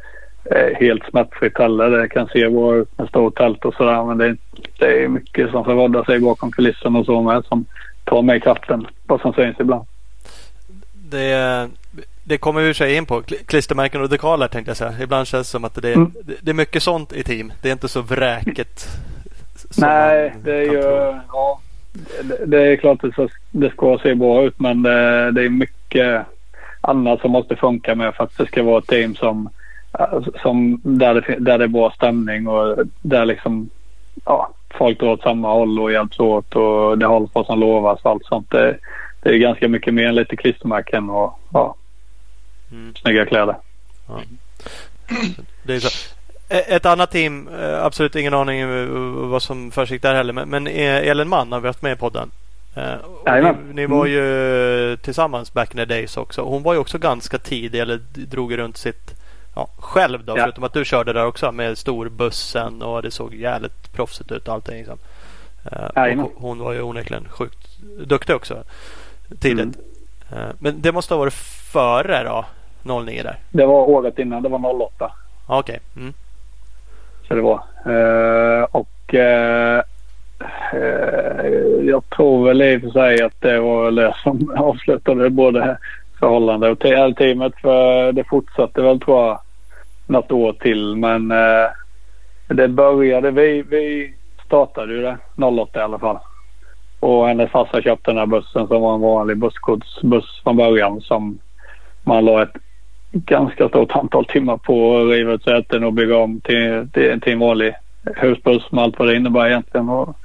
eh, 0.45 0.77
helt 0.81 1.05
smärtfritt 1.11 1.59
heller. 1.59 1.91
Det 1.91 2.09
kan 2.09 2.29
se 2.29 2.49
bra 2.49 2.75
ut 2.75 2.99
med 2.99 3.09
stort 3.09 3.37
tält 3.37 3.65
och 3.65 3.75
sådär. 3.75 4.05
Men 4.05 4.19
det, 4.19 4.37
det 4.79 5.05
är 5.05 5.09
mycket 5.09 5.51
som 5.51 5.65
förvårdar 5.65 6.05
sig 6.05 6.21
bakom 6.21 6.51
kulissen 6.51 6.97
och 6.97 7.07
så 7.07 7.23
med 7.23 7.45
som 7.45 7.67
tar 8.05 8.23
med 8.23 8.43
kraften. 8.43 8.87
Vad 9.07 9.21
som 9.21 9.33
syns 9.33 9.61
ibland. 9.61 9.85
Det, 11.11 11.69
det 12.25 12.39
kommer 12.39 12.63
vi 12.63 12.75
sig 12.75 12.97
in 12.97 13.07
på. 13.07 13.23
Klistermärken 13.23 14.03
och 14.03 14.09
dekaler 14.09 14.49
tänkte 14.49 14.71
jag 14.71 14.77
säga. 14.77 14.95
Ibland 15.03 15.27
känns 15.27 15.47
det 15.47 15.51
som 15.51 15.65
att 15.65 15.83
det 15.83 15.89
är, 15.89 15.95
mm. 15.95 16.13
det 16.43 16.51
är 16.51 16.55
mycket 16.55 16.83
sånt 16.83 17.13
i 17.13 17.23
team. 17.23 17.53
Det 17.63 17.69
är 17.69 17.73
inte 17.73 17.89
så 17.89 18.03
vräket. 18.03 18.89
Nej, 19.79 20.35
det 20.45 20.55
är 20.55 20.63
ju... 20.63 20.83
Ja, 21.33 21.61
det, 22.23 22.47
det, 22.47 22.73
är 22.73 22.77
klart 22.77 23.05
att 23.05 23.31
det 23.51 23.71
ska 23.71 23.99
se 24.03 24.15
bra 24.15 24.43
ut 24.43 24.61
men 24.61 24.83
det, 24.83 25.31
det, 25.31 25.45
är 25.45 25.49
mycket 25.49 26.27
annat 26.81 27.21
som 27.21 27.31
måste 27.31 27.57
funka 27.57 27.95
med 27.95 28.15
för 28.15 28.25
att 28.25 28.39
det 28.39 28.47
ska 28.47 28.63
vara 28.63 28.79
ett 28.79 28.87
team 28.87 29.15
som, 29.15 29.49
som 30.43 30.81
där, 30.85 31.15
det, 31.15 31.37
där 31.39 31.59
det 31.59 31.65
är 31.65 31.69
bra 31.69 31.91
stämning 31.91 32.49
och 32.49 32.79
där 33.03 33.25
liksom 33.25 33.71
ja, 34.25 34.51
folk 34.71 35.01
drar 35.01 35.09
åt 35.09 35.23
samma 35.23 35.53
håll 35.53 35.81
och 35.81 35.93
hjälps 35.93 36.21
åt 36.21 36.57
och 36.57 36.99
det 36.99 37.07
hålls 37.07 37.31
vad 37.35 37.47
som 37.47 37.61
lovas 37.61 38.01
och 38.03 38.11
allt 38.11 38.27
sånt. 38.27 38.51
Det, 38.51 38.79
det 39.25 39.31
är 39.31 39.39
ganska 39.39 39.69
mycket 39.69 39.95
mer 39.95 40.07
än 40.07 40.15
lite 40.15 40.37
klistermärken 40.37 41.11
och 41.11 41.39
ja, 41.53 41.77
mm. 42.73 42.95
snygga 42.95 43.27
kläder. 43.27 43.57
Ja. 44.09 44.23
Det 45.63 45.75
är 45.75 45.81
så. 45.81 46.15
Ett 46.49 46.87
annat 46.87 47.11
team, 47.11 47.49
eh, 47.49 47.85
absolut 47.85 48.17
ingen 48.17 48.35
aning 48.35 48.61
eh, 48.61 48.89
vad 49.29 49.43
som 49.43 49.71
försiggick 49.71 50.03
där 50.03 50.15
heller. 50.15 50.33
Men 50.33 50.67
Ellen 50.67 51.29
Mann 51.29 51.53
har 51.53 51.61
vi 51.61 51.67
haft 51.67 51.83
med 51.83 51.93
i 51.93 51.97
podden. 51.97 52.31
Ni, 53.27 53.55
ni, 53.73 53.87
var 53.87 54.07
mm. 54.07 54.13
ju 54.13 54.97
tillsammans 54.97 55.53
back 55.53 55.71
in 55.71 55.77
the 55.77 55.85
days 55.85 56.17
också. 56.17 56.43
Hon 56.43 56.63
var 56.63 56.73
ju 56.73 56.79
också 56.79 56.99
ganska 56.99 57.39
tidig 57.39 57.81
eller 57.81 58.01
drog 58.15 58.59
runt 58.59 58.77
sitt 58.77 59.15
ja, 59.55 59.69
själv 59.79 60.25
då. 60.25 60.39
Ja. 60.39 60.43
Förutom 60.43 60.65
att 60.65 60.73
du 60.73 60.85
körde 60.85 61.13
där 61.13 61.27
också 61.27 61.53
med 61.53 61.79
storbussen 61.79 62.83
och 62.83 63.03
det 63.03 63.11
såg 63.11 63.35
jävligt 63.35 63.93
proffsigt 63.93 64.33
ut 64.33 64.49
och 64.49 64.55
allting. 64.55 64.77
Liksom. 64.77 64.99
Och 66.25 66.33
hon 66.37 66.59
var 66.59 66.73
ju 66.73 66.83
onekligen 66.83 67.29
sjukt 67.29 67.79
duktig 68.07 68.37
också 68.37 68.65
tidigt. 69.41 69.79
Mm. 70.33 70.57
Men 70.59 70.81
det 70.81 70.93
måste 70.93 71.15
ha 71.15 71.19
varit 71.19 71.35
före 71.73 72.23
då? 72.25 72.45
09 73.03 73.23
där? 73.23 73.37
Det 73.51 73.67
var 73.67 73.91
året 73.91 74.19
innan. 74.19 74.43
Det 74.43 74.49
var 74.49 74.83
08. 74.83 75.13
Okej. 75.47 75.59
Okay. 75.59 76.03
Mm. 76.03 76.15
Så 77.29 77.35
det 77.35 77.41
var. 77.41 77.61
Uh, 77.87 78.65
och 78.71 79.15
uh, 79.15 79.81
jag 81.83 82.11
tror 82.17 82.47
väl 82.47 82.63
i 82.63 82.77
och 82.77 82.81
för 82.81 82.91
sig 82.91 83.23
att 83.23 83.41
det 83.41 83.61
var 83.61 83.91
det 83.91 84.15
som 84.23 84.51
avslutade 84.57 85.31
både 85.31 85.79
förhållande 86.21 86.71
och 86.71 86.79
teamet. 87.17 87.53
För 87.63 88.13
det 88.13 88.25
fortsatte 88.25 88.83
väl 88.83 89.01
tror 89.01 89.27
jag 89.27 89.41
något 90.07 90.33
år 90.33 90.53
till. 90.53 90.97
Men 90.97 91.29
det 92.49 92.69
började. 92.69 93.31
Vi, 93.31 93.63
vi 93.63 94.15
startade 94.47 94.93
ju 94.93 95.03
det 95.03 95.17
08 95.37 95.81
i 95.81 95.83
alla 95.83 95.99
fall. 95.99 96.19
Och 97.05 97.29
hennes 97.29 97.51
farsa 97.51 97.83
köpte 97.83 98.11
den 98.11 98.19
här 98.19 98.27
bussen 98.27 98.67
som 98.67 98.83
var 98.83 98.95
en 98.95 99.01
vanlig 99.01 99.39
busskodsbuss 99.39 100.41
från 100.43 100.57
början 100.57 101.01
som 101.01 101.39
man 102.03 102.25
la 102.25 102.43
ett 102.43 102.57
ganska 103.13 103.69
stort 103.69 103.97
antal 103.97 104.25
timmar 104.25 104.57
på 104.57 104.99
att 104.99 105.09
riva 105.09 105.33
ut 105.33 105.43
säten 105.43 105.85
och 105.85 105.93
bygga 105.93 106.17
om 106.17 106.41
till, 106.41 106.89
till, 106.93 107.21
till 107.21 107.33
en 107.33 107.39
vanlig 107.39 107.75
husbuss 108.17 108.73
med 108.73 108.85
allt 108.85 108.99
vad 108.99 109.09
det 109.09 109.17
innebär 109.17 109.47
egentligen. 109.47 109.89
Och 109.89 110.17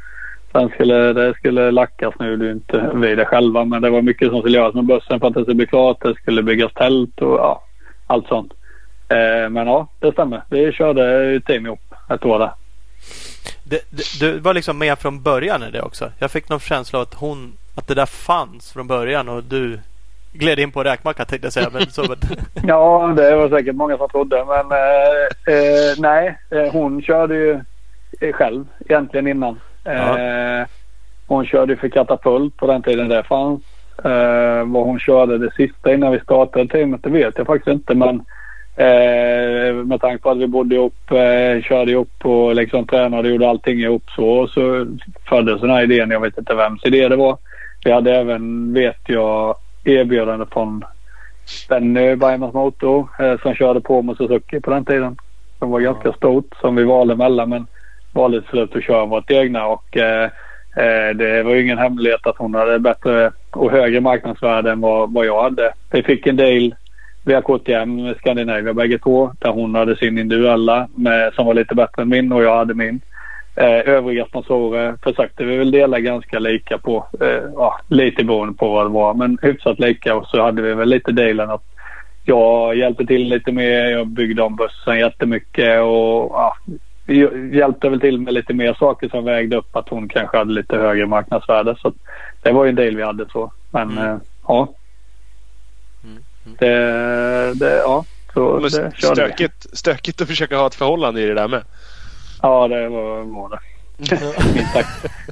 sen 0.51 0.69
skulle 0.69 1.13
det 1.13 1.33
skulle 1.33 1.71
lackas 1.71 2.13
nu, 2.19 2.37
det 2.37 2.47
är 2.47 2.51
inte 2.51 2.91
vi 2.95 3.15
det 3.15 3.25
själva, 3.25 3.65
men 3.65 3.81
det 3.81 3.89
var 3.89 4.01
mycket 4.01 4.29
som 4.29 4.39
skulle 4.39 4.57
göras 4.57 4.75
med 4.75 4.85
bussen 4.85 5.19
för 5.19 5.27
att 5.27 5.33
det 5.33 5.41
skulle 5.41 5.55
bli 5.55 5.67
klart. 5.67 6.01
Det 6.01 6.15
skulle 6.15 6.43
byggas 6.43 6.73
tält 6.73 7.21
och 7.21 7.39
ja, 7.39 7.63
allt 8.07 8.27
sånt. 8.27 8.53
Eh, 9.09 9.49
men 9.49 9.67
ja, 9.67 9.87
det 9.99 10.11
stämmer. 10.11 10.41
Vi 10.49 10.71
körde 10.71 11.35
ett 11.35 11.45
team 11.45 11.65
ihop 11.65 11.95
ett 12.09 12.25
år 12.25 12.39
där. 12.39 12.51
Det, 13.63 13.81
det, 13.89 14.19
du 14.19 14.39
var 14.39 14.53
liksom 14.53 14.77
med 14.77 14.99
från 14.99 15.21
början 15.21 15.63
i 15.63 15.71
det 15.71 15.81
också. 15.81 16.11
Jag 16.19 16.31
fick 16.31 16.49
någon 16.49 16.59
känsla 16.59 16.99
av 16.99 17.03
att 17.03 17.13
hon, 17.13 17.53
att 17.75 17.87
det 17.87 17.93
där 17.93 18.05
fanns 18.05 18.71
från 18.71 18.87
början 18.87 19.29
och 19.29 19.43
du 19.43 19.79
gled 20.33 20.59
in 20.59 20.71
på 20.71 20.83
räkmacka 20.83 21.25
tänkte 21.25 21.45
jag 21.45 21.53
säga. 21.53 21.69
Men 21.73 21.91
så... 21.91 22.03
ja, 22.63 23.13
det 23.17 23.35
var 23.35 23.49
säkert 23.49 23.75
många 23.75 23.97
som 23.97 24.09
trodde. 24.09 24.45
Men 24.45 24.71
eh, 24.71 25.55
eh, 25.55 25.95
nej, 25.97 26.37
eh, 26.49 26.71
hon 26.71 27.01
körde 27.01 27.35
ju 27.35 27.59
själv 28.33 28.65
egentligen 28.79 29.27
innan. 29.27 29.59
Ja. 29.83 30.19
Eh, 30.19 30.67
hon 31.27 31.45
körde 31.45 31.75
för 31.75 31.89
katapult 31.89 32.57
på 32.57 32.67
den 32.67 32.83
tiden 32.83 33.09
det 33.09 33.23
fanns. 33.23 33.61
Eh, 34.03 34.65
vad 34.65 34.85
hon 34.85 34.99
körde 34.99 35.37
det 35.37 35.53
sista 35.53 35.93
innan 35.93 36.11
vi 36.11 36.19
startade 36.19 36.67
teamet 36.67 37.03
det 37.03 37.09
vet 37.09 37.37
jag 37.37 37.47
faktiskt 37.47 37.73
inte. 37.73 37.95
Men 37.95 38.25
eh, 38.79 39.73
med 39.73 40.01
tanke 40.01 40.23
på 40.23 40.29
att 40.29 40.37
vi 40.37 40.47
bodde 40.47 40.75
ihop, 40.75 41.11
eh, 41.11 41.61
körde 41.61 41.91
ihop 41.91 42.25
och 42.25 42.55
liksom 42.55 42.87
tränade 42.87 43.27
och 43.27 43.31
gjorde 43.31 43.49
allting 43.49 43.79
ihop 43.79 44.03
så. 44.15 44.47
Så 44.47 44.85
föddes 45.29 45.61
den 45.61 45.69
här 45.69 45.83
idén. 45.83 46.11
Jag 46.11 46.19
vet 46.19 46.37
inte 46.37 46.55
vems 46.55 46.85
idé 46.85 47.07
det 47.07 47.15
var. 47.15 47.37
Vi 47.83 47.91
hade 47.91 48.15
även, 48.15 48.73
vet 48.73 48.99
jag, 49.07 49.55
erbjudande 49.83 50.45
från 50.51 50.85
Benny 51.69 52.15
Bergmans 52.15 52.53
Motor 52.53 53.09
eh, 53.19 53.39
som 53.41 53.53
körde 53.53 53.81
på 53.81 54.01
med 54.01 54.17
Suzuki 54.17 54.59
på 54.59 54.71
den 54.71 54.85
tiden. 54.85 55.17
Som 55.59 55.71
var 55.71 55.79
ganska 55.79 56.13
stort 56.13 56.55
som 56.61 56.75
vi 56.75 56.83
valde 56.83 57.15
mellan 57.15 57.49
men 57.49 57.67
valde 58.13 58.41
till 58.41 58.49
slut 58.49 58.75
att 58.75 58.83
köra 58.83 59.05
vårt 59.05 59.31
egna 59.31 59.65
och 59.65 59.97
eh, 59.97 60.23
eh, 60.77 61.15
det 61.15 61.43
var 61.43 61.51
ju 61.51 61.63
ingen 61.63 61.77
hemlighet 61.77 62.27
att 62.27 62.37
hon 62.37 62.55
hade 62.55 62.79
bättre 62.79 63.31
och 63.51 63.71
högre 63.71 64.01
marknadsvärde 64.01 64.71
än 64.71 64.81
vad, 64.81 65.13
vad 65.13 65.25
jag 65.25 65.43
hade. 65.43 65.73
Vi 65.91 66.03
fick 66.03 66.27
en 66.27 66.35
deal 66.35 66.75
via 67.23 67.41
KTM 67.41 67.95
med 67.95 68.15
Scandinavia 68.17 68.73
bägge 68.73 68.99
två 68.99 69.31
där 69.39 69.49
hon 69.49 69.75
hade 69.75 69.95
sin 69.95 70.17
individuella 70.17 70.87
med, 70.95 71.33
som 71.33 71.45
var 71.45 71.53
lite 71.53 71.75
bättre 71.75 72.01
än 72.01 72.09
min 72.09 72.31
och 72.31 72.43
jag 72.43 72.57
hade 72.57 72.73
min. 72.73 73.01
Eh, 73.55 73.89
övriga 73.89 74.25
sponsorer 74.25 74.95
försökte 75.03 75.43
vi 75.43 75.57
väl 75.57 75.71
dela 75.71 75.99
ganska 75.99 76.39
lika 76.39 76.77
på. 76.77 77.07
Eh, 77.21 77.43
ja, 77.55 77.79
lite 77.87 78.23
beroende 78.23 78.57
på 78.57 78.69
vad 78.69 78.85
det 78.85 78.89
var 78.89 79.13
men 79.13 79.37
hyfsat 79.41 79.79
lika 79.79 80.15
och 80.15 80.27
så 80.27 80.41
hade 80.41 80.61
vi 80.61 80.73
väl 80.73 80.89
lite 80.89 81.11
dealen 81.11 81.49
att 81.49 81.63
jag 82.23 82.75
hjälpte 82.75 83.05
till 83.05 83.29
lite 83.29 83.51
mer. 83.51 83.85
Jag 83.85 84.07
byggde 84.07 84.41
om 84.41 84.55
bussen 84.55 84.99
jättemycket 84.99 85.81
och 85.81 86.31
ja, 86.31 86.55
hjälpte 87.51 87.89
väl 87.89 87.99
till 87.99 88.19
med 88.21 88.33
lite 88.33 88.53
mer 88.53 88.73
saker 88.73 89.09
som 89.09 89.23
vägde 89.23 89.57
upp 89.57 89.75
att 89.75 89.89
hon 89.89 90.09
kanske 90.09 90.37
hade 90.37 90.53
lite 90.53 90.77
högre 90.77 91.05
marknadsvärde. 91.05 91.75
Så 91.81 91.93
det 92.41 92.51
var 92.51 92.63
ju 92.63 92.69
en 92.69 92.75
del 92.75 92.95
vi 92.95 93.03
hade 93.03 93.25
så. 93.29 93.51
Men 93.71 93.89
mm. 93.91 94.09
eh, 94.09 94.17
ja. 94.47 94.67
Mm. 96.49 96.57
Det, 96.59 97.53
det, 97.53 97.77
ja. 97.77 98.05
Så 98.33 98.53
Men 98.53 98.61
det 98.63 98.91
stökigt, 98.97 99.67
vi. 99.71 99.77
stökigt 99.77 100.21
att 100.21 100.27
försöka 100.27 100.57
ha 100.57 100.67
ett 100.67 100.75
förhållande 100.75 101.21
i 101.21 101.25
det 101.25 101.33
där 101.33 101.47
med. 101.47 101.63
Ja, 102.41 102.67
det 102.67 102.89
var, 102.89 103.23
var 103.23 103.49
det. 103.49 103.59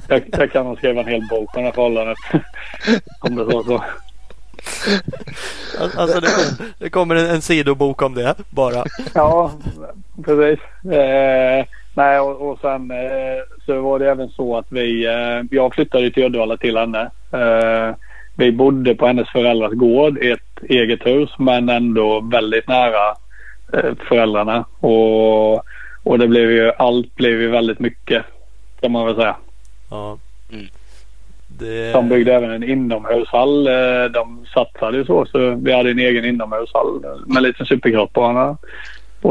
jag, 0.08 0.22
jag 0.38 0.52
kan 0.52 0.66
nog 0.66 0.78
skriva 0.78 1.00
en 1.00 1.06
hel 1.08 1.26
bok 1.30 1.52
på 1.52 1.58
det 1.58 1.64
här 1.64 1.72
förhållandet. 1.72 2.18
Om 3.20 3.36
det 3.36 3.44
var 3.44 3.62
så. 3.62 3.84
Alltså 5.96 6.20
det, 6.20 6.28
det 6.78 6.90
kommer 6.90 7.14
en, 7.16 7.26
en 7.26 7.42
sidobok 7.42 8.02
om 8.02 8.14
det 8.14 8.34
bara. 8.50 8.84
Ja, 9.14 9.52
precis. 10.24 10.92
Eh, 10.92 11.66
nej 11.94 12.20
och, 12.20 12.50
och 12.50 12.58
sen 12.60 12.90
eh, 12.90 13.42
så 13.66 13.80
var 13.80 13.98
det 13.98 14.10
även 14.10 14.28
så 14.28 14.56
att 14.58 14.66
vi, 14.68 15.06
eh, 15.06 15.42
jag 15.50 15.74
flyttade 15.74 16.10
till 16.10 16.24
Uddevalla 16.24 16.56
till 16.56 16.76
henne. 16.76 17.10
Eh, 17.32 17.94
vi 18.38 18.52
bodde 18.52 18.94
på 18.94 19.06
hennes 19.06 19.28
föräldrars 19.28 19.72
gård 19.72 20.18
i 20.18 20.30
ett 20.30 20.62
eget 20.68 21.06
hus 21.06 21.30
men 21.38 21.68
ändå 21.68 22.20
väldigt 22.20 22.68
nära 22.68 23.16
eh, 23.72 23.94
föräldrarna. 24.08 24.64
Och, 24.80 25.54
och 26.02 26.18
det 26.18 26.28
blev 26.28 26.50
ju, 26.50 26.72
allt 26.78 27.14
blev 27.14 27.40
ju 27.40 27.48
väldigt 27.48 27.78
mycket 27.78 28.24
kan 28.80 28.92
man 28.92 29.06
väl 29.06 29.14
säga. 29.14 29.36
Ja. 29.90 30.18
Mm. 30.52 30.66
Det... 31.58 31.92
De 31.92 32.08
byggde 32.08 32.34
även 32.34 32.50
en 32.50 32.62
inomhushall. 32.62 33.66
Eh, 33.66 34.04
de 34.12 34.46
satsade 34.54 34.96
ju 34.96 35.04
så. 35.04 35.26
Så 35.26 35.50
vi 35.50 35.72
hade 35.72 35.90
en 35.90 35.98
egen 35.98 36.24
inomhushall 36.24 37.00
med 37.26 37.36
en 37.36 37.42
liten 37.42 37.66
supercrossbana. 37.66 38.56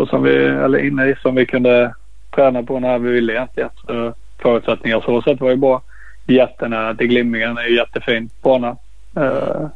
som 0.10 0.24
vi, 0.24 0.36
eller 0.36 0.86
inne 0.86 1.06
i 1.06 1.16
som 1.22 1.36
vi 1.36 1.46
kunde 1.46 1.94
träna 2.36 2.64
på 2.64 2.80
när 2.80 3.00
vi 3.00 3.12
ville 3.12 3.34
egentligen. 3.34 3.70
Så 3.86 4.14
förutsättningar 4.42 5.02
så 5.02 5.22
sätt 5.22 5.42
var 5.42 5.50
ju 5.50 5.56
bra. 5.56 5.82
Jättenära 6.28 6.96
till 6.96 7.08
Glimmingen. 7.08 7.58
är 7.58 7.68
ju 7.68 7.76
jättefin 7.76 8.30
bana. 8.42 8.78
Uh, 9.18 9.68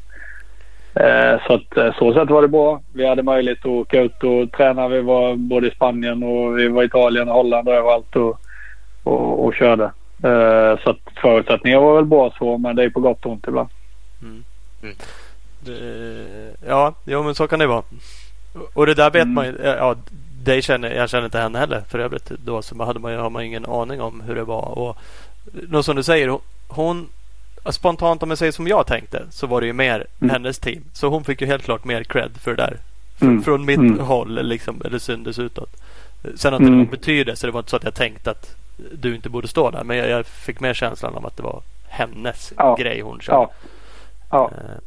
uh, 1.00 1.40
så 1.48 1.54
att 1.54 1.96
så 1.96 2.14
sätt 2.14 2.30
var 2.30 2.42
det 2.42 2.48
bra. 2.48 2.82
Vi 2.94 3.08
hade 3.08 3.24
möjlighet 3.24 3.60
att 3.60 3.66
åka 3.66 4.02
ut 4.02 4.24
och 4.24 4.52
träna. 4.52 4.88
Vi 4.88 5.02
var 5.02 5.36
både 5.36 5.68
i 5.68 5.72
Spanien 5.72 6.24
och 6.24 6.58
vi 6.58 6.68
var 6.68 6.84
i 6.84 6.86
Italien 6.86 7.30
och 7.30 7.36
Holland 7.36 7.68
och 7.68 7.74
överallt 7.74 8.16
och, 8.16 8.42
och, 9.04 9.46
och 9.46 9.54
körde. 9.54 9.92
Så 10.84 10.90
att 10.90 11.00
förutsättningarna 11.22 11.82
var 11.82 11.96
väl 11.96 12.06
bra 12.06 12.34
så 12.38 12.58
men 12.58 12.76
det 12.76 12.84
är 12.84 12.90
på 12.90 13.00
gott 13.00 13.26
och 13.26 13.32
ont 13.32 13.48
ibland. 13.48 13.70
Mm. 14.22 14.44
Mm. 14.84 14.96
Det, 15.66 16.54
ja, 16.68 16.94
jo 17.06 17.24
men 17.24 17.36
så 17.36 17.48
kan 17.48 17.60
det 17.60 17.68
vara. 17.68 17.84
Och 18.74 18.86
det 18.86 18.94
där 18.94 19.12
vet 19.12 19.22
mm. 19.22 19.34
man 19.34 19.46
ju. 19.46 19.58
Ja, 19.64 19.96
dig 20.44 20.62
känner, 20.62 20.92
jag 20.92 21.10
känner 21.10 21.26
inte 21.26 21.40
henne 21.40 21.60
heller 21.60 21.82
för 21.90 22.00
övrigt. 22.00 22.32
Då 22.46 22.62
så 22.62 22.84
hade 22.84 23.00
man, 23.00 23.16
har 23.16 23.30
man 23.30 23.44
ingen 23.44 23.66
aning 23.66 24.02
om 24.02 24.22
hur 24.22 24.36
det 24.36 24.44
var. 24.44 24.80
Och 24.80 24.98
något 25.70 25.86
som 25.86 25.96
du 25.96 26.04
säger. 26.04 26.40
Hon 26.68 27.10
spontant 27.70 28.24
om 28.24 28.30
jag 28.30 28.38
säger 28.38 28.52
som 28.52 28.68
jag 28.68 28.88
tänkte 28.88 29.26
så 29.30 29.48
var 29.48 29.62
det 29.62 29.68
ju 29.68 29.74
mer 29.74 30.06
mm. 30.22 30.30
hennes 30.30 30.60
team. 30.60 30.84
Så 30.94 31.08
hon 31.08 31.24
fick 31.24 31.42
ju 31.42 31.48
helt 31.48 31.64
klart 31.64 31.84
mer 31.84 32.04
cred 32.04 32.32
för 32.38 32.56
det 32.56 32.64
där. 32.64 32.78
Mm. 33.22 33.44
Från 33.44 33.66
mitt 33.66 33.78
mm. 33.78 34.00
håll 34.00 34.48
liksom, 34.48 34.82
eller 34.86 35.00
syndes 35.00 35.40
utåt. 35.40 35.70
Sen 36.36 36.54
att 36.54 36.60
det 36.60 36.68
mm. 36.68 36.86
betyder 36.86 37.36
så 37.36 37.48
det 37.48 37.54
var 37.54 37.60
inte 37.60 37.70
så 37.70 37.76
att 37.76 37.84
jag 37.84 37.96
tänkte 37.96 38.32
att 38.32 38.56
du 38.92 39.16
inte 39.16 39.30
borde 39.30 39.48
stå 39.48 39.72
där. 39.72 39.84
Men 39.84 39.98
jag, 39.98 40.10
jag 40.10 40.26
fick 40.26 40.60
mer 40.60 40.74
känslan 40.74 41.16
av 41.16 41.26
att 41.26 41.38
det 41.38 41.44
var 41.44 41.62
hennes 41.88 42.54
ja. 42.58 42.76
grej 42.76 43.02
hon 43.02 43.20
körde. 43.20 43.38
Ja. 43.38 43.52
ja. 44.32 44.52
Eh, 44.58 44.78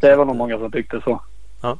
det 0.00 0.16
var 0.16 0.24
nog 0.24 0.36
många 0.36 0.58
som 0.58 0.72
tyckte 0.72 1.00
så. 1.00 1.20
Ja. 1.62 1.78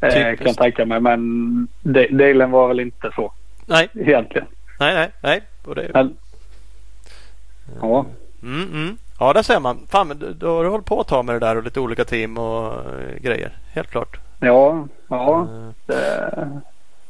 Eh, 0.00 0.36
kan 0.36 0.54
tänka 0.54 0.86
mig. 0.86 1.00
Men 1.00 1.68
delen 2.10 2.50
var 2.50 2.68
väl 2.68 2.80
inte 2.80 3.10
så. 3.14 3.32
Nej. 3.66 3.88
Egentligen. 3.94 4.46
Nej, 4.80 4.94
nej, 4.94 5.10
nej. 5.20 5.42
Och 5.64 5.74
det... 5.74 5.90
Men, 5.94 6.16
ja. 7.80 8.06
Mm, 8.42 8.72
mm. 8.72 8.96
Ja, 9.18 9.32
där 9.32 9.42
ser 9.42 9.60
man. 9.60 9.86
Fan, 9.88 10.34
då 10.38 10.56
har 10.56 10.64
du 10.64 10.70
hållit 10.70 10.86
på 10.86 11.00
att 11.00 11.08
ta 11.08 11.22
med 11.22 11.34
det 11.34 11.38
där 11.38 11.56
och 11.56 11.62
lite 11.62 11.80
olika 11.80 12.04
team 12.04 12.38
och 12.38 12.72
uh, 12.72 13.20
grejer. 13.20 13.52
Helt 13.72 13.90
klart. 13.90 14.20
Ja, 14.40 14.88
ja. 15.08 15.48
Det, 15.86 16.60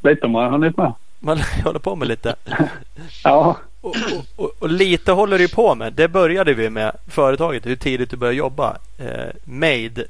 lite 0.01 0.25
har 0.25 0.31
man 0.31 0.51
hunnit 0.51 0.77
med 0.77 0.93
man 1.21 1.39
håller 1.63 1.79
på 1.79 1.95
med 1.95 2.07
lite. 2.07 2.35
ja. 3.23 3.57
Och, 3.81 3.95
och, 4.35 4.51
och, 4.59 4.69
lite 4.69 5.11
håller 5.11 5.37
du 5.37 5.47
på 5.47 5.75
med. 5.75 5.93
Det 5.93 6.07
började 6.07 6.53
vi 6.53 6.69
med 6.69 6.91
företaget. 7.07 7.65
Hur 7.65 7.75
tidigt 7.75 8.09
du 8.09 8.17
började 8.17 8.37
jobba. 8.37 8.77
Eh, 8.97 9.29
made. 9.43 10.05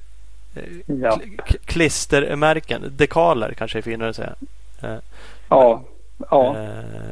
Eh, 0.55 0.63
ja. 0.86 1.19
Klistermärken. 1.65 2.93
Dekaler 2.97 3.53
kanske 3.53 3.78
är 3.78 3.82
finare 3.82 4.09
att 4.09 4.15
säga. 4.15 4.34
Eh, 4.82 4.97
ja. 5.49 5.82
ja. 6.30 6.55
Eh, 6.57 7.09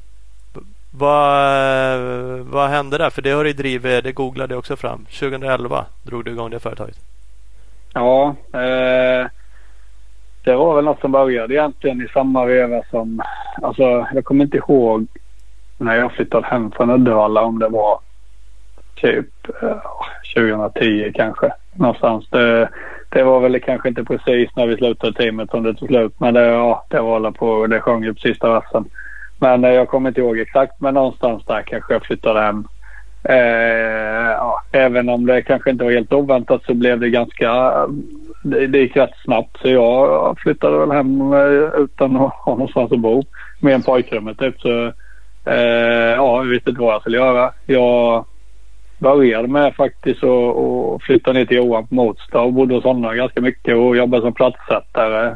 vad, 1.00 2.00
vad 2.40 2.70
hände 2.70 2.98
där? 2.98 3.10
För 3.10 3.22
det 3.22 3.32
har 3.32 3.44
du 3.44 3.54
drivit. 3.54 4.04
Det 4.04 4.12
googlade 4.12 4.54
jag 4.54 4.60
också 4.60 4.76
fram. 4.76 5.06
2011 5.06 5.86
drog 6.04 6.26
du 6.26 6.32
igång 6.32 6.50
det 6.50 6.60
företaget. 6.60 6.98
Ja. 7.94 8.36
Eh, 8.54 9.28
det 10.44 10.56
var 10.56 10.76
väl 10.76 10.86
något 10.86 11.02
som 11.02 11.12
började 11.12 11.54
egentligen 11.54 12.02
i 12.02 12.08
samma 12.08 12.46
veva 12.46 12.84
som... 12.92 13.22
Alltså 13.62 14.08
jag 14.14 14.26
kommer 14.26 14.44
inte 14.44 14.58
ihåg 14.58 15.08
när 15.78 15.96
jag 15.96 16.12
flyttade 16.12 16.48
hem 16.48 16.72
från 16.72 16.90
Uddevalla 16.90 17.42
om 17.42 17.60
det 17.60 17.70
var 17.70 18.00
typ 18.96 19.28
eh, 19.62 19.78
2010 20.36 21.12
kanske. 21.16 21.52
Någonstans. 21.74 22.28
Det, 22.30 22.70
det 23.10 23.24
var 23.24 23.40
väl 23.40 23.60
kanske 23.60 23.90
inte 23.90 24.04
precis 24.04 24.56
när 24.56 24.68
vi 24.68 24.78
slutade 24.78 25.14
teamet 25.14 25.50
som 25.50 25.64
det 25.64 25.74
tog 25.74 25.88
slut. 25.88 26.20
Men 26.20 26.34
det, 26.34 26.46
ja, 26.46 26.86
det 26.90 27.02
var 27.02 27.32
på 27.32 27.68
det 27.68 27.82
sjöng 27.82 28.04
ju 28.04 28.14
på 28.14 28.20
sista 28.20 28.50
versen. 28.50 28.86
Men 29.40 29.64
eh, 29.64 29.72
jag 29.72 29.88
kommer 29.88 30.10
inte 30.10 30.22
ihåg 30.22 30.40
exakt. 30.40 30.82
Men 30.82 30.94
någonstans 30.94 31.46
där 31.46 31.62
kanske 31.62 31.94
jag 31.94 32.06
flyttade 32.06 32.42
hem. 32.42 32.68
Eh, 33.24 34.32
ja, 34.32 34.62
även 34.72 35.10
om 35.10 35.26
det 35.26 35.42
kanske 35.42 35.70
inte 35.70 35.84
var 35.84 35.92
helt 35.92 36.14
oväntat 36.14 36.64
så 36.66 36.74
blev 36.74 37.00
det 37.00 37.10
ganska 37.10 37.74
det, 38.44 38.68
det 38.68 38.80
gick 38.80 38.98
rätt 38.98 39.16
snabbt 39.24 39.58
så 39.62 39.70
jag 39.70 40.40
flyttade 40.40 40.78
väl 40.78 40.92
hem 40.92 41.34
eh, 41.34 41.82
utan 41.82 42.16
att 42.16 42.34
ha 42.34 42.52
någonstans 42.52 42.92
att 42.92 43.00
bo. 43.00 43.24
Med 43.60 43.74
en 43.74 43.82
pojkrummet 43.82 44.38
typ. 44.40 44.62
Så, 44.62 44.86
eh, 45.46 46.16
ja, 46.16 46.38
jag 46.38 46.44
visste 46.44 46.70
inte 46.70 46.82
vad 46.82 46.94
jag 46.94 47.02
skulle 47.02 47.18
göra. 47.18 47.52
Jag 47.66 48.26
började 48.98 49.48
med 49.48 49.76
faktiskt 49.76 50.24
att 50.24 51.04
flytta 51.04 51.34
ner 51.34 51.46
till 51.46 51.58
Johan 51.58 51.88
på 51.88 51.96
Motstad 51.96 52.42
och 52.42 52.54
bodde 52.54 52.76
hos 52.76 52.84
honom 52.84 53.16
ganska 53.16 53.42
mycket 53.42 53.76
och 53.76 53.98
jobbade 53.98 54.24
som 54.24 54.34
platssättare 54.34 55.36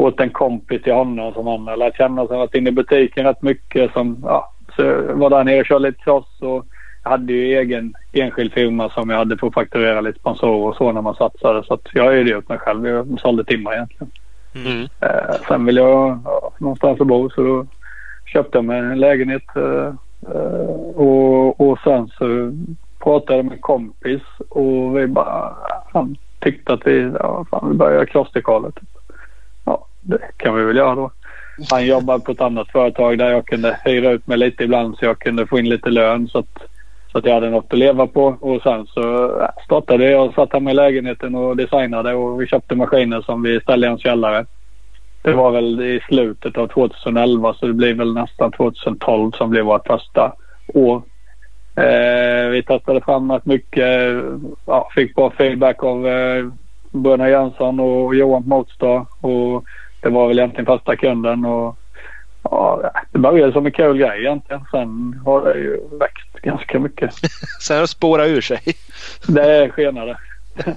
åt 0.00 0.20
en 0.20 0.30
kompis 0.30 0.82
till 0.82 0.92
honom 0.92 1.32
som 1.32 1.46
han 1.46 1.78
lärt 1.78 1.96
känna. 1.96 2.26
Sen 2.26 2.38
varit 2.38 2.54
inne 2.54 2.68
i 2.68 2.72
butiken 2.72 3.24
rätt 3.24 3.42
mycket. 3.42 3.92
Som, 3.92 4.16
ja, 4.22 4.52
så 4.76 4.82
var 5.14 5.30
där 5.30 5.44
nere 5.44 5.60
och 5.60 5.66
körde 5.66 5.86
lite 5.86 6.02
cross 6.02 6.40
och 6.40 6.66
jag 7.02 7.10
hade 7.10 7.32
ju 7.32 7.58
egen 7.58 7.94
enskild 8.12 8.52
firma 8.52 8.90
som 8.90 9.10
jag 9.10 9.18
hade 9.18 9.36
för 9.36 9.46
att 9.46 9.54
fakturera 9.54 10.00
lite 10.00 10.18
sponsorer 10.18 10.68
och 10.68 10.76
så 10.76 10.92
när 10.92 11.02
man 11.02 11.14
satsade. 11.14 11.62
Så 11.64 11.78
jag 11.92 12.04
höjde 12.04 12.34
upp 12.34 12.48
mig 12.48 12.58
själv. 12.58 12.86
Jag 12.86 13.20
sålde 13.20 13.44
timmar 13.44 13.72
egentligen. 13.72 14.10
Mm. 14.54 14.88
Eh, 15.00 15.34
sen 15.48 15.64
ville 15.64 15.80
jag 15.80 16.18
ja, 16.24 16.50
någonstans 16.58 17.00
att 17.00 17.06
bo 17.06 17.30
så 17.30 17.42
då 17.42 17.66
köpte 18.26 18.58
jag 18.58 18.64
mig 18.64 18.78
en 18.78 19.00
lägenhet. 19.00 19.56
Eh, 19.56 19.94
och, 20.94 21.60
och 21.60 21.78
sen 21.84 22.08
så 22.08 22.52
pratade 22.98 23.36
jag 23.38 23.44
med 23.44 23.54
en 23.54 23.60
kompis 23.60 24.22
och 24.48 24.98
vi 24.98 25.06
bara, 25.06 25.56
han 25.92 26.16
tyckte 26.38 26.72
att 26.72 26.86
vi, 26.86 27.12
ja, 27.18 27.44
fan, 27.50 27.68
vi 27.70 27.76
börjar 27.76 27.94
göra 27.94 28.06
krossdekaler. 28.06 28.70
Typ. 28.70 28.99
Det 30.00 30.18
kan 30.36 30.56
vi 30.56 30.64
väl 30.64 30.76
göra 30.76 30.94
då. 30.94 31.10
Han 31.70 31.86
jobbade 31.86 32.20
på 32.20 32.32
ett 32.32 32.40
annat 32.40 32.68
företag 32.68 33.18
där 33.18 33.30
jag 33.30 33.46
kunde 33.46 33.80
hyra 33.84 34.10
ut 34.10 34.26
mig 34.26 34.38
lite 34.38 34.64
ibland 34.64 34.98
så 34.98 35.04
jag 35.04 35.18
kunde 35.18 35.46
få 35.46 35.58
in 35.58 35.68
lite 35.68 35.90
lön. 35.90 36.28
Så 36.28 36.38
att 36.38 36.70
så 37.12 37.18
att 37.18 37.24
jag 37.24 37.34
hade 37.34 37.50
något 37.50 37.72
att 37.72 37.78
leva 37.78 38.06
på 38.06 38.36
och 38.40 38.62
sen 38.62 38.86
så 38.86 39.24
äh, 39.40 39.48
startade 39.64 40.10
jag 40.10 40.26
och 40.26 40.34
satt 40.34 40.52
hemma 40.52 40.70
i 40.70 40.74
lägenheten 40.74 41.34
och 41.34 41.56
designade 41.56 42.14
och 42.14 42.42
vi 42.42 42.46
köpte 42.46 42.74
maskiner 42.74 43.20
som 43.20 43.42
vi 43.42 43.60
ställde 43.60 43.86
i 43.86 43.88
hans 43.88 44.02
källare. 44.02 44.46
Det 45.22 45.32
var 45.32 45.50
väl 45.50 45.80
i 45.80 46.00
slutet 46.08 46.58
av 46.58 46.66
2011 46.66 47.54
så 47.54 47.66
det 47.66 47.72
blir 47.72 47.94
väl 47.94 48.14
nästan 48.14 48.52
2012 48.52 49.32
som 49.32 49.50
blev 49.50 49.64
vårt 49.64 49.86
första 49.86 50.32
år. 50.74 51.02
Eh, 51.76 52.48
vi 52.50 52.62
testade 52.62 53.00
fram 53.00 53.32
rätt 53.32 53.46
mycket. 53.46 54.14
Ja, 54.66 54.90
fick 54.94 55.14
bra 55.14 55.30
feedback 55.30 55.84
av 55.84 56.06
eh, 56.06 56.46
Bröderna 56.90 57.28
Jönsson 57.28 57.80
och 57.80 58.14
Johan 58.14 58.48
Motstad. 58.48 59.06
Och 59.20 59.64
det 60.00 60.08
var 60.10 60.28
väl 60.28 60.38
egentligen 60.38 60.66
första 60.66 60.96
kunden. 60.96 61.44
Och, 61.44 61.76
ja, 62.42 62.90
det 63.12 63.18
började 63.18 63.52
som 63.52 63.66
en 63.66 63.72
kul 63.72 63.96
grej 63.98 64.20
egentligen. 64.20 64.64
Sen 64.70 65.20
har 65.24 65.44
det 65.44 65.58
ju 65.58 65.80
växt 65.98 66.32
ganska 66.42 66.78
mycket. 66.78 67.14
Sen 67.60 67.76
har 67.76 67.80
det 67.82 67.88
spårat 67.88 68.28
ur 68.28 68.40
sig. 68.40 68.60
Det 69.26 69.70
skenade. 69.70 70.16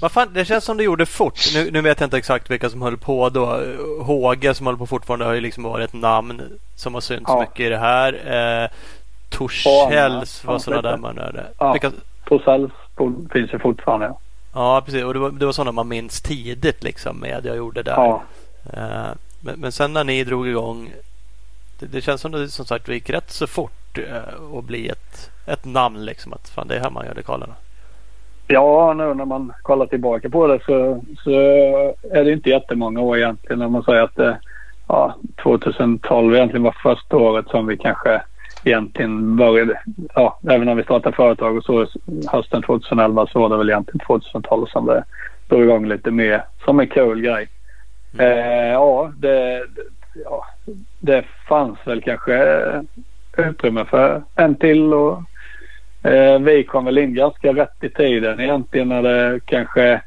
Vad 0.00 0.12
fan, 0.12 0.28
det 0.32 0.44
känns 0.44 0.64
som 0.64 0.76
det 0.76 0.82
gjorde 0.84 1.06
fort. 1.06 1.34
Nu, 1.54 1.70
nu 1.70 1.80
vet 1.80 2.00
jag 2.00 2.06
inte 2.06 2.16
exakt 2.18 2.50
vilka 2.50 2.70
som 2.70 2.82
höll 2.82 2.96
på 2.96 3.28
då. 3.28 3.60
Håge 4.02 4.54
som 4.54 4.66
håller 4.66 4.78
på 4.78 4.86
fortfarande 4.86 5.24
har 5.24 5.32
ju 5.32 5.40
liksom 5.40 5.62
varit 5.62 5.88
ett 5.88 6.00
namn 6.00 6.42
som 6.76 6.94
har 6.94 7.00
synts 7.00 7.24
Ja. 7.30 7.40
mycket 7.40 7.60
i 7.66 7.68
det 7.68 7.78
här. 7.78 8.12
Eh, 8.64 8.68
Torsälls 9.30 10.42
Ja, 10.44 10.52
var 10.52 10.58
sådana 10.58 10.82
där 10.82 10.96
man 10.96 11.18
hörde. 11.18 11.46
Ja. 11.58 11.72
Vilka, 11.72 11.90
Torsell 12.28 12.70
finns 13.32 13.54
ju 13.54 13.58
fortfarande. 13.58 14.06
Ja. 14.06 14.20
Ja, 14.56 14.82
precis. 14.84 15.04
Och 15.04 15.14
det 15.14 15.20
var, 15.20 15.30
det 15.30 15.46
var 15.46 15.52
sådana 15.52 15.72
man 15.72 15.88
minns 15.88 16.22
tidigt 16.22 16.84
liksom 16.84 17.16
med 17.16 17.46
jag 17.46 17.56
gjorde 17.56 17.82
där. 17.82 17.92
Ja. 17.92 18.22
Eh, 18.72 19.10
men, 19.40 19.60
men 19.60 19.72
sen 19.72 19.92
när 19.92 20.04
ni 20.04 20.24
drog 20.24 20.48
igång. 20.48 20.92
Det, 21.78 21.86
det 21.86 22.00
känns 22.00 22.20
som 22.20 22.32
det 22.32 22.48
som 22.48 22.64
sagt 22.64 22.88
gick 22.88 23.10
rätt 23.10 23.30
så 23.30 23.46
fort 23.46 23.98
eh, 23.98 24.58
att 24.58 24.64
bli 24.64 24.88
ett, 24.88 25.30
ett 25.46 25.64
namn 25.64 26.04
liksom. 26.04 26.32
Att 26.32 26.48
fan 26.48 26.68
det 26.68 26.76
är 26.76 26.80
här 26.80 26.90
man 26.90 27.06
gör 27.06 27.14
dekalerna. 27.14 27.54
Ja, 28.48 28.92
nu 28.92 29.14
när 29.14 29.24
man 29.24 29.52
kollar 29.62 29.86
tillbaka 29.86 30.30
på 30.30 30.46
det 30.46 30.60
så, 30.66 31.04
så 31.24 31.30
är 32.10 32.24
det 32.24 32.32
inte 32.32 32.50
jättemånga 32.50 33.00
år 33.00 33.16
egentligen. 33.16 33.58
När 33.58 33.68
man 33.68 33.82
säger 33.82 34.02
att 34.02 34.16
det, 34.16 34.38
ja, 34.88 35.14
2012 35.42 36.34
egentligen 36.34 36.62
var 36.62 36.76
första 36.82 37.16
året 37.16 37.48
som 37.48 37.66
vi 37.66 37.76
kanske 37.76 38.22
egentligen 38.66 39.36
började. 39.36 39.80
Ja, 40.14 40.38
även 40.50 40.66
när 40.66 40.74
vi 40.74 40.82
startade 40.82 41.16
företag 41.16 41.56
och 41.56 41.64
så 41.64 41.86
hösten 42.32 42.62
2011 42.62 43.26
så 43.26 43.38
var 43.40 43.48
det 43.48 43.56
väl 43.56 43.70
egentligen 43.70 44.06
2012 44.06 44.66
som 44.66 44.86
det 44.86 45.04
drog 45.48 45.62
igång 45.64 45.88
lite 45.88 46.10
mer 46.10 46.44
som 46.64 46.80
en 46.80 46.86
kul 46.88 47.20
grej. 47.20 47.48
Eh, 48.18 48.72
ja, 48.72 49.12
det, 49.16 49.58
det- 49.58 50.22
ja, 50.24 50.46
det 51.00 51.24
fanns 51.48 51.78
väl 51.84 52.02
kanske 52.02 52.62
utrymme 53.36 53.84
för 53.84 54.22
en 54.34 54.54
till 54.54 54.94
och 54.94 55.22
Eh, 56.02 56.38
vi 56.38 56.64
kom 56.64 56.84
väl 56.84 56.98
in 56.98 57.14
ganska 57.14 57.52
rätt 57.52 57.84
i 57.84 57.88
tiden 57.88 58.40
egentligen 58.40 58.88
när 58.88 59.02
det 59.02 59.40
kanske 59.44 60.00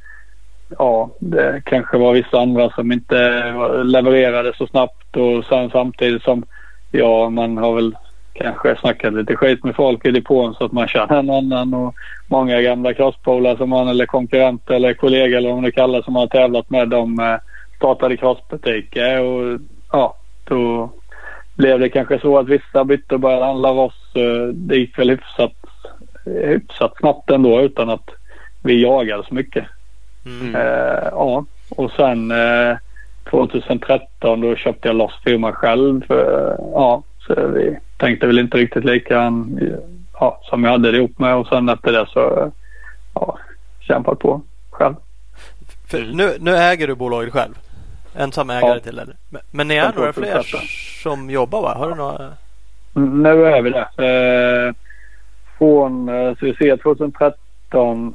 Ja, 0.78 1.10
det 1.20 1.62
kanske 1.66 1.98
var 1.98 2.14
vissa 2.14 2.40
andra 2.40 2.70
som 2.70 2.92
inte 2.92 3.44
levererade 3.84 4.54
så 4.58 4.68
snabbt 4.68 5.18
och 5.18 5.46
sen 5.46 5.70
samtidigt 5.70 6.24
som 6.24 6.44
ja, 6.92 7.30
man 7.30 7.58
har 7.58 7.76
väl 7.76 7.96
kanske 8.40 8.76
snackat 8.76 9.14
lite 9.14 9.36
skit 9.36 9.64
med 9.64 9.76
folk 9.76 10.06
i 10.06 10.12
depån 10.12 10.54
så 10.54 10.66
att 10.66 10.72
man 10.72 10.88
känner 10.88 11.20
en 11.20 11.30
annan 11.30 11.74
och 11.74 11.96
många 12.28 12.62
gamla 12.62 12.94
crosspolare 12.94 13.58
som 13.58 13.70
man 13.70 13.88
eller 13.88 14.06
konkurrenter 14.06 14.74
eller 14.74 14.94
kollegor 14.94 15.38
eller 15.38 15.50
vad 15.50 15.62
man 15.62 15.72
kallar 15.72 16.02
som 16.02 16.14
man 16.14 16.22
har 16.22 16.28
tävlat 16.28 16.70
med 16.70 16.90
de 16.90 17.20
eh, 17.20 17.36
startade 17.76 18.18
crossbutiker 18.18 19.22
och 19.22 19.60
ja, 19.92 20.16
då 20.44 20.92
blev 21.56 21.80
det 21.80 21.90
kanske 21.90 22.20
så 22.20 22.38
att 22.38 22.48
vissa 22.48 22.84
bytte 22.84 23.14
och 23.16 23.20
började 23.20 23.46
handla 23.46 23.70
av 23.70 23.80
oss. 23.80 24.16
Eh, 24.16 24.48
Det 24.54 24.76
gick 24.76 25.00
väl 25.00 25.10
hyfsat, 25.10 25.54
hyfsat 26.26 26.98
snabbt 27.00 27.30
ändå 27.32 27.62
utan 27.62 27.90
att 27.90 28.10
vi 28.64 28.84
jagade 28.84 29.24
så 29.28 29.34
mycket. 29.34 29.66
Mm. 30.26 30.56
Eh, 30.56 31.08
ja, 31.12 31.46
och 31.70 31.92
sen 31.92 32.32
eh, 32.32 32.78
2013 33.30 34.42
då 34.42 34.56
köpte 34.56 34.88
jag 34.88 34.96
loss 34.96 35.14
firman 35.24 35.54
själv. 35.54 36.12
Eh, 36.12 36.56
ja, 36.74 37.04
så 37.28 37.48
vi 37.48 37.78
tänkte 38.00 38.28
väl 38.28 38.40
inte 38.40 38.58
riktigt 38.58 38.86
lika 38.86 39.32
ja, 40.20 40.42
som 40.44 40.64
jag 40.64 40.72
hade 40.72 40.92
det 40.92 40.98
ihop 40.98 41.20
med 41.20 41.36
och 41.36 41.48
sen 41.48 41.70
efter 41.70 41.92
det 41.92 42.06
så 42.10 42.40
eh, 42.40 42.48
ja, 43.14 43.38
kämpat 43.80 44.20
på 44.20 44.42
själv. 44.70 44.96
För 45.88 46.00
nu, 46.14 46.38
nu 46.40 46.56
äger 46.58 46.88
du 46.88 46.96
bolaget 46.96 47.34
själv. 47.34 47.54
Ensam 48.16 48.50
ägare 48.50 48.74
Ja. 48.74 48.80
till 48.80 48.96
det. 48.96 49.06
Men, 49.30 49.42
men 49.52 49.68
ni 49.68 49.76
är 49.76 49.94
några 49.96 50.14
fler 50.14 50.26
2013. 50.34 50.60
som 51.04 51.30
jobbar 51.30 51.62
va? 51.62 51.74
Har 51.78 51.90
du 51.90 51.96
några? 51.96 52.34
Mm, 52.96 53.24
Nu 53.24 53.46
är 53.46 53.62
vi 53.62 53.70
det. 53.70 53.88
Eh, 54.08 54.74
från 55.58 56.10
eh, 56.10 56.30
så 56.40 56.46
vi 56.46 56.54
ser 56.56 56.78
2013 56.78 58.14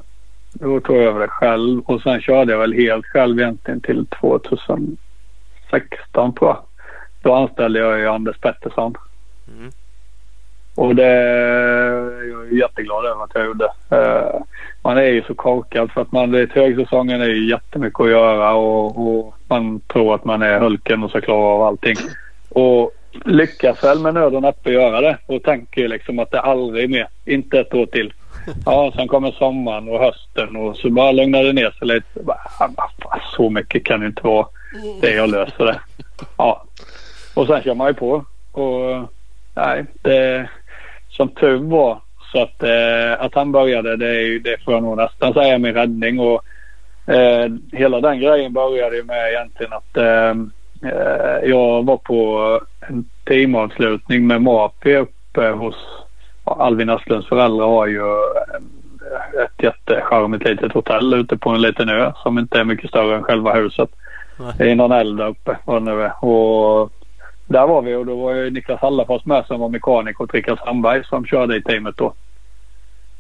då 0.53 0.81
tog 0.81 0.97
jag 0.97 1.03
över 1.05 1.21
det 1.21 1.29
själv 1.29 1.81
och 1.81 2.03
sen 2.03 2.21
körde 2.21 2.53
jag 2.53 2.59
väl 2.59 2.73
helt 2.73 3.07
själv 3.07 3.39
egentligen 3.41 3.81
till 3.81 4.07
2016 4.07 4.97
tror 6.35 6.51
jag. 6.51 6.59
Då 7.23 7.35
anställde 7.35 7.79
jag 7.79 7.99
ju 7.99 8.09
Anders 8.09 8.37
Pettersson. 8.39 8.95
Mm. 9.49 9.71
Och 10.77 10.95
det 10.95 11.05
är 11.07 12.29
jag 12.31 12.47
är 12.47 12.57
jätteglad 12.61 13.05
över 13.07 13.25
att 13.25 13.31
jag 13.35 13.45
gjorde. 13.47 13.65
Eh, 13.91 14.41
man 14.83 14.99
är 14.99 15.03
ju 15.03 15.23
så 15.23 15.35
korkad 15.35 15.91
för 15.93 16.01
att 16.01 16.13
man 16.13 16.31
vet 16.33 16.53
högsäsongen 16.53 17.21
är 17.21 17.27
ju 17.29 17.51
jättemycket 17.51 18.01
att 18.01 18.11
göra 18.11 18.55
och, 18.55 18.99
och 19.09 19.35
man 19.49 19.81
tror 19.81 20.15
att 20.15 20.25
man 20.25 20.43
är 20.43 20.59
Hulken 20.61 21.03
och 21.03 21.11
ska 21.11 21.21
klara 21.21 21.39
av 21.55 21.63
allting. 21.63 21.97
Och 22.49 22.91
lyckas 23.25 23.85
väl 23.85 23.99
med 24.01 24.15
nöd 24.15 24.35
och 24.35 24.43
näppe 24.43 24.71
göra 24.71 25.01
det 25.01 25.19
och 25.27 25.43
tänker 25.43 25.89
liksom 25.89 26.19
att 26.19 26.31
det 26.31 26.41
aldrig 26.41 26.91
mer, 26.91 27.09
inte 27.25 27.61
ett 27.61 27.75
år 27.75 27.87
till. 27.87 28.13
Ja, 28.67 28.93
sen 28.97 29.09
kommer 29.09 29.31
sommaren 29.31 29.89
och 29.89 29.99
hösten 30.01 30.57
och 30.57 30.77
så 30.77 30.91
bara 30.91 31.13
lugnar 31.13 31.45
det 31.45 31.53
ner 31.53 31.71
sig 31.71 31.89
lite. 31.89 32.21
Bara, 32.23 32.39
"Ah, 32.59 33.19
Så 33.37 33.51
mycket 33.51 33.85
kan 33.85 34.01
det 34.01 34.07
inte 34.07 34.27
vara. 34.27 34.47
Det 35.01 35.11
jag 35.15 35.31
löser 35.31 35.65
det. 35.65 35.81
Ja. 36.39 36.65
Och 37.35 37.47
sen 37.47 37.63
kör 37.63 37.75
man 37.75 37.87
ju 37.89 37.95
på. 37.95 38.25
Och 38.53 39.09
nej, 39.55 39.85
det 40.03 40.49
som 41.09 41.29
tur 41.29 41.57
var 41.57 42.01
så 42.33 42.43
att, 42.43 42.63
eh, 42.63 43.25
att 43.25 43.35
han 43.35 43.53
började 43.53 43.97
det, 43.97 44.23
är 44.23 44.39
det 44.39 44.63
får 44.65 44.75
jag 44.75 44.83
nog 44.83 44.97
nästan 44.97 45.33
säga 45.33 45.59
min 45.59 45.75
räddning. 45.75 46.21
Och, 46.21 46.43
eh, 47.15 47.53
hela 47.73 48.01
den 48.01 48.21
grejen 48.21 48.53
började 48.53 49.03
med 49.03 49.31
egentligen 49.31 49.73
att 49.73 49.97
eh, 49.97 50.31
eh, 50.91 51.51
jag 51.51 51.85
var 51.85 51.97
på 51.97 52.61
en 52.81 53.05
teamavslutning 53.25 54.27
med 54.27 54.43
Mapi 54.43 54.97
uppe 54.97 55.49
hos 55.49 55.75
Alvin 56.45 56.91
Asplunds 56.91 57.29
föräldrar 57.29 57.67
har 57.67 57.87
ju 57.87 58.01
eh, 58.01 59.45
ett 59.45 59.63
jättecharmigt 59.63 60.45
litet 60.45 60.73
hotell 60.73 61.15
ute 61.15 61.37
på 61.37 61.51
en 61.51 61.63
liten 61.63 61.89
ö 61.89 62.13
som 62.23 62.39
inte 62.39 62.59
är 62.59 62.65
mycket 62.65 62.91
större 62.91 63.17
än 63.17 63.23
själva 63.23 63.55
huset. 63.55 63.91
Nej. 64.59 64.71
Är 64.71 64.75
någon 64.75 64.93
eld 64.93 65.19
där 65.19 65.29
uppe 65.29 65.57
vad 65.65 65.85
det 65.85 65.95
nu 65.95 66.03
är. 66.03 66.25
Och 66.25 66.93
där 67.47 67.67
var 67.67 67.83
vi 67.83 67.95
och 67.95 68.07
då 68.07 68.17
var 68.17 68.33
ju 68.35 68.51
Niklas 68.51 68.81
Hallafors 68.81 69.25
med 69.25 69.47
som 69.47 69.61
var 69.61 69.69
mekaniker 69.69 70.25
och 70.25 70.35
Rickard 70.35 70.59
Sandberg 70.59 71.05
som 71.05 71.27
körde 71.27 71.57
i 71.57 71.63
teamet 71.63 71.97
då. 71.97 72.15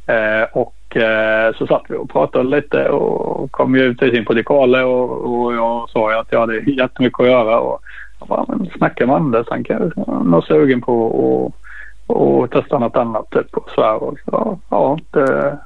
Eh, 0.07 0.43
och 0.53 0.97
eh, 0.97 1.55
så 1.55 1.67
satt 1.67 1.83
vi 1.89 1.97
och 1.97 2.11
pratade 2.11 2.49
lite 2.49 2.89
och 2.89 3.53
kom 3.53 3.75
ju 3.75 3.83
ut 3.83 4.03
i 4.03 4.11
sin 4.11 4.25
på 4.25 4.35
Dikale 4.35 4.83
och, 4.83 5.11
och 5.11 5.55
jag 5.55 5.91
sa 5.91 6.13
ju 6.13 6.19
att 6.19 6.33
jag 6.33 6.41
hade 6.41 6.59
jättemycket 6.59 7.21
att 7.21 7.27
göra. 7.27 7.61
Och 7.61 7.81
jag 8.19 8.29
bara, 8.29 8.45
men 8.49 8.71
snacka 8.77 9.07
med 9.07 9.17
Anders. 9.17 9.47
Han 9.51 9.65
kan 9.65 9.93
vara 9.97 10.43
sugen 10.43 10.81
på 10.81 11.07
att 11.47 11.65
och 12.07 12.51
testa 12.51 12.79
något 12.79 12.97
annat 12.97 13.31
typ 13.31 13.57
och 13.57 13.71
så 13.71 13.83
här. 13.83 14.03
Och 14.03 14.19
så, 14.25 14.59
ja, 14.69 14.99
det, 15.11 15.59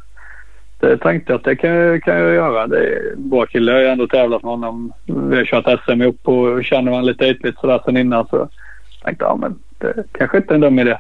det 0.81 0.99
tänkte 0.99 1.33
jag 1.33 1.39
att 1.39 1.45
det 1.45 1.57
kan, 1.57 2.01
kan 2.01 2.17
jag 2.17 2.35
göra. 2.35 2.67
Det 2.67 2.79
är 2.79 3.13
en 3.13 3.29
bra 3.29 3.47
kille. 3.47 3.73
Jag 3.73 3.87
har 3.87 3.93
ändå 3.93 4.07
tävlat 4.07 4.43
med 4.43 4.51
honom. 4.51 4.93
Vi 5.07 5.37
har 5.37 5.45
kört 5.45 5.81
SM 5.85 6.03
ihop 6.03 6.29
och 6.29 6.65
känner 6.65 6.91
varandra 6.91 7.11
lite 7.11 7.25
ytligt 7.25 7.59
sådär 7.59 7.81
sen 7.85 7.97
innan. 7.97 8.27
Så 8.29 8.37
jag 8.37 8.49
tänkte 9.05 9.25
ja 9.25 9.37
men 9.37 9.59
det 9.79 10.05
kanske 10.13 10.37
inte 10.37 10.53
är 10.53 10.55
en 10.55 10.61
dum 10.61 10.79
idé. 10.79 10.99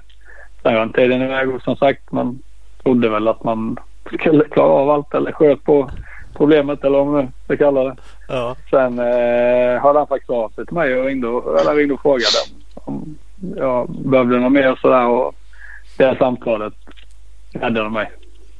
Sen 0.62 0.74
rann 0.74 0.92
tiden 0.92 1.22
iväg 1.22 1.54
och 1.54 1.62
som 1.62 1.76
sagt 1.76 2.12
man 2.12 2.38
trodde 2.82 3.08
väl 3.08 3.28
att 3.28 3.44
man 3.44 3.76
skulle 4.14 4.44
klara 4.44 4.68
av 4.68 4.90
allt 4.90 5.14
eller 5.14 5.32
sköt 5.32 5.64
på 5.64 5.90
problemet 6.34 6.84
eller 6.84 6.98
vad 6.98 7.06
man 7.06 7.24
nu 7.24 7.30
ska 7.44 7.56
kalla 7.56 7.84
det. 7.84 7.96
Ja. 8.28 8.56
Sen 8.70 8.98
eh, 8.98 9.82
hörde 9.82 9.98
han 9.98 10.06
faktiskt 10.06 10.30
av 10.30 10.48
sig 10.48 10.66
till 10.66 10.74
mig 10.74 10.96
och 10.96 11.06
ringde 11.06 11.28
och, 11.28 11.60
eller 11.60 11.74
ringde 11.74 11.94
och 11.94 12.02
frågade 12.02 12.38
om, 12.74 13.18
jag 13.56 13.90
behövde 13.90 14.38
något 14.38 14.52
mer 14.52 14.72
och 14.72 14.78
sådär. 14.78 15.06
Och 15.06 15.34
det 15.98 16.16
samtalet 16.18 16.74
räddade 17.52 17.90
mig. 17.90 18.10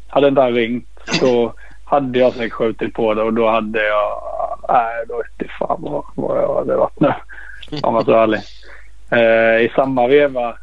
Hade 0.08 0.28
inte 0.28 0.40
han 0.40 0.52
ringt 0.52 0.87
så 1.12 1.52
hade 1.84 2.18
jag 2.18 2.32
säkert 2.32 2.52
skjutit 2.52 2.94
på 2.94 3.14
det 3.14 3.22
och 3.22 3.34
då 3.34 3.48
hade 3.48 3.86
jag... 3.86 4.22
Nej, 4.68 5.04
då 5.08 5.16
vete 5.16 5.52
fan 5.58 5.78
vad, 5.80 6.04
vad 6.14 6.38
jag 6.38 6.54
hade 6.54 6.76
varit 6.76 7.00
nu. 7.00 7.12
Om 7.82 7.94
jag 7.94 8.02
ska 8.02 8.12
vara 8.12 8.22
ärlig. 8.22 8.40
Eh, 9.10 9.64
I 9.64 9.72
samma 9.76 10.06
veva. 10.06 10.54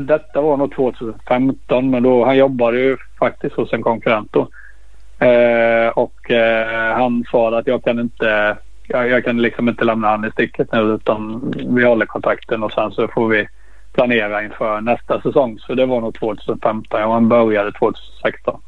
Detta 0.00 0.40
var 0.40 0.56
nog 0.56 0.74
2015 0.74 1.90
men 1.90 2.02
då 2.02 2.24
han 2.24 2.36
jobbade 2.36 2.80
ju 2.80 2.96
faktiskt 3.18 3.56
hos 3.56 3.72
en 3.72 3.82
konkurrent 3.82 4.32
då. 4.32 4.48
Eh, 5.26 5.88
och 5.88 6.30
eh, 6.30 6.94
han 6.96 7.24
sa 7.30 7.58
att 7.58 7.66
jag 7.66 7.84
kan 7.84 8.00
inte 8.00 8.56
jag, 8.88 9.08
jag 9.08 9.24
kan 9.24 9.42
liksom 9.42 9.68
inte 9.68 9.84
lämna 9.84 10.08
han 10.08 10.24
i 10.24 10.30
sticket 10.30 10.72
nu 10.72 10.80
utan 10.80 11.40
vi 11.68 11.84
håller 11.84 12.06
kontakten 12.06 12.62
och 12.62 12.72
sen 12.72 12.90
så 12.90 13.08
får 13.08 13.28
vi 13.28 13.48
planera 13.92 14.42
inför 14.42 14.80
nästa 14.80 15.20
säsong. 15.20 15.58
Så 15.58 15.74
det 15.74 15.86
var 15.86 16.00
nog 16.00 16.14
2015 16.14 17.02
och 17.02 17.12
han 17.12 17.28
började 17.28 17.72
2016. 17.72 18.60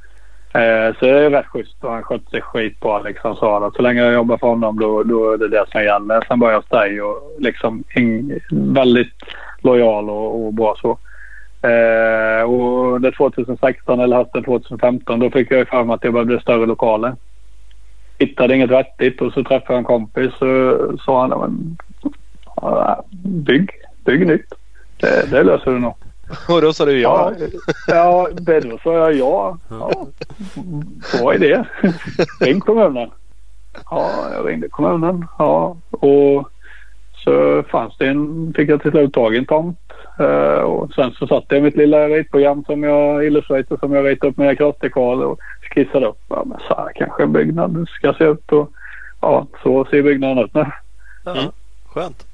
Eh, 0.54 0.94
så 0.98 1.04
det 1.04 1.24
är 1.24 1.30
rätt 1.30 1.46
schysst 1.46 1.84
och 1.84 1.92
han 1.92 2.02
skötte 2.02 2.30
sig 2.30 2.40
skitbra 2.40 3.02
liksom 3.02 3.36
sa 3.36 3.66
att 3.66 3.74
så 3.74 3.82
länge 3.82 4.02
jag 4.02 4.12
jobbar 4.12 4.38
för 4.38 4.46
honom 4.46 4.78
då, 4.78 5.02
då 5.02 5.32
är 5.32 5.38
det 5.38 5.48
det 5.48 5.64
som 5.72 5.82
gäller. 5.82 6.24
Sen 6.28 6.38
började 6.38 6.54
jag 6.54 6.60
hos 6.60 6.68
dig 6.68 7.02
och 7.02 7.36
liksom 7.38 7.84
in, 7.96 8.40
väldigt 8.50 9.14
lojal 9.60 10.10
och, 10.10 10.46
och 10.46 10.54
bra 10.54 10.76
så. 10.80 10.98
Eh, 11.68 12.42
och 12.42 13.00
det 13.00 13.12
2016 13.12 14.00
eller 14.00 14.16
hösten 14.16 14.44
2015 14.44 15.20
då 15.20 15.30
fick 15.30 15.50
jag 15.50 15.68
för 15.68 15.84
mig 15.84 15.94
att 15.94 16.04
jag 16.04 16.12
behövde 16.12 16.40
större 16.40 16.66
lokaler. 16.66 17.14
Hittade 18.18 18.54
inget 18.54 18.70
vettigt 18.70 19.20
och 19.20 19.32
så 19.32 19.44
träffade 19.44 19.72
jag 19.72 19.78
en 19.78 19.84
kompis 19.84 20.32
och 20.32 21.00
sa 21.00 21.20
han 21.20 21.76
bygg, 23.22 23.70
bygg 24.04 24.26
nytt. 24.26 24.54
Det, 25.00 25.30
det 25.30 25.42
löser 25.42 25.70
du 25.70 25.78
nog. 25.78 25.94
Och 26.48 26.60
då 26.62 26.72
sa 26.72 26.84
du 26.84 27.00
ja. 27.00 27.32
Ja, 27.38 27.46
ja 27.88 28.28
det 28.32 28.60
då 28.60 28.78
sa 28.78 28.94
jag 28.94 29.14
ja. 29.14 29.58
ja. 29.70 30.06
Bra 31.12 31.34
idé. 31.34 31.64
Ring 32.40 32.60
kommunen. 32.60 33.10
Ja, 33.90 34.10
jag 34.34 34.48
ringde 34.48 34.68
kommunen. 34.68 35.26
Ja, 35.38 35.76
och 35.90 36.48
så 37.24 37.62
fanns 37.62 37.98
det 37.98 38.06
en, 38.06 38.52
fick 38.56 38.68
jag 38.70 38.82
till 38.82 38.90
slut 38.90 39.12
tag 39.12 39.34
i 39.34 39.38
en 39.38 39.46
tomt. 39.46 39.78
Uh, 40.20 40.60
och 40.62 40.92
sen 40.94 41.12
så 41.12 41.26
satte 41.26 41.54
jag 41.54 41.62
mitt 41.64 41.76
lilla 41.76 42.08
ritprogram 42.08 42.64
som 42.64 42.82
jag 42.82 43.26
Illustrator 43.26 43.76
som 43.76 43.94
jag 43.94 44.06
ritade 44.06 44.30
upp 44.30 44.36
med 44.36 44.58
krossdekal 44.58 45.22
och 45.22 45.38
skissade 45.74 46.06
upp. 46.06 46.18
Ja, 46.28 46.42
men 46.46 46.58
så 46.68 46.74
här 46.76 46.92
kanske 46.94 47.22
en 47.22 47.32
byggnad 47.32 47.86
ska 47.88 48.12
se 48.14 48.24
ut. 48.24 48.52
Och, 48.52 48.70
ja, 49.20 49.46
så 49.62 49.84
ser 49.84 50.02
byggnaden 50.02 50.44
ut 50.44 50.54
nu. 50.54 50.66
Ja, 51.24 51.34
Skönt. 51.86 52.26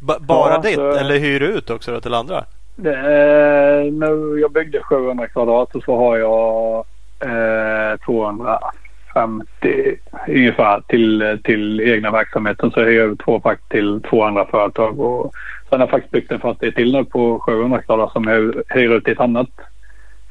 Ba- 0.00 0.18
bara 0.20 0.52
Ja, 0.52 0.58
ditt 0.58 0.74
så- 0.74 0.90
eller 0.92 1.18
hyr 1.18 1.40
du 1.40 1.46
ut 1.46 1.70
också 1.70 1.92
då 1.92 2.00
till 2.00 2.14
andra? 2.14 2.44
Det 2.76 3.90
nu, 3.92 4.38
jag 4.40 4.52
byggde 4.52 4.82
700 4.82 5.28
kvadrat 5.28 5.74
och 5.74 5.82
så 5.82 5.96
har 5.96 6.16
jag 6.16 6.84
eh, 7.20 7.96
250 8.04 9.98
ungefär 10.28 10.80
till, 10.88 11.38
till 11.44 11.80
egna 11.80 12.10
verksamheten. 12.10 12.70
Så 12.70 12.80
jag 12.80 12.86
hyr 12.86 13.12
ut 13.12 13.20
två 13.20 13.40
fack 13.40 13.60
till 13.68 14.00
två 14.10 14.24
andra 14.24 14.46
företag. 14.46 15.00
Och 15.00 15.32
sen 15.68 15.80
har 15.80 15.86
jag 15.86 15.90
faktiskt 15.90 16.12
byggt 16.12 16.32
en 16.32 16.40
fastighet 16.40 16.74
till 16.74 16.92
nu 16.92 17.04
på 17.04 17.38
700 17.38 17.82
kvadrat 17.82 18.12
som 18.12 18.24
jag 18.24 18.62
hyr 18.68 18.90
ut 18.90 19.04
till 19.04 19.12
ett 19.12 19.20
annat 19.20 19.50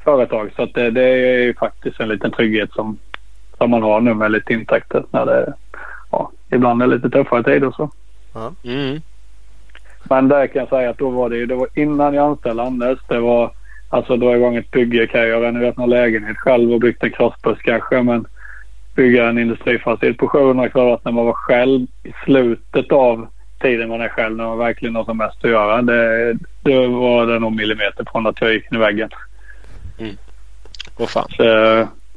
företag. 0.04 0.50
Så 0.56 0.62
att 0.62 0.74
det, 0.74 0.90
det 0.90 1.02
är 1.02 1.42
ju 1.42 1.54
faktiskt 1.54 2.00
en 2.00 2.08
liten 2.08 2.30
trygghet 2.30 2.72
som, 2.72 2.98
som 3.58 3.70
man 3.70 3.82
har 3.82 4.00
nu 4.00 4.14
med 4.14 4.32
lite 4.32 4.52
intäkter 4.52 5.04
när 5.10 5.26
det 5.26 5.52
ja, 6.10 6.30
ibland 6.50 6.82
är 6.82 6.86
lite 6.86 7.10
tuffare 7.10 7.42
tider. 7.42 7.70
Så. 7.70 7.90
Mm. 8.64 9.00
Men 10.08 10.28
där 10.28 10.46
kan 10.46 10.60
jag 10.60 10.68
säga 10.68 10.90
att 10.90 10.98
då 10.98 11.10
var 11.10 11.30
det 11.30 11.36
ju, 11.36 11.46
det 11.46 11.54
var 11.54 11.68
innan 11.74 12.14
jag 12.14 12.30
anställde 12.30 12.62
Anders. 12.62 12.98
Det 13.08 13.20
var 13.20 13.50
alltså 13.88 14.16
dra 14.16 14.36
igång 14.36 14.56
ett 14.56 14.70
bygge 14.70 15.06
kan 15.06 15.28
jag 15.28 15.42
renoverat 15.42 15.76
någon 15.76 15.90
lägenhet 15.90 16.36
själv 16.36 16.72
och 16.72 16.80
byggt 16.80 17.04
en 17.04 17.10
crossbuss 17.10 17.58
kanske. 17.62 18.02
Men 18.02 18.26
bygga 18.94 19.28
en 19.28 19.38
industrifastighet 19.38 20.16
på 20.16 20.28
700 20.28 20.68
kvadrat 20.68 21.04
när 21.04 21.12
man 21.12 21.26
var 21.26 21.32
själv 21.32 21.86
i 22.02 22.12
slutet 22.24 22.92
av 22.92 23.26
tiden 23.60 23.88
man 23.88 24.00
är 24.00 24.08
själv 24.08 24.36
när 24.36 24.44
man 24.44 24.58
verkligen 24.58 24.96
har 24.96 25.04
som 25.04 25.18
mest 25.18 25.44
att 25.44 25.50
göra. 25.50 25.82
Det, 25.82 26.32
det 26.62 26.86
var 26.86 27.26
det 27.26 27.38
nog 27.38 27.56
millimeter 27.56 28.04
från 28.12 28.26
att 28.26 28.40
jag 28.40 28.52
gick 28.52 28.72
in 28.72 28.78
i 28.78 28.80
väggen. 28.80 29.10
Åh 30.98 31.06
fan. 31.06 31.28
Så, 31.36 31.42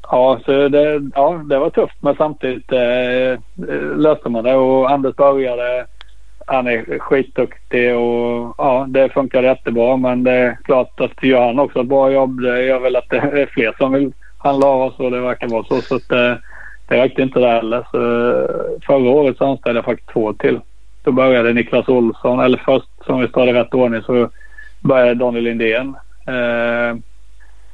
ja, 0.02 0.40
så 0.46 0.68
det, 0.68 1.02
ja, 1.16 1.42
det 1.50 1.60
var 1.60 1.70
tufft 1.70 1.98
men 2.02 2.16
samtidigt 2.16 2.72
eh, 2.72 3.40
löste 3.98 4.30
man 4.30 4.44
det 4.44 4.56
och 4.56 4.92
Anders 4.92 5.16
började. 5.16 5.86
Han 6.50 6.68
är 6.68 7.00
skitduktig 7.00 7.96
och 7.96 8.56
ja, 8.58 8.86
det 8.90 9.10
funkar 9.10 9.44
jättebra 9.44 9.98
men 9.98 10.24
det 10.24 10.32
är 10.32 10.58
klart 10.64 11.02
att 11.02 11.24
gör 11.24 11.46
han 11.46 11.60
också 11.60 11.80
ett 11.80 11.88
bra 11.88 12.12
jobb 12.12 12.42
det 12.42 12.64
gör 12.66 12.80
väl 12.80 12.96
att 12.96 13.10
det 13.10 13.18
är 13.18 13.46
fler 13.46 13.76
som 13.78 13.94
vill 13.94 14.14
handla 14.38 14.68
av 14.68 14.82
oss 14.82 15.00
och 15.00 15.12
det 15.12 15.20
verkar 15.20 15.48
vara 15.48 15.64
så. 15.64 15.82
så 15.82 15.96
att, 15.96 16.12
eh, 16.12 16.34
det 16.88 16.98
räckte 16.98 17.22
inte 17.22 17.40
där 17.40 17.56
heller. 17.56 17.88
Så, 17.92 17.98
eh, 17.98 18.80
förra 18.88 19.10
året 19.10 19.38
så 19.38 19.46
anställde 19.46 19.78
jag 19.78 19.86
faktiskt 19.86 20.10
två 20.10 20.34
till. 20.34 20.60
Då 21.04 21.12
började 21.12 21.54
Niklas 21.54 21.88
Olsson, 21.88 22.40
eller 22.40 22.62
först 22.66 23.06
som 23.06 23.20
vi 23.20 23.26
i 23.26 23.54
rätt 23.54 23.74
ordning 23.74 24.02
så 24.02 24.30
började 24.80 25.14
Daniel 25.14 25.44
Lindén. 25.44 25.96
Eh, 26.28 26.98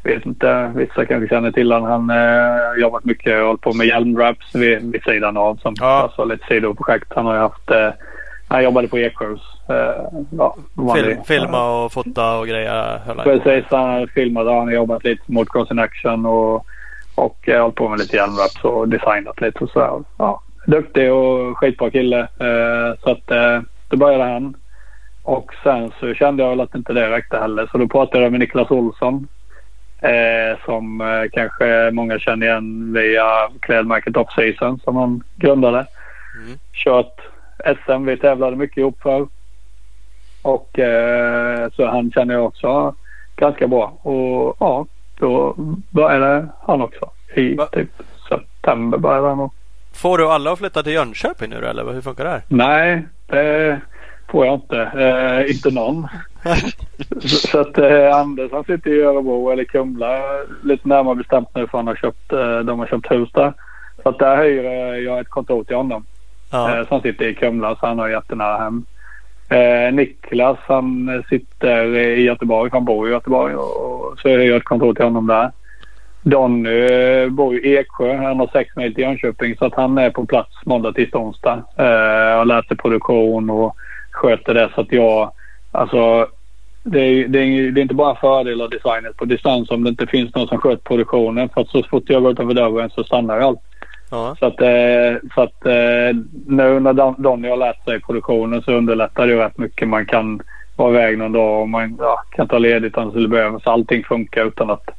vet 0.03 0.26
inte, 0.26 0.72
vissa 0.76 1.06
kanske 1.06 1.27
känner 1.27 1.52
till 1.52 1.72
honom. 1.72 1.89
Han 1.89 2.10
har 2.10 2.76
eh, 2.76 2.81
jobbat 2.81 3.06
mycket 3.06 3.39
och 3.39 3.47
hållit 3.47 3.61
på 3.61 3.73
med 3.73 3.88
hjälmwraps 3.88 4.56
vid, 4.56 4.91
vid 4.91 5.03
sidan 5.03 5.38
av 5.38 5.56
som 5.56 5.76
Ja. 5.80 5.85
alltså 5.85 6.26
lite 6.26 6.45
sidoprojekt. 6.47 7.14
Han 7.15 7.26
har 7.26 7.34
ju 7.34 7.39
haft, 7.39 7.72
eh, 7.72 7.89
han 8.47 8.63
jobbade 8.63 8.88
på 8.88 8.97
Eksjös. 8.97 9.41
Eh, 9.69 10.19
ja, 10.38 10.55
Film, 10.95 11.23
filma 11.23 11.84
och 11.84 11.91
fota 11.91 12.38
och 12.38 12.47
grejer 12.47 12.99
höll 13.05 13.17
han. 13.17 13.23
Precis, 13.23 13.65
han 13.69 14.03
och 14.38 14.53
han 14.53 14.67
har 14.67 14.72
jobbat 14.72 15.03
lite 15.03 15.31
mot 15.31 15.49
Cross 15.51 15.72
in 15.72 15.80
Action 15.80 16.26
och, 16.26 16.65
och 17.15 17.49
eh, 17.49 17.61
hållit 17.61 17.76
på 17.76 17.89
med 17.89 17.99
lite 17.99 18.15
hjälmwraps 18.15 18.63
och 18.63 18.89
designat 18.89 19.41
lite 19.41 19.63
och 19.63 19.69
sådär. 19.69 20.03
Ja, 20.17 20.41
duktig 20.67 21.13
och 21.13 21.57
skitbra 21.57 21.89
kille. 21.89 22.19
Eh, 22.19 22.99
så 23.03 23.11
att 23.11 23.31
då 23.89 23.97
började 23.97 24.23
han. 24.23 24.55
Och 25.23 25.51
sen 25.63 25.91
så 25.99 26.13
kände 26.13 26.43
jag 26.43 26.49
väl 26.49 26.61
att 26.61 26.76
inte 26.76 26.93
det 26.93 27.09
räckte 27.09 27.38
heller. 27.38 27.67
Så 27.72 27.77
då 27.77 27.88
pratade 27.88 28.23
jag 28.23 28.31
med 28.31 28.39
Niklas 28.39 28.72
Olsson. 28.72 29.27
Eh, 30.01 30.57
som 30.65 31.01
eh, 31.01 31.30
kanske 31.31 31.91
många 31.93 32.19
känner 32.19 32.47
igen 32.47 32.93
via 32.93 33.26
klädmärket 33.59 34.17
Off 34.17 34.34
Season 34.34 34.80
som 34.80 34.95
han 34.95 35.23
grundade. 35.35 35.85
Mm. 36.35 36.57
Kört 36.73 37.22
SM 37.66 38.06
vi 38.06 38.18
tävlade 38.18 38.56
mycket 38.56 38.78
ihop 38.78 39.02
för. 39.02 39.28
Och 40.42 40.80
eh, 40.80 41.70
så 41.76 41.86
han 41.86 42.12
känner 42.12 42.34
jag 42.34 42.46
också 42.46 42.96
ganska 43.36 43.68
bra. 43.68 43.98
Och 44.02 44.58
ja, 44.60 44.86
då 45.20 45.54
började 45.90 46.48
han 46.68 46.82
också. 46.82 47.10
I 47.36 47.56
Va? 47.56 47.66
typ 47.66 47.90
september 48.30 48.98
började 48.98 49.28
han. 49.28 49.50
Får 49.94 50.18
du 50.18 50.28
alla 50.30 50.52
att 50.52 50.60
flytta 50.60 50.84
till 50.84 50.94
Jönköping 50.94 51.50
nu 51.50 51.56
eller 51.56 51.94
hur 51.94 52.02
funkar 52.02 52.24
det 52.24 52.30
här? 52.30 52.42
Nej, 52.48 53.08
det 53.28 53.82
får 54.30 54.46
jag 54.46 54.56
inte. 54.56 54.82
Eh, 54.82 55.56
inte 55.56 55.72
någon. 55.72 56.08
så, 57.22 57.30
så 57.48 57.60
att 57.60 57.78
eh, 57.78 58.16
Anders 58.16 58.52
han 58.52 58.64
sitter 58.64 58.90
i 58.90 59.02
Örebro 59.02 59.50
eller 59.50 59.64
Kumla 59.64 60.22
lite 60.64 60.88
närmare 60.88 61.16
bestämt 61.16 61.50
nu 61.56 61.68
för 61.68 61.78
han 61.78 61.88
har 61.88 61.96
köpt, 61.96 62.34
eh, 62.34 62.60
de 62.60 62.80
har 62.80 62.88
köpt 62.88 63.12
hus 63.12 63.30
där. 63.34 63.54
Så 64.04 64.10
att 64.10 64.20
där 64.20 64.44
hyr 64.44 64.64
jag 65.06 65.20
ett 65.20 65.30
kontor 65.30 65.64
till 65.64 65.76
honom. 65.76 66.06
Ja. 66.56 66.80
Eh, 66.80 66.88
som 66.88 67.02
sitter 67.02 67.26
i 67.26 67.36
Kumla 67.36 67.76
så 67.76 67.88
han 67.88 67.99
har 67.99 68.10
jättenära 68.10 68.57
hem. 68.57 68.86
Eh, 69.49 69.94
Niklas 69.94 70.57
han 70.68 71.23
sitter 71.30 71.95
i 71.95 72.22
Göteborg. 72.22 72.72
Han 72.73 72.86
bor 72.86 73.10
i 73.10 73.11
Göteborg 73.11 73.56
och, 73.56 74.19
så 74.19 74.30
hyr 74.30 74.40
jag 74.40 74.57
ett 74.57 74.64
kontor 74.64 74.94
till 74.94 75.03
honom 75.03 75.27
där. 75.27 75.52
Donny 76.22 76.69
eh, 76.69 77.30
bor 77.30 77.56
i 77.56 77.77
Eksjö. 77.77 78.18
Han 78.18 78.40
har 78.40 78.49
sex 78.53 78.76
mil 78.76 78.95
till 78.95 79.03
Jönköping 79.03 79.56
så 79.57 79.65
att 79.65 79.76
han 79.76 79.98
är 79.98 80.10
på 80.10 80.26
plats 80.26 80.56
måndag 80.65 80.94
tisdag, 80.94 81.19
onsdag. 81.19 81.64
Eh, 81.77 82.40
och 82.40 82.48
läser 82.48 82.76
produktion 82.76 83.49
och 83.49 83.76
sköter 84.11 84.53
det 84.53 84.69
så 84.76 84.82
att 84.82 84.91
jag 84.91 85.32
alltså 85.72 86.27
det 86.84 86.99
är, 86.99 87.27
det, 87.27 87.40
är, 87.40 87.72
det 87.72 87.80
är 87.80 87.82
inte 87.82 87.94
bara 87.94 88.15
fördelar 88.15 88.68
designet 88.68 89.18
på 89.18 89.26
distans 89.26 89.69
om 89.69 89.84
det 89.84 89.90
inte 89.90 90.07
finns 90.07 90.36
någon 90.36 90.48
som 90.48 90.57
sköter 90.57 90.84
produktionen. 90.84 91.49
För 91.49 91.61
att 91.61 91.69
så 91.69 91.84
fort 91.84 92.03
jag 92.07 92.23
går 92.23 92.32
utanför 92.32 92.53
dörren 92.53 92.90
så 92.90 93.03
stannar 93.03 93.40
allt. 93.40 93.60
Ja. 94.11 94.36
Så 94.40 94.45
att, 94.45 94.61
eh, 94.61 95.30
så 95.36 95.41
att 95.41 95.65
eh, 95.65 96.18
nu 96.48 96.80
när 96.80 96.94
Don- 96.94 97.22
Donny 97.22 97.49
har 97.49 97.57
lärt 97.57 97.86
sig 97.86 98.02
produktionen 98.02 98.61
så 98.61 98.72
underlättar 98.72 99.27
det 99.27 99.45
rätt 99.45 99.57
mycket. 99.57 99.88
Man 99.88 100.06
kan 100.06 100.41
vara 100.76 100.90
iväg 100.90 101.18
någon 101.18 101.32
dag 101.32 101.61
och 101.61 101.69
man 101.69 101.98
ja, 101.99 102.23
kan 102.32 102.48
ta 102.48 102.57
ledigt 102.57 102.98
om 102.98 103.22
det 103.22 103.27
behövas. 103.27 103.64
Så 103.64 103.72
allting 103.72 104.03
funkar 104.03 104.45
utan 104.45 104.69
att... 104.69 104.90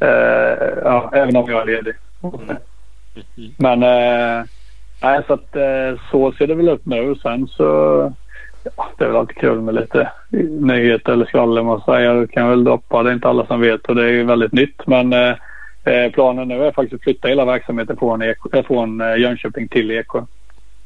Eh, 0.00 0.68
ja, 0.84 1.10
även 1.12 1.36
om 1.36 1.50
jag 1.50 1.62
är 1.62 1.66
ledig. 1.66 1.94
Men 3.56 3.82
eh, 3.82 4.44
nej, 5.02 5.20
så 5.26 5.32
att 5.32 5.56
eh, 5.56 6.00
så 6.10 6.32
ser 6.32 6.46
det 6.46 6.54
väl 6.54 6.68
ut 6.68 6.86
nu. 6.86 7.14
Sen 7.22 7.46
så... 7.46 7.64
Ja, 8.76 8.88
det 8.98 9.04
är 9.04 9.08
väl 9.08 9.16
alltid 9.16 9.36
kul 9.36 9.60
med 9.60 9.74
lite 9.74 10.10
nyheter 10.60 11.12
eller 11.12 11.26
skvaller 11.26 11.62
man 11.62 11.80
säger. 11.80 12.14
Det 12.14 12.28
kan 12.28 12.48
väl 12.48 12.64
droppa. 12.64 13.02
Det 13.02 13.10
är 13.10 13.14
inte 13.14 13.28
alla 13.28 13.46
som 13.46 13.60
vet 13.60 13.86
och 13.86 13.94
det 13.94 14.04
är 14.04 14.12
ju 14.12 14.24
väldigt 14.24 14.52
nytt. 14.52 14.86
Men 14.86 15.14
planen 16.12 16.48
nu 16.48 16.66
är 16.66 16.72
faktiskt 16.72 16.94
att 16.94 17.02
flytta 17.02 17.28
hela 17.28 17.44
verksamheten 17.44 17.96
från, 17.96 18.22
Eksjö, 18.22 18.58
eh, 18.58 18.64
från 18.64 19.00
eh, 19.00 19.16
Jönköping 19.16 19.68
till 19.68 19.90
Eksjö. 19.90 20.22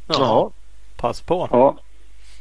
ja. 0.06 0.50
Pass 1.00 1.22
på. 1.22 1.48
Ja, 1.50 1.76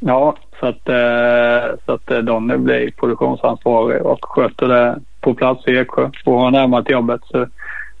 ja 0.00 0.36
så 0.60 0.66
att, 0.66 0.88
eh, 0.88 1.78
så 1.86 1.92
att 1.92 2.10
eh, 2.10 2.18
Donny 2.18 2.56
blir 2.56 2.90
produktionsansvarig 2.90 4.02
och 4.02 4.24
sköter 4.24 4.68
det 4.68 5.00
på 5.20 5.34
plats 5.34 5.68
i 5.68 5.76
Eksjö 5.76 6.10
och 6.24 6.40
har 6.40 6.50
närmare 6.50 6.84
till 6.84 6.92
jobbet. 6.92 7.20
Så 7.24 7.46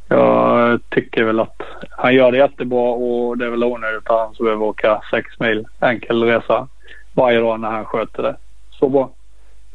jag 0.08 0.80
tycker 0.88 1.24
väl 1.24 1.40
att 1.40 1.62
han 1.90 2.14
gör 2.14 2.32
det 2.32 2.38
jättebra 2.38 2.90
och 2.90 3.38
det 3.38 3.46
är 3.46 3.50
väl 3.50 3.64
onödigt 3.64 4.10
att 4.10 4.18
han 4.18 4.34
så 4.34 4.42
behöver 4.42 4.64
åka 4.64 5.02
sex 5.10 5.40
mil 5.40 5.66
enkel 5.80 6.22
resa 6.22 6.68
varje 7.14 7.40
dag 7.40 7.60
när 7.60 7.70
han 7.70 7.84
sköter 7.84 8.22
det 8.22 8.36
så 8.70 8.88
bra. 8.88 9.10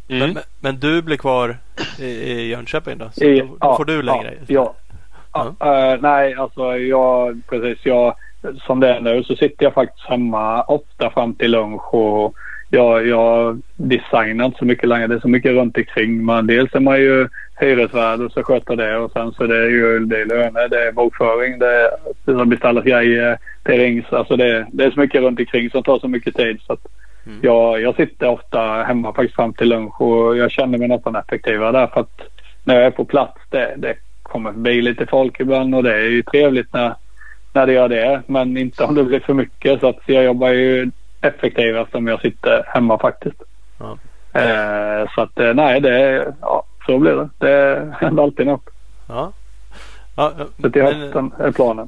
Men, 0.08 0.22
Mm. 0.22 0.34
men, 0.34 0.44
men 0.60 0.80
du 0.80 1.02
blir 1.02 1.18
kvar 1.18 1.58
i, 2.00 2.06
i 2.06 2.48
Jönköping 2.50 2.98
då? 2.98 3.10
Så 3.12 3.24
I- 3.24 3.40
då, 3.40 3.46
då 3.46 3.58
ja, 3.62 3.78
får 3.78 3.86
du 3.86 4.02
längre? 4.02 4.34
Ja. 4.48 4.74
ja. 5.34 5.56
eh, 5.60 6.02
nej, 6.02 6.34
alltså 6.36 6.78
jag 6.78 7.42
precis. 7.50 7.86
Jag, 7.86 8.14
som 8.66 8.80
det 8.80 8.90
är 8.90 9.00
nu 9.00 9.24
så 9.24 9.36
sitter 9.36 9.64
jag 9.66 9.74
faktiskt 9.74 10.06
hemma 10.08 10.64
ofta 10.64 11.10
fram 11.10 11.34
till 11.34 11.52
lunch 11.52 11.94
och 11.94 12.34
jag, 12.70 13.08
jag 13.08 13.62
designar 13.76 14.46
inte 14.46 14.58
så 14.60 14.66
mycket 14.66 14.90
längre. 14.90 15.08
Det 15.08 15.16
är 15.16 15.20
så 15.20 15.28
mycket 15.28 15.52
runt 15.52 15.78
omkring. 15.78 16.26
Men 16.26 16.48
dels 16.48 16.76
är 16.76 16.80
man 16.80 17.00
ju 17.00 17.28
hyresvärd 17.60 18.20
och 18.22 18.32
så 18.32 18.44
sköter 18.44 18.76
det 18.76 18.98
och 18.98 19.12
sen 19.12 19.32
så 19.32 19.44
är 19.44 19.48
det 19.48 19.68
ju 19.70 20.00
det 20.00 20.22
är 20.22 20.26
löner, 20.26 20.68
det 20.70 20.88
är 20.88 20.92
bokföring, 20.92 21.60
det 21.60 21.66
är 21.72 21.90
det 22.38 22.46
beställas 22.46 22.84
grejer, 22.86 23.38
det 23.64 23.78
rings. 23.78 24.06
Alltså 24.14 24.36
det, 24.36 24.68
det 24.72 24.84
är 24.84 24.92
så 24.92 25.00
mycket 25.00 25.22
runt 25.22 25.40
omkring 25.40 25.70
som 25.70 25.84
tar 25.84 26.00
så 26.00 26.08
mycket 26.08 26.36
tid. 26.36 26.60
Så 26.68 26.74
att 26.74 26.88
Mm. 27.28 27.40
jag, 27.42 27.82
jag 27.82 27.96
sitter 27.96 28.30
ofta 28.30 28.84
hemma 28.84 29.14
faktiskt 29.14 29.36
fram 29.36 29.54
till 29.54 29.70
lunch 29.70 30.02
och 30.02 30.38
jag 30.38 30.52
känner 30.52 30.78
mig 30.78 30.88
nästan 30.88 31.16
effektivare 31.16 31.72
där 31.72 31.88
för 31.88 32.02
att 32.02 32.22
när 32.64 32.76
jag 32.76 32.86
är 32.86 32.92
på 32.92 33.06
plats 33.06 33.42
det, 33.50 33.74
det 33.78 33.96
kommer 34.24 34.52
förbi 34.52 34.82
lite 34.82 35.06
folk 35.06 35.40
ibland 35.40 35.76
och 35.76 35.84
det 35.84 35.94
är 35.94 36.10
ju 36.10 36.24
trevligt 36.24 36.74
när, 36.74 36.96
när 37.54 37.68
det 37.68 37.74
gör 37.74 37.90
det. 37.90 38.22
Men 38.28 38.58
inte 38.58 38.84
om 38.84 38.96
det 38.96 39.04
blir 39.04 39.20
för 39.20 39.34
mycket 39.34 39.80
så 39.80 39.90
att 39.90 40.00
jag 40.06 40.24
jobbar 40.24 40.50
ju 40.50 40.92
effektivast 41.22 41.96
om 41.96 42.08
jag 42.08 42.22
sitter 42.22 42.64
hemma 42.68 43.00
faktiskt. 43.00 43.42
Ja. 43.80 43.98
Eh, 44.42 45.10
så 45.16 45.22
att 45.22 45.56
nej, 45.56 45.82
det, 45.82 46.26
ja, 46.42 46.64
så 46.86 46.98
blir 46.98 47.12
det. 47.12 47.30
Det 47.38 47.94
händer 48.00 48.24
alltid 48.24 48.48
något. 48.48 48.70
Ja. 49.08 49.32
ja 50.16 50.34
så 50.62 50.70
till 50.70 50.82
hösten 50.82 51.32
är 51.40 51.52
planen. 51.52 51.88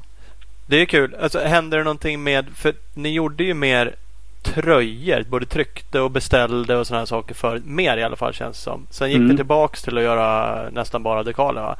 Det 0.68 0.82
är 0.82 0.86
kul. 0.86 1.16
Alltså, 1.22 1.40
händer 1.40 1.78
det 1.78 1.84
någonting 1.84 2.24
med, 2.24 2.46
för 2.56 2.74
ni 2.94 3.10
gjorde 3.14 3.44
ju 3.44 3.54
mer 3.54 3.96
tröjor, 4.44 5.24
både 5.30 5.46
tryckte 5.46 6.00
och 6.00 6.12
beställde 6.12 6.76
och 6.76 6.88
sådana 6.88 7.06
saker 7.06 7.36
för 7.36 7.62
mer 7.66 7.98
i 7.98 8.04
alla 8.04 8.16
fall 8.16 8.34
känns 8.34 8.58
det 8.58 8.64
som. 8.64 8.88
Sen 8.90 9.10
gick 9.10 9.18
mm. 9.18 9.30
det 9.30 9.36
tillbaks 9.36 9.82
till 9.82 9.98
att 9.98 10.04
göra 10.04 10.60
nästan 10.70 11.04
bara 11.04 11.24
dekaler 11.24 11.62
va? 11.62 11.76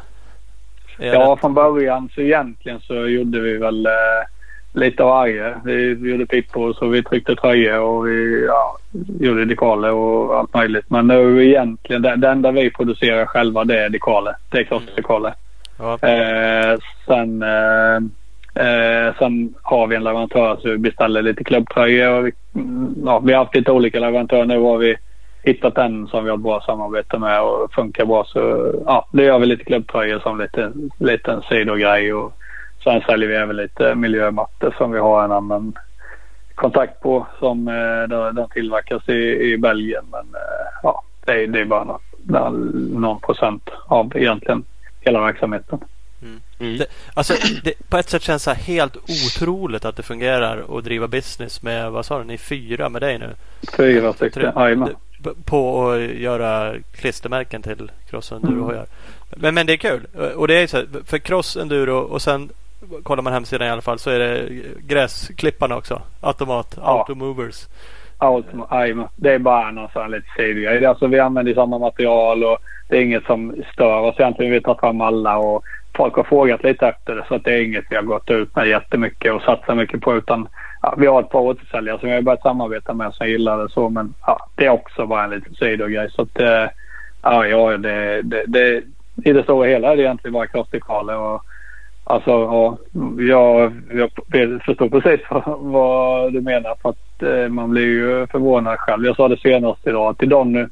ja, 1.00 1.32
rätt? 1.34 1.40
från 1.40 1.54
början 1.54 2.10
så 2.16 2.22
egentligen 2.22 2.80
så 2.80 3.08
gjorde 3.08 3.40
vi 3.40 3.58
väl 3.58 3.86
eh, 3.86 3.92
lite 4.74 5.04
av 5.04 5.10
varje. 5.10 5.56
Vi, 5.64 5.94
vi 5.94 6.12
gjorde 6.12 6.26
pippor 6.26 6.74
så 6.74 6.88
vi 6.88 7.04
tryckte 7.04 7.36
tröjor 7.36 7.80
och 7.80 8.08
vi 8.08 8.46
ja, 8.48 8.78
gjorde 9.20 9.46
dekaler 9.46 9.92
och 9.92 10.38
allt 10.38 10.54
möjligt. 10.54 10.86
Men 10.90 11.08
nu 11.08 11.46
egentligen 11.46 12.02
det, 12.02 12.16
det 12.16 12.30
enda 12.30 12.52
vi 12.52 12.70
producerar 12.70 13.26
själva 13.26 13.64
det 13.64 13.80
är 13.80 13.90
dekaler. 13.90 14.36
Det 14.50 14.58
är 14.58 14.64
klossdekaler. 14.64 15.34
Mm. 15.80 15.98
Ja. 16.02 16.08
Eh, 16.08 16.78
sen 17.06 17.42
eh, 17.42 18.00
Eh, 18.60 19.16
sen 19.20 19.54
har 19.62 19.88
vi 19.88 19.96
en 19.96 20.04
leverantör 20.04 20.58
så 20.62 20.70
vi 20.70 20.78
beställer 20.78 21.22
lite 21.22 21.44
klubbtröjor. 21.44 22.22
Vi, 22.22 22.32
mm, 22.56 22.96
ja, 23.06 23.20
vi 23.20 23.34
har 23.34 23.44
haft 23.44 23.56
lite 23.56 23.72
olika 23.72 24.00
leverantörer. 24.00 24.46
Nu 24.46 24.60
har 24.60 24.78
vi 24.78 24.98
hittat 25.44 25.78
en 25.78 26.08
som 26.08 26.24
vi 26.24 26.30
har 26.30 26.38
ett 26.38 26.44
bra 26.44 26.62
samarbete 26.62 27.18
med 27.18 27.42
och 27.42 27.74
funkar 27.74 28.06
bra. 28.06 28.24
Så 28.24 28.74
ja, 28.86 29.08
det 29.12 29.24
gör 29.24 29.40
vi 29.40 29.46
lite 29.46 29.64
klubbtröjor 29.64 30.20
som 30.20 30.40
lite 30.40 30.72
liten 30.98 31.42
sidogrej. 31.42 32.14
Och 32.14 32.34
sen 32.84 33.02
säljer 33.02 33.30
vi 33.30 33.36
även 33.36 33.56
lite 33.56 33.96
miljömattor 33.96 34.76
som 34.78 34.92
vi 34.92 35.00
har 35.00 35.24
en 35.24 35.32
annan 35.32 35.74
kontakt 36.56 37.02
på 37.02 37.28
som 37.40 37.68
eh, 37.68 38.34
den 38.34 38.50
tillverkas 38.50 39.10
i, 39.10 39.52
i 39.54 39.58
Belgien. 39.58 40.06
Men 40.12 40.22
eh, 40.36 40.80
ja, 40.84 41.04
det 41.26 41.44
är, 41.44 41.48
det 41.48 41.60
är 41.60 41.66
bara 41.66 42.00
någon, 42.24 42.72
någon 43.02 43.20
procent 43.20 43.70
av 43.88 44.12
egentligen 44.16 44.64
hela 45.02 45.22
verksamheten. 45.22 45.80
Mm. 46.60 46.78
Det, 46.78 46.86
alltså, 47.14 47.34
det, 47.64 47.90
på 47.90 47.98
ett 47.98 48.10
sätt 48.10 48.22
känns 48.22 48.46
det 48.46 48.54
helt 48.54 48.98
otroligt 48.98 49.86
att 49.86 49.96
det 49.96 50.04
fungerar 50.04 50.78
att 50.78 50.84
driva 50.84 51.08
business 51.08 51.62
med, 51.62 51.92
vad 51.92 52.06
sa 52.06 52.20
du, 52.20 52.24
ni 52.24 52.38
fyra 52.38 52.90
med 52.90 53.02
dig 53.02 53.18
nu? 53.18 53.30
Fyra 53.78 54.14
stycken, 54.14 54.52
jajamän. 54.56 54.96
På 55.46 55.92
att 55.92 56.02
göra 56.02 56.74
klistermärken 56.96 57.62
till 57.62 57.92
cross 58.10 58.32
enduro 58.32 58.64
hojar. 58.64 58.76
Mm. 58.78 58.88
Men, 59.30 59.54
men 59.56 59.66
det 59.66 59.74
är 59.74 59.78
kul. 59.78 60.06
Och 60.36 60.48
det 60.48 60.54
är 60.54 60.68
så 60.68 60.84
för 61.06 61.18
cross 61.18 61.58
enduro 61.58 61.98
och 61.98 62.22
sen 62.22 62.50
kollar 63.04 63.24
man 63.24 63.34
hemsidan 63.34 63.68
i 63.68 63.72
alla 63.72 63.82
fall 63.82 64.00
så 64.00 64.10
är 64.10 64.20
det 64.20 64.50
gräsklipparna 64.88 65.78
också. 65.78 66.02
Automat, 66.22 66.78
ja. 66.78 67.00
automovers. 67.00 67.68
Automat, 68.18 69.12
det 69.16 69.34
är 69.34 69.40
bara 69.40 69.72
någon 69.72 69.90
sån 69.94 70.02
här 70.02 70.10
lite 70.10 70.28
sidogrej. 70.38 70.86
Alltså 70.86 71.08
vi 71.08 71.20
använder 71.20 71.54
samma 71.54 71.78
material 71.78 72.44
och 72.44 72.58
det 72.90 72.98
är 72.98 73.02
inget 73.02 73.26
som 73.26 73.64
stör 73.74 74.00
oss 74.00 74.16
egentligen. 74.20 74.52
Vi 74.52 74.62
tar 74.62 74.76
fram 74.76 75.02
alla 75.02 75.38
och 75.38 75.64
folk 75.98 76.16
har 76.16 76.24
frågat 76.24 76.64
lite 76.64 76.88
efter 76.88 77.16
det 77.16 77.26
så 77.28 77.36
att 77.36 77.44
det 77.44 77.54
är 77.54 77.62
inget 77.62 77.86
vi 77.90 77.96
har 77.96 78.04
gått 78.04 78.30
ut 78.30 78.56
med 78.56 78.68
jättemycket 78.68 79.34
och 79.34 79.42
satsat 79.42 79.78
mycket 79.78 80.02
på 80.02 80.16
utan 80.16 80.48
ja, 80.82 80.96
vi 80.98 81.08
har 81.08 81.22
ett 81.22 81.30
par 81.30 81.40
återförsäljare 81.40 82.00
som 82.00 82.10
vi 82.10 82.16
har 82.16 82.22
börjat 82.22 82.42
samarbeta 82.42 82.94
med 82.94 83.14
som 83.14 83.28
gillar 83.28 83.58
det 83.58 83.70
så 83.70 83.90
men 83.90 84.14
ja, 84.26 84.50
det 84.56 84.66
är 84.66 84.70
också 84.70 85.06
bara 85.06 85.24
en 85.24 85.30
liten 85.30 85.56
sidogrej 85.56 86.12
så 86.12 86.22
att 86.22 86.42
eh, 86.42 86.70
ja, 87.22 87.46
ja 87.46 87.78
det, 87.78 88.22
det, 88.22 88.44
det, 88.48 88.84
i 89.26 89.34
det 89.34 89.44
stora 89.44 89.68
hela 89.68 89.92
är 89.92 89.96
det 89.96 90.04
egentligen 90.04 90.34
bara 90.34 90.48
krossdekaler 90.48 91.18
och 91.18 91.44
alltså 92.04 92.32
ja, 92.32 92.78
jag, 93.18 93.74
jag 93.90 94.12
förstår 94.66 94.90
precis 94.90 95.28
vad 95.60 96.34
du 96.34 96.42
menar 96.42 96.76
för 96.82 96.90
att 96.90 97.24
eh, 97.24 97.50
man 97.50 97.70
blir 97.70 97.88
ju 97.88 98.28
förvånad 98.28 98.80
själv. 98.80 99.06
Jag 99.06 99.16
sa 99.16 99.28
det 99.28 99.40
senast 99.40 99.88
idag 99.88 100.18
till 100.18 100.30
Donny 100.30 100.66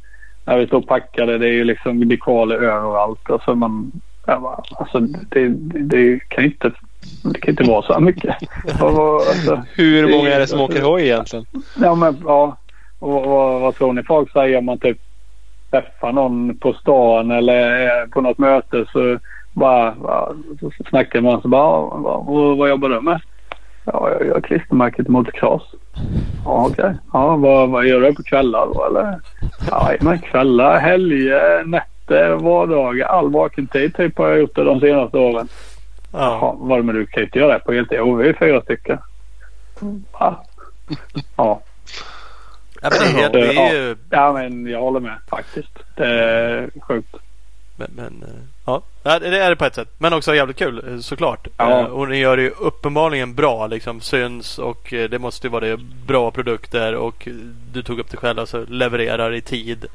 när 0.45 0.57
vi 0.57 0.67
stod 0.67 0.87
packade. 0.87 1.37
Det 1.37 1.47
är 1.47 1.53
ju 1.53 1.63
liksom 1.63 2.07
dekaler 2.07 2.55
överallt. 2.55 3.29
Alltså 3.29 3.55
man, 3.55 3.91
alltså 4.27 4.99
det, 5.29 5.49
det, 5.79 6.19
kan 6.19 6.43
inte 6.43 6.71
det 7.23 7.39
kan 7.39 7.49
inte 7.49 7.63
vara 7.63 7.81
så 7.81 7.93
här 7.93 7.99
mycket. 7.99 8.35
alltså, 8.81 9.63
Hur 9.75 10.11
många 10.11 10.29
är 10.29 10.39
det 10.39 10.47
som 10.47 10.61
åker 10.61 10.81
hoj 10.81 11.03
egentligen? 11.03 11.45
Ja, 11.81 11.95
men, 11.95 12.23
ja. 12.25 12.57
Och, 12.99 13.17
och, 13.17 13.61
vad 13.61 13.75
tror 13.75 13.93
ni 13.93 14.03
folk 14.03 14.31
säger 14.31 14.57
om 14.57 14.65
man 14.65 14.79
typ 14.79 14.97
träffar 15.71 16.11
någon 16.11 16.57
på 16.57 16.73
stan 16.73 17.31
eller 17.31 18.07
på 18.07 18.21
något 18.21 18.37
möte 18.37 18.85
så 18.91 19.19
bara, 19.53 19.95
bara 19.95 20.33
så 20.59 20.71
snackar 20.89 21.21
man 21.21 21.41
så 21.41 21.47
bara, 21.47 21.81
vad, 21.81 22.57
vad 22.57 22.69
jobbar 22.69 22.89
du 22.89 23.01
med? 23.01 23.21
Ja, 23.83 24.09
jag 24.11 24.27
gör 24.27 24.41
klistermärket 24.41 25.05
till 25.05 25.11
motocross. 25.11 25.63
Ja, 26.45 26.65
okej. 26.71 26.85
Okay. 26.85 26.95
Ja, 27.13 27.35
vad, 27.35 27.69
vad 27.69 27.85
gör 27.85 28.01
du 28.01 28.13
på 28.13 28.23
kvällar 28.23 28.67
då 28.73 28.85
eller? 28.85 29.19
Ja, 29.69 29.91
men 30.01 30.19
kvällar, 30.19 30.79
helger, 30.79 31.63
nätter 31.65 31.96
nätter, 32.07 32.29
vardagar, 32.29 33.07
all 33.07 33.31
vaken 33.31 33.67
tid 33.67 33.95
typ 33.95 34.17
har 34.17 34.27
jag 34.27 34.39
gjort 34.39 34.55
det 34.55 34.63
de 34.63 34.79
senaste 34.79 35.17
åren. 35.17 35.47
Ja. 36.11 36.19
Jaha, 36.19 36.55
vad 36.57 36.85
men 36.85 36.95
du 36.95 37.05
kan 37.05 37.23
inte 37.23 37.39
göra 37.39 37.53
det 37.53 37.59
på 37.59 37.73
heltid. 37.73 37.97
Jo, 37.97 38.15
vi 38.15 38.29
är 38.29 38.33
fyra 38.33 38.61
stycken. 38.61 38.97
Ja. 40.13 40.45
ja. 41.35 41.61
Ja, 42.81 42.89
men 42.91 43.13
det, 43.13 43.23
är, 43.23 43.29
det 43.29 43.57
är 43.57 43.73
ju... 43.73 43.95
ja, 44.09 44.33
men 44.33 44.67
jag 44.67 44.79
håller 44.79 44.99
med 44.99 45.17
faktiskt. 45.29 45.79
Det 45.95 46.07
är 46.07 46.69
sjukt. 46.81 47.15
Men, 47.75 47.91
men 47.95 48.23
ja, 48.65 48.81
det 49.03 49.39
är 49.39 49.49
det 49.49 49.55
på 49.55 49.65
ett 49.65 49.75
sätt. 49.75 49.89
Men 49.97 50.13
också 50.13 50.35
jävligt 50.35 50.57
kul 50.57 50.83
eh, 50.87 50.99
såklart. 50.99 51.47
Ja. 51.57 51.79
Eh, 51.79 51.85
och 51.85 52.09
ni 52.09 52.17
gör 52.17 52.37
det 52.37 52.43
ju 52.43 52.49
uppenbarligen 52.49 53.35
bra. 53.35 53.67
Liksom 53.67 54.01
syns 54.01 54.59
och 54.59 54.93
eh, 54.93 55.09
det 55.09 55.19
måste 55.19 55.47
ju 55.47 55.51
vara 55.51 55.65
det. 55.65 55.77
Bra 56.07 56.31
produkter 56.31 56.95
och 56.95 57.27
du 57.73 57.83
tog 57.83 57.99
upp 57.99 58.09
det 58.11 58.17
själv. 58.17 58.39
Alltså 58.39 58.65
levererar 58.67 59.33
i 59.33 59.41
tid 59.41 59.85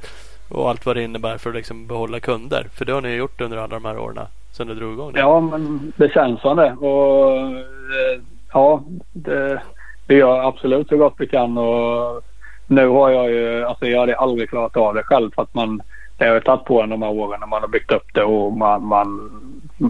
och 0.53 0.71
allt 0.71 0.87
vad 0.87 0.97
det 0.97 1.03
innebär 1.03 1.39
för 1.39 1.51
att 1.51 1.57
liksom 1.57 1.87
behålla 1.87 2.21
kunder. 2.21 2.67
För 2.75 2.85
det 2.85 2.93
har 2.93 3.01
ni 3.01 3.15
gjort 3.15 3.41
under 3.41 3.57
alla 3.57 3.79
de 3.79 3.85
här 3.85 3.99
åren 3.99 4.27
sedan 4.53 4.67
du 4.67 4.75
drog 4.75 4.93
igång 4.93 5.13
det. 5.13 5.21
Ja, 5.21 5.41
men 5.41 5.93
det 5.97 6.13
känns 6.13 6.41
som 6.41 6.57
det. 6.57 6.73
Och, 6.73 7.37
eh, 7.37 8.21
ja, 8.53 8.83
det, 9.13 9.63
vi 10.07 10.15
gör 10.15 10.49
absolut 10.49 10.89
så 10.89 10.97
gott 10.97 11.15
vi 11.19 11.27
kan. 11.27 11.59
Och 11.59 12.23
nu 12.67 12.89
har 12.89 13.11
jag 13.11 13.31
ju, 13.31 13.65
alltså 13.65 13.87
jag 13.87 14.01
hade 14.01 14.17
aldrig 14.17 14.49
klarat 14.49 14.77
av 14.77 14.95
det 14.95 15.03
själv 15.03 15.31
för 15.35 15.43
att 15.43 15.55
man, 15.55 15.83
det 16.19 16.27
har 16.27 16.35
ju 16.35 16.41
tagit 16.41 16.65
på 16.65 16.83
en 16.83 16.91
de 16.91 17.03
här 17.03 17.11
åren 17.11 17.41
när 17.41 17.47
man 17.47 17.63
har 17.63 17.69
byggt 17.69 17.93
upp 17.93 18.15
det 18.15 18.25
och 18.25 18.53
man, 18.53 18.85
man 18.87 19.31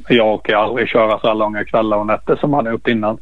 jag 0.09 0.35
orkar 0.35 0.57
aldrig 0.57 0.89
köra 0.89 1.19
så 1.19 1.27
här 1.27 1.35
långa 1.35 1.65
kvällar 1.65 1.97
och 1.97 2.07
nätter 2.07 2.37
som 2.37 2.51
man 2.51 2.67
har 2.67 2.73
gjort 2.73 2.89
innan. 2.89 3.19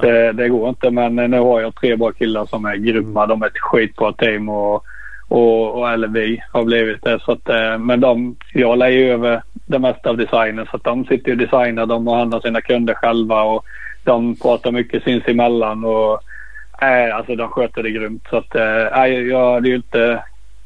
Det, 0.00 0.32
det, 0.32 0.48
går 0.48 0.68
inte 0.68 0.90
men 0.90 1.16
nu 1.16 1.38
har 1.38 1.60
jag 1.60 1.74
tre 1.74 1.96
bra 1.96 2.12
killar 2.12 2.46
som 2.46 2.64
är 2.64 2.76
grymma. 2.76 3.26
De 3.26 3.42
är 3.42 3.46
ett 3.46 3.58
skitbra 3.58 4.12
team 4.12 4.48
och 4.48 4.84
och, 5.28 5.78
och, 5.78 5.90
eller 5.90 6.08
vi 6.08 6.42
har 6.52 6.64
blivit 6.64 7.04
det. 7.04 7.20
Så 7.20 7.32
att, 7.32 7.48
eh, 7.48 7.78
men 7.78 8.00
de, 8.00 8.36
jag 8.52 8.78
lägger 8.78 8.98
ju 8.98 9.12
över 9.12 9.42
det 9.66 9.78
mesta 9.78 10.10
av 10.10 10.16
designen 10.16 10.66
så 10.70 10.76
att 10.76 10.84
de 10.84 11.04
sitter 11.04 11.32
och 11.32 11.38
designar. 11.38 11.86
De 11.86 12.06
handlar 12.06 12.40
sina 12.40 12.60
kunder 12.60 12.94
själva 12.94 13.42
och 13.42 13.64
de 14.04 14.36
pratar 14.36 14.72
mycket 14.72 15.02
sinsemellan. 15.02 15.84
Och, 15.84 16.20
äh, 16.82 17.16
alltså 17.16 17.36
de 17.36 17.48
sköter 17.48 17.82
det 17.82 17.90
grymt. 17.90 18.26
Så 18.30 18.36
att, 18.36 18.54
äh, 18.54 19.06
jag 19.06 19.52
hade 19.54 19.68
ju 19.68 19.76
inte 19.76 20.24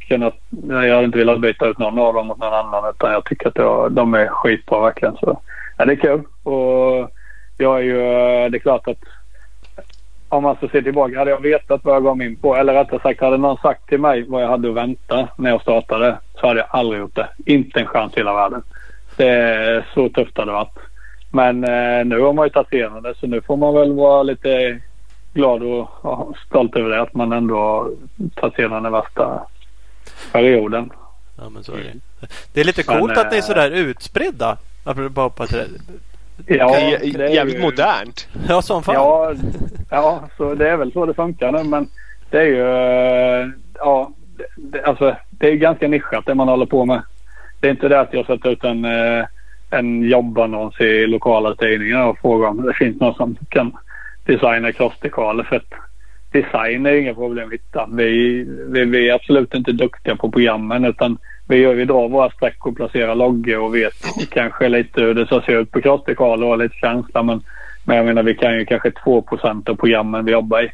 kunnat, 0.09 0.34
jag 0.68 0.94
hade 0.94 1.05
inte 1.05 1.18
velat 1.18 1.40
byta 1.40 1.66
ut 1.66 1.78
någon 1.78 1.98
av 1.98 2.14
dem 2.14 2.26
mot 2.26 2.39
någon 2.39 2.55
annan 2.55 2.90
utan 2.90 3.12
jag 3.12 3.24
tycker 3.24 3.48
att 3.48 3.56
jag, 3.56 3.93
de 3.93 4.14
är 4.14 4.26
skitbra 4.26 4.80
verkligen. 4.80 5.16
Så 5.16 5.40
ja, 5.78 5.84
det 5.84 5.93
är 5.93 5.97
kul. 5.97 6.22
Och 6.43 7.10
jag 7.59 7.78
är 7.78 7.82
ju, 7.82 8.01
eh, 8.01 8.51
det 8.51 8.59
är 8.59 8.59
klart 8.59 8.89
att 8.89 9.05
om 10.32 10.42
man 10.42 10.56
ska 10.56 10.68
se 10.68 10.82
tillbaka, 10.82 11.18
hade 11.18 11.30
jag 11.30 11.42
vetat 11.42 11.84
vad 11.84 11.94
jag 11.94 12.04
gav 12.04 12.16
mig 12.16 12.26
in 12.26 12.36
på, 12.36 12.56
eller 12.56 12.74
rättare 12.74 13.00
sagt 13.00 13.20
hade 13.20 13.36
någon 13.36 13.56
sagt 13.56 13.88
till 13.88 14.00
mig 14.00 14.24
vad 14.28 14.42
jag 14.42 14.48
hade 14.48 14.68
att 14.68 14.74
vänta 14.74 15.28
när 15.36 15.50
jag 15.50 15.62
startade 15.62 16.18
så 16.40 16.46
hade 16.46 16.60
jag 16.60 16.68
aldrig 16.70 17.00
gjort 17.00 17.14
det. 17.14 17.28
Inte 17.46 17.80
en 17.80 17.86
chans 17.86 18.12
i 18.14 18.16
hela 18.16 18.32
världen. 18.34 18.62
Det 19.16 19.28
är 19.28 19.86
så 19.94 20.09
tufft 20.09 20.38
hade 20.38 20.50
det 20.50 20.54
varit. 20.54 20.78
Men 21.30 21.64
eh, 21.64 22.04
nu 22.04 22.20
har 22.20 22.32
man 22.32 22.46
ju 22.46 22.50
tagit 22.50 22.72
igenom 22.72 23.02
det 23.02 23.14
så 23.20 23.26
nu 23.26 23.40
får 23.40 23.56
man 23.56 23.74
väl 23.74 23.92
vara 23.92 24.22
lite 24.22 24.80
glad 25.34 25.62
och 25.62 25.88
ja, 26.02 26.32
stolt 26.46 26.76
över 26.76 26.90
det 26.90 27.02
att 27.02 27.14
man 27.14 27.32
ändå 27.32 27.56
har 27.56 27.90
tagit 28.34 28.59
igenom 28.59 28.82
den 28.82 28.92
värsta 28.92 29.46
perioden. 30.32 30.90
Ja, 31.38 31.48
men 31.48 31.64
så 31.64 31.72
är 31.72 31.76
det. 31.76 32.26
det 32.52 32.60
är 32.60 32.64
lite 32.64 32.82
coolt 32.82 33.16
men, 33.16 33.26
att 33.26 33.30
ni 33.30 33.36
är 33.36 33.42
eh, 33.42 33.46
sådär 33.46 33.70
utspridda. 33.70 34.56
Apropå 34.84 35.30
Ja, 36.46 36.72
det 37.00 37.24
är 37.24 37.28
jävligt 37.28 37.56
ju... 37.56 37.60
modernt. 37.60 38.28
Ja, 38.48 38.62
som 38.62 38.82
fan. 38.82 38.94
Ja, 38.94 39.34
ja, 39.90 40.28
så 40.36 40.54
det 40.54 40.68
är 40.68 40.76
väl 40.76 40.92
så 40.92 41.06
det 41.06 41.14
funkar 41.14 41.52
nu. 41.52 41.64
Men 41.64 41.88
det 42.30 42.40
är 42.40 42.46
ju... 42.46 43.52
Ja, 43.78 44.12
det, 44.56 44.82
alltså, 44.82 45.16
det 45.30 45.48
är 45.48 45.54
ganska 45.54 45.88
nischat 45.88 46.26
det 46.26 46.34
man 46.34 46.48
håller 46.48 46.66
på 46.66 46.84
med. 46.84 47.02
Det 47.60 47.66
är 47.66 47.70
inte 47.70 47.88
det 47.88 48.00
att 48.00 48.14
jag 48.14 48.26
sätter 48.26 48.50
ut 48.50 48.64
en, 48.64 48.84
eh, 48.84 49.24
en 49.70 50.02
jobbannons 50.02 50.80
i 50.80 51.06
lokala 51.06 51.54
tidningar 51.54 52.06
och 52.06 52.18
frågar 52.18 52.48
om 52.48 52.62
det 52.62 52.74
finns 52.74 53.00
någon 53.00 53.14
som 53.14 53.36
kan 53.48 53.76
designa 54.24 54.72
crossdekaler. 54.72 55.44
För 55.44 55.56
att 55.56 55.72
design 56.32 56.86
är 56.86 56.92
inga 56.92 57.14
problem 57.14 57.46
att 57.46 57.54
hitta. 57.54 57.88
Vi, 57.92 58.44
vi, 58.68 58.84
vi 58.84 59.09
är 59.09 59.14
absolut 59.14 59.54
inte 59.54 59.72
duktiga 59.72 60.16
på 60.16 60.30
programmen 60.30 60.84
utan 60.84 61.18
vi, 61.52 61.58
gör, 61.58 61.74
vi 61.74 61.84
drar 61.84 62.08
våra 62.08 62.30
streck 62.30 62.66
och 62.66 62.76
placerar 62.76 63.14
loggor 63.14 63.58
och 63.58 63.74
vet 63.74 63.94
kanske 64.30 64.68
lite 64.68 65.00
hur 65.00 65.14
det 65.14 65.26
ska 65.26 65.40
se 65.40 65.52
ut 65.52 65.70
på 65.70 65.80
crossdekaler 65.80 66.46
och 66.46 66.58
lite 66.58 66.76
känsla. 66.76 67.22
Men, 67.22 67.42
men 67.84 67.96
jag 67.96 68.06
menar 68.06 68.22
vi 68.22 68.34
kan 68.34 68.58
ju 68.58 68.64
kanske 68.64 68.90
2% 68.90 69.70
av 69.70 69.74
programmen 69.74 70.24
vi 70.24 70.32
jobbar 70.32 70.62
i. 70.62 70.72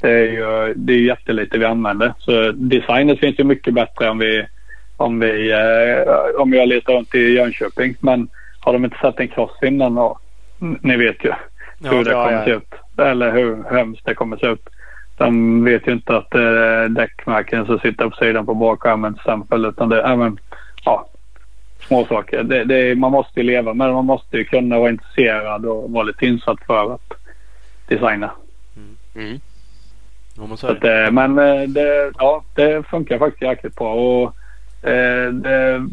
Det 0.00 0.10
är 0.10 0.24
ju 0.24 0.74
det 0.76 0.92
är 0.92 0.98
jättelite 0.98 1.58
vi 1.58 1.64
använder. 1.64 2.12
Så 2.18 2.52
designet 2.52 3.20
finns 3.20 3.38
ju 3.38 3.44
mycket 3.44 3.74
bättre 3.74 4.10
om 4.10 4.18
vi 4.18 4.46
om 4.96 5.20
vi 5.20 5.52
eh, 5.52 6.40
om 6.40 6.52
jag 6.52 6.68
letar 6.68 6.92
runt 6.92 7.14
i 7.14 7.32
Jönköping. 7.32 7.94
Men 8.00 8.28
har 8.60 8.72
de 8.72 8.84
inte 8.84 8.98
sett 8.98 9.20
en 9.20 9.28
crossfin 9.28 9.80
än? 9.80 9.96
Ja, 9.96 10.18
ni 10.58 10.96
vet 10.96 11.24
ju 11.24 11.32
Ja, 11.82 11.90
hur 11.90 12.04
det 12.04 12.10
ja, 12.10 12.24
kommer 12.24 12.38
ja. 12.38 12.44
se 12.44 12.50
ut. 12.50 12.74
Eller 12.98 13.32
hur 13.32 13.64
hemskt 13.70 14.06
det 14.06 14.14
kommer 14.14 14.36
se 14.36 14.46
ut. 14.46 14.68
De 15.20 15.64
vet 15.64 15.86
ju 15.86 15.92
inte 15.92 16.16
att 16.16 16.30
det 16.30 16.42
är 16.42 16.88
däckmärken 16.88 17.66
som 17.66 17.78
sitter 17.78 18.08
på 18.08 18.16
sidan 18.16 18.46
på 18.46 18.54
bakskärmen 18.54 19.14
till 19.14 19.20
exempel. 19.20 19.64
Utan 19.64 19.88
det 19.88 20.02
är 20.02 20.16
men, 20.16 20.38
ja, 20.84 21.08
små 21.88 22.06
saker. 22.06 22.42
Det, 22.42 22.64
det, 22.64 22.94
man 22.94 23.12
måste 23.12 23.40
ju 23.40 23.46
leva 23.46 23.74
med 23.74 23.88
det. 23.88 23.92
Man 23.92 24.04
måste 24.04 24.36
ju 24.36 24.44
kunna 24.44 24.78
vara 24.78 24.90
intresserad 24.90 25.66
och 25.66 25.90
vara 25.90 26.02
lite 26.02 26.26
insatt 26.26 26.58
för 26.66 26.94
att 26.94 27.12
designa. 27.88 28.30
Mm. 29.14 29.40
Är 30.38 30.70
att, 30.70 30.84
eh, 30.84 31.10
men 31.12 31.38
eh, 31.38 31.68
det, 31.68 32.12
ja, 32.18 32.44
det 32.54 32.86
funkar 32.86 33.18
faktiskt 33.18 33.42
jäkligt 33.42 33.76
bra. 33.76 33.94
Och, 33.94 34.34
eh, 34.88 35.32
det 35.32 35.88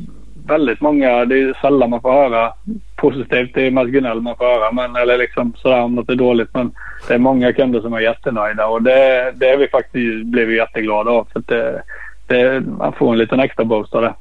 väldigt 0.47 0.81
många, 0.81 1.25
det 1.25 1.39
är 1.39 1.57
sällan 1.61 1.89
man 1.89 2.01
får 2.01 2.11
höra 2.11 2.53
positivt. 2.95 3.51
Det 3.53 3.67
är 3.67 3.71
mest 3.71 3.89
gnäll 3.89 4.21
man 4.21 4.37
får 4.37 4.45
höra. 4.45 4.71
Men, 4.71 4.95
eller 4.95 5.17
liksom 5.17 5.53
sådär 5.57 5.81
om 5.81 5.95
något 5.95 6.09
är 6.09 6.15
dåligt. 6.15 6.49
Men 6.53 6.71
det 7.07 7.13
är 7.13 7.17
många 7.17 7.53
kunder 7.53 7.81
som 7.81 7.93
är 7.93 7.99
jättenöjda 7.99 8.67
och 8.67 8.81
det, 8.81 9.31
det 9.35 9.49
är 9.49 9.57
vi 9.57 9.67
faktiskt, 9.67 10.25
blev 10.25 10.47
vi 10.47 10.55
jätteglada 10.55 11.11
av. 11.11 11.27
För 11.31 11.39
att 11.39 11.47
det, 11.47 11.83
det, 12.27 12.63
man 12.77 12.93
får 12.93 13.11
en 13.11 13.17
liten 13.17 13.39
extra 13.39 13.65
boost 13.65 13.95
av 13.95 14.01
det. 14.01 14.13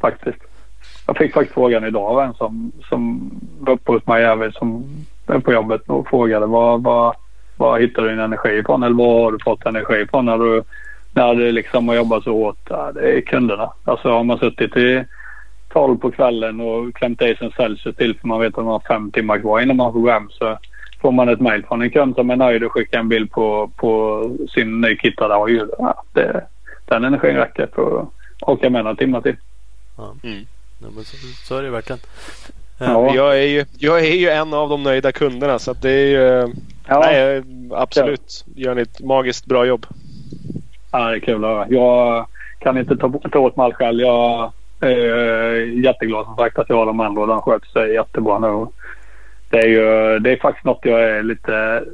Faktiskt. 0.00 0.38
Jag 1.06 1.16
fick 1.16 1.34
faktiskt 1.34 1.54
frågan 1.54 1.84
idag 1.84 2.04
av 2.04 2.20
en 2.20 2.34
som, 2.34 2.72
som 2.88 3.30
var 3.60 3.72
uppe 3.72 3.92
hos 3.92 4.06
mig 4.06 4.24
även 4.24 4.52
som 4.52 4.84
är 5.26 5.38
på 5.38 5.52
jobbet 5.52 5.82
och 5.86 6.08
frågade 6.08 6.46
vad, 6.46 6.82
vad, 6.82 7.16
vad 7.56 7.80
hittar 7.80 8.02
du 8.02 8.08
din 8.08 8.18
energi 8.18 8.58
ifrån 8.58 8.82
eller 8.82 8.96
vad 8.96 9.22
har 9.22 9.32
du 9.32 9.38
fått 9.44 9.66
energi 9.66 9.94
ifrån 9.94 10.26
när 10.26 10.38
du, 10.38 10.62
när 11.14 11.34
du 11.34 11.52
liksom 11.52 11.88
har 11.88 11.94
jobbat 11.94 12.24
så 12.24 12.32
hårt? 12.32 12.58
Ja, 12.68 12.92
det 12.94 13.18
är 13.18 13.20
kunderna. 13.20 13.72
Alltså 13.84 14.10
har 14.10 14.24
man 14.24 14.38
suttit 14.38 14.76
i 14.76 15.04
12 15.68 15.98
på 15.98 16.10
kvällen 16.10 16.60
och 16.60 16.94
klämt 16.94 17.22
i 17.22 17.24
sig 17.24 17.36
en 17.40 17.52
Celsius 17.52 17.96
till 17.96 18.18
för 18.18 18.28
man 18.28 18.40
vet 18.40 18.58
att 18.58 18.64
man 18.64 18.72
har 18.72 18.82
fem 18.88 19.10
timmar 19.10 19.38
kvar 19.38 19.60
innan 19.60 19.76
man 19.76 19.92
får 19.92 20.00
gå 20.00 20.10
hem 20.10 20.28
så 20.30 20.58
får 21.00 21.12
man 21.12 21.28
ett 21.28 21.40
mejl 21.40 21.64
från 21.64 21.82
en 21.82 21.90
kund 21.90 22.14
som 22.14 22.30
är 22.30 22.36
nöjd 22.36 22.64
och 22.64 22.72
skickar 22.72 22.98
en 22.98 23.08
bild 23.08 23.30
på, 23.30 23.70
på 23.76 24.22
sin 24.54 24.80
nykittade 24.80 25.34
AI. 25.34 25.60
Ja, 25.78 26.02
det, 26.12 26.44
den 26.84 27.04
energin 27.04 27.36
räcker 27.36 27.68
för 27.74 28.00
att 28.00 28.08
åka 28.48 28.70
med 28.70 28.84
några 28.84 28.96
timmar 28.96 29.20
till. 29.20 29.36
Mm. 29.98 30.46
Ja, 30.82 30.88
men 30.94 31.04
så, 31.04 31.16
så 31.44 31.56
är 31.56 31.62
det 31.62 31.70
verkligen. 31.70 32.00
Ja. 32.78 33.14
Jag, 33.14 33.38
är 33.38 33.46
ju, 33.46 33.64
jag 33.78 34.00
är 34.00 34.14
ju 34.14 34.28
en 34.28 34.54
av 34.54 34.68
de 34.68 34.82
nöjda 34.82 35.12
kunderna 35.12 35.58
så 35.58 35.70
att 35.70 35.82
det 35.82 35.90
är 35.90 36.06
ju... 36.06 36.52
Ja. 36.88 37.00
Nej, 37.00 37.42
absolut. 37.70 38.44
Gör 38.54 38.74
ni 38.74 38.82
ett 38.82 39.00
magiskt 39.00 39.46
bra 39.46 39.66
jobb. 39.66 39.86
Ja, 40.92 41.10
det 41.10 41.16
är 41.16 41.20
kul 41.20 41.44
att 41.44 41.50
höra. 41.50 41.66
Jag 41.68 42.26
kan 42.58 42.78
inte 42.78 42.96
ta, 42.96 43.12
ta 43.32 43.38
åt 43.38 43.56
mig 43.56 43.64
allt 43.64 43.74
själv. 43.74 44.00
Jag 44.00 44.52
är 44.80 45.54
jätteglad 45.84 46.26
som 46.26 46.36
sagt 46.36 46.58
att 46.58 46.68
jag 46.68 46.76
har 46.76 46.86
de 46.86 47.00
andra 47.00 47.22
och 47.22 47.28
de 47.28 47.42
sköter 47.42 47.68
sig 47.68 47.92
jättebra 47.92 48.38
nu. 48.38 48.66
Det 49.50 49.58
är 49.58 49.68
ju 49.68 50.18
det 50.18 50.32
är 50.32 50.36
faktiskt 50.36 50.64
något 50.64 50.80
jag 50.82 51.00
är 51.00 51.22
lite... 51.22 51.84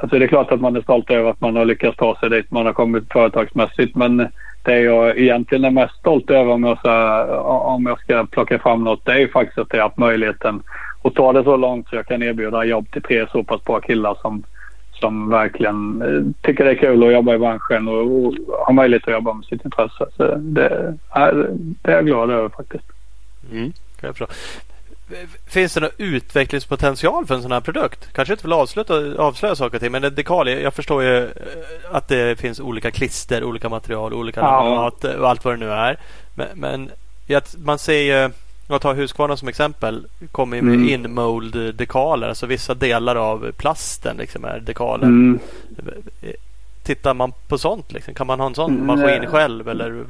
Alltså 0.00 0.18
det 0.18 0.24
är 0.24 0.28
klart 0.28 0.52
att 0.52 0.60
man 0.60 0.76
är 0.76 0.80
stolt 0.80 1.10
över 1.10 1.30
att 1.30 1.40
man 1.40 1.56
har 1.56 1.64
lyckats 1.64 1.96
ta 1.96 2.16
sig 2.16 2.30
dit 2.30 2.50
man 2.50 2.66
har 2.66 2.72
kommit 2.72 3.12
företagsmässigt. 3.12 3.96
Men 3.96 4.28
det 4.62 4.80
jag 4.80 5.18
egentligen 5.18 5.64
är 5.64 5.70
mest 5.70 5.94
stolt 5.94 6.30
över 6.30 6.52
om 6.52 6.64
jag 6.64 6.78
ska, 6.78 7.24
om 7.46 7.86
jag 7.86 8.00
ska 8.00 8.26
plocka 8.26 8.58
fram 8.58 8.84
något 8.84 9.04
det 9.04 9.12
är 9.12 9.18
ju 9.18 9.28
faktiskt 9.28 9.58
att 9.58 9.66
jag 9.70 9.78
har 9.78 9.88
haft 9.88 9.98
möjligheten 9.98 10.62
att 11.02 11.14
ta 11.14 11.32
det 11.32 11.44
så 11.44 11.56
långt 11.56 11.88
så 11.88 11.96
jag 11.96 12.06
kan 12.06 12.22
erbjuda 12.22 12.64
jobb 12.64 12.90
till 12.90 13.02
tre 13.02 13.26
så 13.32 13.44
pass 13.44 13.64
bra 13.64 13.80
killar 13.80 14.16
som 14.22 14.42
som 15.04 15.28
verkligen 15.30 16.02
eh, 16.02 16.46
tycker 16.46 16.64
det 16.64 16.70
är 16.70 16.74
kul 16.74 17.04
att 17.06 17.12
jobba 17.12 17.34
i 17.34 17.38
branschen 17.38 17.88
och, 17.88 18.00
och 18.00 18.34
har 18.66 18.72
möjlighet 18.72 19.08
att 19.08 19.14
jobba 19.14 19.32
med 19.32 19.46
sitt 19.46 19.64
intresse. 19.64 20.06
Så 20.16 20.34
det, 20.34 20.94
är, 21.10 21.50
det 21.82 21.92
är 21.92 21.96
jag 21.96 22.06
glad 22.06 22.30
över 22.30 22.48
faktiskt. 22.48 22.84
Mm. 23.52 23.72
Jag 24.00 24.16
förstå. 24.16 24.34
Finns 25.46 25.74
det 25.74 25.80
någon 25.80 25.90
utvecklingspotential 25.98 27.26
för 27.26 27.34
en 27.34 27.42
sån 27.42 27.52
här 27.52 27.60
produkt? 27.60 28.12
Kanske 28.12 28.34
inte 28.34 28.44
vill 28.44 28.52
avsluta, 28.52 28.94
avslöja 29.18 29.54
saker 29.54 29.76
och 29.76 29.82
ting 29.82 29.92
men 29.92 30.04
en 30.04 30.14
dekal, 30.14 30.48
jag 30.48 30.74
förstår 30.74 31.02
ju 31.02 31.24
eh, 31.24 31.30
att 31.90 32.08
det 32.08 32.38
finns 32.40 32.60
olika 32.60 32.90
klister, 32.90 33.44
olika 33.44 33.68
material, 33.68 34.14
olika 34.14 34.40
Ja. 34.40 34.62
laminat 34.62 35.04
och 35.04 35.28
allt 35.30 35.44
vad 35.44 35.54
det 35.54 35.58
nu 35.66 35.70
är. 35.72 35.96
Men, 36.34 36.48
men 36.54 36.90
man 37.64 37.78
ser 37.78 38.02
ju, 38.02 38.30
jag 38.68 38.80
tar 38.80 38.94
Husqvarna 38.94 39.36
som 39.36 39.48
exempel, 39.48 40.06
kommer 40.32 40.62
med 40.62 40.74
Mm. 40.74 40.88
inmold 40.88 41.74
dekaler, 41.76 42.28
alltså 42.28 42.46
vissa 42.46 42.74
delar 42.74 43.16
av 43.16 43.52
plasten 43.56 44.16
liksom 44.16 44.44
är 44.44 44.60
dekaler. 44.60 45.06
Mm. 45.06 45.38
Tittar 46.82 47.14
man 47.14 47.32
på 47.48 47.58
sånt 47.58 47.92
liksom? 47.92 48.14
Kan 48.14 48.26
man 48.26 48.40
ha 48.40 48.46
en 48.46 48.54
sån 48.54 48.70
Mm, 48.74 48.86
maskin 48.86 49.18
nej. 49.20 49.26
själv 49.28 49.68
eller? 49.68 50.04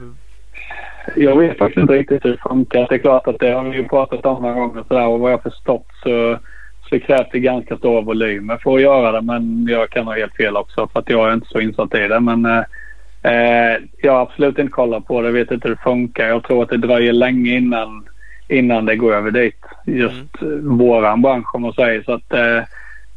Jag 1.16 1.38
vet 1.38 1.58
faktiskt 1.58 1.78
inte 1.80 1.92
riktigt 1.92 2.24
hur 2.24 2.30
det 2.30 2.48
funkar. 2.48 2.86
Det 2.88 2.94
är 2.94 2.98
klart 2.98 3.26
att 3.28 3.38
det 3.38 3.50
har 3.50 3.64
vi 3.64 3.76
ju 3.76 3.88
pratat 3.88 4.26
om 4.26 4.42
några 4.42 4.54
gånger 4.54 4.84
sådär 4.88 5.06
och 5.06 5.20
vad 5.20 5.32
jag 5.32 5.42
förstått 5.42 5.86
så, 6.02 6.38
så 6.90 7.00
krävs 7.00 7.28
det 7.32 7.38
ganska 7.40 7.76
stora 7.76 8.00
volymer 8.00 8.56
för 8.56 8.74
att 8.74 8.80
göra 8.82 9.12
det. 9.12 9.20
Men 9.20 9.66
jag 9.70 9.90
kan 9.90 10.06
ha 10.06 10.14
helt 10.14 10.36
fel 10.36 10.56
också 10.56 10.88
för 10.92 11.00
att 11.00 11.10
jag 11.10 11.28
är 11.28 11.34
inte 11.34 11.48
så 11.48 11.60
insatt 11.60 11.94
i 11.94 11.98
det. 12.08 12.20
Men 12.20 12.46
eh, 12.46 12.62
eh, 13.32 13.78
jag 14.02 14.12
har 14.12 14.22
absolut 14.22 14.58
inte 14.58 14.72
kollat 14.72 15.06
på 15.06 15.22
det. 15.22 15.30
vet 15.30 15.50
inte 15.50 15.68
hur 15.68 15.74
det 15.74 15.82
funkar. 15.82 16.28
Jag 16.28 16.42
tror 16.44 16.62
att 16.62 16.68
det 16.68 16.76
dröjer 16.76 17.12
länge 17.12 17.56
innan, 17.56 18.04
innan 18.48 18.86
det 18.86 18.96
går 18.96 19.14
över 19.14 19.30
dit. 19.30 19.60
Just 19.86 20.42
mm. 20.42 20.78
våran 20.78 21.22
bransch 21.22 21.54
om 21.54 21.62
man 21.62 21.72
säger. 21.72 22.02
Så 22.02 22.12
att, 22.12 22.32
eh, 22.32 22.62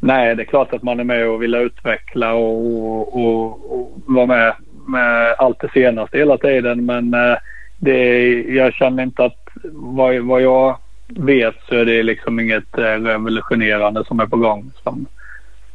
nej, 0.00 0.36
det 0.36 0.42
är 0.42 0.46
klart 0.46 0.74
att 0.74 0.82
man 0.82 1.00
är 1.00 1.04
med 1.04 1.28
och 1.28 1.42
vill 1.42 1.54
utveckla 1.54 2.34
och, 2.34 3.18
och, 3.18 3.72
och 3.72 4.02
vara 4.06 4.26
med 4.26 4.54
med 4.88 5.34
allt 5.38 5.60
det 5.60 5.70
senaste 5.72 6.18
hela 6.18 6.38
tiden. 6.38 6.86
Men 6.86 7.14
eh, 7.14 7.36
det, 7.78 8.32
jag 8.42 8.74
känner 8.74 9.02
inte 9.02 9.24
att 9.24 9.48
vad, 9.72 10.18
vad 10.18 10.42
jag 10.42 10.76
vet 11.06 11.54
så 11.68 11.74
är 11.74 11.84
det 11.84 12.02
liksom 12.02 12.40
inget 12.40 12.78
eh, 12.78 12.82
revolutionerande 12.82 14.04
som 14.04 14.20
är 14.20 14.26
på 14.26 14.36
gång 14.36 14.70
som, 14.82 15.06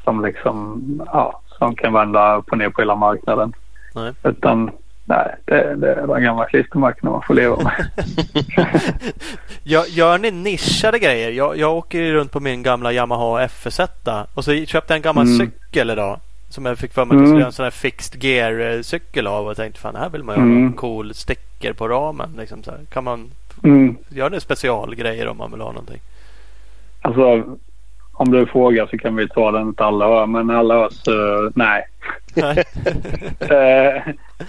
som 0.04 0.26
liksom 0.26 0.82
ja, 1.06 1.42
som 1.58 1.76
kan 1.76 1.94
vända 1.94 2.36
upp 2.36 2.52
och 2.52 2.58
ner 2.58 2.70
på 2.70 2.82
hela 2.82 2.96
marknaden. 2.96 3.54
Nej. 3.96 4.14
Utan 4.24 4.72
nej, 5.06 5.36
det, 5.46 5.76
det 5.76 5.94
är 5.94 6.08
den 6.08 6.24
gamla 6.24 6.46
klistermärkena 6.46 7.12
man 7.12 7.22
får 7.28 7.34
leva 7.34 7.56
med. 7.64 7.86
gör, 9.64 9.86
gör 9.90 10.18
ni 10.18 10.32
nischade 10.32 11.00
grejer? 11.00 11.32
Jag, 11.32 11.58
jag 11.58 11.74
åker 11.78 12.00
ju 12.00 12.14
runt 12.14 12.32
på 12.32 12.40
min 12.40 12.64
gamla 12.64 12.92
Yamaha 12.94 13.46
FS1 13.48 14.26
och 14.34 14.44
så 14.46 14.66
köpte 14.66 14.94
jag 14.94 14.96
en 14.98 15.02
gammal 15.02 15.26
Mm. 15.28 15.38
cykel 15.40 15.90
idag. 15.90 16.20
Som 16.50 16.66
jag 16.66 16.78
fick 16.78 16.94
för 16.94 17.06
mig 17.06 17.16
att 17.16 17.20
jag 17.20 17.20
Mm. 17.20 17.28
skulle 17.30 17.40
göra 17.40 17.48
en 17.48 17.54
sån 17.54 17.64
här 17.64 17.72
fixed 17.72 18.24
gear 18.24 18.76
eh, 18.76 18.82
cykel 18.82 19.28
av 19.28 19.48
och 19.48 19.56
tänkte 19.58 19.80
fan 19.82 19.96
här 19.96 20.10
vill 20.10 20.24
man 20.24 20.36
ju 20.36 20.42
ha 20.42 20.48
Mm. 20.48 20.66
en 20.66 20.74
cool 20.74 21.14
sticker 21.14 21.74
på 21.74 21.88
ramen. 21.88 22.30
Liksom 22.38 22.64
så 22.64 22.72
här. 22.72 22.80
Kan 22.94 23.04
man 23.04 23.32
Mm. 23.64 23.98
göra 24.10 24.40
specialgrejer 24.40 25.28
om 25.28 25.38
man 25.38 25.52
vill 25.52 25.62
ha 25.62 25.72
någonting? 25.72 26.00
Alltså 27.02 27.44
om 28.14 28.31
du 28.31 28.45
frågar 28.45 28.88
så 28.88 28.98
kan 28.98 29.15
vi 29.15 29.27
ta 29.27 29.52
den 29.52 29.68
inte 29.68 29.84
alla 29.84 30.07
hör 30.07 30.26
men 30.26 30.49
alla 30.49 30.73
hör 30.73 30.90
så 30.90 31.52
nej. 31.56 31.84
Nej. 32.35 32.64
eh, 33.40 33.95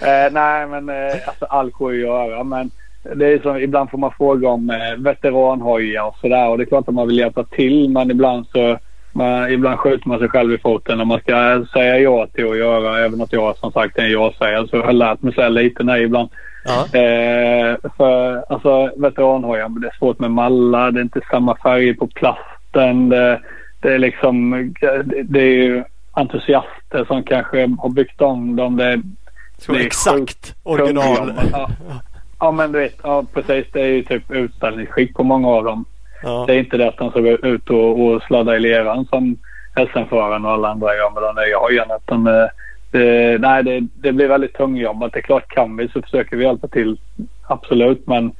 eh, 0.09 0.31
nej 0.31 0.67
men 0.67 0.89
eh, 0.89 1.27
alltså 1.27 1.45
allt 1.45 1.73
går 1.73 1.93
ju 1.93 2.09
att 2.09 2.27
göra 2.27 2.43
men 2.43 2.71
det 3.15 3.25
är 3.25 3.39
som, 3.39 3.57
ibland 3.57 3.89
får 3.89 3.97
man 3.97 4.11
fråga 4.17 4.49
om 4.49 4.69
eh, 4.69 4.95
veteranhojar 4.97 6.03
och 6.03 6.17
sådär 6.21 6.49
och 6.49 6.57
det 6.57 6.63
är 6.63 6.65
klart 6.65 6.87
att 6.87 6.93
man 6.93 7.07
vill 7.07 7.17
hjälpa 7.17 7.43
till 7.43 7.89
men 7.89 8.11
ibland 8.11 8.47
så 8.47 8.77
man, 9.15 9.51
ibland 9.51 9.79
skjuter 9.79 10.07
man 10.07 10.19
sig 10.19 10.29
själv 10.29 10.53
i 10.53 10.57
foten 10.57 10.97
när 10.97 11.05
man 11.05 11.19
ska 11.19 11.65
säga 11.73 11.99
ja 11.99 12.27
till 12.27 12.49
att 12.49 12.57
göra. 12.57 13.05
Även 13.05 13.21
att 13.21 13.33
jag 13.33 13.57
som 13.57 13.71
sagt 13.71 13.97
är 13.97 14.03
en 14.03 14.11
ja-sägare 14.11 14.67
så 14.67 14.75
jag 14.75 14.83
har 14.83 14.93
lärt 14.93 15.21
mig 15.21 15.33
säga 15.33 15.49
lite 15.49 15.83
nej 15.83 16.03
ibland. 16.03 16.29
Ja. 16.65 16.99
Eh, 16.99 17.75
för 17.97 18.43
alltså 18.53 18.91
veteranhojar, 18.97 19.69
det 19.69 19.87
är 19.87 19.97
svårt 19.97 20.19
med 20.19 20.31
mallar. 20.31 20.91
Det 20.91 20.99
är 20.99 21.03
inte 21.03 21.21
samma 21.31 21.57
färger 21.57 21.93
på 21.93 22.07
plasten. 22.75 23.09
Det, 23.09 23.41
det 23.81 23.93
är 23.93 23.99
liksom 23.99 24.51
det, 25.23 25.39
är 25.39 25.63
ju 25.63 25.83
entusiaster 26.11 27.05
som 27.07 27.23
kanske 27.23 27.69
har 27.79 27.89
byggt 27.89 28.21
om 28.21 28.55
dem. 28.55 28.77
Det, 28.77 29.01
Så 29.57 29.71
Det 29.71 29.79
är 29.79 29.85
exakt 29.85 30.55
original. 30.63 31.33
Ja. 31.51 31.69
ja 32.39 32.51
men 32.51 32.71
du 32.71 32.79
vet, 32.79 32.99
ja, 33.03 33.25
precis. 33.33 33.65
Det 33.73 33.81
är 33.81 33.87
ju 33.87 34.03
typ 34.03 34.31
utställningsskick 34.31 35.13
på 35.13 35.23
många 35.23 35.47
av 35.47 35.63
dem. 35.63 35.85
Ja. 36.23 36.43
Det 36.47 36.53
är 36.53 36.59
inte 36.59 36.77
det 36.77 36.87
att 36.87 36.97
de 36.97 37.09
ska 37.09 37.19
gå 37.19 37.29
ut 37.29 37.69
och, 37.69 38.05
och 38.05 38.23
sladda 38.23 38.55
i 38.55 38.59
leran 38.59 39.05
som 39.05 39.37
SM-föraren 39.75 40.45
och 40.45 40.51
alla 40.51 40.69
andra 40.69 40.95
gör 40.95 41.11
med 41.11 41.23
de 41.23 41.45
nya 41.45 41.57
hojarna. 41.57 41.95
Utan 41.95 42.23
det, 42.23 42.51
det, 42.91 43.37
nej, 43.41 43.63
det, 43.63 43.87
det 43.93 44.11
blir 44.11 44.27
väldigt 44.27 44.53
tungjobbat. 44.53 45.13
Det 45.13 45.19
är 45.19 45.21
klart 45.21 45.47
kan 45.47 45.77
vi 45.77 45.87
så 45.87 46.01
försöker 46.01 46.37
vi 46.37 46.43
hjälpa 46.43 46.67
till. 46.67 46.97
Absolut. 47.47 48.07
Men 48.07 48.31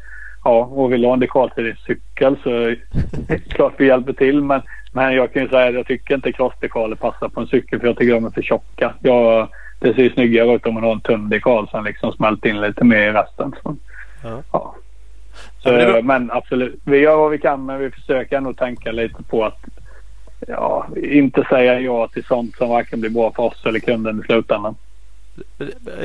ja, 0.46 0.66
och 0.66 0.94
vill 0.94 1.02
du 1.02 1.08
ha 1.08 1.14
en 1.14 1.20
dekal 1.20 1.50
till 1.50 1.64
din 1.64 1.76
cykel 1.76 2.36
så 2.44 2.50
är 2.50 2.80
det 3.28 3.38
klart 3.38 3.74
vi 3.78 3.88
hjälper 3.88 4.14
till. 4.14 4.42
Men, 4.42 4.62
men 4.94 5.14
jag 5.14 5.34
kan 5.34 5.42
ju 5.42 5.50
säga 5.50 5.68
att 5.68 5.74
jag 5.74 5.88
tycker 5.88 6.16
inte 6.16 6.32
crossdekaler 6.32 6.96
passar 6.96 7.30
på 7.30 7.42
en 7.42 7.48
cykel 7.48 7.80
för 7.80 7.88
jag 7.88 7.98
tycker 7.98 8.14
de 8.14 8.26
är 8.26 8.30
för 8.30 8.42
tjocka. 8.42 8.94
Jag, 9.02 9.48
det 9.80 9.94
ser 9.94 10.10
snyggare 10.10 10.56
ut 10.56 10.66
om 10.66 10.74
man 10.74 10.84
har 10.84 10.92
en 10.92 11.02
tunn 11.02 11.30
dekal 11.30 11.68
som 11.70 11.86
liksom 11.86 12.12
smälter 12.12 12.50
in 12.50 12.62
lite 12.62 12.84
mer 12.84 13.10
i 13.10 13.12
resten. 13.12 13.56
Så, 13.64 13.76
Ja. 14.24 14.42
ja. 14.52 14.76
Så, 15.60 15.70
Ja, 15.70 16.02
men 16.02 16.32
absolut, 16.32 16.80
vi 16.86 16.98
gör 16.98 17.18
vad 17.18 17.32
vi 17.32 17.38
kan 17.38 17.66
men 17.66 17.80
vi 17.80 17.92
försöker 17.92 18.38
ändå 18.38 18.54
tänka 18.54 18.92
lite 18.92 19.24
på 19.24 19.46
att 19.46 19.60
ja, 20.48 20.88
inte 20.96 21.46
säga 21.50 21.80
ja 21.80 22.08
till 22.08 22.24
sånt 22.24 22.56
som 22.56 22.70
varken 22.70 23.02
blir 23.02 23.10
bra 23.10 23.32
för 23.32 23.44
oss 23.44 23.66
eller 23.66 23.80
kunden 23.80 24.20
i 24.20 24.24
slutändan. 24.24 24.76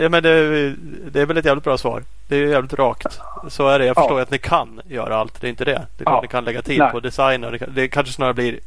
Ja, 0.01 0.09
men 0.09 0.23
det, 0.23 0.75
det 1.11 1.21
är 1.21 1.27
väl 1.27 1.37
ett 1.37 1.45
jävligt 1.45 1.65
bra 1.65 1.79
svar. 1.79 2.03
Det 2.29 2.37
är 2.37 2.41
ju 2.41 2.49
jävligt 2.51 2.75
rakt. 2.75 3.19
Så 3.49 3.69
är 3.69 3.79
det. 3.79 3.85
Jag 3.87 3.97
förstår 3.97 4.19
Ja. 4.19 4.23
att 4.23 4.31
ni 4.31 4.39
kan 4.39 4.81
göra 4.89 5.17
allt. 5.17 5.41
Det 5.41 5.47
är 5.47 5.49
inte 5.49 5.65
det. 5.65 5.87
Det 5.99 6.05
Ja. 6.07 6.21
ni 6.23 6.29
kan 6.29 6.45
lägga 6.45 6.63
tid 6.63 6.79
Nej. 6.79 6.91
på 6.93 7.01
design. 7.01 7.45
Och 7.45 7.53
det, 7.53 7.59
det 7.75 7.89
kanske 7.89 8.13
snarare 8.13 8.35
blir 8.35 8.59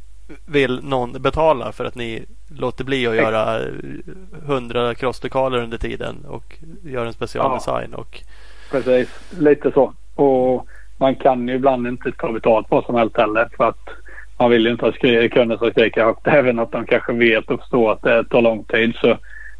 vill 0.46 0.80
någon 0.84 1.22
betala 1.22 1.72
för 1.72 1.84
att 1.84 1.94
ni 1.94 2.22
låter 2.58 2.84
bli 2.84 3.06
att 3.06 3.16
göra 3.16 3.60
hundra 4.46 4.94
crossdekaler 4.94 5.58
under 5.62 5.78
tiden 5.78 6.24
och 6.28 6.58
göra 6.84 7.06
en 7.06 7.12
specialdesign. 7.12 7.94
Och, 7.94 8.20
Precis, 8.70 9.08
lite 9.38 9.70
så. 9.72 9.92
Och 10.14 10.66
man 10.96 11.14
kan 11.14 11.48
ju 11.48 11.54
ibland 11.54 11.86
inte 11.86 12.12
ta 12.12 12.32
betalt 12.32 12.68
på 12.68 12.82
som 12.82 12.94
helst 12.94 13.16
heller 13.16 13.48
för 13.56 13.64
att 13.64 13.88
man 14.38 14.50
vill 14.50 14.64
ju 14.66 14.70
inte 14.72 14.84
ha 14.84 14.92
skri- 14.92 15.28
kunder 15.28 15.56
som 15.56 15.70
skriker 15.70 16.04
högt 16.04 16.20
även 16.26 16.58
att 16.58 16.72
de 16.72 16.86
kanske 16.86 17.12
vet 17.12 17.50
och 17.50 17.60
förstår 17.60 17.92
att 17.92 18.02
det 18.02 18.24
tar 18.24 18.42
lång 18.42 18.64
tid. 18.64 18.94
Så 19.00 19.16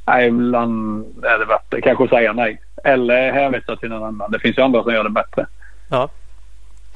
nej, 0.06 0.28
ibland 0.28 1.04
är 1.24 1.38
det 1.38 1.46
bättre 1.46 1.80
kanske 1.80 2.04
att 2.04 2.10
säga 2.10 2.32
nej. 2.32 2.60
Eller 2.84 3.32
hänvisa 3.32 3.76
till 3.76 3.88
någon 3.88 4.02
annan. 4.02 4.30
Det 4.30 4.38
finns 4.38 4.58
ju 4.58 4.62
andra 4.62 4.82
som 4.82 4.94
gör 4.94 5.04
det 5.04 5.10
bättre. 5.10 5.46
ja, 5.90 6.08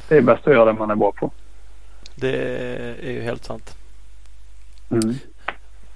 Det 0.09 0.16
är 0.16 0.22
bäst 0.22 0.47
att 0.47 0.52
göra 0.52 0.64
det 0.64 0.78
man 0.78 0.90
är 0.90 0.94
bra 0.97 1.12
på. 1.12 1.30
det 2.14 2.36
är 3.02 3.12
ju 3.12 3.22
helt 3.22 3.44
sant. 3.44 3.74
Mm. 4.90 5.14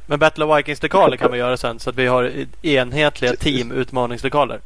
Men 0.06 0.18
Battle 0.18 0.44
of 0.44 0.58
Vikings-dekaler 0.58 1.16
kan 1.16 1.32
vi 1.32 1.38
göra 1.38 1.56
sen 1.56 1.78
så 1.78 1.90
att 1.90 1.96
vi 1.96 2.06
har 2.06 2.30
enhetliga 2.62 3.32
team 3.32 3.72
utmaningsdekaler. 3.72 4.60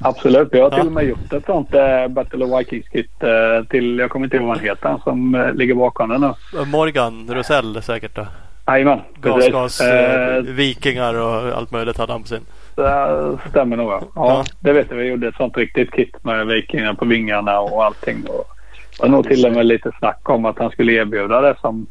Absolut. 0.00 0.48
Vi 0.52 0.60
har 0.60 0.70
till 0.70 0.86
och 0.86 0.92
med 0.92 1.04
gjort 1.04 1.32
ett 1.32 1.46
sånt 1.46 1.74
äh, 1.74 2.08
Battle 2.08 2.44
of 2.44 2.60
Vikings-kit 2.60 3.22
äh, 3.22 3.64
till, 3.68 3.98
jag 3.98 4.10
kommer 4.10 4.26
inte 4.26 4.36
ihåg 4.36 4.46
vad 4.46 4.56
han 4.56 4.66
heter, 4.66 5.00
som 5.04 5.34
äh, 5.34 5.54
ligger 5.54 5.74
bakom 5.74 6.08
den 6.08 6.20
nu. 6.20 6.64
Morgan 6.64 7.34
Rosell 7.34 7.82
säkert 7.82 8.14
då. 8.16 8.26
Jajamän. 8.70 9.00
Gasgas, 9.20 9.80
Eh, 9.80 10.42
vikingar 10.42 11.14
och 11.14 11.56
allt 11.58 11.70
möjligt 11.70 11.98
hade 11.98 12.12
han 12.12 12.22
på 12.22 12.28
sin. 12.28 12.46
Det 12.74 13.38
stämmer 13.50 13.76
nog. 13.76 13.90
Ja. 13.90 14.02
Ja. 14.14 14.44
Det 14.60 14.72
vet 14.72 14.86
jag. 14.90 14.96
Vi 14.96 15.04
gjorde 15.04 15.28
ett 15.28 15.34
sånt 15.34 15.56
riktigt 15.56 15.90
kit 15.90 16.24
med 16.24 16.46
vikingar 16.46 16.94
på 16.94 17.04
vingarna 17.04 17.60
och 17.60 17.84
allting. 17.84 18.16
Och 18.28 18.46
det 18.96 19.02
var 19.02 19.08
nog 19.08 19.28
till 19.28 19.46
och 19.46 19.52
med 19.52 19.66
lite 19.66 19.90
snack 19.98 20.28
om 20.28 20.44
att 20.44 20.58
han 20.58 20.70
skulle 20.70 20.92
erbjuda 20.92 21.40
det 21.40 21.54
som 21.60 21.86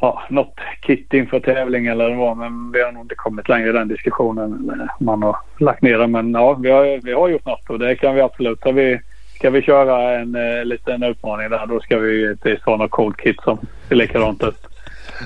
ja, 0.00 0.22
något 0.28 0.54
kit 0.80 1.12
inför 1.12 1.40
tävling 1.40 1.86
eller 1.86 2.04
vad 2.04 2.12
det 2.12 2.18
var. 2.18 2.34
Men 2.34 2.72
vi 2.72 2.82
har 2.82 2.92
nog 2.92 3.04
inte 3.04 3.14
kommit 3.14 3.48
längre 3.48 3.68
i 3.68 3.72
den 3.72 3.88
diskussionen. 3.88 4.80
Man 5.00 5.22
har 5.22 5.36
lagt 5.58 5.82
ner 5.82 5.98
det. 5.98 6.06
Men 6.06 6.32
ja, 6.32 6.54
vi 6.54 6.70
har, 6.70 7.00
vi 7.02 7.12
har 7.12 7.28
gjort 7.28 7.46
något 7.46 7.70
och 7.70 7.78
det 7.78 7.96
kan 7.96 8.14
vi 8.14 8.20
absolut. 8.20 8.58
Vi, 8.74 9.00
ska 9.34 9.50
vi 9.50 9.62
köra 9.62 10.18
en 10.18 10.34
eh, 10.34 10.64
liten 10.64 11.02
utmaning 11.02 11.50
där 11.50 11.66
då 11.66 11.80
ska 11.80 11.98
vi 11.98 12.36
ha 12.64 12.76
något 12.76 12.90
coolt 12.90 13.16
kit 13.16 13.36
som 13.44 13.58
ser 13.88 13.96
likadant 13.96 14.42
ut. 14.44 14.66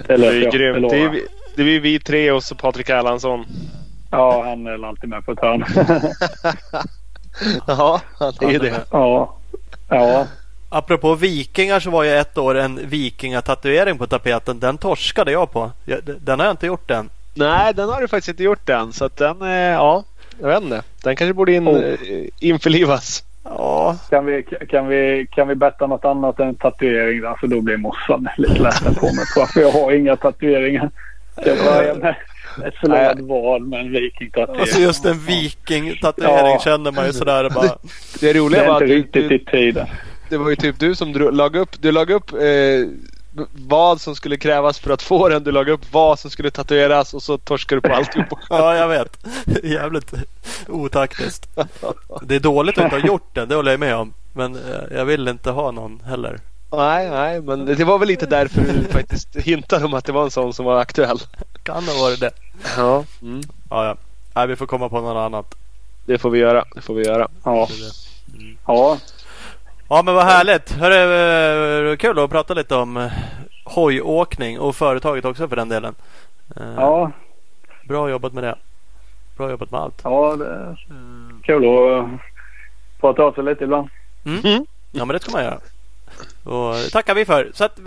Det 0.07 0.13
Eller, 0.15 0.29
är 0.29 0.33
ju 0.33 0.43
ja, 0.45 0.51
grymt. 0.51 0.91
Det 0.91 1.03
är, 1.03 1.09
vi- 1.09 1.27
det 1.55 1.63
är 1.63 1.81
vi 1.81 2.01
tre 2.01 2.31
och 2.31 2.45
så 2.45 2.55
Patrik 2.55 2.89
Erlandsson. 2.89 3.47
Ja, 4.11 4.45
han 4.49 4.67
är 4.67 4.89
alltid 4.89 5.09
med 5.11 5.25
på 5.25 5.33
ett 5.33 5.41
hörn. 5.41 5.65
Ja, 7.67 8.01
han 8.19 8.33
är 8.41 8.51
ju 8.51 8.59
det. 8.59 8.81
ja. 8.91 9.37
Ja. 9.89 10.27
Apropå 10.69 11.15
vikingar 11.15 11.81
så 11.81 11.91
var 11.91 12.03
ju 12.05 12.11
ett 12.11 12.39
år 12.39 12.55
en 12.59 12.81
vikingatatuering 12.89 13.99
på 13.99 14.07
tapeten. 14.07 14.61
Den 14.61 14.79
torskade 14.79 15.33
jag 15.33 15.53
på. 15.53 15.71
Den 16.21 16.39
har 16.41 16.47
jag 16.47 16.53
inte 16.53 16.67
gjort 16.67 16.91
än. 16.91 17.11
Nej, 17.35 17.75
den 17.75 17.89
har 17.89 18.01
du 18.01 18.09
faktiskt 18.09 18.29
inte 18.29 18.43
gjort 18.43 18.69
än. 18.69 18.93
Så 18.93 19.05
att 19.05 19.17
den, 19.17 19.43
eh, 19.43 19.49
ja, 19.51 20.05
jag 20.41 20.49
vet 20.49 20.63
inte. 20.63 20.83
Den 21.03 21.17
kanske 21.17 21.35
borde 21.35 21.53
in, 21.53 21.69
Oh. 21.69 21.85
eh, 21.85 21.99
införlivas. 22.41 23.25
Ja, 23.45 23.97
Kan 24.11 24.27
vi, 24.27 24.43
kan, 24.43 24.89
vi, 24.89 25.27
kan 25.31 25.49
vi 25.49 25.55
betta 25.55 25.87
något 25.87 26.05
annat 26.05 26.41
än 26.41 26.55
tatuering? 26.55 27.25
Alltså 27.25 27.47
då 27.47 27.61
blir 27.61 27.77
morsan 27.77 28.29
lite 28.39 28.63
ledsen 28.63 28.95
på 28.95 29.07
mig. 29.07 29.47
För 29.55 29.61
jag 29.61 29.71
har 29.73 29.93
inga 29.93 30.17
tatueringar. 30.17 30.91
Jag 31.37 31.59
börjar 31.59 31.95
med 31.95 32.15
ett 32.69 32.75
förlorat 32.81 33.21
val 33.21 33.67
med 33.67 33.81
en 33.81 33.93
vikingtatuering. 33.93 34.61
alltså 34.61 34.81
just 34.81 35.05
en 35.05 35.19
viking-tatuering 35.19 36.53
Ja. 36.53 36.61
känner 36.65 36.93
man 36.93 37.07
ju 37.07 37.13
sådär 37.13 37.51
bara. 37.51 37.63
Det 38.21 38.33
det 38.33 38.39
roliga 38.39 38.65
är 38.65 38.69
var 38.69 38.83
inte 38.83 38.95
riktigt 38.95 39.29
du, 39.29 39.35
i 39.35 39.39
tiden. 39.45 39.87
det 40.29 40.37
var 40.37 40.51
ju 40.51 40.57
typ 40.57 40.79
du 40.79 40.95
som 40.95 41.13
drog, 41.13 41.35
lag 41.35 41.57
upp, 41.57 41.71
du 41.83 41.93
lag 41.93 42.11
upp 42.11 42.33
eh, 42.33 42.39
vad 43.53 44.01
som 44.01 44.17
skulle 44.17 44.37
krävas 44.37 44.79
för 44.79 44.91
att 44.91 45.03
få 45.03 45.29
den. 45.29 45.45
Du 45.45 45.53
lag 45.53 45.69
upp 45.69 45.93
vad 45.93 46.19
som 46.19 46.31
skulle 46.31 46.51
tatueras 46.51 47.15
och 47.15 47.23
så 47.23 47.39
torskade 47.39 47.81
du 47.81 47.89
på 47.89 47.95
alltihop. 47.95 48.29
Ja, 48.51 48.77
jag 48.77 48.89
vet. 48.89 49.19
Jävligt 49.65 50.13
otaktiskt. 50.69 51.49
Det 52.23 52.35
är 52.35 52.41
dåligt 52.41 52.79
att 52.79 52.85
inte 52.85 52.97
ha 52.97 53.07
gjort 53.07 53.35
den, 53.35 53.49
det 53.49 53.55
håller 53.55 53.71
jag 53.71 53.81
med 53.81 53.97
om. 53.97 54.13
Men 54.33 54.55
eh, 54.57 54.97
jag 54.97 55.05
vill 55.05 55.29
inte 55.29 55.51
ha 55.51 55.71
någon 55.71 56.01
heller. 56.07 56.41
nej, 56.73 57.11
nej, 57.11 57.41
men 57.41 57.65
det 57.67 57.85
var 57.85 57.99
väl 57.99 58.09
lite 58.09 58.27
därför 58.27 58.61
du 58.61 58.85
faktiskt 58.85 59.37
hintade 59.37 59.85
om 59.85 59.95
att 59.95 60.05
det 60.05 60.13
var 60.13 60.25
en 60.25 60.31
sån 60.31 60.53
som 60.53 60.65
var 60.65 60.81
aktuell. 60.81 61.19
Kan 61.63 61.85
ha 61.85 61.95
varit 62.03 62.21
det. 62.21 62.31
Ja, 62.77 63.05
mm. 63.23 63.41
Ja, 63.71 63.87
ja. 63.87 63.97
Nej, 64.35 64.47
vi 64.47 64.57
får 64.57 64.67
komma 64.67 64.89
på 64.89 65.01
något 65.01 65.17
annat. 65.17 65.55
det 66.07 66.19
får 66.19 66.31
vi 66.31 66.39
göra. 66.39 66.65
Det 66.75 66.81
får 66.81 66.95
vi 66.95 67.05
göra. 67.07 67.29
Ja. 67.45 67.69
ja. 68.67 68.99
Ja, 69.91 70.03
men 70.03 70.15
vad 70.15 70.25
härligt. 70.25 70.73
Hörru, 70.73 71.91
eh, 71.93 71.97
kul 71.97 72.19
att 72.19 72.31
prata 72.31 72.55
lite 72.55 72.75
om 72.75 72.97
eh, 72.97 73.13
hojåkning 73.65 74.61
och 74.61 74.77
företaget 74.77 75.25
också 75.25 75.49
för 75.49 75.57
den 75.57 75.69
delen. 75.69 75.95
Eh, 76.57 76.75
Ja. 76.77 77.11
Bra 77.89 78.11
jobbat 78.11 78.33
med 78.33 78.45
det. 78.45 78.55
Bra 79.37 79.51
jobbat 79.51 79.71
med 79.71 79.81
allt. 79.81 80.01
Ja, 80.05 80.37
det 80.37 80.47
är 80.47 80.77
kul 81.43 81.65
att 81.69 82.07
prata 83.01 83.23
av 83.23 83.33
sig 83.33 83.45
lite 83.45 83.65
ibland. 83.65 83.89
Mm. 84.27 84.67
Ja, 84.93 85.05
men 85.05 85.09
det 85.09 85.21
ska 85.21 85.33
man 85.33 85.45
göra. 85.45 85.59
Och 86.45 86.75
det 86.75 86.91
tackar 86.91 87.15
vi 87.15 87.25
för. 87.25 87.51
Så 87.55 87.65
att, 87.65 87.79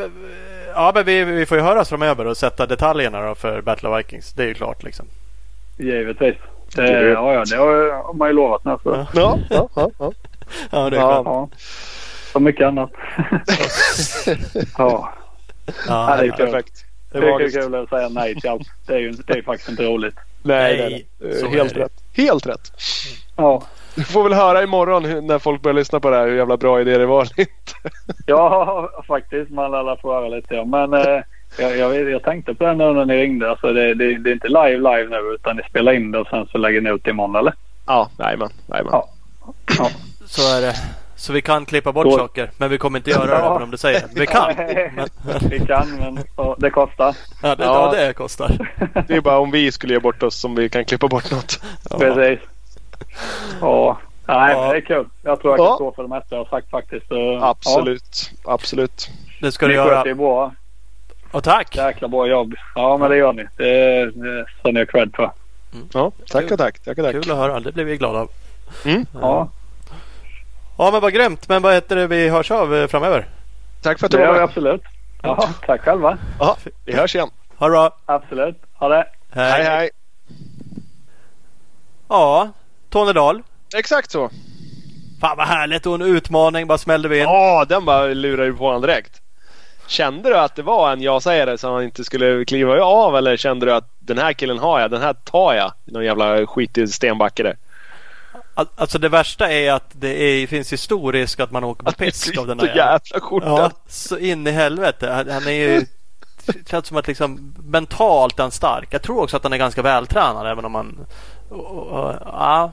ja, 0.75 0.91
men 0.95 1.05
vi, 1.05 1.23
vi 1.23 1.45
får 1.45 1.57
ju 1.57 1.63
höras 1.63 1.89
framöver 1.89 2.25
och 2.27 2.37
sätta 2.37 2.65
detaljerna 2.65 3.21
då 3.27 3.35
för 3.35 3.61
Battle 3.61 3.89
of 3.89 3.99
Vikings. 3.99 4.33
Det 4.33 4.43
är 4.43 4.47
ju 4.47 4.53
klart 4.53 4.83
liksom. 4.83 5.05
Givetvis. 5.77 6.35
Det, 6.75 6.91
ja, 7.09 7.33
ja, 7.33 7.43
det 7.49 7.55
har 7.57 8.13
man 8.13 8.27
ju 8.29 8.33
lovat 8.33 8.65
nu. 8.65 8.77
Så. 8.83 9.05
Ja. 9.13 9.37
Ja, 9.49 9.69
ja, 9.75 9.89
ja. 9.99 10.11
ja. 10.71 10.89
Det 10.89 10.97
är 10.97 11.01
Ja. 11.01 11.13
skönt. 11.23 11.25
Ja. 11.27 11.49
Och 12.33 12.41
mycket 12.41 12.67
annat. 12.67 12.91
ja. 14.77 15.13
Ja, 15.87 16.15
det 16.17 16.23
är 16.23 16.25
ja. 16.27 16.35
kul. 16.35 16.45
Perfekt. 16.45 16.85
Det 17.11 17.19
Det 17.19 17.27
är 17.27 17.31
magiskt. 17.31 17.57
kul 17.61 17.75
att 17.75 17.89
säga 17.89 18.09
nej 18.09 18.35
till 18.35 18.49
allt. 18.49 18.67
Det 18.87 18.93
är 18.93 18.99
ju 18.99 19.11
det 19.11 19.33
är 19.33 19.41
faktiskt 19.41 19.69
inte 19.69 19.83
roligt. 19.83 20.15
Nej, 20.43 21.05
Nej. 21.21 21.39
Helt 21.51 21.71
är 21.71 21.75
det. 21.79 21.83
rätt. 21.85 21.91
Helt 22.13 22.45
rätt. 22.47 22.71
Ja. 23.35 23.63
Du 23.95 24.03
får 24.03 24.23
väl 24.23 24.33
höra 24.33 24.63
imorgon 24.63 25.27
när 25.27 25.39
folk 25.39 25.61
börjar 25.61 25.75
lyssna 25.75 25.99
på 25.99 26.09
det 26.09 26.17
här 26.17 26.27
hur 26.27 26.35
jävla 26.37 26.57
bra 26.57 26.81
idé 26.81 26.97
det 26.97 27.05
var 27.05 27.21
eller 27.21 27.39
inte. 27.39 27.51
Ja, 28.25 28.89
faktiskt. 29.07 29.51
Man 29.51 29.73
alla 29.73 29.97
får 29.97 30.13
höra 30.13 30.27
lite. 30.27 30.55
Ja. 30.55 30.65
Men 30.65 30.93
eh, 30.93 31.21
jag, 31.59 31.77
jag, 31.77 32.09
jag 32.11 32.23
tänkte 32.23 32.53
på 32.53 32.63
det 32.65 32.73
nu 32.73 32.93
när 32.93 33.05
ni 33.05 33.17
ringde. 33.17 33.49
Alltså, 33.49 33.73
det, 33.73 33.93
det, 33.93 34.17
det 34.17 34.29
är 34.29 34.33
inte 34.33 34.47
live 34.47 34.77
live 34.77 35.07
nu 35.09 35.33
utan 35.35 35.55
ni 35.57 35.63
spelar 35.69 35.93
in 35.93 36.11
det 36.11 36.19
och 36.19 36.27
sen 36.27 36.47
så 36.51 36.57
lägger 36.57 36.81
ni 36.81 36.89
ut 36.89 37.03
det 37.03 37.09
imorgon 37.09 37.35
eller? 37.35 37.53
Ja, 37.87 38.09
jajamän. 38.19 38.49
Ja. 38.67 39.09
Ja. 39.77 39.89
Så 40.25 40.57
är 40.57 40.61
det. 40.61 40.73
Så 41.23 41.33
vi 41.33 41.41
kan 41.41 41.65
klippa 41.65 41.91
bort 41.91 42.05
Då- 42.05 42.17
saker. 42.17 42.51
Men 42.57 42.69
vi 42.69 42.77
kommer 42.77 42.99
inte 42.99 43.09
göra 43.09 43.25
det 43.25 43.31
Ja. 43.31 43.49
även 43.51 43.63
om 43.63 43.71
du 43.71 43.77
säger. 43.77 44.03
Vi 44.15 44.27
kan. 44.27 44.53
Men, 44.95 45.09
Vi 45.49 45.59
kan 45.59 45.89
men 45.99 46.19
ja, 46.37 46.55
det 46.59 46.69
kostar. 46.69 47.15
ja, 47.43 47.55
det, 47.55 47.63
Ja. 47.63 47.95
ja, 47.97 48.05
det 48.05 48.13
kostar. 48.13 48.69
Det 49.07 49.13
är 49.15 49.21
bara 49.21 49.37
om 49.39 49.51
vi 49.51 49.71
skulle 49.71 49.93
ge 49.93 49.99
bort 49.99 50.23
oss 50.23 50.35
som 50.39 50.55
vi 50.55 50.69
kan 50.69 50.85
klippa 50.85 51.07
bort 51.07 51.31
något. 51.31 51.59
Ja. 51.89 51.97
Precis. 51.99 52.39
Ja. 53.61 53.97
Nej, 54.27 54.53
Ja. 54.55 54.71
det 54.71 54.77
är 54.77 54.81
kul. 54.81 55.05
Jag 55.21 55.41
tror 55.41 55.53
jag 55.53 55.59
Ja. 55.65 55.67
kan 55.67 55.75
stå 55.75 55.91
för 55.91 56.03
det 56.03 56.09
mesta 56.09 56.35
jag 56.35 56.43
har 56.43 56.49
sagt 56.49 56.69
faktiskt. 56.69 57.07
Så, 57.07 57.39
Absolut. 57.41 58.31
Absolut. 58.45 59.09
Det 59.41 59.51
ska 59.51 59.65
Ja. 59.65 59.69
du 59.69 59.73
Ni 59.73 59.79
sköter 59.83 59.95
göra. 59.95 60.07
ju 60.07 60.13
bra. 60.13 60.51
Och 61.31 61.43
tack. 61.43 61.75
Jäkla 61.75 62.07
bra 62.07 62.27
jobb. 62.27 62.53
Ja, 62.75 62.97
men 62.97 63.09
det 63.09 63.17
gör 63.17 63.33
ni. 63.33 63.45
Det, 63.57 64.05
det 64.11 64.45
ska 64.59 64.71
ni 64.71 64.79
ha 64.79 64.85
cred 64.85 65.11
för. 65.15 65.31
Ja, 65.93 66.11
tack 66.29 66.51
och 66.51 66.57
tack. 66.57 66.79
Tack 66.79 66.97
och 66.97 67.03
tack. 67.03 67.11
Kul 67.13 67.31
att 67.31 67.37
höra. 67.37 67.59
Det 67.59 67.71
blir 67.71 67.83
vi 67.85 67.97
glada 67.97 68.19
av. 68.19 68.29
Mm. 68.85 69.05
Ja, 69.21 69.47
Ja 70.83 70.91
men 70.91 71.01
vad 71.01 71.13
grymt. 71.13 71.49
Men 71.49 71.61
vad 71.61 71.73
heter 71.73 71.95
det 71.95 72.07
vi 72.07 72.29
hörs 72.29 72.51
av 72.51 72.75
eh, 72.75 72.87
framöver? 72.87 73.27
Tack 73.81 73.99
för 73.99 74.05
att 74.05 74.11
du 74.11 74.17
det 74.17 74.27
var 74.27 74.27
gör 74.27 74.33
vi 74.33 74.39
med. 74.39 74.49
absolut. 74.49 74.81
Ja, 75.21 75.49
tack 75.65 75.81
själva. 75.81 76.17
Ja, 76.39 76.57
vi 76.85 76.95
hörs 76.95 77.15
igen. 77.15 77.29
Ha 77.57 77.67
det 77.67 77.71
bra. 77.71 77.97
Absolut. 78.05 78.61
Ha 78.73 78.89
det. 78.89 79.07
Hej 79.31 79.63
hej. 79.63 79.89
Ja, 82.09 82.49
Tornedal. 82.89 83.41
Exakt 83.75 84.11
så. 84.11 84.29
Fan 85.21 85.37
vad 85.37 85.47
härligt 85.47 85.85
och 85.85 85.95
en 85.95 86.01
utmaning 86.01 86.67
bara 86.67 86.77
smällde 86.77 87.09
vi 87.09 87.17
in. 87.17 87.23
Ja, 87.23 87.65
den 87.69 87.85
bara 87.85 88.05
lurar 88.05 88.45
ju 88.45 88.53
på 88.53 88.65
honom 88.65 88.81
direkt. 88.81 89.21
Kände 89.87 90.29
du 90.29 90.37
att 90.37 90.55
det 90.55 90.61
var 90.63 90.91
en 90.91 91.01
ja-sägare 91.01 91.57
som 91.57 91.73
han 91.73 91.83
inte 91.83 92.03
skulle 92.03 92.45
kliva 92.45 92.83
av 92.83 93.15
eller 93.15 93.37
kände 93.37 93.65
du 93.65 93.73
att 93.73 93.89
den 93.99 94.17
här 94.17 94.33
killen 94.33 94.59
har 94.59 94.79
jag, 94.79 94.91
den 94.91 95.01
här 95.01 95.13
tar 95.13 95.53
jag? 95.53 95.71
Någon 95.85 96.05
jävla 96.05 96.47
skitig 96.47 96.89
stenbacke 96.89 97.55
Alltså 98.55 98.99
det 98.99 99.09
värsta 99.09 99.51
är 99.51 99.71
att 99.71 99.89
det 99.91 100.21
är, 100.23 100.47
finns 100.47 100.73
ju 100.73 100.77
stor 100.77 101.13
risk 101.13 101.39
att 101.39 101.51
man 101.51 101.63
åker 101.63 101.83
på 101.83 101.91
pisk 101.91 102.37
av 102.37 102.47
den 102.47 102.59
här 102.59 102.67
jävla 102.75 103.19
skjortan. 103.19 103.51
Ja, 103.55 103.71
så 103.87 104.17
in 104.17 104.47
i 104.47 104.51
helvete. 104.51 105.09
Han, 105.11 105.29
han 105.29 105.47
är 105.47 105.51
ju... 105.51 105.85
Det 106.45 106.69
känns 106.69 106.87
som 106.87 106.97
att 106.97 107.07
liksom 107.07 107.53
mentalt 107.65 108.39
är 108.39 108.43
han 108.43 108.51
stark. 108.51 108.87
Jag 108.91 109.01
tror 109.01 109.23
också 109.23 109.37
att 109.37 109.43
han 109.43 109.53
är 109.53 109.57
ganska 109.57 109.81
vältränad 109.81 110.47
även 110.51 110.65
om 110.65 110.75
och- 111.49 112.13
Ja, 112.25 112.71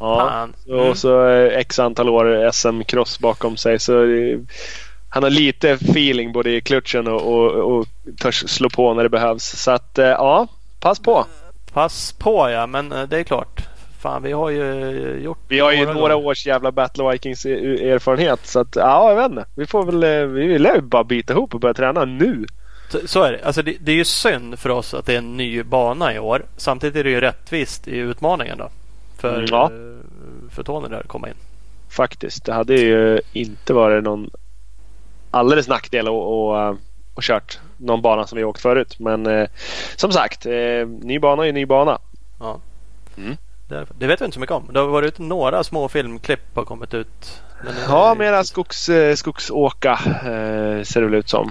Ja. 0.00 0.48
Och 0.68 0.96
så 0.98 1.26
x 1.52 1.78
antal 1.78 2.08
år 2.08 2.50
SM-cross 2.52 3.20
bakom 3.20 3.56
sig. 3.56 3.78
Så 3.78 3.92
han 5.08 5.22
har 5.22 5.30
lite 5.30 5.70
feeling 5.70 6.32
både 6.32 6.50
i 6.50 6.60
klutchen 6.60 7.08
och, 7.08 7.22
och, 7.34 7.50
och 7.78 7.86
törs 8.20 8.44
slå 8.50 8.70
på 8.70 8.94
när 8.94 9.02
det 9.02 9.08
behövs. 9.08 9.44
Så 9.62 9.70
att 9.70 9.98
eh, 9.98 10.06
ja, 10.06 10.46
pass 10.80 10.98
på. 11.00 11.26
Pass 11.72 12.12
på 12.12 12.50
ja, 12.50 12.66
men 12.66 12.92
eh, 12.92 13.02
det 13.02 13.18
är 13.18 13.22
klart. 13.24 13.62
Fan, 14.02 14.22
vi 14.22 14.32
har 14.32 14.50
ju 14.50 15.20
gjort 15.24 15.38
Vi 15.48 15.60
har 15.60 15.72
ju 15.72 15.78
några 15.78 15.92
några 15.98 16.16
års 16.16 16.46
jävla 16.46 16.72
Battle 16.72 17.10
Vikings 17.12 17.46
e- 17.46 17.90
erfarenhet. 17.90 18.46
Så 18.46 18.60
att, 18.60 18.76
ja, 18.76 19.08
jag 19.08 19.16
vet 19.16 19.30
inte. 19.30 19.44
Vi 19.54 19.66
får 19.66 19.84
väl, 19.84 20.02
eh, 20.02 20.26
vi 20.26 20.58
lär 20.58 20.74
ju 20.74 20.80
bara 20.80 21.04
bita 21.04 21.32
ihop 21.32 21.54
och 21.54 21.60
börja 21.60 21.74
träna 21.74 22.04
nu. 22.04 22.46
Så- 22.88 23.08
Så 23.08 23.22
är 23.22 23.32
det. 23.32 23.44
Alltså 23.44 23.62
det, 23.62 23.76
det 23.80 23.92
är 23.92 23.96
ju 23.96 24.04
synd 24.04 24.58
för 24.58 24.68
oss 24.70 24.94
att 24.94 25.06
det 25.06 25.14
är 25.14 25.18
en 25.18 25.36
ny 25.36 25.62
bana 25.62 26.14
i 26.14 26.18
år. 26.18 26.42
Samtidigt 26.56 26.96
är 26.96 27.04
det 27.04 27.10
ju 27.10 27.20
rättvist 27.20 27.88
i 27.88 27.96
utmaningen 27.96 28.58
då. 28.58 28.68
För, 29.18 29.46
ja. 29.50 29.64
eh, 29.72 30.50
för 30.54 30.62
Tony 30.62 30.88
där 30.88 31.00
att 31.00 31.08
komma 31.08 31.28
in. 31.28 31.34
Faktiskt. 31.88 32.44
Det 32.44 32.52
hade 32.52 32.74
ju 32.74 33.20
inte 33.32 33.72
varit 33.72 34.04
någon 34.04 34.30
alldeles 35.30 35.68
nackdel 35.68 36.06
att 36.06 36.12
och, 36.12 36.58
eh, 36.60 36.74
och 37.14 37.22
kört 37.22 37.58
någon 37.76 38.02
bana 38.02 38.26
som 38.26 38.38
vi 38.38 38.44
åkt 38.44 38.60
förut. 38.60 38.96
Men 38.98 39.26
eh, 39.26 39.48
som 39.96 40.12
sagt, 40.12 40.46
eh, 40.46 40.86
ny 41.02 41.18
bana 41.18 41.42
är 41.42 41.46
ju 41.46 41.52
ny 41.52 41.66
bana. 41.66 41.98
Ja. 42.40 42.58
Mm. 43.16 43.36
Det, 43.72 43.86
det 43.98 44.06
vet 44.06 44.20
vi 44.20 44.24
inte 44.24 44.34
så 44.34 44.40
mycket 44.40 44.54
om. 44.54 44.68
Det 44.72 44.80
har 44.80 44.86
varit 44.86 45.18
några 45.18 45.64
små 45.64 45.88
filmklipp 45.88 46.56
har 46.56 46.64
kommit 46.64 46.94
ut. 46.94 47.42
Men 47.64 47.74
Ja, 47.88 48.14
mera 48.18 48.44
skogs, 48.44 48.88
eh, 48.88 49.14
skogsåka 49.14 50.00
eh, 50.06 50.82
ser 50.82 51.00
det 51.00 51.06
väl 51.06 51.14
ut 51.14 51.28
som. 51.28 51.50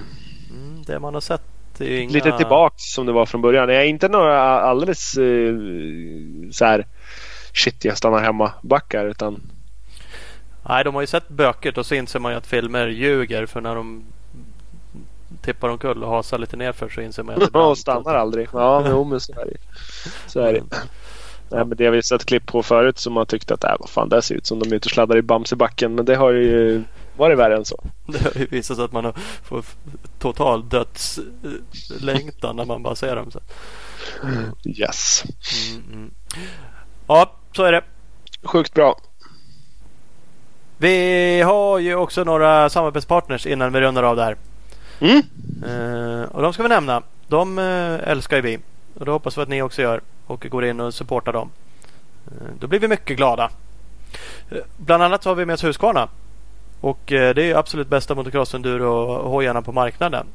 Mm, 0.50 0.84
det 0.84 1.00
man 1.00 1.14
har 1.14 1.22
sett 1.22 1.42
är 1.80 1.98
inga... 1.98 2.12
Lite 2.12 2.38
tillbaks 2.38 2.84
som 2.94 3.06
det 3.06 3.12
var 3.12 3.26
från 3.26 3.42
början. 3.42 3.68
Det 3.68 3.76
är 3.76 3.84
inte 3.84 4.08
några 4.08 4.62
alldeles 4.62 5.18
eh, 5.18 5.56
så 6.52 6.66
här 6.66 6.86
shit 7.54 7.86
jag 7.86 7.98
stannar 7.98 8.20
hemma 8.20 8.52
backar 8.62 9.06
utan 9.06 9.42
Nej, 10.70 10.84
de 10.84 10.96
har 10.96 11.02
ju 11.02 11.08
sett 11.08 11.30
böket 11.30 11.78
och 11.78 11.86
så 11.86 11.96
inser 11.96 12.20
man 12.20 12.32
ju 12.32 12.38
att 12.38 12.48
filmer 12.48 12.88
ljuger. 12.88 13.46
För 13.46 13.62
när 13.62 13.76
de 13.76 14.04
tippar 15.42 15.70
omkull 15.70 16.04
och 16.04 16.10
hasar 16.12 16.38
lite 16.38 16.58
nerför 16.58 16.90
så 16.90 17.02
inser 17.02 17.24
man 17.24 17.36
ju 17.36 17.44
att 17.44 17.54
det 17.54 17.60
är 17.60 17.64
och 17.70 17.78
stannar 17.78 18.16
aldrig. 18.16 18.48
Ja, 18.54 18.84
jo, 18.90 19.04
men 19.04 19.20
så 19.20 19.32
är 19.32 19.46
det. 19.46 19.58
Så 20.28 20.40
är 20.40 20.54
det. 20.54 20.64
Nej, 21.52 21.66
men 21.66 21.78
det 21.78 21.86
har 21.86 21.92
vi 21.92 22.04
sett 22.04 22.26
klipp 22.26 22.46
på 22.46 22.64
förut 22.64 22.98
som 22.98 23.16
har 23.16 23.26
tyckt 23.26 23.52
att 23.52 23.64
äh, 23.64 23.76
vad 23.80 23.90
fan 23.90 24.10
det 24.10 24.22
ser 24.22 24.36
ut 24.36 24.46
som 24.46 24.60
de 24.60 24.72
är 24.72 24.76
ute 24.76 24.88
och 24.88 24.92
sladdar 24.92 25.18
i 25.18 25.22
Bamsebacken. 25.22 25.96
Men 25.96 26.06
det 26.06 26.16
har 26.16 26.32
ju 26.32 26.84
varit 27.18 27.38
värre 27.38 27.56
än 27.56 27.66
så. 27.66 27.84
Det 28.08 28.24
har 28.24 28.42
ju 28.42 28.46
visat 28.46 28.78
sig 28.78 28.86
att 28.86 28.92
man 28.92 29.06
har 29.06 29.14
får 29.44 29.64
total 30.20 30.70
dödslängtan 30.70 32.56
när 32.56 32.66
man 32.66 32.84
bara 32.84 32.96
ser 32.96 33.16
dem. 33.16 33.32
Så. 33.32 33.40
Yes. 34.66 35.24
Mm, 35.72 35.94
mm. 35.94 36.12
Ja, 37.08 37.32
så 37.56 37.64
är 37.64 37.72
det. 37.72 37.84
Sjukt 38.44 38.74
bra. 38.74 39.00
Vi 40.78 41.42
har 41.42 41.80
ju 41.80 41.96
också 41.96 42.24
några 42.24 42.70
samarbetspartners 42.70 43.46
innan 43.46 43.74
vi 43.74 43.82
rundar 43.82 44.04
av 44.04 44.16
där. 44.16 44.36
Mm. 45.00 45.22
Eh, 45.66 46.24
och 46.24 46.42
de 46.42 46.54
ska 46.54 46.64
vi 46.64 46.70
nämna. 46.70 47.04
De 47.28 47.60
eh, 47.60 48.10
älskar 48.10 48.36
ju 48.36 48.42
vi. 48.42 48.60
Och 49.02 49.06
det 49.06 49.12
hoppas 49.12 49.38
vi 49.38 49.42
att 49.42 49.50
ni 49.50 49.62
också 49.62 49.82
gör. 49.82 50.02
Och 50.28 50.46
går 50.50 50.66
in 50.66 50.80
och 50.80 50.94
supportar 50.94 51.34
dem. 51.34 51.52
Eh, 52.28 52.48
då 52.60 52.68
blir 52.68 52.80
vi 52.80 52.88
mycket 52.88 53.18
glada. 53.18 53.50
Eh, 54.50 54.58
bland 54.78 55.04
annat 55.04 55.24
så 55.24 55.30
har 55.30 55.36
vi 55.36 55.46
med 55.46 55.54
oss 55.54 55.64
Husqvarna. 55.64 56.10
Och 56.82 57.12
eh, 57.12 57.34
det 57.36 57.52
är 57.52 57.56
absolut 57.56 57.88
bästa 57.88 58.16
motocross 58.16 58.54
enduro 58.54 59.22
hojarna 59.30 59.62
på 59.62 59.72
marknaden. 59.72 60.26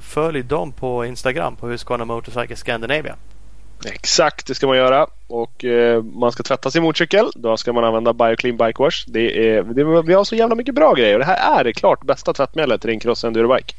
Följ 0.00 0.42
dem 0.42 0.72
på 0.72 1.04
Instagram 1.04 1.56
på 1.56 1.68
Husqvarna 1.68 2.04
Motorcycle 2.04 2.56
Scandinavia. 2.56 3.16
Exakt, 3.84 4.46
det 4.46 4.54
ska 4.54 4.66
man 4.66 4.76
göra. 4.76 5.06
Och 5.26 5.64
eh, 5.64 6.02
man 6.02 6.32
ska 6.32 6.42
tvätta 6.42 6.70
sin 6.70 6.82
motorcykel. 6.82 7.30
Då 7.34 7.56
ska 7.56 7.72
man 7.72 7.84
använda 7.84 8.12
Bioclean 8.12 8.56
Bike 8.56 8.82
Wash. 8.82 9.04
Det 9.06 9.48
är, 9.48 9.62
det, 9.62 10.02
vi 10.02 10.14
har 10.14 10.24
så 10.24 10.34
jävla 10.34 10.54
mycket 10.54 10.74
bra 10.74 10.94
grejer. 10.94 11.14
Och 11.14 11.18
det 11.18 11.24
här 11.24 11.60
är 11.60 11.64
det 11.64 11.72
klart 11.72 12.04
bästa 12.04 12.32
tvättmedlet 12.32 12.80
till 12.80 12.90
din 12.90 13.00
cross 13.00 13.24
endurobike. 13.24 13.74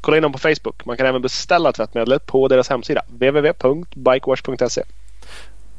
Kolla 0.00 0.16
in 0.16 0.22
dem 0.22 0.32
på 0.32 0.38
Facebook. 0.38 0.84
Man 0.84 0.96
kan 0.96 1.06
även 1.06 1.22
beställa 1.22 1.72
tvättmedlet 1.72 2.26
på 2.26 2.48
deras 2.48 2.68
hemsida. 2.68 3.02
www.bikewash.se 3.08 4.82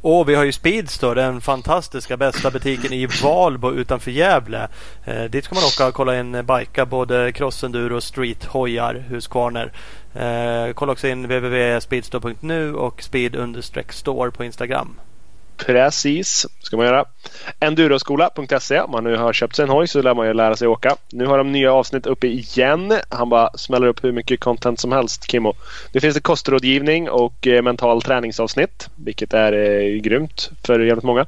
och 0.02 0.30
vi 0.30 0.36
har 0.36 0.44
ju 0.44 0.52
Speedstore, 0.52 1.22
den 1.22 1.42
fantastiska 1.42 2.18
bästa 2.18 2.52
butiken 2.52 2.94
i 2.94 3.08
Valbo 3.24 3.72
utanför 3.72 4.12
Gävle. 4.12 4.68
Eh, 5.06 5.24
dit 5.24 5.46
ska 5.46 5.56
man 5.56 5.64
åka 5.64 5.88
och 5.88 5.94
kolla 5.94 6.20
in 6.20 6.36
eh, 6.36 6.42
bikar, 6.42 6.86
både 6.86 7.32
crossenduro, 7.32 8.02
street, 8.02 8.46
hojar, 8.46 8.94
Husqvarna. 9.10 9.62
Eh, 10.14 10.74
kolla 10.74 10.92
också 10.92 11.08
in 11.08 11.24
www.speedstore.nu 11.24 12.74
och 12.74 13.04
speed-store 13.04 14.32
på 14.32 14.44
Instagram. 14.44 15.00
Precis, 15.58 16.46
ska 16.60 16.78
man 16.78 16.86
göra. 16.86 17.06
Enduroskola.se. 17.60 18.80
Om 18.80 18.92
man 18.92 19.04
nu 19.04 19.18
har 19.18 19.34
köpt 19.34 19.56
sig 19.56 19.64
en 19.64 19.70
hoj 19.70 19.88
så 19.88 20.02
lär 20.02 20.14
man 20.14 20.28
ju 20.28 20.34
lära 20.34 20.56
sig 20.56 20.68
åka. 20.68 20.96
Nu 21.12 21.26
har 21.26 21.38
de 21.38 21.52
nya 21.52 21.74
avsnitt 21.74 22.06
uppe 22.06 22.28
igen. 22.28 22.94
Han 23.10 23.30
bara 23.30 23.50
smäller 23.58 23.88
upp 23.88 24.04
hur 24.04 24.12
mycket 24.12 24.40
content 24.40 24.80
som 24.80 24.92
helst, 24.92 25.32
Kimmo. 25.32 25.54
Nu 25.92 26.00
finns 26.00 26.16
det 26.16 26.22
kostrådgivning 26.22 27.10
och 27.10 27.48
eh, 27.48 27.62
mental 27.62 28.02
träningsavsnitt. 28.02 28.90
Vilket 28.96 29.34
är 29.34 29.54
eh, 29.54 30.02
grymt 30.02 30.50
för 30.64 30.80
jävligt 30.80 31.04
många. 31.04 31.26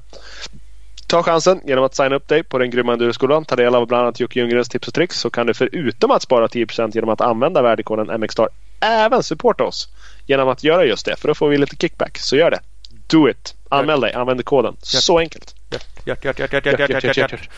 Ta 1.08 1.24
chansen 1.24 1.62
genom 1.66 1.84
att 1.84 1.96
signa 1.96 2.16
upp 2.16 2.28
dig 2.28 2.44
på 2.44 2.58
den 2.58 2.70
grymma 2.70 2.94
Enduroskolan. 2.94 3.46
Ta 3.46 3.56
del 3.56 3.76
av 3.76 3.88
bland 3.88 4.04
annat 4.04 4.20
Jocke 4.20 4.40
Ljunggrens 4.40 4.70
tips 4.70 4.88
och 4.88 4.94
tricks. 4.94 5.20
Så 5.20 5.30
kan 5.30 5.48
du 5.48 5.54
förutom 5.54 6.12
att 6.12 6.22
spara 6.22 6.48
10% 6.48 6.92
genom 6.94 7.10
att 7.10 7.22
använda 7.22 7.62
värdekoden 7.62 8.22
MXSTAR 8.22 8.50
även 8.80 9.24
supporta 9.24 9.64
oss 9.64 9.90
genom 10.26 10.50
att 10.50 10.64
göra 10.64 10.86
just 10.86 11.06
det. 11.06 11.16
För 11.16 11.28
då 11.28 11.36
får 11.36 11.50
vi 11.50 11.58
lite 11.58 11.76
kickback. 11.76 12.18
Så 12.18 12.36
gör 12.36 12.52
det. 12.52 12.60
Do 13.10 13.30
it! 13.30 13.56
Anmäl 13.70 14.02
dig, 14.02 14.14
använd 14.14 14.46
koden. 14.46 14.76
Så 14.82 15.20
enkelt. 15.20 15.56
Hjärt, 16.06 16.26
hjärt, 16.26 16.40
hjärt, 16.40 16.54
hjärt, 16.54 16.66
hjärt, 16.66 16.90
hjärt, 16.90 17.04
hjärt, 17.04 17.18
hjärt. 17.18 17.50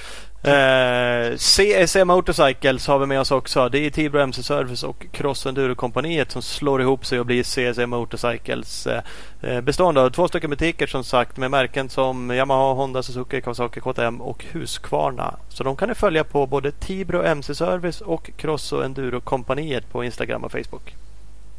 Eh, 1.95 2.05
Motorcycles 2.05 2.87
har 2.87 2.99
vi 2.99 3.05
med 3.05 3.19
oss 3.19 3.31
också. 3.31 3.69
Det 3.69 3.79
är 3.79 3.89
Tibro 3.89 4.19
MC 4.19 4.43
Service 4.43 4.83
och 4.83 5.05
Cross 5.11 5.45
Enduro-kompaniet 5.45 6.31
som 6.31 6.41
slår 6.41 6.81
ihop 6.81 7.05
sig 7.05 7.19
och 7.19 7.25
blir 7.25 7.43
CSE 7.43 7.85
Motorcycles. 7.85 8.87
Eh, 8.87 9.61
Bestående 9.61 10.01
av 10.01 10.09
två 10.09 10.27
stycken 10.27 10.49
butiker 10.49 10.87
som 10.87 11.03
sagt 11.03 11.37
med 11.37 11.51
märken 11.51 11.89
som 11.89 12.31
Yamaha, 12.31 12.73
Honda, 12.73 13.03
Suzuki, 13.03 13.41
Kawasaki, 13.41 13.79
KTM 13.79 14.21
och 14.21 14.45
Husqvarna. 14.51 15.35
Så 15.49 15.63
de 15.63 15.75
kan 15.75 15.89
ni 15.89 15.95
följa 15.95 16.23
på 16.23 16.47
både 16.47 16.71
Tibro 16.71 17.23
MC 17.23 17.55
Service 17.55 18.01
och 18.01 18.31
Cross 18.37 18.73
Enduro-kompaniet 18.73 19.91
på 19.91 20.03
Instagram 20.03 20.43
och 20.43 20.51
Facebook. 20.51 20.95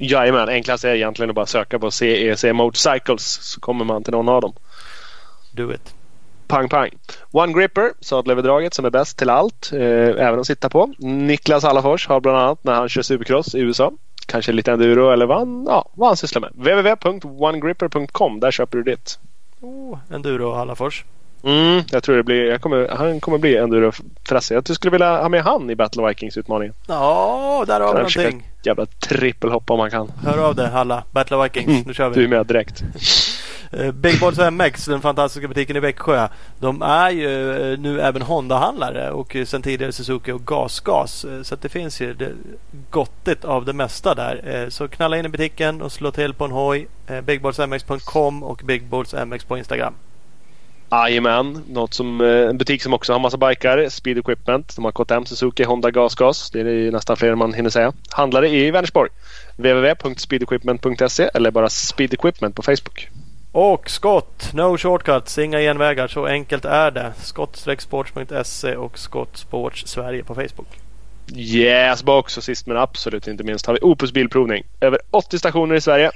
Jajamän, 0.04 0.48
enklast 0.48 0.84
är 0.84 0.94
egentligen 0.94 1.30
att 1.30 1.36
bara 1.36 1.46
söka 1.46 1.78
på 1.78 1.90
CEC 1.90 2.44
Motorcycles 2.52 3.38
så 3.42 3.60
kommer 3.60 3.84
man 3.84 4.04
till 4.04 4.12
någon 4.12 4.28
av 4.28 4.40
dem. 4.40 4.52
Do 5.52 5.72
it. 5.72 5.94
Pang 6.46 6.68
pang. 6.68 6.90
One 7.30 7.52
Gripper, 7.52 7.92
sadelöverdraget 8.00 8.74
som 8.74 8.84
är 8.84 8.90
bäst 8.90 9.18
till 9.18 9.30
allt. 9.30 9.70
Eh, 9.72 9.80
även 10.26 10.40
att 10.40 10.46
sitta 10.46 10.68
på. 10.68 10.94
Niklas 10.98 11.64
Hallafors 11.64 12.08
har 12.08 12.20
bland 12.20 12.38
annat 12.38 12.64
när 12.64 12.74
han 12.74 12.88
kör 12.88 13.02
supercross 13.02 13.54
i 13.54 13.58
USA. 13.58 13.92
Kanske 14.26 14.52
lite 14.52 14.72
enduro 14.72 15.10
eller 15.10 15.26
vad 15.26 15.38
han, 15.38 15.64
ja, 15.68 15.88
vad 15.94 16.08
han 16.08 16.16
sysslar 16.16 16.40
med. 16.40 16.50
www.onegripper.com. 16.54 18.40
Där 18.40 18.50
köper 18.50 18.78
du 18.78 18.84
ditt. 18.84 19.18
Oh, 19.60 19.98
Enduro 20.10 20.52
Hallafors. 20.52 21.04
Mm, 21.44 21.82
jag 21.90 22.02
tror 22.02 22.16
det 22.16 22.22
blir, 22.22 22.58
kommer, 22.58 22.88
han 22.88 23.20
kommer 23.20 23.38
bli 23.38 23.56
enduro-frasse. 23.56 24.54
Jag 24.54 24.68
skulle 24.76 24.90
vilja 24.90 25.22
ha 25.22 25.28
med 25.28 25.42
han 25.42 25.70
i 25.70 25.76
Battle 25.76 26.08
Vikings 26.08 26.36
utmaningen. 26.36 26.74
Ja, 26.86 27.64
där 27.66 27.80
har 27.80 27.88
vi 27.94 27.98
någonting. 27.98 28.48
jävla 28.62 28.86
trippelhopp 28.86 29.70
om 29.70 29.78
man 29.78 29.90
kan. 29.90 30.12
Hör 30.24 30.38
av 30.38 30.54
dig 30.54 30.70
alla. 30.74 31.04
Battle 31.10 31.42
Vikings. 31.42 31.86
Nu 31.86 31.94
kör 31.94 32.08
vi. 32.08 32.14
Du 32.14 32.24
är 32.24 32.28
med 32.28 32.46
direkt. 32.46 32.82
Eh, 33.78 33.92
Big 33.92 34.20
Balls 34.20 34.38
MX, 34.52 34.84
den 34.84 35.00
fantastiska 35.00 35.48
butiken 35.48 35.76
i 35.76 35.80
Växjö. 35.80 36.28
De 36.58 36.82
är 36.82 37.10
ju 37.10 37.72
eh, 37.72 37.78
nu 37.78 38.00
även 38.00 38.22
Honda-handlare 38.22 39.10
och 39.10 39.36
sen 39.46 39.62
tidigare 39.62 39.92
Suzuki 39.92 40.32
och 40.32 40.46
GasGas. 40.46 41.24
Eh, 41.24 41.42
Så 41.42 41.56
det 41.56 41.68
finns 41.68 42.00
ju 42.00 42.14
det, 42.14 42.32
gottigt 42.90 43.44
av 43.44 43.64
det 43.64 43.72
mesta 43.72 44.14
där. 44.14 44.66
Så 44.70 44.88
knalla 44.88 45.16
in 45.18 45.24
i 45.26 45.28
butiken 45.28 45.82
och 45.82 45.92
slå 45.92 46.10
till 46.10 46.34
på 46.34 46.44
en 46.44 46.50
hoj. 46.50 46.88
Bigballsmx.com 47.22 48.42
och 48.42 48.62
BigBallsMX 48.64 49.44
på 49.44 49.58
Instagram. 49.58 49.94
Jajamän, 50.92 51.64
något 51.68 51.94
som, 51.94 52.20
eh, 52.20 52.48
en 52.48 52.58
butik 52.58 52.82
som 52.82 52.94
också 52.94 53.12
har 53.12 53.20
massa 53.20 53.36
bikar. 53.36 53.88
Speed 53.88 54.18
Equipment. 54.18 54.76
De 54.76 54.84
har 54.84 54.92
KTM, 54.92 55.26
Suzuki, 55.26 55.64
Honda, 55.64 55.90
GasGas. 55.90 56.50
Det 56.50 56.60
är 56.60 56.92
nästan 56.92 57.16
fler 57.16 57.32
än 57.32 57.38
man 57.38 57.54
hinner 57.54 57.70
säga. 57.70 57.92
Handlare 58.10 58.48
i 58.48 58.70
Vänersborg. 58.70 59.10
www.speedequipment.se 59.56 61.30
eller 61.34 61.50
bara 61.50 61.68
Speed 61.68 62.14
Equipment 62.14 62.56
på 62.56 62.62
Facebook. 62.62 63.08
Och 63.52 63.90
Skott, 63.90 64.50
no 64.52 64.78
shortcuts, 64.78 65.38
inga 65.38 65.58
genvägar. 65.58 66.08
Så 66.08 66.26
enkelt 66.26 66.64
är 66.64 66.90
det. 66.90 67.12
Skott-sports.se 67.16 68.76
och 68.76 68.98
Skott 68.98 69.36
Sports 69.36 69.86
Sverige 69.86 70.24
på 70.24 70.34
Facebook. 70.34 70.68
Yes 71.36 72.02
box 72.02 72.36
och 72.36 72.44
sist 72.44 72.66
men 72.66 72.76
absolut 72.76 73.28
inte 73.28 73.44
minst 73.44 73.66
har 73.66 73.74
vi 73.74 73.80
Opus 73.82 74.12
Bilprovning. 74.12 74.64
Över 74.80 74.98
80 75.10 75.38
stationer 75.38 75.74
i 75.74 75.80
Sverige. 75.80 76.10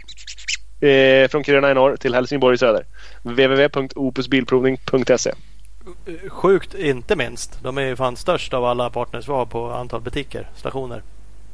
Eh, 0.81 1.29
från 1.29 1.45
Kiruna 1.45 1.71
i 1.71 1.75
norr 1.75 1.97
till 1.97 2.15
Helsingborg 2.15 2.55
i 2.55 2.59
söder. 2.59 2.85
www.opusbilprovning.se 3.23 5.33
Sjukt 6.29 6.75
inte 6.75 7.17
minst. 7.17 7.59
De 7.63 7.79
är 7.79 7.83
ju 7.83 7.97
fan 7.97 8.17
störst 8.17 8.55
av 8.55 8.65
alla 8.65 8.91
partners 8.91 9.29
vi 9.29 9.33
har 9.33 9.47
på 9.47 9.71
antal 9.71 10.01
butiker, 10.01 10.49
stationer. 10.57 11.03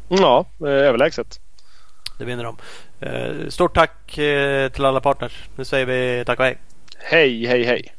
Ja, 0.08 0.46
eh, 0.60 0.66
överlägset. 0.66 1.40
Det 2.18 2.24
vinner 2.24 2.44
de. 2.44 2.56
Eh, 3.00 3.48
Stort 3.48 3.74
tack 3.74 4.18
eh, 4.18 4.68
till 4.68 4.84
alla 4.84 5.00
partners. 5.00 5.48
Nu 5.56 5.64
säger 5.64 5.86
vi 5.86 6.24
tack 6.24 6.38
och 6.38 6.44
hej. 6.44 6.58
Hej, 6.98 7.46
hej, 7.46 7.64
hej. 7.64 7.92